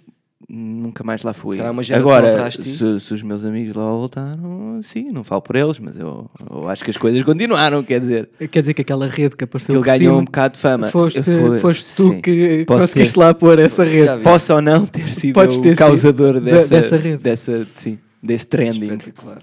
nunca 0.48 1.02
mais 1.04 1.22
lá 1.22 1.32
fui. 1.32 1.58
Agora, 1.60 2.28
atrás 2.28 2.54
de 2.54 2.62
ti. 2.64 2.70
se, 2.76 3.00
se 3.00 3.14
os 3.14 3.22
meus 3.22 3.44
amigos 3.44 3.74
lá 3.74 3.84
voltaram, 3.84 4.80
sim, 4.82 5.10
não 5.10 5.24
falo 5.24 5.40
por 5.42 5.56
eles, 5.56 5.78
mas 5.78 5.98
eu, 5.98 6.30
eu 6.50 6.68
acho 6.68 6.84
que 6.84 6.90
as 6.90 6.96
coisas 6.96 7.22
continuaram, 7.22 7.82
quer 7.82 8.00
dizer, 8.00 8.28
Quer 8.50 8.60
dizer 8.60 8.74
que 8.74 8.82
aquela 8.82 9.06
rede 9.06 9.36
que 9.36 9.44
apareceu 9.44 9.80
que 9.80 9.86
ganhou 9.86 9.98
cima, 9.98 10.16
um 10.18 10.24
bocado 10.24 10.54
de 10.54 10.60
fama. 10.60 10.90
foste, 10.90 11.22
Foi- 11.22 11.58
foste 11.58 11.96
tu 11.96 12.08
sim. 12.10 12.20
que 12.20 12.64
conseguiste 12.66 13.14
ter- 13.14 13.20
lá 13.20 13.32
pôr 13.34 13.58
essa 13.58 13.84
rede. 13.84 14.22
Posso 14.22 14.52
ou 14.54 14.60
não 14.62 14.84
ter 14.86 15.12
sido 15.14 15.34
Podes 15.34 15.56
ter 15.56 15.60
o 15.60 15.70
sido 15.70 15.78
causador 15.78 16.34
da- 16.34 16.50
dessa, 16.50 16.68
dessa 16.68 16.96
rede. 16.96 17.22
dessa, 17.22 17.66
sim, 17.76 17.98
desse 18.22 18.46
trending. 18.46 18.92
Espetacular. 18.92 19.42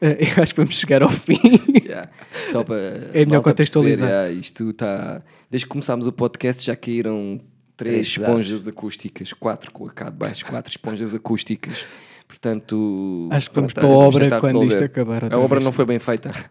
Eh, 0.00 0.18
Eu 0.36 0.42
acho 0.42 0.54
que 0.54 0.60
vamos 0.60 0.76
chegar 0.78 1.02
ao 1.02 1.08
fim. 1.10 1.38
Yeah. 1.84 2.10
Só 2.50 2.64
para 2.64 2.76
É 3.14 3.24
melhor 3.24 3.40
contextualizar. 3.42 4.08
perceber, 4.08 4.22
yeah, 4.26 4.32
isto 4.40 4.70
está. 4.70 5.22
Desde 5.50 5.64
que 5.66 5.70
começámos 5.70 6.06
o 6.06 6.12
podcast 6.12 6.64
já 6.64 6.74
caíram 6.74 7.40
três 7.76 8.06
esponjas 8.08 8.66
acústicas, 8.68 9.32
quatro 9.32 9.70
com 9.72 9.86
a 9.86 9.90
cá 9.90 10.10
de 10.10 10.16
baixo, 10.16 10.44
quatro 10.46 10.70
esponjas 10.70 11.14
acústicas. 11.14 11.84
Portanto, 12.28 13.28
Acho 13.30 13.48
que 13.50 13.56
vamos 13.56 13.72
para 13.72 13.84
a 13.86 13.88
obra 13.88 14.28
quando 14.40 14.44
resolver. 14.44 14.68
isto 14.68 14.84
acabar 14.84 15.24
A 15.32 15.38
obra 15.38 15.56
vez. 15.60 15.64
não 15.64 15.72
foi 15.72 15.84
bem 15.84 15.98
feita. 15.98 16.30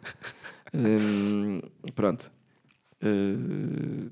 Hum, 0.75 1.61
pronto. 1.93 2.31
Uh, 3.03 4.07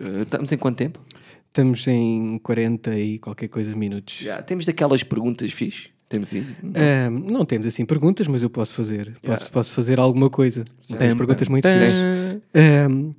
uh, 0.00 0.22
estamos 0.22 0.52
em 0.52 0.56
quanto 0.56 0.76
tempo? 0.76 1.00
Estamos 1.48 1.86
em 1.88 2.38
40 2.42 2.94
e 2.96 3.18
qualquer 3.18 3.48
coisa 3.48 3.74
minutos. 3.74 4.18
Já. 4.20 4.40
Temos 4.42 4.64
daquelas 4.66 5.02
perguntas 5.02 5.50
fixe. 5.52 5.88
Temos 6.08 6.32
aí. 6.32 6.46
Ahm, 6.62 7.32
não 7.32 7.44
temos 7.44 7.66
assim 7.66 7.84
perguntas, 7.84 8.28
mas 8.28 8.40
eu 8.42 8.48
posso 8.50 8.74
fazer. 8.74 9.06
Posso, 9.20 9.24
Yeah. 9.24 9.50
posso 9.50 9.72
fazer 9.72 9.98
alguma 9.98 10.30
coisa. 10.30 10.64
Não 10.88 10.96
temos 10.96 11.14
perguntas 11.16 11.48
muito 11.48 11.66
fixes. 11.66 12.42
Ahm, 12.54 13.10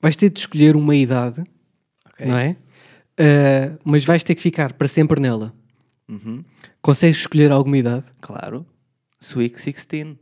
vais 0.00 0.16
ter 0.16 0.30
de 0.30 0.38
escolher 0.40 0.76
uma 0.76 0.96
idade, 0.96 1.44
Ok. 2.06 2.26
não 2.26 2.38
é? 2.38 2.56
Ah, 3.18 3.76
mas 3.84 4.04
vais 4.04 4.24
ter 4.24 4.34
que 4.34 4.42
ficar 4.42 4.72
para 4.72 4.88
sempre 4.88 5.20
nela. 5.20 5.54
Uhum. 6.08 6.44
Consegues 6.82 7.18
escolher 7.18 7.50
alguma 7.50 7.78
idade? 7.78 8.04
Claro. 8.20 8.66
Sweet 9.20 9.54
16. 9.54 10.16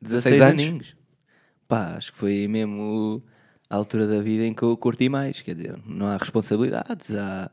16 0.00 0.24
16 0.24 0.40
anos? 0.40 0.62
aninhos. 0.62 0.96
Pá, 1.66 1.96
acho 1.96 2.12
que 2.12 2.18
foi 2.18 2.46
mesmo 2.46 3.22
a 3.68 3.76
altura 3.76 4.06
da 4.06 4.20
vida 4.20 4.44
em 4.44 4.54
que 4.54 4.62
eu 4.62 4.76
curti 4.76 5.08
mais. 5.08 5.42
Quer 5.42 5.54
dizer, 5.54 5.78
não 5.84 6.06
há 6.06 6.16
responsabilidades, 6.16 7.14
há, 7.14 7.50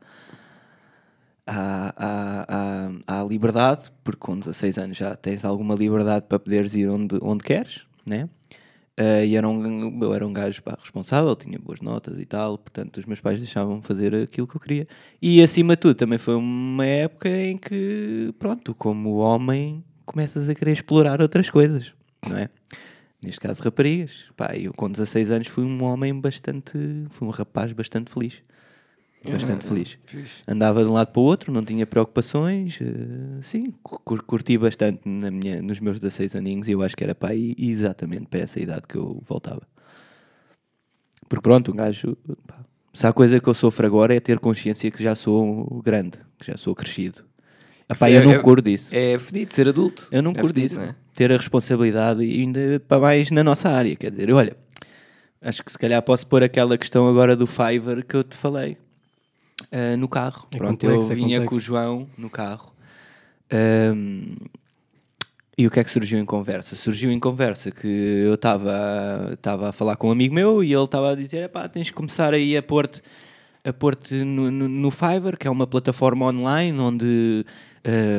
há, 1.46 1.94
há, 1.96 2.46
há, 2.48 3.20
há 3.20 3.24
liberdade, 3.24 3.90
porque 4.04 4.20
com 4.20 4.38
16 4.38 4.78
anos 4.78 4.96
já 4.96 5.16
tens 5.16 5.44
alguma 5.44 5.74
liberdade 5.74 6.26
para 6.28 6.38
poderes 6.38 6.74
ir 6.74 6.88
onde, 6.88 7.18
onde 7.20 7.44
queres, 7.44 7.86
né? 8.06 8.28
Ah, 8.96 9.22
e 9.24 9.36
era 9.36 9.46
um, 9.46 10.02
eu 10.02 10.14
era 10.14 10.26
um 10.26 10.32
gajo 10.32 10.62
pá, 10.62 10.76
responsável, 10.80 11.36
tinha 11.36 11.58
boas 11.58 11.80
notas 11.80 12.18
e 12.18 12.24
tal, 12.24 12.56
portanto 12.56 12.96
os 12.96 13.04
meus 13.04 13.20
pais 13.20 13.38
deixavam 13.38 13.82
fazer 13.82 14.14
aquilo 14.14 14.46
que 14.46 14.56
eu 14.56 14.60
queria. 14.60 14.88
E 15.20 15.42
acima 15.42 15.74
de 15.74 15.80
tudo 15.80 15.94
também 15.96 16.18
foi 16.18 16.34
uma 16.34 16.86
época 16.86 17.28
em 17.28 17.58
que, 17.58 18.34
pronto, 18.38 18.74
como 18.74 19.16
homem, 19.16 19.84
começas 20.06 20.48
a 20.48 20.54
querer 20.54 20.72
explorar 20.72 21.20
outras 21.20 21.50
coisas, 21.50 21.92
não 22.26 22.38
é? 22.38 22.48
Neste 23.22 23.40
caso, 23.40 23.62
raparigas. 23.62 24.26
Pá, 24.36 24.54
eu 24.56 24.72
com 24.72 24.90
16 24.90 25.30
anos 25.30 25.48
fui 25.48 25.64
um 25.64 25.82
homem 25.82 26.18
bastante. 26.18 26.78
fui 27.10 27.26
um 27.26 27.30
rapaz 27.30 27.72
bastante 27.72 28.10
feliz. 28.12 28.42
Bastante 29.24 29.64
feliz. 29.66 29.98
Fixe. 30.04 30.42
Andava 30.46 30.84
de 30.84 30.88
um 30.88 30.92
lado 30.92 31.08
para 31.12 31.20
o 31.20 31.24
outro, 31.24 31.52
não 31.52 31.62
tinha 31.62 31.84
preocupações. 31.86 32.78
eh, 32.80 33.42
sim, 33.42 33.74
cur- 33.82 34.22
curti 34.22 34.56
bastante 34.56 35.00
na 35.08 35.30
minha, 35.30 35.60
nos 35.60 35.80
meus 35.80 35.98
16 35.98 36.36
aninhos 36.36 36.68
e 36.68 36.72
eu 36.72 36.82
acho 36.82 36.96
que 36.96 37.02
era 37.02 37.14
para 37.14 37.30
aí 37.30 37.54
exatamente 37.58 38.26
para 38.26 38.40
essa 38.40 38.60
idade 38.60 38.82
que 38.88 38.96
eu 38.96 39.20
voltava. 39.26 39.62
Porque 41.28 41.42
pronto, 41.42 41.72
um 41.72 41.76
gajo. 41.76 42.16
Pá, 42.46 42.64
se 42.92 43.06
há 43.06 43.12
coisa 43.12 43.40
que 43.40 43.48
eu 43.48 43.54
sofro 43.54 43.84
agora 43.86 44.14
é 44.14 44.20
ter 44.20 44.38
consciência 44.38 44.90
que 44.90 45.02
já 45.02 45.14
sou 45.14 45.82
grande, 45.84 46.18
que 46.38 46.46
já 46.46 46.56
sou 46.56 46.74
crescido. 46.74 47.24
Epá, 47.88 48.10
eu 48.10 48.20
É- 48.20 48.24
não 48.24 48.32
é- 48.32 48.38
curto 48.38 48.64
disso. 48.64 48.94
É 48.94 49.18
fedido 49.18 49.52
ser 49.52 49.68
adulto. 49.68 50.06
Eu 50.10 50.22
não 50.22 50.30
é 50.30 50.34
curto 50.34 50.54
fedido, 50.54 50.72
isso. 50.72 50.80
não 50.80 50.86
é? 50.88 50.94
Ter 51.14 51.32
a 51.32 51.36
responsabilidade 51.36 52.22
e 52.24 52.40
ainda 52.42 52.80
para 52.86 53.00
mais 53.00 53.30
na 53.30 53.42
nossa 53.42 53.68
área. 53.70 53.94
Quer 53.96 54.10
dizer, 54.12 54.32
olha, 54.32 54.56
acho 55.40 55.64
que 55.64 55.70
se 55.72 55.78
calhar 55.78 56.00
posso 56.02 56.26
pôr 56.26 56.42
aquela 56.44 56.78
questão 56.78 57.08
agora 57.08 57.34
do 57.36 57.46
Fiverr 57.46 58.04
que 58.06 58.14
eu 58.16 58.22
te 58.24 58.36
falei 58.36 58.76
ah, 59.72 59.96
no 59.96 60.08
carro. 60.08 60.46
É 60.54 60.58
Pronto, 60.58 60.86
complexo, 60.86 61.08
eu 61.08 61.12
é 61.12 61.14
vinha 61.14 61.40
complexo. 61.40 61.48
com 61.48 61.56
o 61.56 61.60
João 61.60 62.08
no 62.16 62.30
carro. 62.30 62.72
Ahm, 63.50 64.36
e 65.58 65.66
o 65.66 65.70
que 65.70 65.80
é 65.80 65.84
que 65.84 65.90
surgiu 65.90 66.18
em 66.18 66.24
conversa? 66.24 66.76
Surgiu 66.76 67.10
em 67.10 67.18
conversa 67.18 67.70
que 67.70 67.86
eu 67.86 68.34
estava 68.34 69.68
a 69.68 69.72
falar 69.72 69.96
com 69.96 70.08
um 70.08 70.12
amigo 70.12 70.34
meu 70.34 70.62
e 70.62 70.72
ele 70.72 70.84
estava 70.84 71.12
a 71.12 71.14
dizer: 71.14 71.48
pá, 71.48 71.66
tens 71.68 71.86
de 71.86 71.92
começar 71.92 72.34
aí 72.34 72.56
a 72.56 72.62
pôr-te 72.62 73.00
a 73.64 73.72
pôr-te 73.72 74.14
no, 74.22 74.48
no, 74.50 74.68
no 74.68 74.90
Fiverr, 74.92 75.36
que 75.36 75.48
é 75.48 75.50
uma 75.50 75.66
plataforma 75.66 76.26
online 76.26 76.78
onde 76.78 77.44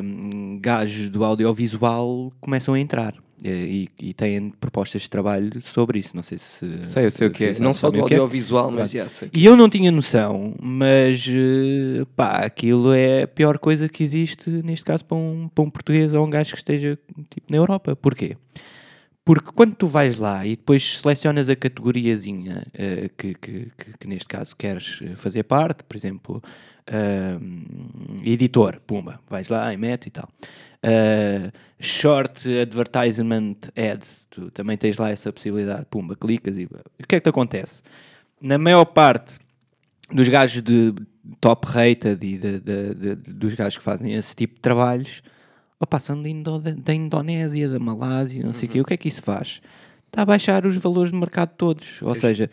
um, 0.04 0.60
gajos 0.60 1.10
do 1.10 1.24
audiovisual 1.24 2.34
começam 2.42 2.74
a 2.74 2.80
entrar. 2.80 3.14
E, 3.44 3.88
e 4.00 4.14
têm 4.16 4.50
propostas 4.50 5.04
de 5.04 5.10
trabalho 5.10 5.62
sobre 5.62 6.00
isso. 6.00 6.16
Não 6.16 6.24
sei 6.24 6.40
se. 6.40 6.86
Sei, 6.86 7.06
eu 7.06 7.12
sei 7.12 7.28
o 7.28 7.32
que 7.32 7.46
é. 7.46 7.60
Não 7.60 7.72
só 7.72 7.92
do 7.92 8.00
é. 8.00 8.02
audiovisual, 8.02 8.72
mas 8.72 8.90
já 8.90 9.08
sei. 9.08 9.30
E 9.32 9.46
eu 9.46 9.56
não 9.56 9.70
tinha 9.70 9.92
noção, 9.92 10.56
mas 10.60 11.28
eh, 11.30 12.04
pá, 12.16 12.38
aquilo 12.40 12.94
é 12.94 13.24
a 13.24 13.28
pior 13.28 13.60
coisa 13.60 13.88
que 13.88 14.04
existe, 14.04 14.50
neste 14.50 14.84
caso, 14.84 15.06
para 15.06 15.18
um, 15.18 15.48
para 15.54 15.64
um 15.64 15.70
português 15.70 16.14
ou 16.16 16.26
um 16.26 16.30
gajo 16.30 16.52
que 16.52 16.58
esteja 16.58 16.98
tipo, 17.30 17.46
na 17.52 17.58
Europa. 17.58 17.96
Porquê? 17.96 18.36
Porque 19.28 19.52
quando 19.54 19.76
tu 19.76 19.88
vais 19.88 20.18
lá 20.18 20.46
e 20.46 20.56
depois 20.56 21.00
selecionas 21.00 21.50
a 21.50 21.56
categoriazinha 21.56 22.66
eh, 22.74 23.10
que, 23.16 23.34
que, 23.36 23.72
que, 23.78 23.98
que 24.00 24.08
neste 24.08 24.26
caso 24.26 24.56
queres 24.56 25.00
eh, 25.04 25.16
fazer 25.18 25.44
parte, 25.44 25.84
por 25.84 25.98
exemplo, 25.98 26.42
ahm, 26.88 28.22
editor, 28.24 28.80
pumba, 28.88 29.20
vais 29.30 29.50
lá 29.50 29.74
e 29.74 29.76
mete 29.76 30.08
e 30.08 30.12
tal. 30.12 30.30
Ah, 30.90 31.52
short 31.80 32.48
Advertisement 32.62 33.56
Ads, 33.76 34.26
tu 34.30 34.50
também 34.52 34.78
tens 34.78 34.98
lá 34.98 35.10
essa 35.10 35.32
possibilidade, 35.34 35.86
pumba, 35.90 36.16
clicas 36.16 36.58
e 36.58 36.64
o 36.66 37.08
que 37.08 37.16
é 37.16 37.20
que 37.20 37.22
te 37.22 37.30
acontece? 37.30 37.82
Na 38.42 38.58
maior 38.58 38.86
parte 38.86 39.34
dos 40.12 40.30
gajos 40.30 40.62
de 40.62 40.94
top 41.42 41.68
rated 41.68 42.26
e 42.26 42.38
de- 42.38 42.60
de- 42.60 42.94
de- 43.16 43.34
dos 43.34 43.54
gajos 43.54 43.78
que 43.78 43.84
fazem 43.84 44.14
esse 44.14 44.34
tipo 44.36 44.56
de 44.56 44.62
trabalhos, 44.62 45.22
opa, 45.80 46.00
são 46.00 46.22
da, 46.22 46.30
Indo- 46.30 46.60
da 46.60 46.94
Indonésia, 46.94 47.68
da 47.68 47.80
Malásia, 47.80 48.44
não 48.44 48.54
sei 48.54 48.70
o 48.70 48.72
quê. 48.72 48.82
O 48.82 48.86
que 48.86 48.94
é 48.94 48.98
que 48.98 49.08
isso 49.10 49.22
faz? 49.22 49.62
Está 50.08 50.22
a 50.22 50.26
baixar 50.26 50.66
os 50.66 50.78
valores 50.78 51.12
de 51.12 51.18
mercado 51.18 51.52
todos. 51.58 52.02
Ou 52.02 52.16
seja, 52.16 52.50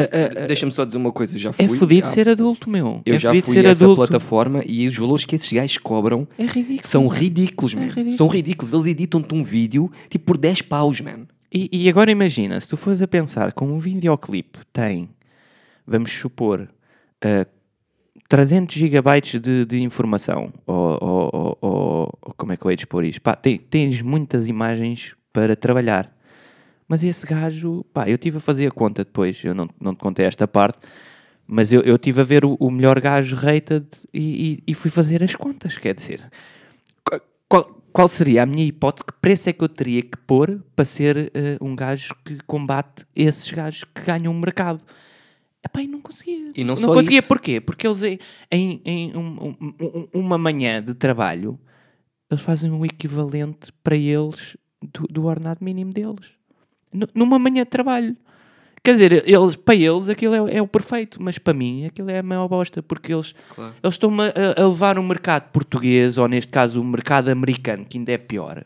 a- 0.00 0.42
a- 0.42 0.46
Deixa-me 0.46 0.72
só 0.72 0.84
dizer 0.84 0.98
uma 0.98 1.12
coisa, 1.12 1.38
já 1.38 1.52
fui. 1.52 1.64
é 1.64 1.68
fodido 1.68 2.08
ser 2.08 2.28
adulto, 2.28 2.68
meu. 2.68 3.00
Eu 3.06 3.14
é 3.14 3.18
já 3.18 3.30
fui 3.30 3.40
ser 3.42 3.64
essa 3.64 3.84
adulto. 3.84 4.00
plataforma 4.02 4.62
e 4.66 4.86
os 4.88 4.96
valores 4.96 5.24
que 5.24 5.36
esses 5.36 5.52
gajos 5.52 5.78
cobram 5.78 6.26
É 6.38 6.44
ridículo. 6.44 6.80
são 6.82 7.06
ridículos, 7.08 7.74
É 7.74 7.76
man. 7.76 7.86
ridículo. 7.86 8.12
São 8.12 8.26
ridículos. 8.28 8.72
Eles 8.72 8.86
editam-te 8.86 9.34
um 9.34 9.42
vídeo 9.44 9.90
tipo 10.10 10.24
por 10.26 10.36
10 10.38 10.62
paus, 10.62 11.00
man. 11.00 11.26
E, 11.52 11.68
e 11.72 11.88
agora 11.88 12.10
imagina, 12.10 12.58
se 12.58 12.68
tu 12.68 12.76
fores 12.76 13.00
a 13.00 13.06
pensar 13.06 13.52
como 13.52 13.72
um 13.72 13.78
videoclipe 13.78 14.58
tem, 14.72 15.08
vamos 15.86 16.10
supor, 16.10 16.68
ah, 17.22 17.46
300 18.28 18.74
gigabytes 18.76 19.40
de, 19.40 19.64
de 19.64 19.80
informação, 19.80 20.52
ou, 20.66 20.98
ou- 21.00 21.30
ou- 21.32 21.58
ou- 21.60 22.34
como 22.36 22.52
é 22.52 22.56
que 22.56 22.64
eu 22.66 22.74
de 22.74 22.82
expor 22.82 23.04
isto? 23.04 23.20
Pá, 23.20 23.36
tem- 23.36 23.58
tens 23.58 24.00
muitas 24.02 24.48
imagens 24.48 25.14
para 25.32 25.54
trabalhar. 25.54 26.12
Mas 26.88 27.02
esse 27.02 27.26
gajo, 27.26 27.84
pá, 27.92 28.08
eu 28.08 28.16
estive 28.16 28.36
a 28.36 28.40
fazer 28.40 28.66
a 28.66 28.70
conta 28.70 29.04
depois, 29.04 29.42
eu 29.44 29.54
não, 29.54 29.66
não 29.80 29.94
te 29.94 30.00
contei 30.00 30.26
esta 30.26 30.46
parte, 30.46 30.78
mas 31.46 31.72
eu 31.72 31.80
eu 31.82 31.96
estive 31.96 32.20
a 32.20 32.24
ver 32.24 32.44
o, 32.44 32.56
o 32.60 32.70
melhor 32.70 33.00
gajo 33.00 33.36
rated 33.36 33.86
e, 34.12 34.52
e- 34.66 34.72
e 34.72 34.74
fui 34.74 34.90
fazer 34.90 35.22
as 35.22 35.34
contas, 35.34 35.78
quer 35.78 35.94
dizer, 35.94 36.20
qual- 37.48 37.80
qual, 37.92 38.08
seria 38.08 38.42
a 38.42 38.46
minha 38.46 38.64
hipótese? 38.64 39.04
Que 39.06 39.12
preço 39.20 39.48
é 39.48 39.52
que 39.52 39.62
eu 39.62 39.68
teria 39.68 40.02
que 40.02 40.16
pôr 40.26 40.60
para 40.74 40.84
ser 40.84 41.30
eh, 41.34 41.56
um 41.60 41.76
gajo 41.76 42.14
que 42.24 42.36
combate 42.46 43.06
esses 43.14 43.50
gajos 43.50 43.84
que 43.84 44.02
ganham 44.02 44.32
o 44.32 44.38
mercado? 44.38 44.80
Epá, 45.64 45.80
e 45.80 45.86
não 45.86 46.00
conseguia. 46.00 46.52
E 46.54 46.64
não 46.64 46.74
não 46.74 46.92
conseguia. 46.92 47.20
isso. 47.20 47.28
Porquê? 47.28 47.60
Porque 47.60 47.86
eles 47.86 48.02
em, 48.02 48.18
em- 48.84 49.16
um- 49.16 49.54
um- 49.60 49.74
um- 49.80 50.08
uma 50.12 50.36
manhã 50.36 50.82
de 50.82 50.92
trabalho, 50.92 51.58
eles 52.30 52.42
fazem 52.42 52.70
o 52.70 52.84
equivalente 52.84 53.72
para 53.82 53.96
eles 53.96 54.56
do, 54.82 55.06
do 55.08 55.24
ordenado 55.26 55.64
mínimo 55.64 55.90
deles. 55.92 56.32
Nu- 56.94 57.08
Numa 57.14 57.38
manhã 57.38 57.64
de 57.64 57.70
trabalho. 57.70 58.16
Quer 58.82 58.92
dizer, 58.92 59.12
eles, 59.28 59.56
para 59.56 59.74
eles 59.74 60.08
aquilo 60.10 60.34
é, 60.48 60.56
é 60.56 60.62
o 60.62 60.66
perfeito, 60.68 61.22
mas 61.22 61.38
para 61.38 61.54
mim 61.54 61.86
aquilo 61.86 62.10
é 62.10 62.18
a 62.18 62.22
maior 62.22 62.46
bosta, 62.48 62.82
porque 62.82 63.14
eles, 63.14 63.34
Claro. 63.54 63.74
eles 63.82 63.94
estão 63.94 64.10
a, 64.20 64.62
a 64.62 64.66
levar 64.68 64.98
o 64.98 65.02
mercado 65.02 65.50
português, 65.50 66.18
ou 66.18 66.28
neste 66.28 66.52
caso 66.52 66.80
o 66.80 66.84
mercado 66.84 67.30
americano, 67.30 67.84
que 67.86 67.96
ainda 67.96 68.12
é 68.12 68.18
pior, 68.18 68.62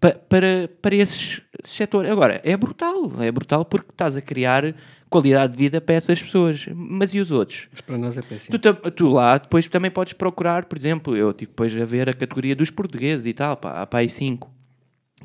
pa- 0.00 0.14
para, 0.30 0.70
para 0.80 0.94
esses, 0.94 1.42
esse 1.62 1.74
setor. 1.74 2.06
Agora, 2.06 2.40
é 2.42 2.56
brutal, 2.56 3.12
é 3.20 3.30
brutal 3.30 3.66
porque 3.66 3.90
estás 3.90 4.16
a 4.16 4.22
criar 4.22 4.74
qualidade 5.10 5.52
de 5.52 5.58
vida 5.58 5.78
para 5.78 5.96
essas 5.96 6.22
pessoas. 6.22 6.66
Mas 6.74 7.12
e 7.12 7.20
os 7.20 7.30
outros? 7.30 7.68
Mas 7.70 7.82
para 7.82 7.98
nós 7.98 8.16
é 8.16 8.22
péssimo. 8.22 8.58
Tu, 8.58 8.74
tu 8.92 9.08
lá 9.10 9.36
depois 9.36 9.66
também 9.68 9.90
podes 9.90 10.14
procurar, 10.14 10.64
por 10.64 10.78
exemplo, 10.78 11.14
eu 11.14 11.34
tive 11.34 11.50
depois 11.50 11.76
a 11.76 11.84
ver 11.84 12.08
a 12.08 12.14
categoria 12.14 12.56
dos 12.56 12.70
portugueses 12.70 13.26
e 13.26 13.34
tal, 13.34 13.58
pá, 13.58 13.82
há 13.82 13.86
pá 13.86 13.98
aí 13.98 14.08
5 14.08 14.50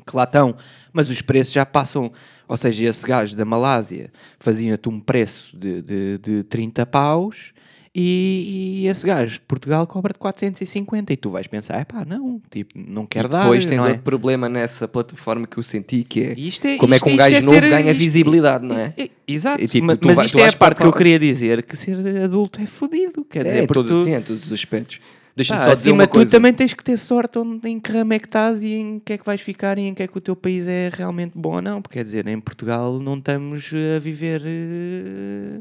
que 0.06 0.16
lá 0.16 0.24
estão, 0.24 0.54
mas 0.92 1.08
os 1.10 1.20
preços 1.22 1.52
já 1.52 1.64
passam, 1.66 2.10
ou 2.48 2.56
seja, 2.56 2.84
esse 2.84 3.06
gajo 3.06 3.36
da 3.36 3.44
Malásia 3.44 4.12
fazia-te 4.38 4.88
um 4.88 5.00
preço 5.00 5.56
de, 5.56 5.82
de, 5.82 6.18
de 6.18 6.42
30 6.44 6.84
paus 6.86 7.52
e, 7.96 8.80
e 8.82 8.86
esse 8.88 9.06
gajo 9.06 9.34
de 9.34 9.40
Portugal 9.42 9.86
cobra-te 9.86 10.18
450 10.18 11.12
e 11.12 11.16
tu 11.16 11.30
vais 11.30 11.46
pensar, 11.46 11.78
é 11.80 11.84
pá, 11.84 12.04
não, 12.04 12.42
tipo, 12.50 12.72
não 12.76 13.06
quero 13.06 13.28
dar, 13.28 13.42
Depois 13.42 13.64
tens 13.64 13.78
é? 13.80 13.86
outro 13.88 14.02
problema 14.02 14.48
nessa 14.48 14.88
plataforma 14.88 15.46
que 15.46 15.56
eu 15.58 15.62
senti 15.62 16.02
que 16.02 16.20
é, 16.24 16.32
isto 16.36 16.66
é- 16.66 16.76
como 16.76 16.92
é 16.92 16.96
isto- 16.96 17.06
que 17.06 17.12
um 17.12 17.16
gajo 17.16 17.36
é 17.36 17.40
novo 17.40 17.54
ser- 17.54 17.70
ganha 17.70 17.90
isto- 17.92 17.98
visibilidade, 18.00 18.64
não 18.66 18.76
é? 18.78 18.92
É, 18.96 19.10
Exato, 19.26 19.62
E, 19.62 19.68
tipo, 19.68 19.86
mas, 19.86 19.98
mas 20.02 20.26
isto 20.26 20.36
é 20.38 20.40
a 20.40 20.44
vais 20.44 20.54
para 20.54 20.66
parte 20.74 20.80
que 20.80 20.86
eu 20.86 20.92
queria 20.92 21.18
dizer, 21.18 21.62
que 21.62 21.76
ser 21.76 21.96
adulto 22.24 22.60
é 22.60 22.66
fodido, 22.66 23.24
quer 23.24 23.44
dizer, 23.44 23.62
É, 23.62 23.66
porque 23.66 23.74
todos, 23.88 23.90
tu, 24.00 24.04
sim, 24.04 24.14
em 24.14 24.20
todos 24.20 24.44
os 24.44 24.52
aspectos. 24.52 25.00
Deixa-me 25.36 25.58
Pá, 25.58 25.64
só 25.66 25.74
dizer 25.74 25.88
acima 25.90 26.02
uma 26.04 26.06
coisa. 26.08 26.30
também 26.30 26.54
tens 26.54 26.72
que 26.74 26.84
ter 26.84 26.96
sorte 26.96 27.38
onde, 27.40 27.68
em 27.68 27.80
que 27.80 27.90
ramo 27.90 28.12
é 28.12 28.18
que 28.20 28.26
estás 28.26 28.62
e 28.62 28.72
em 28.74 29.00
que 29.00 29.14
é 29.14 29.18
que 29.18 29.26
vais 29.26 29.40
ficar 29.40 29.78
e 29.78 29.82
em 29.82 29.92
que 29.94 30.02
é 30.02 30.06
que 30.06 30.16
o 30.16 30.20
teu 30.20 30.36
país 30.36 30.68
é 30.68 30.90
realmente 30.92 31.32
bom 31.34 31.56
ou 31.56 31.62
não. 31.62 31.82
Porque 31.82 31.98
quer 31.98 32.04
dizer, 32.04 32.26
em 32.28 32.38
Portugal 32.40 33.00
não 33.00 33.16
estamos 33.18 33.68
eh, 33.72 33.96
a 33.96 33.98
viver 33.98 34.42
eh, 34.44 35.58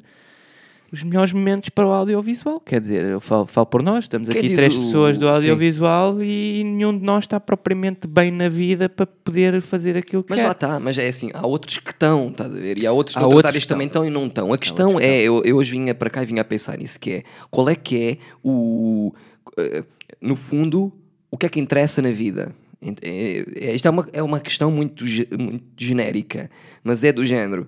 os 0.92 1.02
melhores 1.02 1.34
momentos 1.34 1.70
para 1.70 1.88
o 1.88 1.92
audiovisual. 1.92 2.60
Quer 2.60 2.80
dizer, 2.80 3.04
eu 3.04 3.20
falo, 3.20 3.48
falo 3.48 3.66
por 3.66 3.82
nós, 3.82 4.06
estamos 4.06 4.30
Quem 4.30 4.38
aqui 4.38 4.56
três 4.56 4.76
o- 4.76 4.80
pessoas 4.82 5.18
do 5.18 5.26
sim. 5.26 5.32
audiovisual 5.34 6.22
e 6.22 6.64
nenhum 6.64 6.96
de 6.96 7.04
nós 7.04 7.24
está 7.24 7.40
propriamente 7.40 8.06
bem 8.06 8.30
na 8.30 8.48
vida 8.50 8.88
para 8.88 9.08
poder 9.08 9.60
fazer 9.60 9.98
aquilo 9.98 10.22
que 10.24 10.30
Mas 10.30 10.40
quer. 10.40 10.46
lá 10.46 10.52
está, 10.52 10.80
mas 10.80 10.96
é 11.00 11.08
assim, 11.08 11.32
há 11.34 11.48
outros 11.48 11.80
que 11.80 11.90
estão, 11.90 12.28
estás 12.30 12.52
a 12.56 12.60
ver? 12.60 12.78
E 12.78 12.86
há 12.86 12.92
outros 12.92 13.18
Há 13.18 13.22
noutras 13.22 13.38
outros 13.38 13.50
áreas 13.50 13.64
que 13.64 13.70
também 13.70 13.88
estão 13.88 14.06
e 14.06 14.12
não 14.12 14.28
estão. 14.28 14.54
A 14.54 14.58
questão 14.60 14.98
que 14.98 15.04
é, 15.04 15.24
eu, 15.24 15.42
eu 15.44 15.58
hoje 15.58 15.72
vinha 15.72 15.96
para 15.96 16.12
cá 16.12 16.22
e 16.22 16.28
vinha 16.28 16.42
a 16.44 16.46
pensar 16.46 16.78
nisso, 16.78 17.00
que 17.00 17.12
é, 17.12 17.24
qual 17.50 17.68
é 17.70 17.76
que 17.76 17.98
é 18.00 18.18
o... 18.44 19.12
eh, 19.58 19.84
no 20.22 20.36
fundo, 20.36 20.92
o 21.32 21.38
que 21.38 21.46
é 21.46 21.50
que 21.50 21.60
interessa 21.60 22.02
na 22.02 22.12
vida? 22.12 22.56
É- 23.02 23.46
é- 23.70 23.76
Isto 23.76 23.88
é 23.88 23.92
uma, 23.92 24.10
é 24.14 24.22
uma 24.24 24.40
questão 24.40 24.70
muito, 24.72 25.06
muito 25.40 25.64
genérica, 25.84 26.50
mas 26.84 27.04
é 27.04 27.12
do 27.12 27.26
género... 27.26 27.68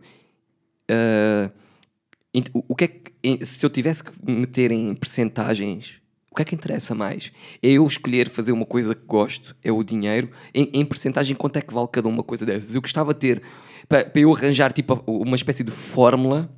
eh, 0.89 1.49
ent- 2.33 2.49
o 2.53 2.75
que 2.75 2.83
é 2.83 2.87
que, 2.87 3.45
se 3.45 3.65
eu 3.65 3.69
tivesse 3.69 4.03
que 4.03 4.11
meter 4.29 4.71
em 4.71 4.93
percentagens, 4.93 5.95
o 6.31 6.35
que 6.35 6.41
é 6.41 6.45
que 6.45 6.55
interessa 6.55 6.93
mais? 6.93 7.31
É 7.63 7.69
eu 7.69 7.85
escolher 7.85 8.27
fazer 8.29 8.51
uma 8.51 8.65
coisa 8.65 8.93
que 8.93 9.05
gosto, 9.05 9.55
é 9.63 9.71
o 9.71 9.81
dinheiro. 9.83 10.29
Em, 10.53 10.69
em 10.73 10.85
percentagem, 10.85 11.33
quanto 11.35 11.55
é 11.57 11.61
que 11.61 11.73
vale 11.73 11.87
cada 11.89 12.09
uma 12.09 12.23
coisa 12.23 12.45
dessas? 12.45 12.75
Eu 12.75 12.81
gostava 12.81 13.13
de 13.13 13.19
ter, 13.21 13.41
para, 13.87 14.03
para 14.05 14.21
eu 14.21 14.33
arranjar 14.35 14.73
tipo, 14.73 15.01
uma 15.07 15.35
espécie 15.37 15.63
de 15.63 15.71
fórmula 15.71 16.53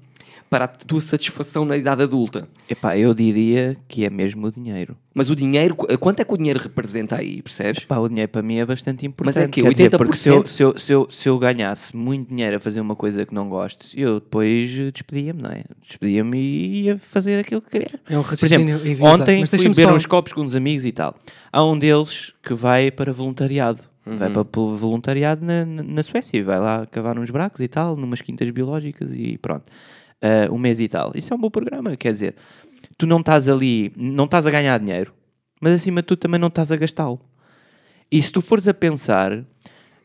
para 0.50 0.66
a 0.66 0.68
tua 0.68 1.02
satisfação 1.02 1.66
na 1.66 1.76
idade 1.76 2.04
adulta. 2.04 2.48
Epá, 2.70 2.98
eu 2.98 3.14
diria 3.14 3.76
que 3.88 4.06
é 4.06 4.10
mesmo 4.10 4.48
o 4.48 4.52
dinheiro. 4.52 4.96
Mas 5.14 5.30
o 5.30 5.36
dinheiro, 5.36 5.76
qu- 5.76 5.98
quanto 5.98 6.20
é 6.22 6.24
que 6.24 6.34
o 6.34 6.38
dinheiro 6.38 6.60
representa 6.60 7.18
aí, 7.18 7.42
percebes? 7.42 7.84
Pá, 7.86 7.98
o 7.98 8.08
dinheiro 8.08 8.32
para 8.32 8.42
mim 8.42 8.56
é 8.58 8.66
bastante 8.66 9.06
importante. 9.06 9.36
Mas 9.36 9.44
é 9.44 9.48
quê? 9.50 9.62
Quer 9.62 9.72
dizer, 9.74 9.90
80%? 9.92 9.98
porque 9.98 10.16
se 10.16 10.30
eu, 10.30 10.48
se, 10.48 10.64
eu, 10.64 10.78
se, 10.78 10.94
eu, 10.94 11.08
se 11.10 11.28
eu 11.30 11.38
ganhasse 11.38 11.96
muito 11.96 12.30
dinheiro 12.30 12.56
a 12.58 12.60
fazer 12.60 12.80
uma 12.80 12.96
coisa 12.96 13.26
que 13.26 13.34
não 13.34 13.50
gosto, 13.50 13.88
eu 13.94 14.22
depois 14.22 14.72
eh, 14.80 14.92
despedia-me, 14.92 15.42
não 15.42 15.50
é? 15.50 15.64
Despedia-me 15.86 16.38
e 16.38 16.82
ia 16.84 16.98
fazer 16.98 17.40
aquilo 17.40 17.62
que 17.62 17.70
queria. 17.72 18.00
É 18.10 18.18
um 18.18 18.24
Por 18.24 18.34
exemplo, 18.46 18.74
ontem 19.06 19.42
Mas 19.42 19.50
fui 19.50 19.60
beber 19.70 19.88
só- 19.88 19.96
uns 19.96 20.06
copos 20.06 20.32
com 20.34 20.42
uns 20.42 20.56
amigos 20.56 20.86
e 20.86 20.92
tal. 20.92 21.16
Há 21.52 21.64
um 21.66 21.78
deles 21.78 22.34
que 22.44 22.54
vai 22.54 22.90
para 22.92 23.12
voluntariado. 23.12 23.82
Vai 24.06 24.30
para 24.32 24.44
voluntariado 24.54 25.44
na, 25.46 25.66
na, 25.66 25.84
na 25.84 26.02
Suécia. 26.04 26.38
e 26.38 26.42
Vai 26.42 26.58
lá 26.60 26.86
cavar 26.86 27.20
uns 27.20 27.30
buracos 27.30 27.60
e 27.60 27.68
tal, 27.68 27.98
numas 27.98 28.22
quintas 28.22 28.50
biológicas 28.52 29.10
e 29.14 29.38
pronto. 29.38 29.66
Ah, 30.22 30.52
um 30.52 30.58
mês 30.58 30.80
e 30.80 30.88
tal. 30.88 31.12
Isso 31.16 31.34
é 31.34 31.38
um 31.38 31.40
bom 31.40 31.50
programa. 31.50 31.96
Quer 31.96 32.14
dizer, 32.14 32.36
tu 32.98 33.06
não 33.06 33.20
estás 33.20 33.48
ali, 33.48 33.92
não 33.96 34.26
estás 34.26 34.48
a 34.48 34.52
ganhar 34.52 34.80
dinheiro, 34.80 35.14
mas 35.62 35.74
acima 35.74 36.02
de 36.02 36.08
tudo 36.08 36.20
também 36.20 36.40
não 36.40 36.48
estás 36.48 36.72
a 36.72 36.76
gastá-lo. 36.76 37.20
E 38.12 38.22
se 38.22 38.32
tu 38.32 38.42
fores 38.42 38.68
a 38.68 38.74
pensar, 38.74 39.44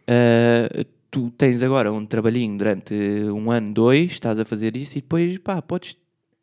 ah, 0.09 0.85
tu 1.11 1.31
tens 1.31 1.63
agora 1.63 1.93
um 1.93 2.07
trabalhinho 2.07 2.57
durante 2.57 2.95
um 2.95 3.51
ano, 3.51 3.73
dois, 3.73 4.13
estás 4.13 4.39
a 4.39 4.45
fazer 4.45 4.77
isso 4.77 4.99
e 4.99 5.01
depois, 5.01 5.39
pá, 5.39 5.61
podes 5.63 5.97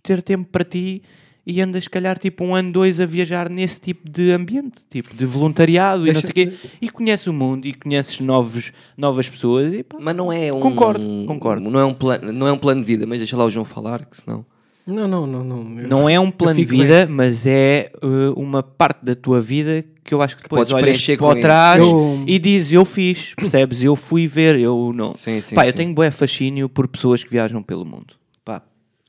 ter 0.03 0.21
tempo 0.21 0.49
para 0.49 0.63
ti 0.63 1.03
e 1.51 1.61
andas, 1.61 1.85
se 1.85 1.89
calhar, 1.89 2.19
tipo 2.19 2.45
um 2.45 2.53
ano, 2.53 2.71
dois 2.71 2.99
a 2.99 3.05
viajar 3.07 3.49
nesse 3.49 3.81
tipo 3.81 4.07
de 4.09 4.31
ambiente, 4.31 4.81
tipo 4.89 5.15
de 5.15 5.25
voluntariado 5.25 6.05
e 6.07 6.13
não 6.13 6.21
sei 6.21 6.29
o 6.29 6.33
quê. 6.33 6.53
E 6.79 6.89
conheces 6.89 7.25
o 7.25 7.33
mundo 7.33 7.65
e 7.65 7.73
conheces 7.73 8.19
novos, 8.19 8.71
novas 8.95 9.27
pessoas 9.27 9.73
e 9.73 9.81
pá, 9.81 9.97
Mas 9.99 10.15
não 10.15 10.31
é 10.31 10.53
um... 10.53 10.59
Concordo, 10.59 11.03
concordo. 11.25 11.67
Não 11.69 11.79
é 11.79 11.85
um, 11.85 11.93
plano, 11.93 12.31
não 12.31 12.47
é 12.47 12.51
um 12.51 12.57
plano 12.57 12.81
de 12.81 12.87
vida, 12.87 13.07
mas 13.07 13.17
deixa 13.17 13.35
lá 13.35 13.45
o 13.45 13.49
João 13.49 13.65
falar, 13.65 14.05
que 14.05 14.15
senão... 14.15 14.45
Não, 14.85 15.07
não, 15.07 15.27
não. 15.27 15.43
Não, 15.43 15.79
eu- 15.81 15.87
Não 15.87 16.09
é 16.09 16.19
um 16.19 16.31
plano 16.31 16.55
de 16.59 16.65
fico 16.65 16.77
bem. 16.77 16.81
vida, 16.87 17.07
mas 17.09 17.45
é 17.45 17.91
uh, 18.03 18.33
uma 18.39 18.63
parte 18.63 19.03
da 19.05 19.13
tua 19.15 19.39
vida 19.39 19.85
que 20.03 20.13
eu 20.15 20.21
acho 20.21 20.35
que 20.37 20.41
depois 20.43 20.61
podes 20.61 20.73
olhas 20.73 20.83
preencher 20.85 21.17
para 21.17 21.39
trás 21.39 21.83
Eu- 21.83 22.23
e 22.25 22.39
dizes 22.39 22.73
eu 22.73 22.83
fiz, 22.83 23.33
percebes? 23.35 23.83
Eu 23.83 23.95
fui 23.95 24.25
ver, 24.25 24.57
eu 24.59 24.91
não. 24.95 25.11
Sim, 25.11 25.41
sim, 25.41 25.53
Pá, 25.53 25.67
eu 25.67 25.71
sim. 25.71 25.77
tenho 25.77 25.93
bué 25.93 26.09
fascínio 26.09 26.67
por 26.67 26.87
pessoas 26.87 27.23
que 27.23 27.29
viajam 27.29 27.61
pelo 27.61 27.85
mundo. 27.85 28.15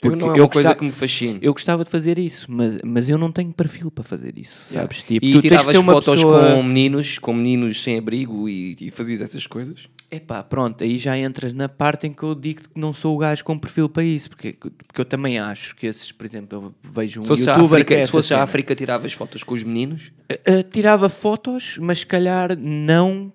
Pá, 0.01 0.09
Eu 0.09 0.13
Porque 0.13 0.25
não 0.25 0.35
é 0.35 0.39
uma 0.41 0.49
coisa 0.49 0.69
gostava- 0.71 0.75
que 0.77 0.85
me 0.87 0.93
fascina. 0.93 1.39
Eu 1.43 1.53
gostava 1.53 1.85
de 1.85 1.91
fazer 1.91 2.19
isso, 2.19 2.47
mas, 2.49 2.79
mas 2.83 3.09
eu 3.11 3.19
não 3.19 3.31
tenho 3.31 3.53
perfil 3.53 3.91
para 3.91 4.03
fazer 4.03 4.39
isso, 4.39 4.59
Yeah. 4.73 4.81
sabes? 4.89 5.03
Tipo, 5.03 5.27
e 5.27 5.33
tu 5.35 5.43
tiravas 5.43 5.77
fotos 5.77 6.15
pessoa... 6.15 6.55
com 6.55 6.63
meninos, 6.63 7.19
com 7.19 7.33
meninos 7.35 7.83
sem 7.83 7.99
abrigo 7.99 8.49
e, 8.49 8.77
e 8.81 8.91
fazias 8.91 9.21
essas 9.21 9.47
coisas? 9.47 9.89
Epá, 10.11 10.43
pronto, 10.43 10.83
aí 10.83 10.99
já 10.99 11.17
entras 11.19 11.53
na 11.53 11.69
parte 11.69 12.07
em 12.07 12.13
que 12.15 12.23
eu 12.23 12.35
digo 12.35 12.63
que 12.63 12.69
não 12.81 12.93
sou 12.95 13.15
o 13.15 13.19
gajo 13.19 13.45
com 13.45 13.59
perfil 13.59 13.89
para 13.91 14.03
isso, 14.03 14.31
porque, 14.31 14.55
porque 14.55 15.01
eu 15.01 15.05
também 15.05 15.39
acho 15.39 15.77
que 15.77 15.87
esses, 15.87 16.11
por 16.11 16.25
exemplo, 16.27 16.75
eu 16.83 16.91
vejo 16.93 17.21
um 17.21 17.23
Se 17.23 17.33
youtuber 17.45 17.65
África, 17.65 17.85
que 17.85 17.95
é 17.95 18.07
se 18.07 18.11
fosse 18.11 18.33
a. 18.35 18.43
África, 18.43 18.75
tiravas 18.75 19.13
fotos 19.13 19.43
com 19.45 19.53
os 19.55 19.63
meninos? 19.63 20.11
Uh, 20.33 20.63
tirava 20.73 21.09
fotos, 21.11 21.77
mas 21.81 21.99
se 22.01 22.07
calhar 22.07 22.57
não 22.59 23.31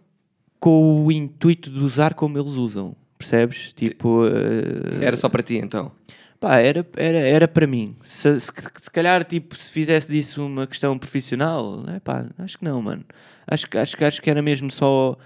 com 0.60 1.06
o 1.06 1.12
intuito 1.12 1.70
de 1.70 1.80
usar 1.80 2.16
como 2.16 2.38
eles 2.40 2.54
usam, 2.54 2.96
percebes? 3.20 3.72
Tipo, 3.74 4.24
uh, 4.26 4.32
Era 5.02 5.16
só 5.16 5.30
para 5.30 5.44
ti 5.44 5.56
então? 5.58 5.92
Pá, 6.40 6.58
era, 6.58 6.86
era, 6.96 7.18
era 7.20 7.48
para 7.48 7.66
mim. 7.68 7.96
Se, 8.02 8.40
se, 8.40 8.52
se 8.82 8.92
calhar, 8.92 9.24
tipo, 9.24 9.56
se 9.58 9.72
fizesse 9.72 10.12
disso 10.12 10.46
uma 10.46 10.68
questão 10.68 10.98
profissional, 10.98 11.84
é 11.88 12.00
pá, 12.00 12.26
acho 12.40 12.58
que 12.58 12.64
não, 12.66 12.82
mano. 12.82 13.04
Acho, 13.48 13.68
que- 13.70 13.78
acho, 13.78 14.04
acho 14.04 14.22
que 14.22 14.30
era 14.30 14.42
mesmo 14.42 14.72
só 14.72 15.18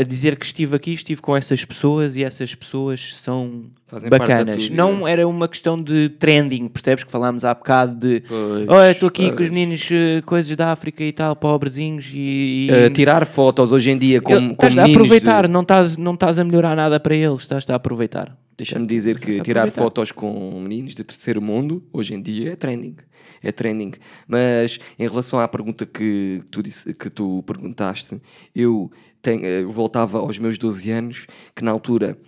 a 0.00 0.02
dizer 0.02 0.34
que 0.36 0.44
estive 0.44 0.74
aqui, 0.74 0.92
estive 0.92 1.20
com 1.20 1.36
essas 1.36 1.64
pessoas 1.64 2.16
e 2.16 2.24
essas 2.24 2.52
pessoas 2.52 3.14
são 3.14 3.66
Fazem 3.86 4.10
bacanas. 4.10 4.68
Não 4.70 5.06
era 5.06 5.26
uma 5.28 5.46
questão 5.46 5.80
de 5.80 6.08
trending, 6.18 6.66
percebes? 6.66 7.04
Que 7.04 7.12
falámos 7.12 7.44
há 7.44 7.54
bocado 7.54 7.94
de 7.94 8.20
Pois, 8.26 8.68
olha, 8.68 8.90
estou 8.90 9.08
aqui 9.08 9.26
com 9.28 9.30
os 9.34 9.36
pois. 9.36 9.50
meninos, 9.52 9.88
eh, 9.92 10.20
coisas 10.26 10.56
da 10.56 10.72
África 10.72 11.04
e 11.04 11.12
tal, 11.12 11.36
pobrezinhos 11.36 12.10
e. 12.12 12.66
e- 12.68 12.86
Uh, 12.86 12.90
tirar 12.90 13.24
fotos 13.24 13.70
hoje 13.70 13.90
em 13.92 13.96
dia 13.98 14.20
com, 14.20 14.32
Eu- 14.32 14.40
com 14.56 14.66
estás 14.66 14.78
a 14.78 14.84
aproveitar, 14.84 15.46
de- 15.46 15.52
não 15.52 15.60
estás 15.60 15.96
não 15.96 16.14
estás 16.14 16.40
a 16.40 16.44
melhorar 16.44 16.74
nada 16.74 16.98
para 16.98 17.14
eles, 17.14 17.42
estás 17.42 17.64
a 17.70 17.76
aproveitar. 17.76 18.36
Deixa-me 18.58 18.86
dizer 18.86 19.18
que 19.20 19.40
tirar 19.44 19.62
fotos 19.84 20.10
com 20.12 20.60
meninos 20.60 20.94
de 20.94 21.04
terceiro 21.04 21.40
mundo, 21.40 21.82
hoje 21.92 22.12
em 22.14 22.20
dia, 22.20 22.52
é 22.52 22.56
trending. 22.56 22.96
É 23.40 23.52
trending. 23.52 23.92
Mas 24.26 24.78
em 24.98 25.06
relação 25.08 25.38
à 25.38 25.46
pergunta 25.46 25.86
que 25.86 26.42
tu, 26.50 26.60
disse, 26.60 26.92
que 26.92 27.08
tu 27.08 27.42
perguntaste, 27.44 28.20
eu, 28.54 28.90
tenho, 29.22 29.44
eh, 29.44 29.62
eu 29.62 29.70
voltava 29.70 30.18
aos 30.18 30.38
meus 30.40 30.58
12 30.58 30.90
anos, 30.90 31.26
que 31.54 31.62
na 31.64 31.70
altura 31.70 32.18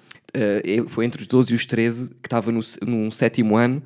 eu- 0.64 0.88
foi 0.88 1.04
entre 1.04 1.20
os 1.20 1.26
12 1.26 1.52
e 1.52 1.56
os 1.56 1.66
13, 1.66 2.10
que 2.22 2.28
estava 2.28 2.52
no, 2.52 2.60
num 2.86 3.10
sétimo 3.10 3.56
ano, 3.56 3.82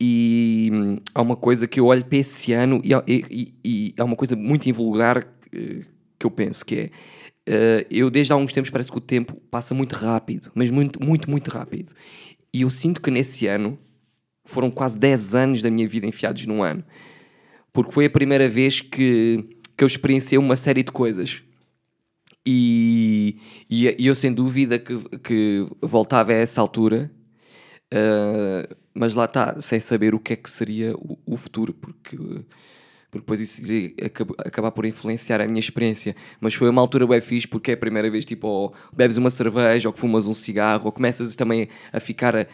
e 0.00 0.70
hum, 0.72 0.96
há 1.14 1.20
uma 1.20 1.36
coisa 1.36 1.68
que 1.68 1.78
eu 1.78 1.86
olho 1.86 2.04
para 2.04 2.16
esse 2.18 2.52
ano 2.54 2.80
e, 2.82 2.94
há- 2.94 3.04
e- 3.06 3.24
e- 3.30 3.54
e 3.62 3.94
há 3.98 4.04
uma 4.04 4.16
coisa 4.16 4.34
muito 4.34 4.66
invulgar 4.68 5.28
eh, 5.54 5.82
que 6.18 6.24
eu 6.24 6.30
penso 6.30 6.64
que 6.64 6.74
é 6.76 6.90
eh, 7.46 7.86
eu 7.90 8.10
desde 8.10 8.32
há 8.32 8.36
alguns 8.36 8.52
tempos 8.52 8.70
parece 8.70 8.90
que 8.90 8.98
o 8.98 9.00
tempo 9.00 9.34
passa 9.50 9.74
muito 9.74 9.94
rápido, 9.94 10.50
mas 10.54 10.70
muito, 10.70 11.02
muito, 11.02 11.30
muito 11.30 11.50
rápido. 11.50 11.92
E 12.52 12.62
eu 12.62 12.70
sinto 12.70 13.00
que 13.00 13.10
nesse 13.10 13.46
ano 13.46 13.78
foram 14.44 14.70
quase 14.70 14.98
10 14.98 15.34
anos 15.34 15.62
da 15.62 15.70
minha 15.70 15.88
vida 15.88 16.06
enfiados 16.06 16.44
num 16.46 16.62
ano. 16.62 16.84
Porque 17.72 17.92
foi 17.92 18.06
a 18.06 18.10
primeira 18.10 18.48
vez 18.48 18.80
que, 18.80 19.44
que 19.76 19.82
eu 19.82 19.86
experienciei 19.86 20.38
uma 20.38 20.56
série 20.56 20.82
de 20.82 20.92
coisas. 20.92 21.42
E, 22.46 23.38
e, 23.70 23.94
e 23.98 24.06
eu, 24.06 24.14
sem 24.14 24.32
dúvida, 24.32 24.78
que, 24.78 24.98
que 25.20 25.66
voltava 25.80 26.32
a 26.32 26.34
essa 26.34 26.60
altura, 26.60 27.10
uh, 27.94 28.76
mas 28.92 29.14
lá 29.14 29.24
está, 29.24 29.60
sem 29.60 29.80
saber 29.80 30.14
o 30.14 30.20
que 30.20 30.32
é 30.32 30.36
que 30.36 30.50
seria 30.50 30.94
o, 30.96 31.18
o 31.24 31.36
futuro, 31.36 31.72
porque, 31.72 32.16
porque 33.12 33.20
depois 33.24 33.40
isso 33.40 33.60
acab- 34.02 34.32
acabar 34.38 34.70
por 34.70 34.86
influenciar 34.86 35.38
a 35.42 35.46
minha 35.46 35.60
experiência. 35.60 36.16
Mas 36.40 36.54
foi 36.54 36.70
uma 36.70 36.80
altura 36.80 37.06
bem 37.06 37.20
fixe, 37.20 37.46
porque 37.46 37.70
é 37.70 37.74
a 37.74 37.76
primeira 37.76 38.10
vez, 38.10 38.24
tipo, 38.24 38.46
ou 38.48 38.72
bebes 38.90 39.18
uma 39.18 39.28
cerveja, 39.28 39.86
ou 39.86 39.92
que 39.92 40.00
fumas 40.00 40.26
um 40.26 40.32
cigarro, 40.32 40.86
ou 40.86 40.92
começas 40.92 41.34
também 41.36 41.68
a 41.92 42.00
ficar. 42.00 42.34
a- 42.34 42.46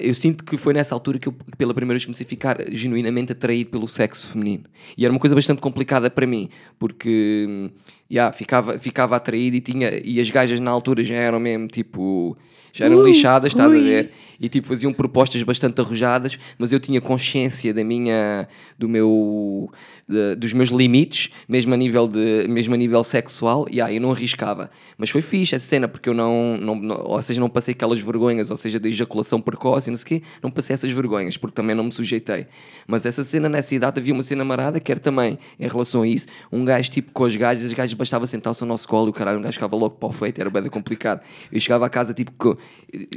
eu 0.00 0.14
sinto 0.14 0.44
que 0.44 0.56
foi 0.56 0.72
nessa 0.72 0.94
altura 0.94 1.18
que 1.18 1.26
eu, 1.26 1.34
pela 1.58 1.74
primeira 1.74 1.94
vez, 1.94 2.04
comecei 2.04 2.24
a 2.24 2.28
ficar 2.28 2.56
genuinamente 2.70 3.32
atraído 3.32 3.68
pelo 3.70 3.88
sexo 3.88 4.28
feminino. 4.28 4.64
E 4.96 5.04
era 5.04 5.12
uma 5.12 5.18
coisa 5.18 5.34
bastante 5.34 5.60
complicada 5.60 6.08
para 6.08 6.24
mim, 6.24 6.48
porque. 6.78 7.70
yeah, 8.08 8.32
ficava, 8.32 8.78
ficava 8.78 9.16
atraído 9.16 9.56
e, 9.56 9.60
tinha, 9.60 10.00
e 10.04 10.20
as 10.20 10.30
gajas 10.30 10.60
na 10.60 10.70
altura 10.70 11.02
já 11.02 11.16
eram 11.16 11.40
mesmo 11.40 11.66
tipo. 11.66 12.36
Já 12.72 12.84
eram 12.84 12.98
lixadas, 13.06 13.52
estás 13.52 13.72
a 13.72 13.74
ver? 13.74 14.12
E 14.38 14.50
tipo 14.50 14.68
faziam 14.68 14.92
propostas 14.92 15.42
bastante 15.42 15.80
arrojadas, 15.80 16.38
mas 16.58 16.72
eu 16.72 16.78
tinha 16.78 17.00
consciência 17.00 17.72
da 17.72 17.82
minha, 17.82 18.46
do 18.78 18.86
meu, 18.86 19.72
de- 20.08 20.36
dos 20.36 20.52
meus 20.52 20.68
limites, 20.70 21.30
mesmo 21.48 21.74
a 21.74 21.76
nível, 21.76 22.06
de, 22.06 22.46
mesmo 22.48 22.74
a 22.74 22.76
nível 22.76 23.02
sexual, 23.02 23.66
e 23.70 23.80
aí 23.80 23.96
eu 23.96 24.00
não 24.00 24.12
arriscava. 24.12 24.70
Mas 24.96 25.10
foi 25.10 25.20
fixe 25.22 25.54
essa 25.54 25.66
cena, 25.66 25.88
porque 25.88 26.08
eu 26.08 26.14
não, 26.14 26.56
não, 26.58 26.74
não- 26.76 27.02
ou 27.04 27.20
seja, 27.22 27.40
não 27.40 27.48
passei 27.48 27.72
aquelas 27.72 27.98
vergonhas, 28.00 28.50
ou 28.50 28.56
seja, 28.56 28.78
da 28.78 28.88
ejaculação 28.88 29.40
precoce 29.40 29.88
e 29.88 29.90
não 29.90 29.98
sei 29.98 30.04
o 30.04 30.06
quê, 30.20 30.22
não 30.42 30.50
passei 30.50 30.74
essas 30.74 30.90
vergonhas, 30.90 31.36
porque 31.36 31.54
também 31.54 31.74
não 31.74 31.84
me 31.84 31.92
sujeitei. 31.92 32.46
Mas 32.86 33.04
essa 33.04 33.24
cena, 33.24 33.48
nessa 33.48 33.74
idade, 33.74 33.98
havia 34.00 34.12
uma 34.14 34.22
cena 34.22 34.44
marada, 34.44 34.78
que 34.78 34.92
era 34.92 35.00
também, 35.00 35.38
em 35.58 35.66
relação 35.68 36.02
a 36.02 36.06
isso, 36.08 36.26
um 36.52 36.64
gajo 36.64 36.90
tipo 36.90 37.10
com 37.12 37.26
gajas, 37.36 37.64
as 37.64 37.72
gajas 37.72 37.94
bastava 37.94 38.26
sentar-se 38.26 38.62
ao 38.62 38.68
nosso 38.68 38.86
colo 38.88 39.08
e 39.08 39.10
o 39.10 39.12
caralho, 39.12 39.38
um 39.38 39.42
gajo 39.42 39.54
ficava 39.54 39.74
logo 39.74 39.96
para 39.96 40.08
o 40.08 40.12
feito, 40.12 40.40
era 40.40 40.48
bem 40.48 40.64
complicado. 40.68 41.20
Eu 41.52 41.60
chegava 41.60 41.84
a 41.86 41.90
casa 41.90 42.14
tipo. 42.14 42.30
Com, 42.38 42.56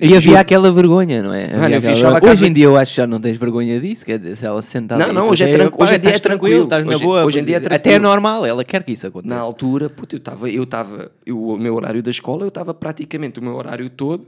E 0.01 0.05
havia 0.07 0.19
Juro- 0.19 0.37
aquela 0.37 0.71
vergonha, 0.71 1.21
não 1.21 1.33
é? 1.33 1.55
Mano, 1.55 1.75
Havia 1.75 1.91
eu 1.91 2.15
aquela- 2.15 2.31
Hoje 2.33 2.45
em 2.47 2.53
dia 2.53 2.65
eu 2.65 2.75
acho 2.77 2.91
que 2.93 2.97
já 2.97 3.07
não 3.07 3.19
tens 3.19 3.37
vergonha 3.37 3.79
disso, 3.79 4.03
quer 4.05 4.17
dizer, 4.17 4.35
se 4.35 4.45
ela 4.45 4.61
sentada 4.61 5.05
Não, 5.07 5.13
não, 5.13 5.29
hoje 5.29 5.43
é 5.43 5.47
até- 5.47 5.57
tran- 5.57 5.71
hoje 5.77 5.95
em 5.95 5.99
dia 5.99 6.09
é 6.09 6.15
estás 6.15 6.21
tranquilo, 6.21 6.63
estás 6.81 6.85
na 6.85 6.95
hoje- 6.95 7.03
boa. 7.05 7.25
hoje 7.25 7.39
em 7.39 7.43
dia 7.43 7.57
é 7.69 7.75
Até 7.75 7.93
é 7.93 7.99
normal, 7.99 8.45
ela 8.45 8.63
quer 8.63 8.83
que 8.83 8.91
isso 8.91 9.05
aconteça. 9.07 9.33
Na 9.35 9.39
altura, 9.41 9.89
puto, 9.89 10.15
eu 10.15 10.17
estava, 10.19 10.49
eu 10.49 10.63
estava, 10.63 11.11
o 11.27 11.57
meu 11.57 11.75
horário 11.75 12.01
da 12.03 12.11
escola, 12.11 12.43
eu 12.43 12.49
estava 12.49 12.73
praticamente 12.73 13.39
o 13.39 13.43
meu 13.43 13.55
horário 13.55 13.89
todo, 13.89 14.27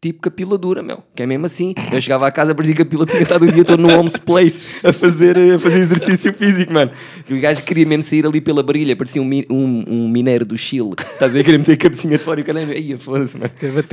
tipo 0.00 0.20
capila 0.20 0.58
dura, 0.58 0.82
meu. 0.82 0.98
Que 1.14 1.22
é 1.22 1.26
mesmo 1.26 1.46
assim. 1.46 1.74
Eu 1.92 2.00
chegava 2.02 2.26
à 2.26 2.30
casa, 2.32 2.54
parecia 2.54 2.74
que 2.74 2.82
a 2.82 2.84
pila 2.84 3.06
tinha 3.06 3.22
estado 3.22 3.44
o 3.44 3.52
dia 3.52 3.64
todo 3.64 3.80
no 3.80 3.88
Homes 3.96 4.16
Place 4.16 4.64
a 4.84 4.92
fazer, 4.92 5.36
a 5.38 5.58
fazer 5.60 5.78
exercício 5.78 6.32
físico, 6.34 6.72
mano. 6.72 6.90
Que 7.24 7.34
o 7.34 7.40
gajo 7.40 7.62
queria 7.62 7.86
mesmo 7.86 8.02
sair 8.02 8.26
ali 8.26 8.40
pela 8.40 8.62
brilha, 8.64 8.96
parecia 8.96 9.22
um, 9.22 9.30
um, 9.48 9.84
um 9.88 10.08
mineiro 10.08 10.44
do 10.44 10.58
Chile. 10.58 10.94
Estás 10.98 11.30
a 11.30 11.34
ver? 11.34 11.44
Queria 11.44 11.58
meter 11.58 11.72
a 11.74 11.76
cabecinha 11.76 12.18
de 12.18 12.24
fora 12.24 12.40
e 12.40 12.42
o 12.42 12.46
caralho, 12.46 12.72
ia 12.72 12.98
foda-se, 12.98 13.36
mano. 13.38 13.50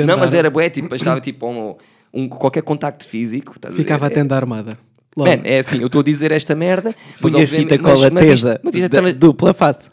Não, 0.08 0.18
mas 0.18 0.34
era 0.34 0.50
bué, 0.50 0.70
tipo, 0.70 0.96
estava 0.96 1.22
tipo 1.22 1.48
um, 1.48 1.76
um- 2.12 2.28
qualquer 2.28 2.64
contacto 2.64 3.08
físico. 3.08 3.54
a? 3.64 3.72
Ficava 3.72 4.06
a 4.06 4.08
É- 4.08 4.12
tenda 4.12 4.36
armada. 4.36 4.72
Logo. 5.18 5.30
Man, 5.30 5.42
é 5.44 5.58
assim, 5.60 5.80
eu 5.80 5.88
estou 5.88 6.02
a 6.02 6.04
dizer 6.04 6.32
esta 6.32 6.54
merda. 6.56 6.96
mas 7.20 7.32
Punhas 7.34 7.50
fita 7.50 7.78
cola 7.80 8.10
mas- 8.12 8.14
mas 8.14 8.26
isto- 8.30 8.60
mas 8.64 8.76
isto 8.76 8.86
é 8.86 8.90
tra- 8.90 9.12
dupla 9.14 9.54
face. 9.54 9.90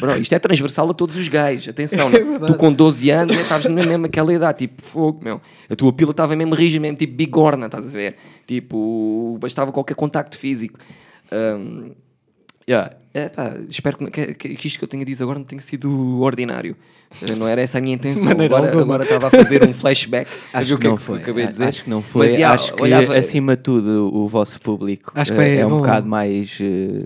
Bro, 0.00 0.16
isto 0.20 0.32
é 0.34 0.38
transversal 0.38 0.90
a 0.90 0.94
todos 0.94 1.16
os 1.16 1.26
gajos. 1.28 1.68
Atenção, 1.68 2.08
É 2.12 2.12
né? 2.12 2.18
verdade. 2.24 2.52
tu 2.52 2.58
com 2.58 2.72
12 2.72 3.10
anos 3.10 3.34
né, 3.34 3.42
estavas 3.42 3.64
na 3.66 3.84
mesma 3.84 4.06
aquela 4.06 4.32
idade, 4.32 4.58
tipo 4.58 4.82
fogo, 4.82 5.20
meu. 5.24 5.40
A 5.68 5.74
tua 5.74 5.92
pila 5.92 6.10
estava 6.10 6.36
mesmo 6.36 6.54
rija, 6.54 6.78
mesmo 6.78 6.96
tipo 6.96 7.14
bigorna, 7.14 7.66
estás 7.66 7.86
a 7.86 7.88
ver? 7.90 8.16
Tipo, 8.46 9.38
bastava 9.40 9.72
qualquer 9.72 9.94
contacto 9.94 10.36
físico. 10.38 10.78
Um, 11.32 11.92
yeah. 12.68 12.92
É, 13.16 13.28
pá, 13.28 13.56
espero 13.70 13.96
que, 14.10 14.34
que, 14.34 14.54
que 14.56 14.66
isto 14.66 14.76
que 14.76 14.84
eu 14.84 14.88
tenha 14.88 15.04
dito 15.04 15.22
agora 15.22 15.38
não 15.38 15.46
tenha 15.46 15.62
sido 15.62 16.20
ordinário. 16.20 16.76
Eh, 17.22 17.36
Não 17.36 17.46
era 17.46 17.60
essa 17.62 17.78
a 17.78 17.80
minha 17.80 17.94
intenção. 17.94 18.32
Agora, 18.42 18.76
agora 18.80 19.04
estava 19.04 19.28
a 19.28 19.30
fazer 19.30 19.62
um 19.64 19.72
flashback. 19.72 20.28
Acho 20.52 20.76
que 20.76 20.88
não 20.88 20.94
é 20.94 20.98
foi. 20.98 21.18
eu 21.18 21.22
acabei 21.22 21.44
de 21.46 21.52
dizer. 21.52 21.64
Acho 21.68 21.84
que 21.84 21.90
não 21.90 22.02
foi. 22.02 22.26
Mas, 22.26 22.36
yeah, 22.36 22.52
acho 22.56 22.74
que, 22.74 22.82
olhava- 22.82 23.16
acima 23.16 23.56
de 23.56 23.62
tudo, 23.62 24.10
o 24.12 24.26
vosso 24.26 24.60
público 24.60 25.12
Acho 25.14 25.30
que 25.30 25.36
vai- 25.36 25.58
é 25.58 25.64
um 25.64 25.70
bocado 25.78 26.08
mais 26.08 26.58
eh, 26.60 27.04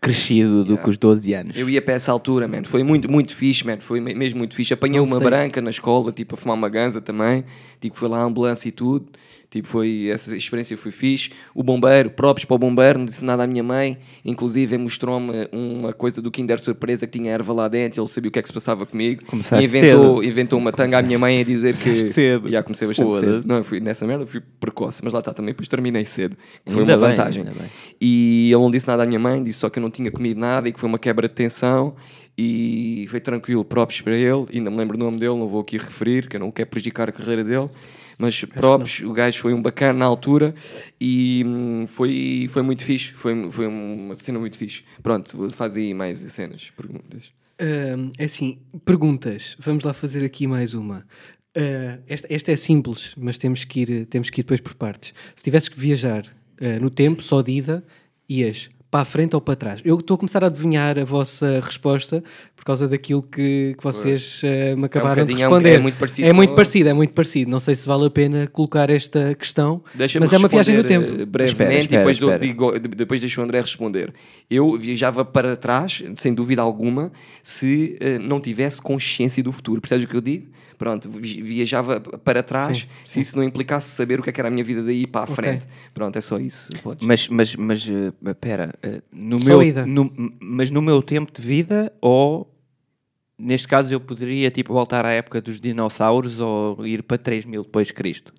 crescido 0.00 0.64
do 0.64 0.78
que 0.78 0.88
os 0.88 0.96
12 0.96 1.32
anos. 1.34 1.58
Eu 1.58 1.68
ia 1.68 1.82
para 1.82 1.94
essa 1.94 2.12
altura, 2.12 2.46
man. 2.46 2.62
Foi 2.62 2.84
muito, 2.84 3.10
muito 3.10 3.34
fixe, 3.34 3.66
man. 3.66 3.78
Foi 3.80 4.00
me- 4.00 4.14
mesmo 4.14 4.38
muito 4.38 4.54
fixe. 4.54 4.72
Apanhei 4.72 4.98
Não 4.98 5.04
uma 5.06 5.16
sei. 5.16 5.24
branca 5.24 5.60
na 5.60 5.70
escola, 5.70 6.12
tipo, 6.12 6.34
a 6.34 6.38
fumar 6.38 6.56
uma 6.56 6.68
ganza 6.68 7.00
também. 7.00 7.44
Tipo, 7.80 7.98
foi 7.98 8.08
lá 8.08 8.18
a 8.18 8.22
ambulância 8.22 8.68
e 8.68 8.72
tudo. 8.72 9.06
Tipo, 9.54 9.68
foi... 9.68 10.08
Essa 10.08 10.36
experiência 10.36 10.76
foi 10.76 10.90
fixe. 10.90 11.30
O 11.54 11.62
bombeiro, 11.62 12.10
próprios 12.10 12.44
para 12.44 12.56
o 12.56 12.58
bombeiro, 12.58 12.98
não 12.98 13.06
disse 13.06 13.24
nada 13.24 13.44
à 13.44 13.46
minha 13.46 13.62
mãe. 13.62 13.98
Inclusive, 14.24 14.76
mostrou-me 14.76 15.48
uma 15.52 15.92
coisa 15.92 16.20
do 16.20 16.28
Kinder 16.28 16.58
Surpresa 16.58 17.06
que 17.06 17.16
tinha 17.20 17.30
erva 17.30 17.52
lá 17.52 17.68
dentro. 17.68 18.00
Ele 18.00 18.08
sabia 18.08 18.30
o 18.30 18.32
que 18.32 18.40
é 18.40 18.42
que 18.42 18.48
se 18.48 18.52
passava 18.52 18.84
comigo. 18.84 19.24
Começaste 19.26 19.64
inventou, 19.64 20.16
cedo. 20.16 20.24
inventou 20.24 20.58
uma 20.58 20.72
tanga 20.72 20.98
à 20.98 21.02
minha 21.02 21.20
mãe 21.20 21.40
a 21.40 21.44
dizer 21.44 21.72
que... 21.76 21.84
Começaste 21.84 22.12
cedo. 22.12 22.50
Já 22.50 22.64
comecei 22.64 22.88
bastante 22.88 23.12
Foda-se. 23.12 23.32
cedo. 23.32 23.46
Não, 23.46 23.62
fui, 23.62 23.78
nessa 23.78 24.04
merda 24.04 24.26
fui 24.26 24.42
precoce. 24.58 25.02
Mas 25.04 25.12
lá 25.12 25.20
está 25.20 25.32
também, 25.32 25.52
depois 25.52 25.68
terminei 25.68 26.04
cedo. 26.04 26.36
que 26.66 26.72
Foi 26.72 26.82
Ainda 26.82 26.96
uma 26.96 27.06
bem, 27.06 27.16
vantagem. 27.16 27.44
E 28.00 28.50
ele 28.52 28.60
não 28.60 28.72
disse 28.72 28.88
nada 28.88 29.04
à 29.04 29.06
minha 29.06 29.20
mãe, 29.20 29.40
disse 29.40 29.60
só 29.60 29.70
que 29.70 29.78
eu 29.78 29.82
não 29.82 29.90
tinha 29.90 30.10
comido 30.10 30.40
nada 30.40 30.68
e 30.68 30.72
que 30.72 30.80
foi 30.80 30.88
uma 30.88 30.98
quebra 30.98 31.28
de 31.28 31.34
tensão. 31.34 31.94
E 32.36 33.06
foi 33.08 33.20
tranquilo, 33.20 33.64
próprios 33.64 34.00
para 34.00 34.16
ele. 34.16 34.46
Ainda 34.52 34.68
me 34.68 34.76
lembro 34.76 34.98
do 34.98 35.04
nome 35.04 35.18
dele, 35.18 35.36
não 35.36 35.46
vou 35.46 35.60
aqui 35.60 35.78
referir, 35.78 36.28
que 36.28 36.34
eu 36.34 36.40
não 36.40 36.50
quero 36.50 36.68
prejudicar 36.68 37.08
a 37.08 37.12
carreira 37.12 37.44
dele. 37.44 37.70
Mas 38.18 38.44
próprios, 38.44 39.00
o 39.00 39.12
gajo 39.12 39.40
foi 39.40 39.52
um 39.52 39.60
bacana 39.62 39.98
na 40.00 40.04
altura 40.04 40.54
e 41.00 41.42
hum, 41.46 41.86
foi, 41.86 42.48
foi 42.50 42.62
muito 42.62 42.84
fixe. 42.84 43.12
Foi, 43.12 43.50
foi 43.50 43.66
uma 43.66 44.14
cena 44.14 44.38
muito 44.38 44.56
fixe. 44.56 44.84
Pronto, 45.02 45.50
faz 45.52 45.76
aí 45.76 45.92
mais 45.94 46.18
cenas, 46.20 46.70
perguntas. 46.76 47.34
É 48.18 48.24
assim, 48.24 48.58
perguntas. 48.84 49.56
Vamos 49.60 49.84
lá 49.84 49.92
fazer 49.92 50.24
aqui 50.24 50.46
mais 50.46 50.74
uma. 50.74 51.06
Ah, 51.56 51.98
esta, 52.06 52.26
esta 52.32 52.52
é 52.52 52.56
simples, 52.56 53.14
mas 53.16 53.38
temos 53.38 53.64
que, 53.64 53.80
ir, 53.80 54.06
temos 54.06 54.28
que 54.28 54.40
ir 54.40 54.44
depois 54.44 54.60
por 54.60 54.74
partes. 54.74 55.14
Se 55.36 55.44
tivesses 55.44 55.68
que 55.68 55.78
viajar 55.78 56.24
ah, 56.60 56.78
no 56.80 56.90
tempo, 56.90 57.22
só 57.22 57.42
de 57.42 57.52
ida, 57.52 57.84
ias 58.28 58.70
para 58.94 59.02
a 59.02 59.04
frente 59.04 59.34
ou 59.34 59.40
para 59.40 59.56
trás? 59.56 59.80
Eu 59.84 59.96
estou 59.98 60.14
a 60.14 60.18
começar 60.18 60.44
a 60.44 60.46
adivinhar 60.46 60.96
a 60.96 61.04
vossa 61.04 61.58
resposta 61.60 62.22
por 62.54 62.64
causa 62.64 62.86
daquilo 62.86 63.24
que, 63.24 63.74
que 63.76 63.82
vocês 63.82 64.40
eh, 64.44 64.76
me 64.76 64.84
acabaram 64.84 65.26
de 65.26 65.32
é 65.32 65.34
um- 65.34 65.38
responder. 65.40 65.70
é 65.72 65.78
muito 65.80 65.98
parecido 65.98 66.28
É 66.28 66.32
muito 66.32 66.50
com- 66.50 66.54
parecido, 66.54 66.88
é 66.90 66.92
muito 66.94 67.12
parecido. 67.12 67.50
Não 67.50 67.58
sei 67.58 67.74
se 67.74 67.88
vale 67.88 68.06
a 68.06 68.10
pena 68.10 68.46
colocar 68.46 68.88
esta 68.90 69.34
questão, 69.34 69.82
Deixa-me 69.92 70.24
mas 70.26 70.32
é 70.32 70.38
uma 70.38 70.46
viagem 70.46 70.76
no 70.76 70.84
tempo. 70.84 71.06
eh, 71.22 71.24
Brevemente, 71.26 71.50
Espera, 71.50 71.72
espera, 71.74 71.82
e 71.82 71.88
depois, 71.88 72.16
espera. 72.18 72.38
digo- 72.38 72.78
de- 72.78 72.88
depois 72.94 73.18
deixo 73.18 73.40
o 73.40 73.44
André 73.44 73.60
responder. 73.60 74.14
Eu 74.48 74.78
viajava 74.78 75.24
para 75.24 75.56
trás, 75.56 76.00
sem 76.14 76.32
dúvida 76.32 76.62
alguma, 76.62 77.10
se 77.42 77.96
eh, 77.98 78.20
não 78.20 78.40
tivesse 78.40 78.80
consciência 78.80 79.42
do 79.42 79.50
futuro. 79.50 79.80
Percebes 79.80 80.04
o 80.04 80.08
que 80.08 80.16
eu 80.16 80.20
digo? 80.20 80.46
Pronto, 80.76 81.08
vi- 81.10 81.40
viajava 81.42 82.00
para 82.00 82.42
trás 82.42 82.78
Sim, 82.78 82.86
se 83.04 83.20
isso 83.20 83.36
não 83.36 83.44
implicasse 83.44 83.88
saber 83.90 84.20
o 84.20 84.22
que, 84.22 84.30
é 84.30 84.32
que 84.32 84.40
era 84.40 84.48
a 84.48 84.50
minha 84.50 84.64
vida 84.64 84.82
daí 84.82 85.06
para 85.06 85.22
a 85.22 85.24
Ok. 85.24 85.34
frente. 85.36 85.66
Pronto, 85.92 86.16
é 86.16 86.20
só 86.20 86.38
isso. 86.38 86.72
Podes. 86.82 87.06
Mas, 87.06 87.28
mas, 87.28 87.56
mas, 87.56 87.88
eh, 87.88 88.34
pera, 88.34 88.74
eh, 88.82 89.02
no 89.12 89.38
Só 89.38 89.44
meu, 89.46 89.62
ida. 89.62 89.86
no- 89.86 90.12
mas 90.40 90.70
no 90.70 90.82
meu 90.82 91.02
tempo 91.02 91.32
de 91.32 91.40
vida, 91.46 91.92
ou 92.00 92.50
neste 93.38 93.66
caso 93.68 93.94
eu 93.94 94.00
poderia 94.00 94.50
tipo, 94.50 94.72
voltar 94.72 95.04
à 95.06 95.10
época 95.10 95.40
dos 95.40 95.60
dinossauros 95.60 96.38
ou 96.40 96.86
ir 96.86 97.02
para 97.02 97.18
3 97.18 97.44
mil 97.44 97.62
depois 97.62 97.88
de 97.88 97.94
Cristo? 97.94 98.32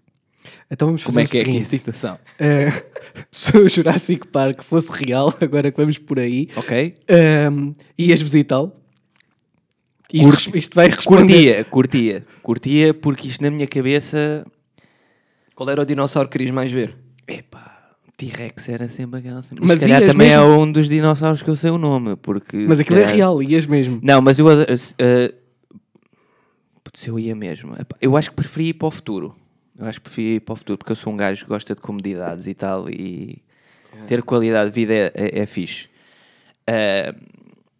Então 0.69 0.87
vamos 0.87 1.03
Como 1.03 1.15
fazer 1.15 1.25
é 1.25 1.27
que 1.27 1.37
o 1.37 1.39
é 1.39 1.41
aqui 1.55 1.61
a 1.61 1.65
situação? 1.65 2.19
Eh, 2.39 2.67
se 3.31 3.57
o 3.57 3.67
Jurassic 3.67 4.27
Park 4.27 4.63
fosse 4.63 4.91
real, 4.91 5.33
agora 5.41 5.71
que 5.71 5.77
vamos 5.77 5.97
por 5.97 6.19
aí, 6.19 6.49
Ok? 6.55 6.95
ehm, 7.07 7.73
ias 7.97 8.21
visitá-lo? 8.21 8.71
Isto, 10.17 10.29
Curti- 10.29 10.57
isto 10.57 10.75
vai 10.75 10.87
responder. 10.87 11.63
Curtia, 11.65 11.65
curtia, 11.65 12.25
curtia, 12.41 12.93
porque 12.93 13.27
isto 13.27 13.41
na 13.43 13.51
minha 13.51 13.67
cabeça, 13.67 14.45
Qual 15.53 15.69
era 15.69 15.81
o 15.81 15.85
dinossauro 15.85 16.29
que 16.29 16.33
querias 16.33 16.51
mais 16.51 16.71
ver? 16.71 16.95
epá, 17.27 17.91
T-Rex 18.15 18.69
era 18.69 18.87
sempre 18.87 19.19
aquela. 19.19 19.41
Mas 19.41 19.59
Mas 19.59 19.79
se 19.79 19.85
calhar 19.89 20.05
também 20.07 20.29
mesmo? 20.29 20.43
é 20.43 20.57
um 20.57 20.71
dos 20.71 20.87
dinossauros 20.87 21.41
que 21.41 21.49
eu 21.49 21.55
sei 21.55 21.69
o 21.69 21.77
nome, 21.77 22.15
porque. 22.15 22.55
Mas 22.67 22.79
aquilo 22.79 22.99
é 22.99 23.01
calhar- 23.01 23.15
real, 23.17 23.43
ias 23.43 23.65
mesmo. 23.65 23.99
Não, 24.01 24.21
mas 24.21 24.39
eu. 24.39 24.47
eh, 24.49 25.33
putz, 26.83 27.05
eu 27.07 27.19
ia 27.19 27.35
mesmo. 27.35 27.73
Epá, 27.77 27.97
Eu 28.01 28.15
acho 28.15 28.29
que 28.29 28.35
preferia 28.37 28.69
ir 28.69 28.73
para 28.75 28.87
o 28.87 28.91
futuro. 28.91 29.35
Eu 29.77 29.85
acho 29.85 29.99
que 29.99 30.03
preferia 30.05 30.35
ir 30.35 30.39
para 30.39 30.53
o 30.53 30.55
futuro, 30.55 30.77
porque 30.77 30.91
eu 30.93 30.95
sou 30.95 31.11
um 31.11 31.17
gajo 31.17 31.43
que 31.43 31.49
gosta 31.49 31.75
de 31.75 31.81
comodidades 31.81 32.47
e 32.47 32.53
tal, 32.53 32.89
e 32.89 33.41
ter 34.07 34.23
qualidade 34.23 34.69
de 34.71 34.75
vida 34.75 34.93
é, 34.93 35.11
é, 35.13 35.39
é 35.39 35.45
fixe. 35.45 35.89
Eh, 36.65 37.13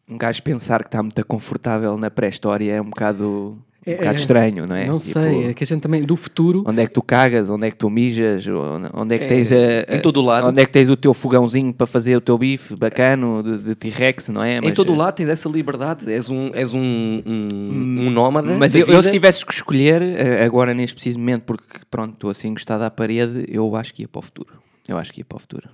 um 0.10 0.18
gajo 0.18 0.42
pensar 0.44 0.82
que 0.84 0.88
está 0.88 1.02
muito 1.02 1.26
confortável 1.26 1.98
na 1.98 2.10
pré-história 2.12 2.74
é 2.74 2.82
um 2.82 2.86
bocado, 2.86 3.58
um 3.88 3.92
É- 3.92 3.96
bocado 3.96 4.18
é- 4.18 4.20
estranho, 4.22 4.68
não 4.68 4.76
é? 4.76 4.86
Não 4.88 5.00
Tipo, 5.00 5.14
sei, 5.20 5.46
é 5.46 5.54
que 5.54 5.64
a 5.64 5.68
gente 5.68 5.82
também, 5.82 6.02
do 6.04 6.16
futuro, 6.16 6.64
Onde 6.66 6.82
é 6.82 6.88
que 6.88 6.94
tu 6.94 7.02
cagas, 7.02 7.50
onde 7.50 7.66
é 7.68 7.72
que 7.72 7.76
tu 7.76 7.90
mijas, 7.90 8.46
onde 8.94 9.16
é 9.16 9.18
que 9.18 9.24
É, 9.26 9.28
tens 9.28 9.52
a, 9.52 9.96
em 9.96 10.02
todo 10.02 10.22
o 10.22 10.26
lado. 10.26 10.48
Onde 10.48 10.62
é 10.62 10.66
que 10.66 10.72
tens 10.72 10.90
o 10.92 10.96
teu 10.96 11.14
fogãozinho 11.14 11.74
para 11.74 11.88
fazer 11.88 12.16
o 12.16 12.22
teu 12.22 12.38
bife 12.38 12.76
bacano 12.76 13.42
de, 13.42 13.58
de 13.64 13.76
T-Rex, 13.76 14.30
não 14.30 14.44
é? 14.44 14.58
em 14.58 14.62
Mas, 14.62 14.74
todo 14.74 14.92
o 14.92 14.96
eh, 14.96 14.98
lado 14.98 15.16
tens 15.16 15.28
essa 15.30 15.50
liberdade. 15.50 16.12
És 16.12 16.30
um, 16.30 16.52
és 16.54 16.72
um, 16.74 16.80
um, 17.26 18.06
um 18.06 18.10
nómada. 18.12 18.54
Mas 18.58 18.76
eu, 18.76 18.86
eu 18.88 19.02
se 19.02 19.10
tivesse 19.12 19.44
que 19.46 19.54
escolher, 19.54 20.02
eh, 20.02 20.44
agora 20.46 20.74
neste 20.74 20.94
preciso 20.94 21.18
momento, 21.20 21.44
porque 21.44 21.80
pronto, 21.90 22.14
estou 22.14 22.30
assim 22.30 22.50
encostado 22.50 22.84
à 22.84 22.92
parede, 22.92 23.46
eu 23.50 23.76
acho 23.76 23.94
que 23.94 24.04
ia 24.04 24.08
para 24.08 24.20
o 24.20 24.22
futuro. 24.22 24.54
Eu 24.88 24.98
acho 25.00 25.12
que 25.12 25.22
ia 25.22 25.26
para 25.26 25.38
o 25.38 25.40
futuro. 25.40 25.68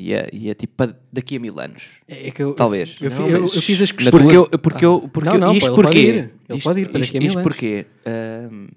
Ia, 0.00 0.28
ia 0.32 0.54
tipo 0.54 0.74
para 0.76 0.96
daqui 1.12 1.36
a 1.36 1.40
mil 1.40 1.58
anos. 1.58 1.96
é 2.06 2.30
que 2.30 2.40
eu, 2.40 2.54
Talvez. 2.54 2.96
Eu, 3.00 3.10
eu- 3.10 3.42
eu 3.42 3.48
fiz 3.48 3.82
as 3.82 3.90
questões. 3.90 4.22
Porque 4.22 4.36
eu, 4.36 4.48
porque 4.60 4.84
eu, 4.84 5.08
porque 5.12 5.28
Não, 5.28 5.34
eu- 5.34 5.40
não, 5.40 5.52
isto 5.56 5.66
pô, 5.66 5.72
ele 5.74 5.82
pode 5.82 5.86
porquê? 5.96 6.08
ir. 6.08 6.14
Ele 6.14 6.30
Isto- 6.58 6.62
pode 6.62 6.80
ir 6.80 6.88
para 6.88 7.00
isto- 7.00 7.08
daqui 7.12 7.16
a 7.16 7.20
mil 7.20 7.26
Isto 7.28 7.38
anos. 7.38 7.52
porquê? 7.52 7.86
Ahm, 8.06 8.68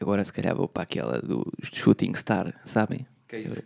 agora 0.00 0.24
se 0.24 0.32
calhar 0.32 0.56
vou 0.56 0.66
para 0.66 0.82
aquela 0.82 1.20
do 1.20 1.46
Shooting 1.62 2.12
Star, 2.14 2.52
sabem? 2.64 3.06
Que 3.28 3.36
é 3.36 3.40
isso? 3.40 3.62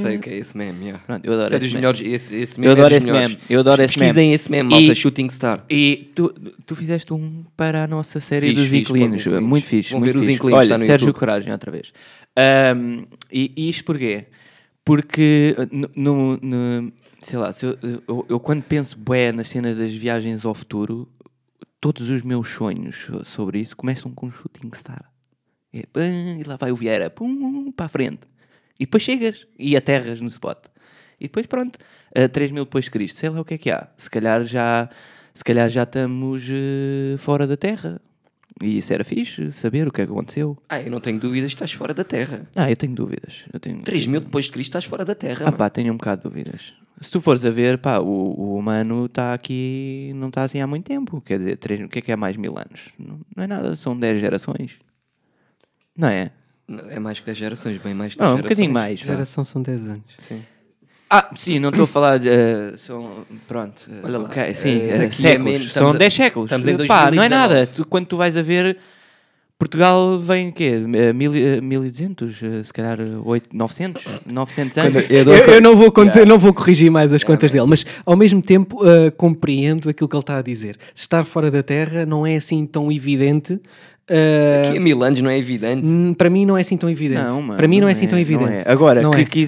Sei 0.00 0.16
o 0.16 0.20
que 0.20 0.30
é 0.30 0.36
esse 0.38 0.56
meme. 0.56 0.84
yeah. 0.86 1.02
Pronto, 1.06 1.24
eu 1.24 1.32
adoro 1.32 1.46
Esse 1.46 1.54
é 1.54 1.56
esse 1.56 1.64
dos 1.66 1.72
meme. 1.72 1.80
melhores. 1.80 2.00
Esse, 2.00 2.34
esse 2.36 2.58
Eu 2.58 2.60
meme 2.60 2.68
é 2.68 2.72
adoro 2.72 2.88
dos 2.88 2.96
esse 2.98 3.06
melhores. 3.06 3.28
meme, 3.30 3.42
eu 3.48 3.60
adoro 3.60 3.82
esse 3.82 3.94
Pesquisem 3.98 4.24
meme. 4.24 4.34
esse 4.34 4.50
meme, 4.50 4.70
malta. 4.70 4.84
E- 4.92 4.94
Shooting 4.94 5.30
Star. 5.30 5.64
E 5.70 6.12
tu, 6.14 6.34
tu 6.66 6.76
fizeste 6.76 7.12
um 7.14 7.44
para 7.56 7.84
a 7.84 7.86
nossa 7.86 8.20
série 8.20 8.48
Fiz, 8.48 8.56
dos 8.56 8.64
fiz, 8.68 8.74
os 8.74 8.80
inquilinos. 8.90 9.26
Muito 9.42 9.66
fixe. 9.66 9.90
Vão 9.92 10.00
muito 10.00 10.12
ver 10.12 10.18
os 10.18 10.24
fixe. 10.26 10.36
inquilinos, 10.36 10.58
Olha, 10.58 10.64
está 10.66 10.78
no 10.78 10.84
Sérgio 10.84 11.06
YouTube. 11.06 11.20
Coragem, 11.20 11.52
outra 11.52 11.70
vez. 11.70 11.92
Ahm, 12.36 13.04
e, 13.32 13.52
e 13.56 13.68
isto 13.70 13.84
porquê? 13.84 14.26
Porque, 14.84 15.56
no, 15.72 15.88
no- 15.96 16.36
no- 16.42 16.92
sei 17.20 17.38
lá, 17.38 17.52
se 17.52 17.64
eu, 17.66 17.78
eu, 18.06 18.26
eu 18.28 18.40
quando 18.40 18.62
penso 18.62 18.98
bué 18.98 19.32
na 19.32 19.42
cena 19.44 19.74
das 19.74 19.92
viagens 19.94 20.44
ao 20.44 20.54
futuro, 20.54 21.08
todos 21.80 22.08
os 22.10 22.22
meus 22.22 22.48
sonhos 22.50 23.10
sobre 23.24 23.60
isso 23.60 23.76
começam 23.76 24.10
com 24.12 24.26
um 24.26 24.30
shooting 24.30 24.70
star. 24.74 25.10
É, 25.72 25.84
pã, 25.86 26.04
e 26.06 26.42
lá 26.44 26.56
vai 26.56 26.70
o 26.70 26.76
Vieira, 26.76 27.08
pum, 27.10 27.72
para 27.72 27.86
a 27.86 27.88
frente. 27.88 28.20
E 28.78 28.84
depois 28.84 29.02
chegas 29.02 29.46
e 29.58 29.76
aterras 29.76 30.20
no 30.20 30.28
spot. 30.28 30.58
E 31.18 31.24
depois 31.24 31.46
pronto, 31.46 31.78
a 32.14 32.28
3 32.28 32.50
mil 32.50 32.64
depois 32.64 32.84
de 32.84 32.90
Cristo, 32.90 33.18
sei 33.18 33.30
lá 33.30 33.40
o 33.40 33.44
que 33.44 33.54
é 33.54 33.58
que 33.58 33.70
há. 33.70 33.88
Se 33.96 34.10
calhar 34.10 34.44
já, 34.44 34.88
se 35.32 35.42
calhar 35.42 35.68
já 35.70 35.84
estamos 35.84 36.44
eh, 36.50 37.16
fora 37.18 37.46
da 37.46 37.56
Terra. 37.56 38.00
E 38.62 38.78
isso 38.78 38.92
era 38.92 39.02
fixe, 39.02 39.50
saber 39.50 39.88
o 39.88 39.92
que 39.92 40.00
é 40.00 40.06
que 40.06 40.12
aconteceu. 40.12 40.56
Ah, 40.68 40.80
eu 40.80 40.90
não 40.90 41.00
tenho 41.00 41.18
dúvidas 41.18 41.50
que 41.50 41.56
estás 41.56 41.72
fora 41.72 41.92
da 41.92 42.04
Terra. 42.04 42.46
Ah, 42.54 42.70
eu 42.70 42.76
tenho 42.76 42.94
dúvidas. 42.94 43.44
Eu 43.52 43.58
tenho... 43.58 43.82
3 43.82 44.06
mil 44.06 44.20
depois 44.20 44.44
de 44.44 44.52
Cristo 44.52 44.70
estás 44.70 44.84
fora 44.84 45.04
da 45.04 45.14
Terra. 45.14 45.40
Ah 45.42 45.44
mano. 45.46 45.56
pá, 45.56 45.68
tenho 45.68 45.92
um 45.92 45.96
bocado 45.96 46.22
de 46.22 46.28
dúvidas. 46.28 46.72
Se 47.00 47.10
tu 47.10 47.20
fores 47.20 47.44
a 47.44 47.50
ver, 47.50 47.78
pá, 47.78 47.98
o, 47.98 48.06
o 48.06 48.56
humano 48.56 49.06
está 49.06 49.34
aqui, 49.34 50.12
não 50.14 50.28
está 50.28 50.44
assim 50.44 50.60
há 50.60 50.66
muito 50.66 50.86
tempo. 50.86 51.20
Quer 51.20 51.38
dizer, 51.38 51.56
três, 51.56 51.80
o 51.80 51.88
que 51.88 51.98
é 51.98 52.02
que 52.02 52.12
é 52.12 52.16
mais 52.16 52.36
mil 52.36 52.56
anos? 52.56 52.90
Não, 52.98 53.18
não 53.36 53.44
é 53.44 53.46
nada, 53.48 53.74
são 53.74 53.98
10 53.98 54.20
gerações. 54.20 54.78
Não 55.96 56.08
é? 56.08 56.30
É 56.90 56.98
mais 57.00 57.18
que 57.20 57.26
10 57.26 57.36
gerações, 57.36 57.78
bem 57.78 57.92
mais 57.92 58.14
que 58.14 58.20
10 58.20 58.28
Não, 58.28 58.34
um 58.34 58.36
gerações. 58.38 58.56
bocadinho 58.56 58.72
mais. 58.72 59.00
vá. 59.00 59.06
Geração 59.14 59.44
são 59.44 59.60
10 59.60 59.88
anos. 59.88 60.02
Sim. 60.16 60.42
Ah, 61.16 61.30
sim, 61.36 61.58
não 61.60 61.68
estou 61.68 61.84
a 61.84 61.86
falar 61.86 62.18
de. 62.18 62.28
eh, 62.28 62.74
são, 62.78 63.24
pronto. 63.46 63.74
eh, 63.88 64.00
Olha 64.02 64.18
lá, 64.18 64.24
ok, 64.24 64.54
sim, 64.54 64.78
daqui 64.88 65.04
a 65.04 65.10
séculos. 65.12 65.56
são 65.58 65.66
estamos 65.66 65.94
a- 65.94 65.98
10 65.98 66.14
séculos. 66.14 66.46
estamos 66.50 66.66
em 66.68 66.86
Pá, 66.86 67.10
não 67.12 67.22
é 67.22 67.28
2019. 67.28 67.30
nada. 67.54 67.66
Tu, 67.66 67.86
quando 67.86 68.06
tu 68.06 68.16
vais 68.16 68.36
a 68.36 68.42
ver. 68.42 68.76
Portugal 69.56 70.18
vem 70.18 70.48
o 70.48 70.52
quê? 70.52 70.82
Eh, 70.94 71.12
mil, 71.12 71.32
eh, 71.34 71.60
1200? 71.60 72.42
eh, 72.42 72.62
Se 72.64 72.72
calhar 72.72 72.98
8, 73.24 73.56
900? 73.56 74.02
900 74.26 74.76
anos? 74.78 75.04
Eu, 75.08 75.24
eu 75.32 75.60
não, 75.62 75.76
vou 75.76 75.92
contar- 75.92 76.18
eu 76.18 76.26
não 76.26 76.38
vou 76.38 76.52
corrigir 76.52 76.90
mais 76.90 77.12
as 77.12 77.22
contas 77.22 77.52
dele, 77.52 77.64
mas 77.66 77.86
ao 78.04 78.16
mesmo 78.16 78.42
tempo 78.42 78.80
ah, 78.84 79.12
compreendo 79.16 79.88
aquilo 79.88 80.08
que 80.08 80.16
ele 80.16 80.22
está 80.22 80.38
a 80.38 80.42
dizer. 80.42 80.76
Estar 80.94 81.24
fora 81.24 81.50
da 81.52 81.62
Terra 81.62 82.04
não 82.04 82.26
é 82.26 82.34
assim 82.36 82.66
tão 82.66 82.90
evidente. 82.90 83.60
Daqui 84.06 84.76
a 84.76 84.80
mil 84.80 85.02
anos 85.02 85.20
não 85.20 85.30
é 85.30 85.38
evidente. 85.38 85.84
hum, 85.86 86.12
para 86.14 86.28
mim 86.28 86.44
não 86.44 86.56
é 86.56 86.60
assim 86.60 86.76
tão 86.76 86.90
evidente. 86.90 87.22
Não, 87.22 87.40
mano, 87.40 87.56
para 87.56 87.66
mim 87.68 87.80
não, 87.80 87.88
é 87.88 87.92
assim 87.92 88.06
tão 88.06 88.16
não 88.16 88.20
evidente. 88.22 88.62
é. 88.66 88.70
Agora, 88.70 89.00
Não 89.02 89.10
que, 89.10 89.20
é. 89.22 89.24
que 89.24 89.46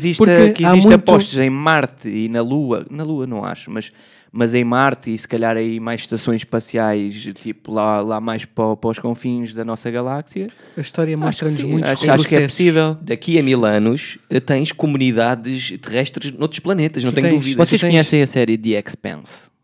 que 0.54 0.64
muito- 0.88 1.04
postos 1.04 1.36
em 1.38 1.50
Marte 1.50 2.08
e 2.08 2.28
na 2.28 2.40
Lua, 2.40 2.86
na 2.90 3.04
Lua 3.04 3.26
não 3.26 3.44
acho, 3.44 3.70
mas, 3.70 3.92
mas 4.32 4.54
em 4.54 4.64
Marte 4.64 5.12
e 5.12 5.18
se 5.18 5.28
calhar 5.28 5.56
aí 5.58 5.78
mais 5.78 6.00
estações 6.00 6.36
espaciais, 6.38 7.28
tipo 7.42 7.70
lá, 7.72 8.00
lá 8.00 8.18
mais 8.20 8.44
para, 8.46 8.74
para 8.76 8.90
os 8.90 8.98
confins 8.98 9.52
da 9.52 9.64
nossa 9.64 9.90
galáxia, 9.90 10.48
A 10.76 10.80
história 10.80 11.16
mostra-nos 11.18 11.62
muitos 11.62 11.90
acho, 11.90 12.10
acho 12.10 12.24
que 12.28 12.36
é 12.36 12.42
possível. 12.48 12.96
Daqui 13.02 13.38
a 13.38 13.42
mil 13.42 13.64
anos 13.64 14.16
eh, 14.30 14.40
tens 14.40 14.72
comunidades 14.72 15.76
terrestres 15.82 16.32
noutros 16.32 16.60
planetas, 16.60 17.04
não 17.04 17.10
Tu 17.12 17.16
tenho 17.16 17.28
tens- 17.28 17.34
dúvidas. 17.38 17.68
Vocês 17.68 17.80
tens- 17.80 17.90
conhecem 17.90 18.22
a 18.22 18.26
série 18.26 18.56
The 18.56 18.82
Expanse? 18.86 19.54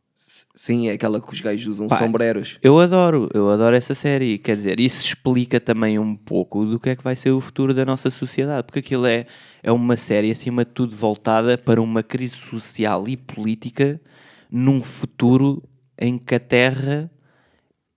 Sim, 0.62 0.88
é 0.88 0.92
aquela 0.92 1.20
que 1.20 1.28
os 1.28 1.40
gajos 1.40 1.66
usam 1.66 1.88
Pá, 1.88 1.98
sombreros. 1.98 2.56
Eu 2.62 2.78
adoro, 2.78 3.28
eu 3.34 3.50
adoro 3.50 3.74
essa 3.74 3.96
série. 3.96 4.38
Quer 4.38 4.54
dizer, 4.54 4.78
isso 4.78 5.04
explica 5.04 5.58
também 5.58 5.98
um 5.98 6.14
pouco 6.14 6.64
do 6.64 6.78
que 6.78 6.90
é 6.90 6.94
que 6.94 7.02
vai 7.02 7.16
ser 7.16 7.32
o 7.32 7.40
futuro 7.40 7.74
da 7.74 7.84
nossa 7.84 8.10
sociedade, 8.10 8.62
porque 8.62 8.78
aquilo 8.78 9.04
é, 9.04 9.26
é 9.60 9.72
uma 9.72 9.96
série, 9.96 10.30
acima 10.30 10.64
de 10.64 10.70
tudo, 10.70 10.94
voltada 10.94 11.58
para 11.58 11.82
uma 11.82 12.00
crise 12.00 12.36
social 12.36 13.08
e 13.08 13.16
política 13.16 14.00
num 14.48 14.80
futuro 14.80 15.64
em 15.98 16.16
que 16.16 16.36
a 16.36 16.38
Terra 16.38 17.10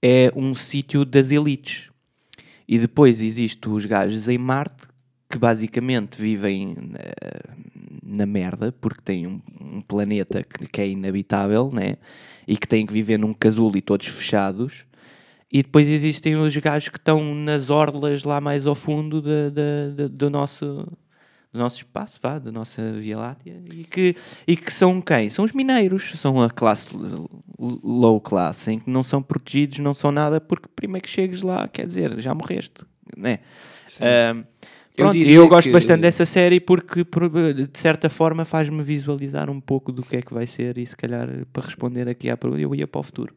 é 0.02 0.32
um 0.36 0.56
sítio 0.56 1.06
das 1.06 1.30
elites. 1.30 1.92
E 2.68 2.80
depois 2.80 3.22
existem 3.22 3.72
os 3.72 3.86
gajos 3.86 4.28
em 4.28 4.40
Marte 4.40 4.88
que 5.30 5.38
basicamente 5.38 6.20
vivem 6.20 6.76
eh, 6.96 7.50
na 8.04 8.26
merda 8.26 8.72
porque 8.72 9.02
têm 9.04 9.28
um, 9.28 9.40
um 9.62 9.82
planeta 9.82 10.44
que, 10.44 10.68
que 10.68 10.82
é 10.82 10.88
inabitável 10.88 11.70
né? 11.72 11.98
E 12.48 12.56
que 12.58 12.68
têm 12.68 12.86
que 12.86 12.94
viver 12.94 13.18
num 13.18 13.34
casulo 13.34 13.78
e 13.78 13.82
todos 13.82 14.08
fechados. 14.08 14.86
E 15.52 15.64
depois 15.64 15.88
existem 15.88 16.36
os 16.36 16.56
gajos 16.58 16.90
que 16.90 16.98
estão 16.98 17.34
nas 17.36 17.70
orlas 17.70 18.24
lá 18.24 18.42
mais 18.42 18.66
ao 18.66 18.76
fundo 18.76 19.22
da- 19.22 19.50
da- 19.50 19.90
da- 19.96 20.08
do, 20.08 20.30
nosso, 20.30 20.66
do 21.54 21.60
nosso 21.60 21.78
espaço, 21.78 22.20
vá, 22.22 22.38
da 22.40 22.52
nossa 22.52 22.92
Via 22.94 23.18
Láctea, 23.18 23.62
e 23.72 23.84
que, 23.86 24.16
e 24.48 24.58
que 24.58 24.74
são 24.74 25.02
quem? 25.02 25.30
São 25.30 25.46
os 25.46 25.54
mineiros, 25.54 26.14
são 26.20 26.42
a 26.42 26.50
classe 26.50 26.90
low 27.58 28.20
class, 28.20 28.68
em 28.68 28.80
que 28.80 28.90
não 28.90 29.04
são 29.04 29.22
protegidos, 29.22 29.80
não 29.80 29.94
são 29.94 30.12
nada, 30.12 30.42
porque 30.42 30.68
primeiro 30.76 31.06
que 31.06 31.10
chegues 31.10 31.42
lá, 31.42 31.68
quer 31.68 31.86
dizer, 31.86 32.20
já 32.20 32.34
morreste, 32.34 32.82
né? 33.16 33.40
Eu 34.00 34.44
pronto, 34.96 35.16
eu, 35.16 35.24
diria 35.24 35.42
gosto 35.48 35.68
que- 35.68 35.74
bastante 35.74 36.02
dessa 36.02 36.26
série 36.26 36.60
porque, 36.60 37.04
por- 37.04 37.30
de 37.54 37.70
certa 37.74 38.10
forma, 38.10 38.46
faz-me 38.46 38.82
visualizar 38.84 39.50
um 39.50 39.60
pouco 39.62 39.92
do 39.92 40.02
que 40.04 40.18
é 40.18 40.22
que 40.22 40.34
vai 40.34 40.48
ser 40.48 40.78
e, 40.78 40.86
se 40.86 40.96
calhar, 40.96 41.28
para 41.52 41.66
responder 41.66 42.08
aqui 42.10 42.30
à 42.30 42.38
pergunta, 42.38 42.62
eu 42.62 42.74
ia 42.76 42.88
para 42.88 43.00
o 43.00 43.04
futuro. 43.04 43.34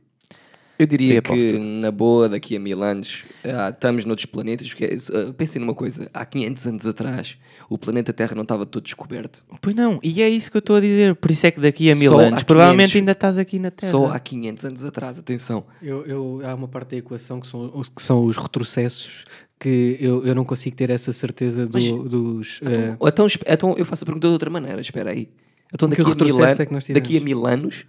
Eu 0.78 0.86
diria 0.86 1.20
que, 1.20 1.28
futuro. 1.28 1.58
na 1.64 1.90
boa, 1.90 2.28
daqui 2.28 2.54
a 2.54 2.60
mil 2.60 2.82
anos, 2.84 3.24
ah, 3.44 3.70
estamos 3.70 4.04
noutros 4.04 4.26
planetas. 4.26 4.68
Porque, 4.68 4.84
ah, 4.84 5.32
pensem 5.36 5.60
numa 5.60 5.74
coisa: 5.74 6.08
há 6.14 6.24
500 6.24 6.66
anos 6.66 6.86
atrás, 6.86 7.36
o 7.68 7.76
planeta 7.76 8.12
Terra 8.12 8.34
não 8.36 8.42
estava 8.42 8.64
todo 8.64 8.84
descoberto. 8.84 9.44
Pois 9.60 9.74
não, 9.74 9.98
e 10.02 10.22
é 10.22 10.28
isso 10.28 10.50
que 10.50 10.56
eu 10.56 10.60
estou 10.60 10.76
a 10.76 10.80
dizer. 10.80 11.16
Por 11.16 11.30
isso 11.32 11.46
é 11.46 11.50
que 11.50 11.60
daqui 11.60 11.90
a 11.90 11.96
mil 11.96 12.12
Só 12.12 12.20
anos, 12.20 12.42
há 12.42 12.44
provavelmente 12.44 12.92
500. 12.92 12.96
ainda 13.00 13.12
estás 13.12 13.38
aqui 13.38 13.58
na 13.58 13.70
Terra. 13.72 13.90
Só 13.90 14.06
há 14.06 14.18
500 14.20 14.64
anos 14.66 14.84
atrás, 14.84 15.18
atenção. 15.18 15.64
Eu, 15.82 16.06
eu- 16.06 16.40
há 16.44 16.54
uma 16.54 16.68
parte 16.68 16.90
da 16.92 16.96
equação 16.98 17.40
que 17.40 17.46
são, 17.48 17.70
os- 17.74 17.88
que 17.88 18.00
são 18.02 18.24
os 18.24 18.36
retrocessos 18.36 19.24
que 19.58 19.96
eu, 20.00 20.24
eu 20.24 20.34
não 20.34 20.44
consigo 20.44 20.76
ter 20.76 20.90
essa 20.90 21.12
certeza 21.12 21.66
do- 21.66 21.72
Mas- 21.72 21.88
dos. 21.88 22.60
eh, 22.62 22.94
Ou 23.00 23.08
Então, 23.08 23.26
então 23.46 23.74
eu 23.76 23.84
faço 23.84 24.04
a 24.04 24.06
pergunta 24.06 24.28
de 24.28 24.32
outra 24.32 24.48
maneira, 24.48 24.80
espera 24.80 25.10
aí. 25.10 25.28
Então, 25.74 25.88
Que 25.88 25.96
daqui 25.96 26.02
a, 26.02 26.04
mil 26.04 26.24
retrocesso 26.24 26.44
anos, 26.44 26.60
é 26.60 26.66
que 26.66 26.72
nós 26.72 26.86
daqui 26.88 27.16
a 27.16 27.20
mil 27.20 27.46
anos, 27.46 27.84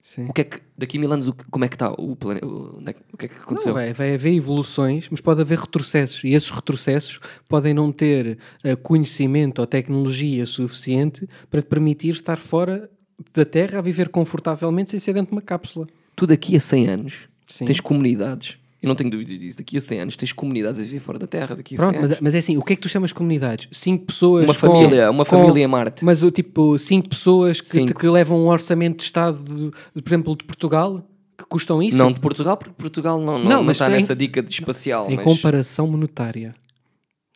sim. 0.00 0.26
o 0.28 0.32
que 0.32 0.40
é 0.40 0.44
que, 0.44 0.60
daqui 0.76 0.96
a 0.96 1.00
mil 1.00 1.12
anos, 1.12 1.28
o 1.28 1.34
como 1.50 1.64
é 1.64 1.68
que 1.68 1.74
está 1.76 1.90
o 1.92 2.14
planeta? 2.16 2.46
O, 2.46 2.82
é 2.86 2.92
que- 2.92 3.00
o 3.12 3.16
que 3.16 3.26
é 3.26 3.28
que 3.28 3.36
aconteceu? 3.36 3.68
Não, 3.68 3.74
vai, 3.74 3.92
vai 3.92 4.14
haver 4.14 4.32
evoluções, 4.34 5.08
mas 5.10 5.20
pode 5.20 5.40
haver 5.40 5.58
retrocessos. 5.58 6.24
E 6.24 6.30
esses 6.30 6.50
retrocessos 6.50 7.20
podem 7.48 7.74
não 7.74 7.90
ter 7.92 8.38
eh, 8.64 8.76
conhecimento 8.76 9.58
ou 9.60 9.66
tecnologia 9.66 10.46
suficiente 10.46 11.28
para 11.50 11.60
te 11.62 11.66
permitir 11.68 12.10
estar 12.14 12.36
fora 12.38 12.90
da 13.34 13.44
Terra 13.44 13.78
a 13.78 13.82
viver 13.82 14.08
confortavelmente 14.08 14.90
sem 14.90 15.00
ser 15.00 15.12
dentro 15.12 15.30
de 15.30 15.36
uma 15.36 15.42
cápsula. 15.42 15.86
tu 16.14 16.26
daqui 16.26 16.56
a 16.56 16.60
100 16.60 16.88
anos 16.88 17.28
Sim. 17.48 17.64
tens 17.64 17.80
comunidades. 17.80 18.56
Eu 18.80 18.88
não 18.88 18.94
tenho 18.94 19.10
dúvida 19.10 19.36
disso. 19.36 19.58
Daqui 19.58 19.76
a 19.76 19.80
100 19.80 20.00
anos 20.00 20.16
tens 20.16 20.32
comunidades 20.32 20.78
a 20.80 20.82
viver 20.84 21.00
fora 21.00 21.18
da 21.18 21.26
Terra. 21.26 21.56
Daqui 21.56 21.74
a 21.74 21.78
100 21.78 21.84
Pronto, 21.86 22.00
mas, 22.00 22.10
anos. 22.12 22.20
mas 22.22 22.34
é 22.34 22.38
assim, 22.38 22.56
o 22.56 22.62
que 22.62 22.72
é 22.74 22.76
que 22.76 22.82
tu 22.82 22.88
chamas 22.88 23.10
de 23.10 23.14
comunidades? 23.14 23.66
Cinco 23.72 24.06
pessoas 24.06 24.44
Uma 24.44 24.54
com- 24.54 24.60
família, 24.60 25.10
uma 25.10 25.24
com- 25.24 25.30
família 25.30 25.64
em 25.64 25.66
Marte. 25.66 26.04
Mas 26.04 26.22
o 26.22 26.30
tipo, 26.30 26.78
cinco 26.78 27.08
pessoas 27.08 27.60
que, 27.60 27.68
Cinco. 27.70 27.98
que 27.98 28.08
levam 28.08 28.38
um 28.38 28.46
orçamento 28.48 28.98
de 28.98 29.02
Estado, 29.02 29.42
de, 29.42 29.64
de, 29.96 30.02
por 30.02 30.08
exemplo, 30.08 30.36
de 30.36 30.44
Portugal, 30.44 31.04
que 31.36 31.44
custam 31.46 31.82
isso? 31.82 31.96
Não 31.98 32.12
de 32.12 32.20
Portugal, 32.20 32.56
porque 32.56 32.72
Portugal 32.76 33.18
não, 33.20 33.38
não, 33.38 33.38
Não, 33.38 33.50
não 33.56 33.62
mas 33.64 33.76
está 33.76 33.88
em- 33.88 33.94
nessa 33.94 34.14
dica 34.14 34.40
de 34.42 34.50
espacial. 34.52 35.10
Em 35.10 35.16
mas... 35.16 35.24
comparação 35.24 35.86
monetária. 35.88 36.54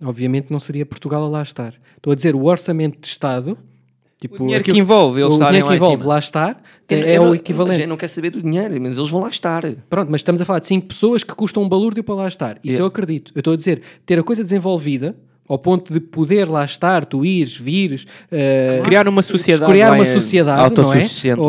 Obviamente 0.04 0.50
não 0.50 0.58
seria 0.58 0.84
Portugal 0.86 1.24
a 1.24 1.28
lá 1.28 1.42
estar. 1.42 1.74
Estou 1.96 2.12
a 2.12 2.16
dizer, 2.16 2.34
o 2.34 2.44
orçamento 2.44 3.00
de 3.00 3.06
Estado, 3.06 3.56
tipo, 4.22 4.36
O 4.36 4.38
dinheiro 4.38 4.60
aquilo- 4.62 4.74
que 4.74 4.80
envolve, 4.80 5.20
eles 5.20 5.34
o 5.34 5.38
dinheiro 5.44 5.68
que 5.68 5.74
envolve 5.74 6.04
lá 6.06 6.18
estar 6.18 6.62
é, 6.88 7.14
é 7.14 7.20
o 7.20 7.34
equivalente. 7.34 7.74
Mas 7.74 7.80
eu 7.82 7.88
não 7.88 7.96
quero 7.96 8.10
saber 8.12 8.30
do 8.30 8.42
dinheiro, 8.42 8.80
mas 8.80 8.96
eles 8.96 9.10
vão 9.10 9.20
lá 9.22 9.28
estar. 9.28 9.62
Pronto, 9.90 10.08
mas 10.10 10.20
estamos 10.20 10.40
a 10.40 10.44
falar 10.44 10.58
de 10.60 10.66
cinco 10.66 10.86
pessoas 10.86 11.22
que 11.24 11.34
custam 11.34 11.62
um 11.62 11.68
balúrdio 11.68 12.02
para 12.02 12.14
lá 12.14 12.28
estar. 12.28 12.56
Isso 12.64 12.74
Yeah. 12.74 12.82
eu 12.82 12.86
acredito. 12.86 13.32
Eu 13.34 13.40
estou 13.40 13.52
a 13.52 13.56
dizer, 13.56 13.82
ter 14.06 14.18
a 14.18 14.22
coisa 14.22 14.42
desenvolvida 14.42 15.16
ao 15.48 15.58
ponto 15.58 15.92
de 15.92 16.00
poder 16.00 16.48
lá 16.48 16.64
estar, 16.64 17.04
tu 17.04 17.24
ires, 17.24 17.56
vires, 17.56 18.06
eh, 18.30 18.80
Criar 18.84 19.06
uma 19.08 19.22
sociedade 19.22 19.70
criar 19.70 19.92
uma 19.92 20.02
em- 20.04 20.06
sociedade, 20.06 20.74
não 20.74 20.92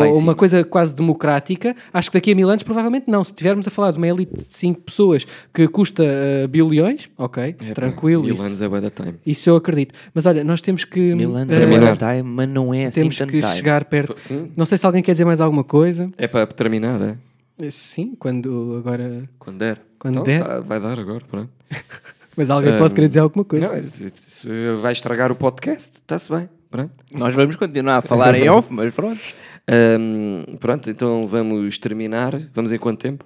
é? 0.01 0.07
Ou 0.07 0.17
uma 0.17 0.35
coisa 0.35 0.63
quase 0.63 0.93
democrática. 0.95 1.75
Acho 1.93 2.09
que 2.11 2.17
daqui 2.17 2.31
a 2.31 2.35
mil 2.35 2.49
anos 2.49 2.63
provavelmente 2.63 3.05
não. 3.07 3.23
Se 3.23 3.31
estivermos 3.31 3.67
a 3.67 3.71
falar 3.71 3.91
de 3.91 3.97
uma 3.97 4.07
elite 4.07 4.33
de 4.33 4.45
cinco 4.49 4.81
pessoas 4.81 5.25
que 5.53 5.67
custa 5.67 6.03
eh, 6.05 6.47
bilhões, 6.47 7.09
ok, 7.17 7.53
tranquilo. 7.73 8.23
Mil 8.23 8.33
isso, 8.33 8.43
anos 8.43 8.61
é 8.61 8.67
da 8.81 8.89
time. 8.89 9.13
isso 9.25 9.49
eu 9.49 9.55
acredito. 9.55 9.93
Mas 10.13 10.25
olha, 10.25 10.43
nós 10.43 10.59
temos 10.61 10.83
que 10.83 11.13
Mil 11.15 11.35
anos 11.35 11.53
eh, 11.53 11.57
é 11.57 11.59
Terminar. 11.59 11.87
muito 11.89 11.99
time, 12.05 12.23
mas 12.23 12.49
não 12.49 12.73
é 12.73 12.85
assim 12.85 12.99
temos 12.99 13.17
tanto 13.17 13.31
que 13.31 13.39
time. 13.39 13.53
chegar 13.53 13.85
perto. 13.85 14.15
Sim. 14.19 14.51
Não 14.57 14.65
sei 14.65 14.77
se 14.77 14.85
alguém 14.85 15.01
quer 15.03 15.13
dizer 15.13 15.25
mais 15.25 15.39
alguma 15.39 15.63
coisa. 15.63 16.09
É 16.17 16.27
para 16.27 16.45
terminar, 16.47 17.01
é? 17.01 17.17
Eh, 17.61 17.69
Sim, 17.71 18.15
quando 18.19 18.75
agora. 18.77 19.29
Quando 19.39 19.59
der. 19.59 19.79
Quando 19.99 20.13
Então, 20.15 20.23
der. 20.23 20.43
tá, 20.43 20.59
vai 20.59 20.79
dar 20.81 20.99
agora, 20.99 21.23
pronto. 21.29 21.49
Mas 22.35 22.49
alguém 22.49 22.77
pode 22.77 22.91
Um, 22.91 22.95
querer 22.95 23.07
dizer 23.07 23.19
alguma 23.19 23.45
coisa. 23.45 23.73
Não, 23.75 23.83
se, 23.83 24.09
se 24.13 24.49
vai 24.81 24.93
estragar 24.93 25.31
o 25.31 25.35
podcast, 25.35 25.97
está-se 25.97 26.31
bem. 26.31 26.49
Pronto. 26.69 26.91
Nós 27.13 27.35
vamos 27.35 27.55
continuar 27.55 27.97
a 27.97 28.01
falar 28.01 28.33
em 28.35 28.49
off, 28.49 28.73
mas 28.73 28.93
pronto. 28.93 29.19
Ahm, 29.67 30.57
pronto, 30.59 30.89
então 30.89 31.27
vamos 31.27 31.77
terminar. 31.77 32.35
Vamos 32.53 32.71
em 32.71 32.79
quanto 32.79 32.99
tempo? 33.01 33.25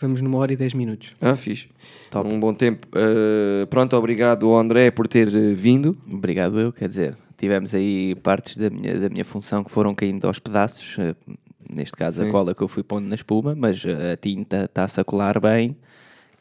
Vamos 0.00 0.20
numa 0.22 0.38
hora 0.38 0.52
e 0.52 0.56
dez 0.56 0.74
minutos. 0.74 1.12
Ah, 1.20 1.36
fixe. 1.36 1.68
Um 2.24 2.40
bom 2.40 2.52
tempo. 2.54 2.86
Ah, 2.94 3.66
pronto, 3.68 3.94
obrigado 3.96 4.46
ao 4.48 4.58
André 4.58 4.90
por 4.90 5.06
ter 5.06 5.28
eh, 5.28 5.54
vindo. 5.54 5.96
Obrigado 6.10 6.58
eu, 6.58 6.72
quer 6.72 6.88
dizer, 6.88 7.16
tivemos 7.36 7.74
aí 7.74 8.14
partes 8.16 8.56
da 8.56 8.70
minha, 8.70 8.98
da 8.98 9.08
minha 9.08 9.24
função 9.24 9.62
que 9.62 9.70
foram 9.70 9.94
caindo 9.94 10.26
aos 10.26 10.38
pedaços, 10.38 10.96
eh, 10.98 11.14
neste 11.70 11.92
caso 11.96 12.22
Sim. 12.22 12.28
a 12.28 12.32
cola 12.32 12.54
que 12.54 12.62
eu 12.62 12.68
fui 12.68 12.82
pondo 12.82 13.06
na 13.06 13.14
espuma, 13.14 13.54
mas 13.54 13.84
eh, 13.84 14.12
a 14.12 14.16
tinta 14.16 14.64
está-se 14.64 15.00
a 15.00 15.04
colar 15.04 15.38
bem, 15.38 15.76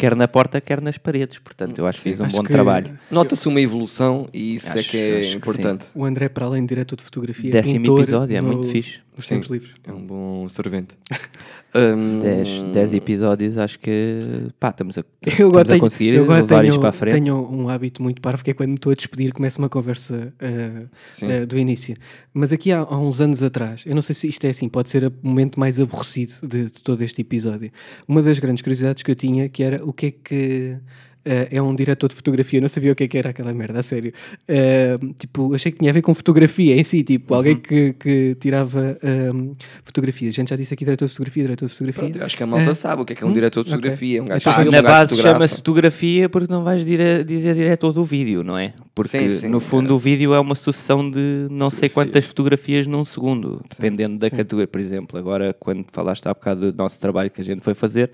quer 0.02 0.16
na 0.16 0.28
porta, 0.28 0.60
quer 0.60 0.82
nas 0.82 0.98
paredes, 0.98 1.38
portanto 1.40 1.78
eu 1.78 1.86
acho 1.86 2.00
que 2.00 2.10
fiz 2.10 2.20
um 2.20 2.26
Acho 2.26 2.38
bom 2.38 2.44
que 2.44 2.52
trabalho. 2.52 2.98
Nota-se 3.10 3.48
uma 3.48 3.62
evolução 3.62 4.28
e 4.34 4.56
isso 4.56 4.68
é 4.76 4.80
Acho- 4.80 4.90
que 4.90 4.98
é 4.98 5.20
acho 5.20 5.30
que 5.32 5.38
importante. 5.38 5.86
O 5.94 6.04
André, 6.04 6.28
para 6.28 6.46
além 6.48 6.64
de 6.64 6.70
diretor 6.70 6.96
de 6.96 7.04
fotografia, 7.04 7.52
Décimo 7.52 7.76
pintor 7.82 8.00
episódio, 8.02 8.36
é 8.36 8.42
no- 8.42 8.48
muito 8.48 8.68
fixe. 8.68 9.00
Sim. 9.26 9.36
tempos 9.36 9.50
livres. 9.50 9.72
É 9.84 9.92
um 9.92 10.06
bom 10.06 10.50
servente. 10.50 10.96
Ahm, 11.74 12.74
10 12.74 12.94
episódios, 12.96 13.58
acho 13.58 13.80
que 13.80 14.48
pá, 14.60 14.70
estamos 14.70 14.98
a, 14.98 15.02
Eu 15.02 15.30
estamos 15.32 15.50
agora 15.50 15.62
a 15.62 15.66
tenho, 15.66 15.80
conseguir 15.80 16.14
eu 16.14 16.24
agora 16.24 16.42
levar 16.42 16.62
tenho, 16.62 16.72
isto 16.72 16.80
para 16.82 16.90
a 16.90 16.92
frente. 16.92 17.14
tenho 17.14 17.50
um 17.50 17.70
hábito 17.70 18.04
muito 18.04 18.22
parvo 18.22 18.44
que 18.44 18.52
é 18.52 18.54
quando 18.54 18.70
me 18.70 18.76
estou 18.76 18.92
a 18.92 18.96
despedir 18.96 19.32
começa 19.32 19.58
uma 19.58 19.70
conversa 19.70 20.34
uh, 20.42 20.90
Sim. 21.12 21.28
uh, 21.28 21.48
do 21.48 21.58
início. 21.58 21.96
Mas 22.34 22.52
aqui 22.52 22.74
há, 22.74 22.80
há 22.80 23.00
uns 23.00 23.22
anos 23.22 23.42
atrás, 23.42 23.84
eu 23.86 23.96
não 23.96 24.02
sei 24.02 24.14
se 24.14 24.28
isto 24.28 24.44
é 24.46 24.50
assim, 24.50 24.68
pode 24.68 24.90
ser 24.90 25.06
o 25.06 25.14
momento 25.24 25.58
mais 25.58 25.80
aborrecido 25.80 26.34
de, 26.46 26.66
de 26.66 26.82
todo 26.82 27.02
este 27.02 27.22
episódio. 27.22 27.72
Uma 28.06 28.22
das 28.22 28.38
grandes 28.38 28.62
curiosidades 28.62 29.02
que 29.02 29.12
eu 29.12 29.16
tinha 29.16 29.48
que 29.48 29.64
era 29.64 29.82
o 29.86 29.94
que 29.94 30.08
é 30.08 30.12
que 30.12 30.78
uh, 31.26 31.48
é 31.52 31.62
um 31.62 31.74
diretor 31.76 32.08
de 32.10 32.16
fotografia. 32.16 32.58
Eu 32.58 32.62
não 32.62 32.70
sabia 32.70 32.92
o 32.92 32.96
que 32.96 33.04
é 33.04 33.08
que 33.08 33.18
era 33.18 33.30
aquela 33.30 33.54
merda, 33.54 33.80
a 33.80 33.84
sério. 33.84 34.14
Uh, 34.50 35.14
tipo, 35.14 35.54
achei 35.54 35.72
que 35.72 35.80
tinha 35.80 35.92
a 35.92 35.94
ver 35.94 36.02
com 36.02 36.14
fotografia 36.14 36.76
em 36.76 36.84
si, 36.84 37.04
tipo, 37.04 37.34
alguém 37.34 37.54
Uhum. 37.56 37.60
que, 37.62 37.94
que 37.94 38.36
tirava 38.40 38.98
um, 39.34 39.56
fotografias. 39.84 40.34
A 40.34 40.36
gente 40.36 40.50
já 40.50 40.56
disse 40.56 40.74
aqui 40.74 40.84
diretor 40.86 41.06
de 41.06 41.12
fotografia, 41.12 41.44
diretor 41.44 41.66
de 41.66 41.72
fotografia. 41.74 42.10
Pronto, 42.10 42.24
acho 42.24 42.38
que 42.38 42.44
a 42.44 42.48
malta 42.48 42.70
É. 42.70 42.74
sabe 42.74 43.02
o 43.02 43.06
que 43.06 43.14
é 43.14 43.16
que 43.16 43.24
é 43.24 43.28
um 43.28 43.34
diretor 43.34 43.64
de 43.64 43.70
fotografia. 43.72 44.20
É 44.20 44.22
um 44.22 44.26
gajo 44.26 44.44
Pá, 44.46 44.54
filma, 44.56 44.72
na 44.72 44.80
um 44.80 44.84
base 44.84 45.22
chama-se 45.22 45.56
fotografia 45.56 46.30
porque 46.30 46.52
não 46.52 46.64
vais 46.64 46.86
dire- 46.86 47.24
dizer 47.24 47.56
diretor 47.56 47.92
do 47.94 48.04
vídeo, 48.04 48.44
não 48.44 48.58
é? 48.58 48.74
Porque 48.96 49.18
Sim, 49.30 49.30
sim, 49.40 49.48
no 49.50 49.60
fundo 49.60 49.90
é. 49.90 49.94
o 49.94 49.98
vídeo 49.98 50.34
é 50.34 50.40
uma 50.40 50.56
sucessão 50.56 51.10
de 51.10 51.48
não 51.50 51.70
sei 51.70 51.90
quantas 51.90 52.26
fotografias 52.26 52.86
num 52.88 53.06
segundo, 53.06 53.62
dependendo 53.70 54.18
da 54.18 54.30
categoria. 54.30 54.68
Por 54.68 54.80
exemplo, 54.82 55.18
agora 55.18 55.56
quando 55.60 55.86
falaste 55.92 56.26
há 56.28 56.34
bocado 56.34 56.72
do 56.72 56.78
nosso 56.78 57.00
trabalho 57.00 57.30
que 57.30 57.42
a 57.42 57.44
gente 57.44 57.62
foi 57.62 57.74
fazer, 57.74 58.12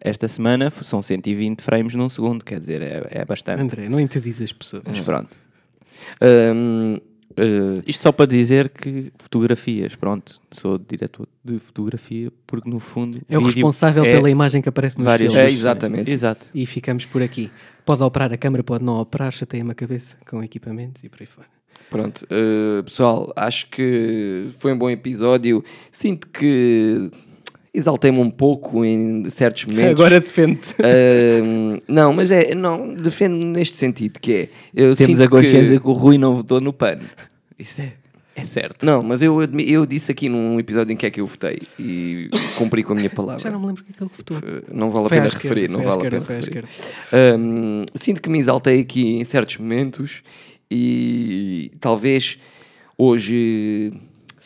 esta 0.00 0.28
semana 0.28 0.70
são 0.70 1.00
120 1.02 1.60
frames 1.60 1.94
num 1.94 2.08
segundo, 2.08 2.44
quer 2.44 2.60
dizer, 2.60 2.82
é, 2.82 3.06
é 3.10 3.24
bastante. 3.24 3.62
André, 3.62 3.88
não 3.88 4.00
entendis 4.00 4.40
as 4.40 4.52
pessoas. 4.52 4.82
Mas 4.86 5.00
pronto. 5.00 5.36
Ahm, 6.20 6.98
ah, 7.36 7.82
Isto 7.86 8.02
só 8.02 8.12
para 8.12 8.26
dizer 8.26 8.70
que 8.70 9.12
fotografias, 9.16 9.94
pronto, 9.94 10.40
sou 10.50 10.78
diretor 10.78 11.28
de 11.44 11.58
fotografia 11.58 12.32
porque 12.46 12.68
no 12.68 12.80
fundo 12.80 13.20
É 13.28 13.38
o 13.38 13.42
responsável 13.42 14.04
é 14.04 14.12
pela 14.12 14.30
imagem 14.30 14.62
que 14.62 14.68
aparece 14.68 14.98
nos 14.98 15.04
várias 15.04 15.32
filmes. 15.32 15.50
É, 15.50 15.52
exatamente. 15.52 16.10
Exato. 16.10 16.48
E 16.54 16.64
ficamos 16.64 17.04
por 17.04 17.22
aqui. 17.22 17.50
Pode 17.84 18.02
operar 18.02 18.32
a 18.32 18.36
câmera, 18.36 18.64
pode 18.64 18.84
não 18.84 18.98
operar, 18.98 19.30
chateia-me 19.32 19.70
a 19.70 19.74
cabeça 19.74 20.16
com 20.28 20.42
equipamentos 20.42 21.04
e 21.04 21.08
por 21.08 21.20
aí 21.20 21.26
fora. 21.26 21.48
Pronto, 21.90 22.24
uh, 22.24 22.82
pessoal, 22.82 23.32
acho 23.36 23.68
que 23.68 24.48
foi 24.58 24.72
um 24.72 24.78
bom 24.78 24.90
episódio. 24.90 25.62
Sinto 25.92 26.26
que 26.28 27.10
exaltei-me 27.76 28.18
um 28.18 28.30
pouco 28.30 28.84
em 28.84 29.28
certos 29.28 29.66
momentos. 29.66 30.00
Agora 30.00 30.20
defende. 30.20 30.60
Uh, 30.78 31.80
não, 31.86 32.12
mas 32.12 32.30
é, 32.30 32.54
não, 32.54 32.94
defendo 32.94 33.36
neste 33.46 33.76
sentido 33.76 34.18
que 34.18 34.32
é. 34.32 34.48
Eu 34.74 34.96
Temos 34.96 35.18
sinto 35.18 35.26
a 35.26 35.28
consciência 35.28 35.76
que... 35.76 35.80
que... 35.80 35.88
o 35.88 35.92
Rui 35.92 36.16
não 36.16 36.36
votou 36.36 36.60
no 36.60 36.72
pano. 36.72 37.02
Isso 37.58 37.80
é, 37.80 37.92
é 38.34 38.44
certo. 38.44 38.84
Não, 38.84 39.02
mas 39.02 39.22
eu, 39.22 39.38
eu 39.42 39.86
disse 39.86 40.10
aqui 40.10 40.28
num 40.28 40.58
episódio 40.58 40.92
em 40.92 40.96
que 40.96 41.06
é 41.06 41.10
que 41.10 41.20
eu 41.20 41.26
votei 41.26 41.58
e 41.78 42.30
cumpri 42.56 42.82
com 42.82 42.92
a 42.92 42.96
minha 42.96 43.10
palavra. 43.10 43.42
Já 43.42 43.50
não 43.50 43.60
me 43.60 43.66
lembro 43.66 43.82
o 43.82 43.84
que 43.84 43.92
é 43.92 43.94
que 43.94 44.02
ele 44.02 44.10
votou. 44.16 44.36
Não 44.72 44.90
vale 44.90 45.06
a 45.06 45.08
Foi 45.08 45.16
pena 45.18 45.26
esquerda, 45.26 45.48
referir, 45.48 45.70
não 45.70 45.82
vale 45.82 46.06
a 46.06 46.10
pena 46.10 46.24
referir. 46.26 46.64
Sinto 47.94 48.22
que 48.22 48.28
me 48.28 48.38
exaltei 48.38 48.80
aqui 48.80 49.16
em 49.16 49.24
certos 49.24 49.58
momentos 49.58 50.22
e 50.70 51.70
talvez 51.80 52.38
hoje 52.98 53.92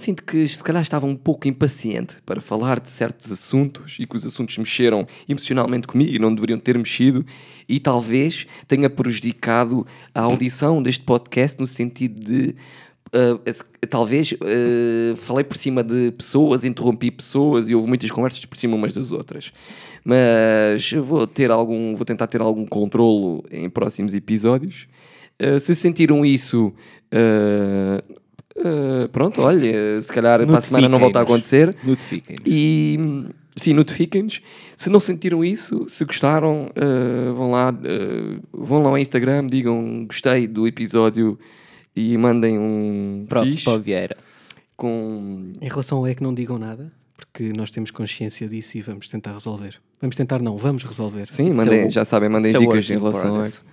sinto 0.01 0.25
que 0.25 0.47
se 0.49 0.63
calhar 0.63 0.83
estava 0.83 1.07
um 1.07 1.15
pouco 1.15 1.47
impaciente 1.47 2.17
para 2.25 2.41
falar 2.41 2.81
de 2.81 2.89
certos 2.89 3.31
assuntos 3.31 3.99
e 4.01 4.07
que 4.07 4.17
os 4.17 4.25
assuntos 4.25 4.57
mexeram 4.57 5.07
emocionalmente 5.29 5.87
comigo 5.87 6.13
e 6.13 6.19
não 6.19 6.35
deveriam 6.35 6.59
ter 6.59 6.77
mexido 6.77 7.25
e 7.69 7.79
talvez 7.79 8.47
tenha 8.67 8.89
prejudicado 8.89 9.87
a 10.15 10.23
audição 10.23 10.83
deste 10.83 11.05
podcast 11.05 11.61
no 11.61 11.67
sentido 11.67 12.19
de 12.19 12.55
Uh, 13.13 13.43
talvez 13.89 14.31
uh, 14.31 15.17
falei 15.17 15.43
por 15.43 15.57
cima 15.57 15.83
de 15.83 16.13
pessoas, 16.13 16.65
interrompi 16.65 17.11
pessoas 17.11 17.69
e 17.69 17.75
houve 17.75 17.89
muitas 17.89 18.09
conversas 18.09 18.45
por 18.45 18.57
cima 18.57 18.77
umas 18.77 18.95
das 18.95 19.11
outras. 19.11 19.53
Mas 20.05 20.93
vou 20.93 21.27
ter 21.27 21.51
algum, 21.51 21.97
vou 21.97 22.05
tentar 22.05 22.29
ter 22.29 22.41
algum 22.41 22.65
controlo 22.65 23.45
em 23.51 23.69
próximos 23.69 24.15
episódios. 24.15 24.87
Uh, 25.43 25.59
se 25.59 25.75
sentiram 25.75 26.25
isso, 26.25 26.73
uh, 27.13 28.20
uh, 28.61 29.09
pronto, 29.09 29.43
olha, 29.43 30.01
se 30.01 30.13
calhar 30.13 30.47
para 30.47 30.59
a 30.59 30.61
semana 30.61 30.89
não 30.89 30.99
volta 30.99 31.19
a 31.19 31.23
acontecer. 31.23 31.75
Notifiquem-nos. 31.83 32.45
E 32.47 32.99
sim, 33.57 33.73
notifiquem-nos. 33.73 34.41
Se 34.77 34.89
não 34.89 35.01
sentiram 35.01 35.45
isso, 35.45 35.87
se 35.89 36.05
gostaram, 36.05 36.71
uh, 36.77 37.35
vão 37.35 37.51
lá, 37.51 37.71
uh, 37.71 38.41
vão 38.53 38.83
lá 38.83 38.91
ao 38.91 38.99
Instagram, 38.99 39.47
digam 39.47 40.07
gostei 40.07 40.47
do 40.47 40.67
episódio 40.67 41.39
e 41.95 42.17
mandem 42.17 42.59
um 42.59 43.27
Pronto, 43.29 43.47
fixe 43.47 43.65
para 43.65 43.75
o 43.75 43.81
Vieira. 43.81 44.17
com 44.77 45.53
Em 45.61 45.69
relação 45.69 45.99
ao 45.99 46.07
é 46.07 46.15
que 46.15 46.23
não 46.23 46.33
digam 46.33 46.59
nada, 46.59 46.93
porque 47.17 47.53
nós 47.57 47.71
temos 47.71 47.91
consciência 47.91 48.49
disso 48.49 48.79
e 48.79 48.81
vamos 48.81 49.09
tentar 49.09 49.33
resolver. 49.33 49.81
Vamos 50.01 50.17
tentar, 50.17 50.41
não, 50.41 50.57
vamos 50.57 50.83
resolver. 50.83 51.29
Sim, 51.29 51.53
mandem, 51.53 51.91
já 51.91 52.05
sabem, 52.05 52.29
mandem 52.29 52.53
isso 52.53 52.61
dicas 52.61 52.89
em 52.89 52.99
relação 52.99 53.35
a. 53.35 53.41
progress. 53.41 53.70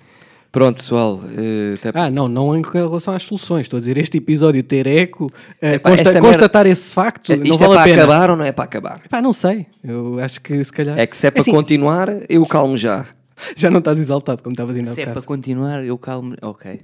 Pronto, 0.51 0.77
pessoal. 0.77 1.19
eh, 1.37 1.75
até 1.75 1.91
Ah, 1.93 2.09
não, 2.09 2.27
não 2.27 2.57
em 2.57 2.61
relação 2.63 3.13
às 3.13 3.23
soluções. 3.23 3.61
Estou 3.61 3.77
a 3.77 3.79
dizer, 3.79 3.97
este 3.97 4.17
episódio 4.17 4.63
ter 4.63 4.87
eco, 4.87 5.31
eh, 5.61 5.75
Epá, 5.75 5.89
consta- 5.91 6.19
constatar 6.19 6.65
esse 6.65 6.93
facto, 6.93 7.35
não 7.35 7.43
Isto 7.43 7.57
vale 7.59 7.63
é 7.73 7.75
a 7.75 7.77
para 7.77 7.83
pena. 7.83 8.03
acabar 8.03 8.29
ou 8.31 8.37
não 8.37 8.45
é 8.45 8.51
para 8.51 8.63
acabar? 8.63 9.01
Pá, 9.09 9.21
não 9.21 9.33
sei. 9.33 9.67
Eu 9.83 10.19
acho 10.19 10.41
que 10.41 10.63
se 10.63 10.71
calhar. 10.71 10.97
É 10.97 11.05
que 11.05 11.15
se 11.15 11.27
é 11.27 11.31
para 11.31 11.41
assim, 11.41 11.51
continuar, 11.51 12.07
eu 12.29 12.45
calmo 12.45 12.75
já. 12.77 13.05
Já 13.55 13.69
não 13.69 13.77
estás 13.79 13.99
exaltado 13.99 14.41
como 14.41 14.53
estavas 14.53 14.75
ainda 14.75 14.93
Se 14.95 15.01
é 15.01 15.05
para 15.05 15.21
continuar, 15.21 15.83
eu 15.83 15.95
calmo. 15.97 16.35
Ok. 16.41 16.81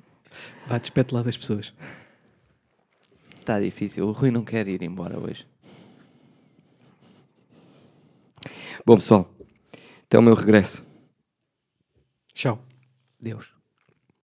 Vá, 0.66 0.78
despete 0.78 1.14
lá 1.14 1.22
das 1.22 1.36
pessoas. 1.36 1.70
Está 3.38 3.60
difícil. 3.60 4.06
O 4.08 4.12
Rui 4.12 4.30
não 4.30 4.42
quer 4.42 4.66
ir 4.68 4.82
embora 4.82 5.18
hoje. 5.18 5.44
Bom, 8.86 8.94
pessoal, 8.96 9.28
até 10.06 10.18
o 10.18 10.22
meu 10.22 10.32
regresso. 10.34 10.84
Tchau. 12.32 12.58
Deus. 13.22 13.51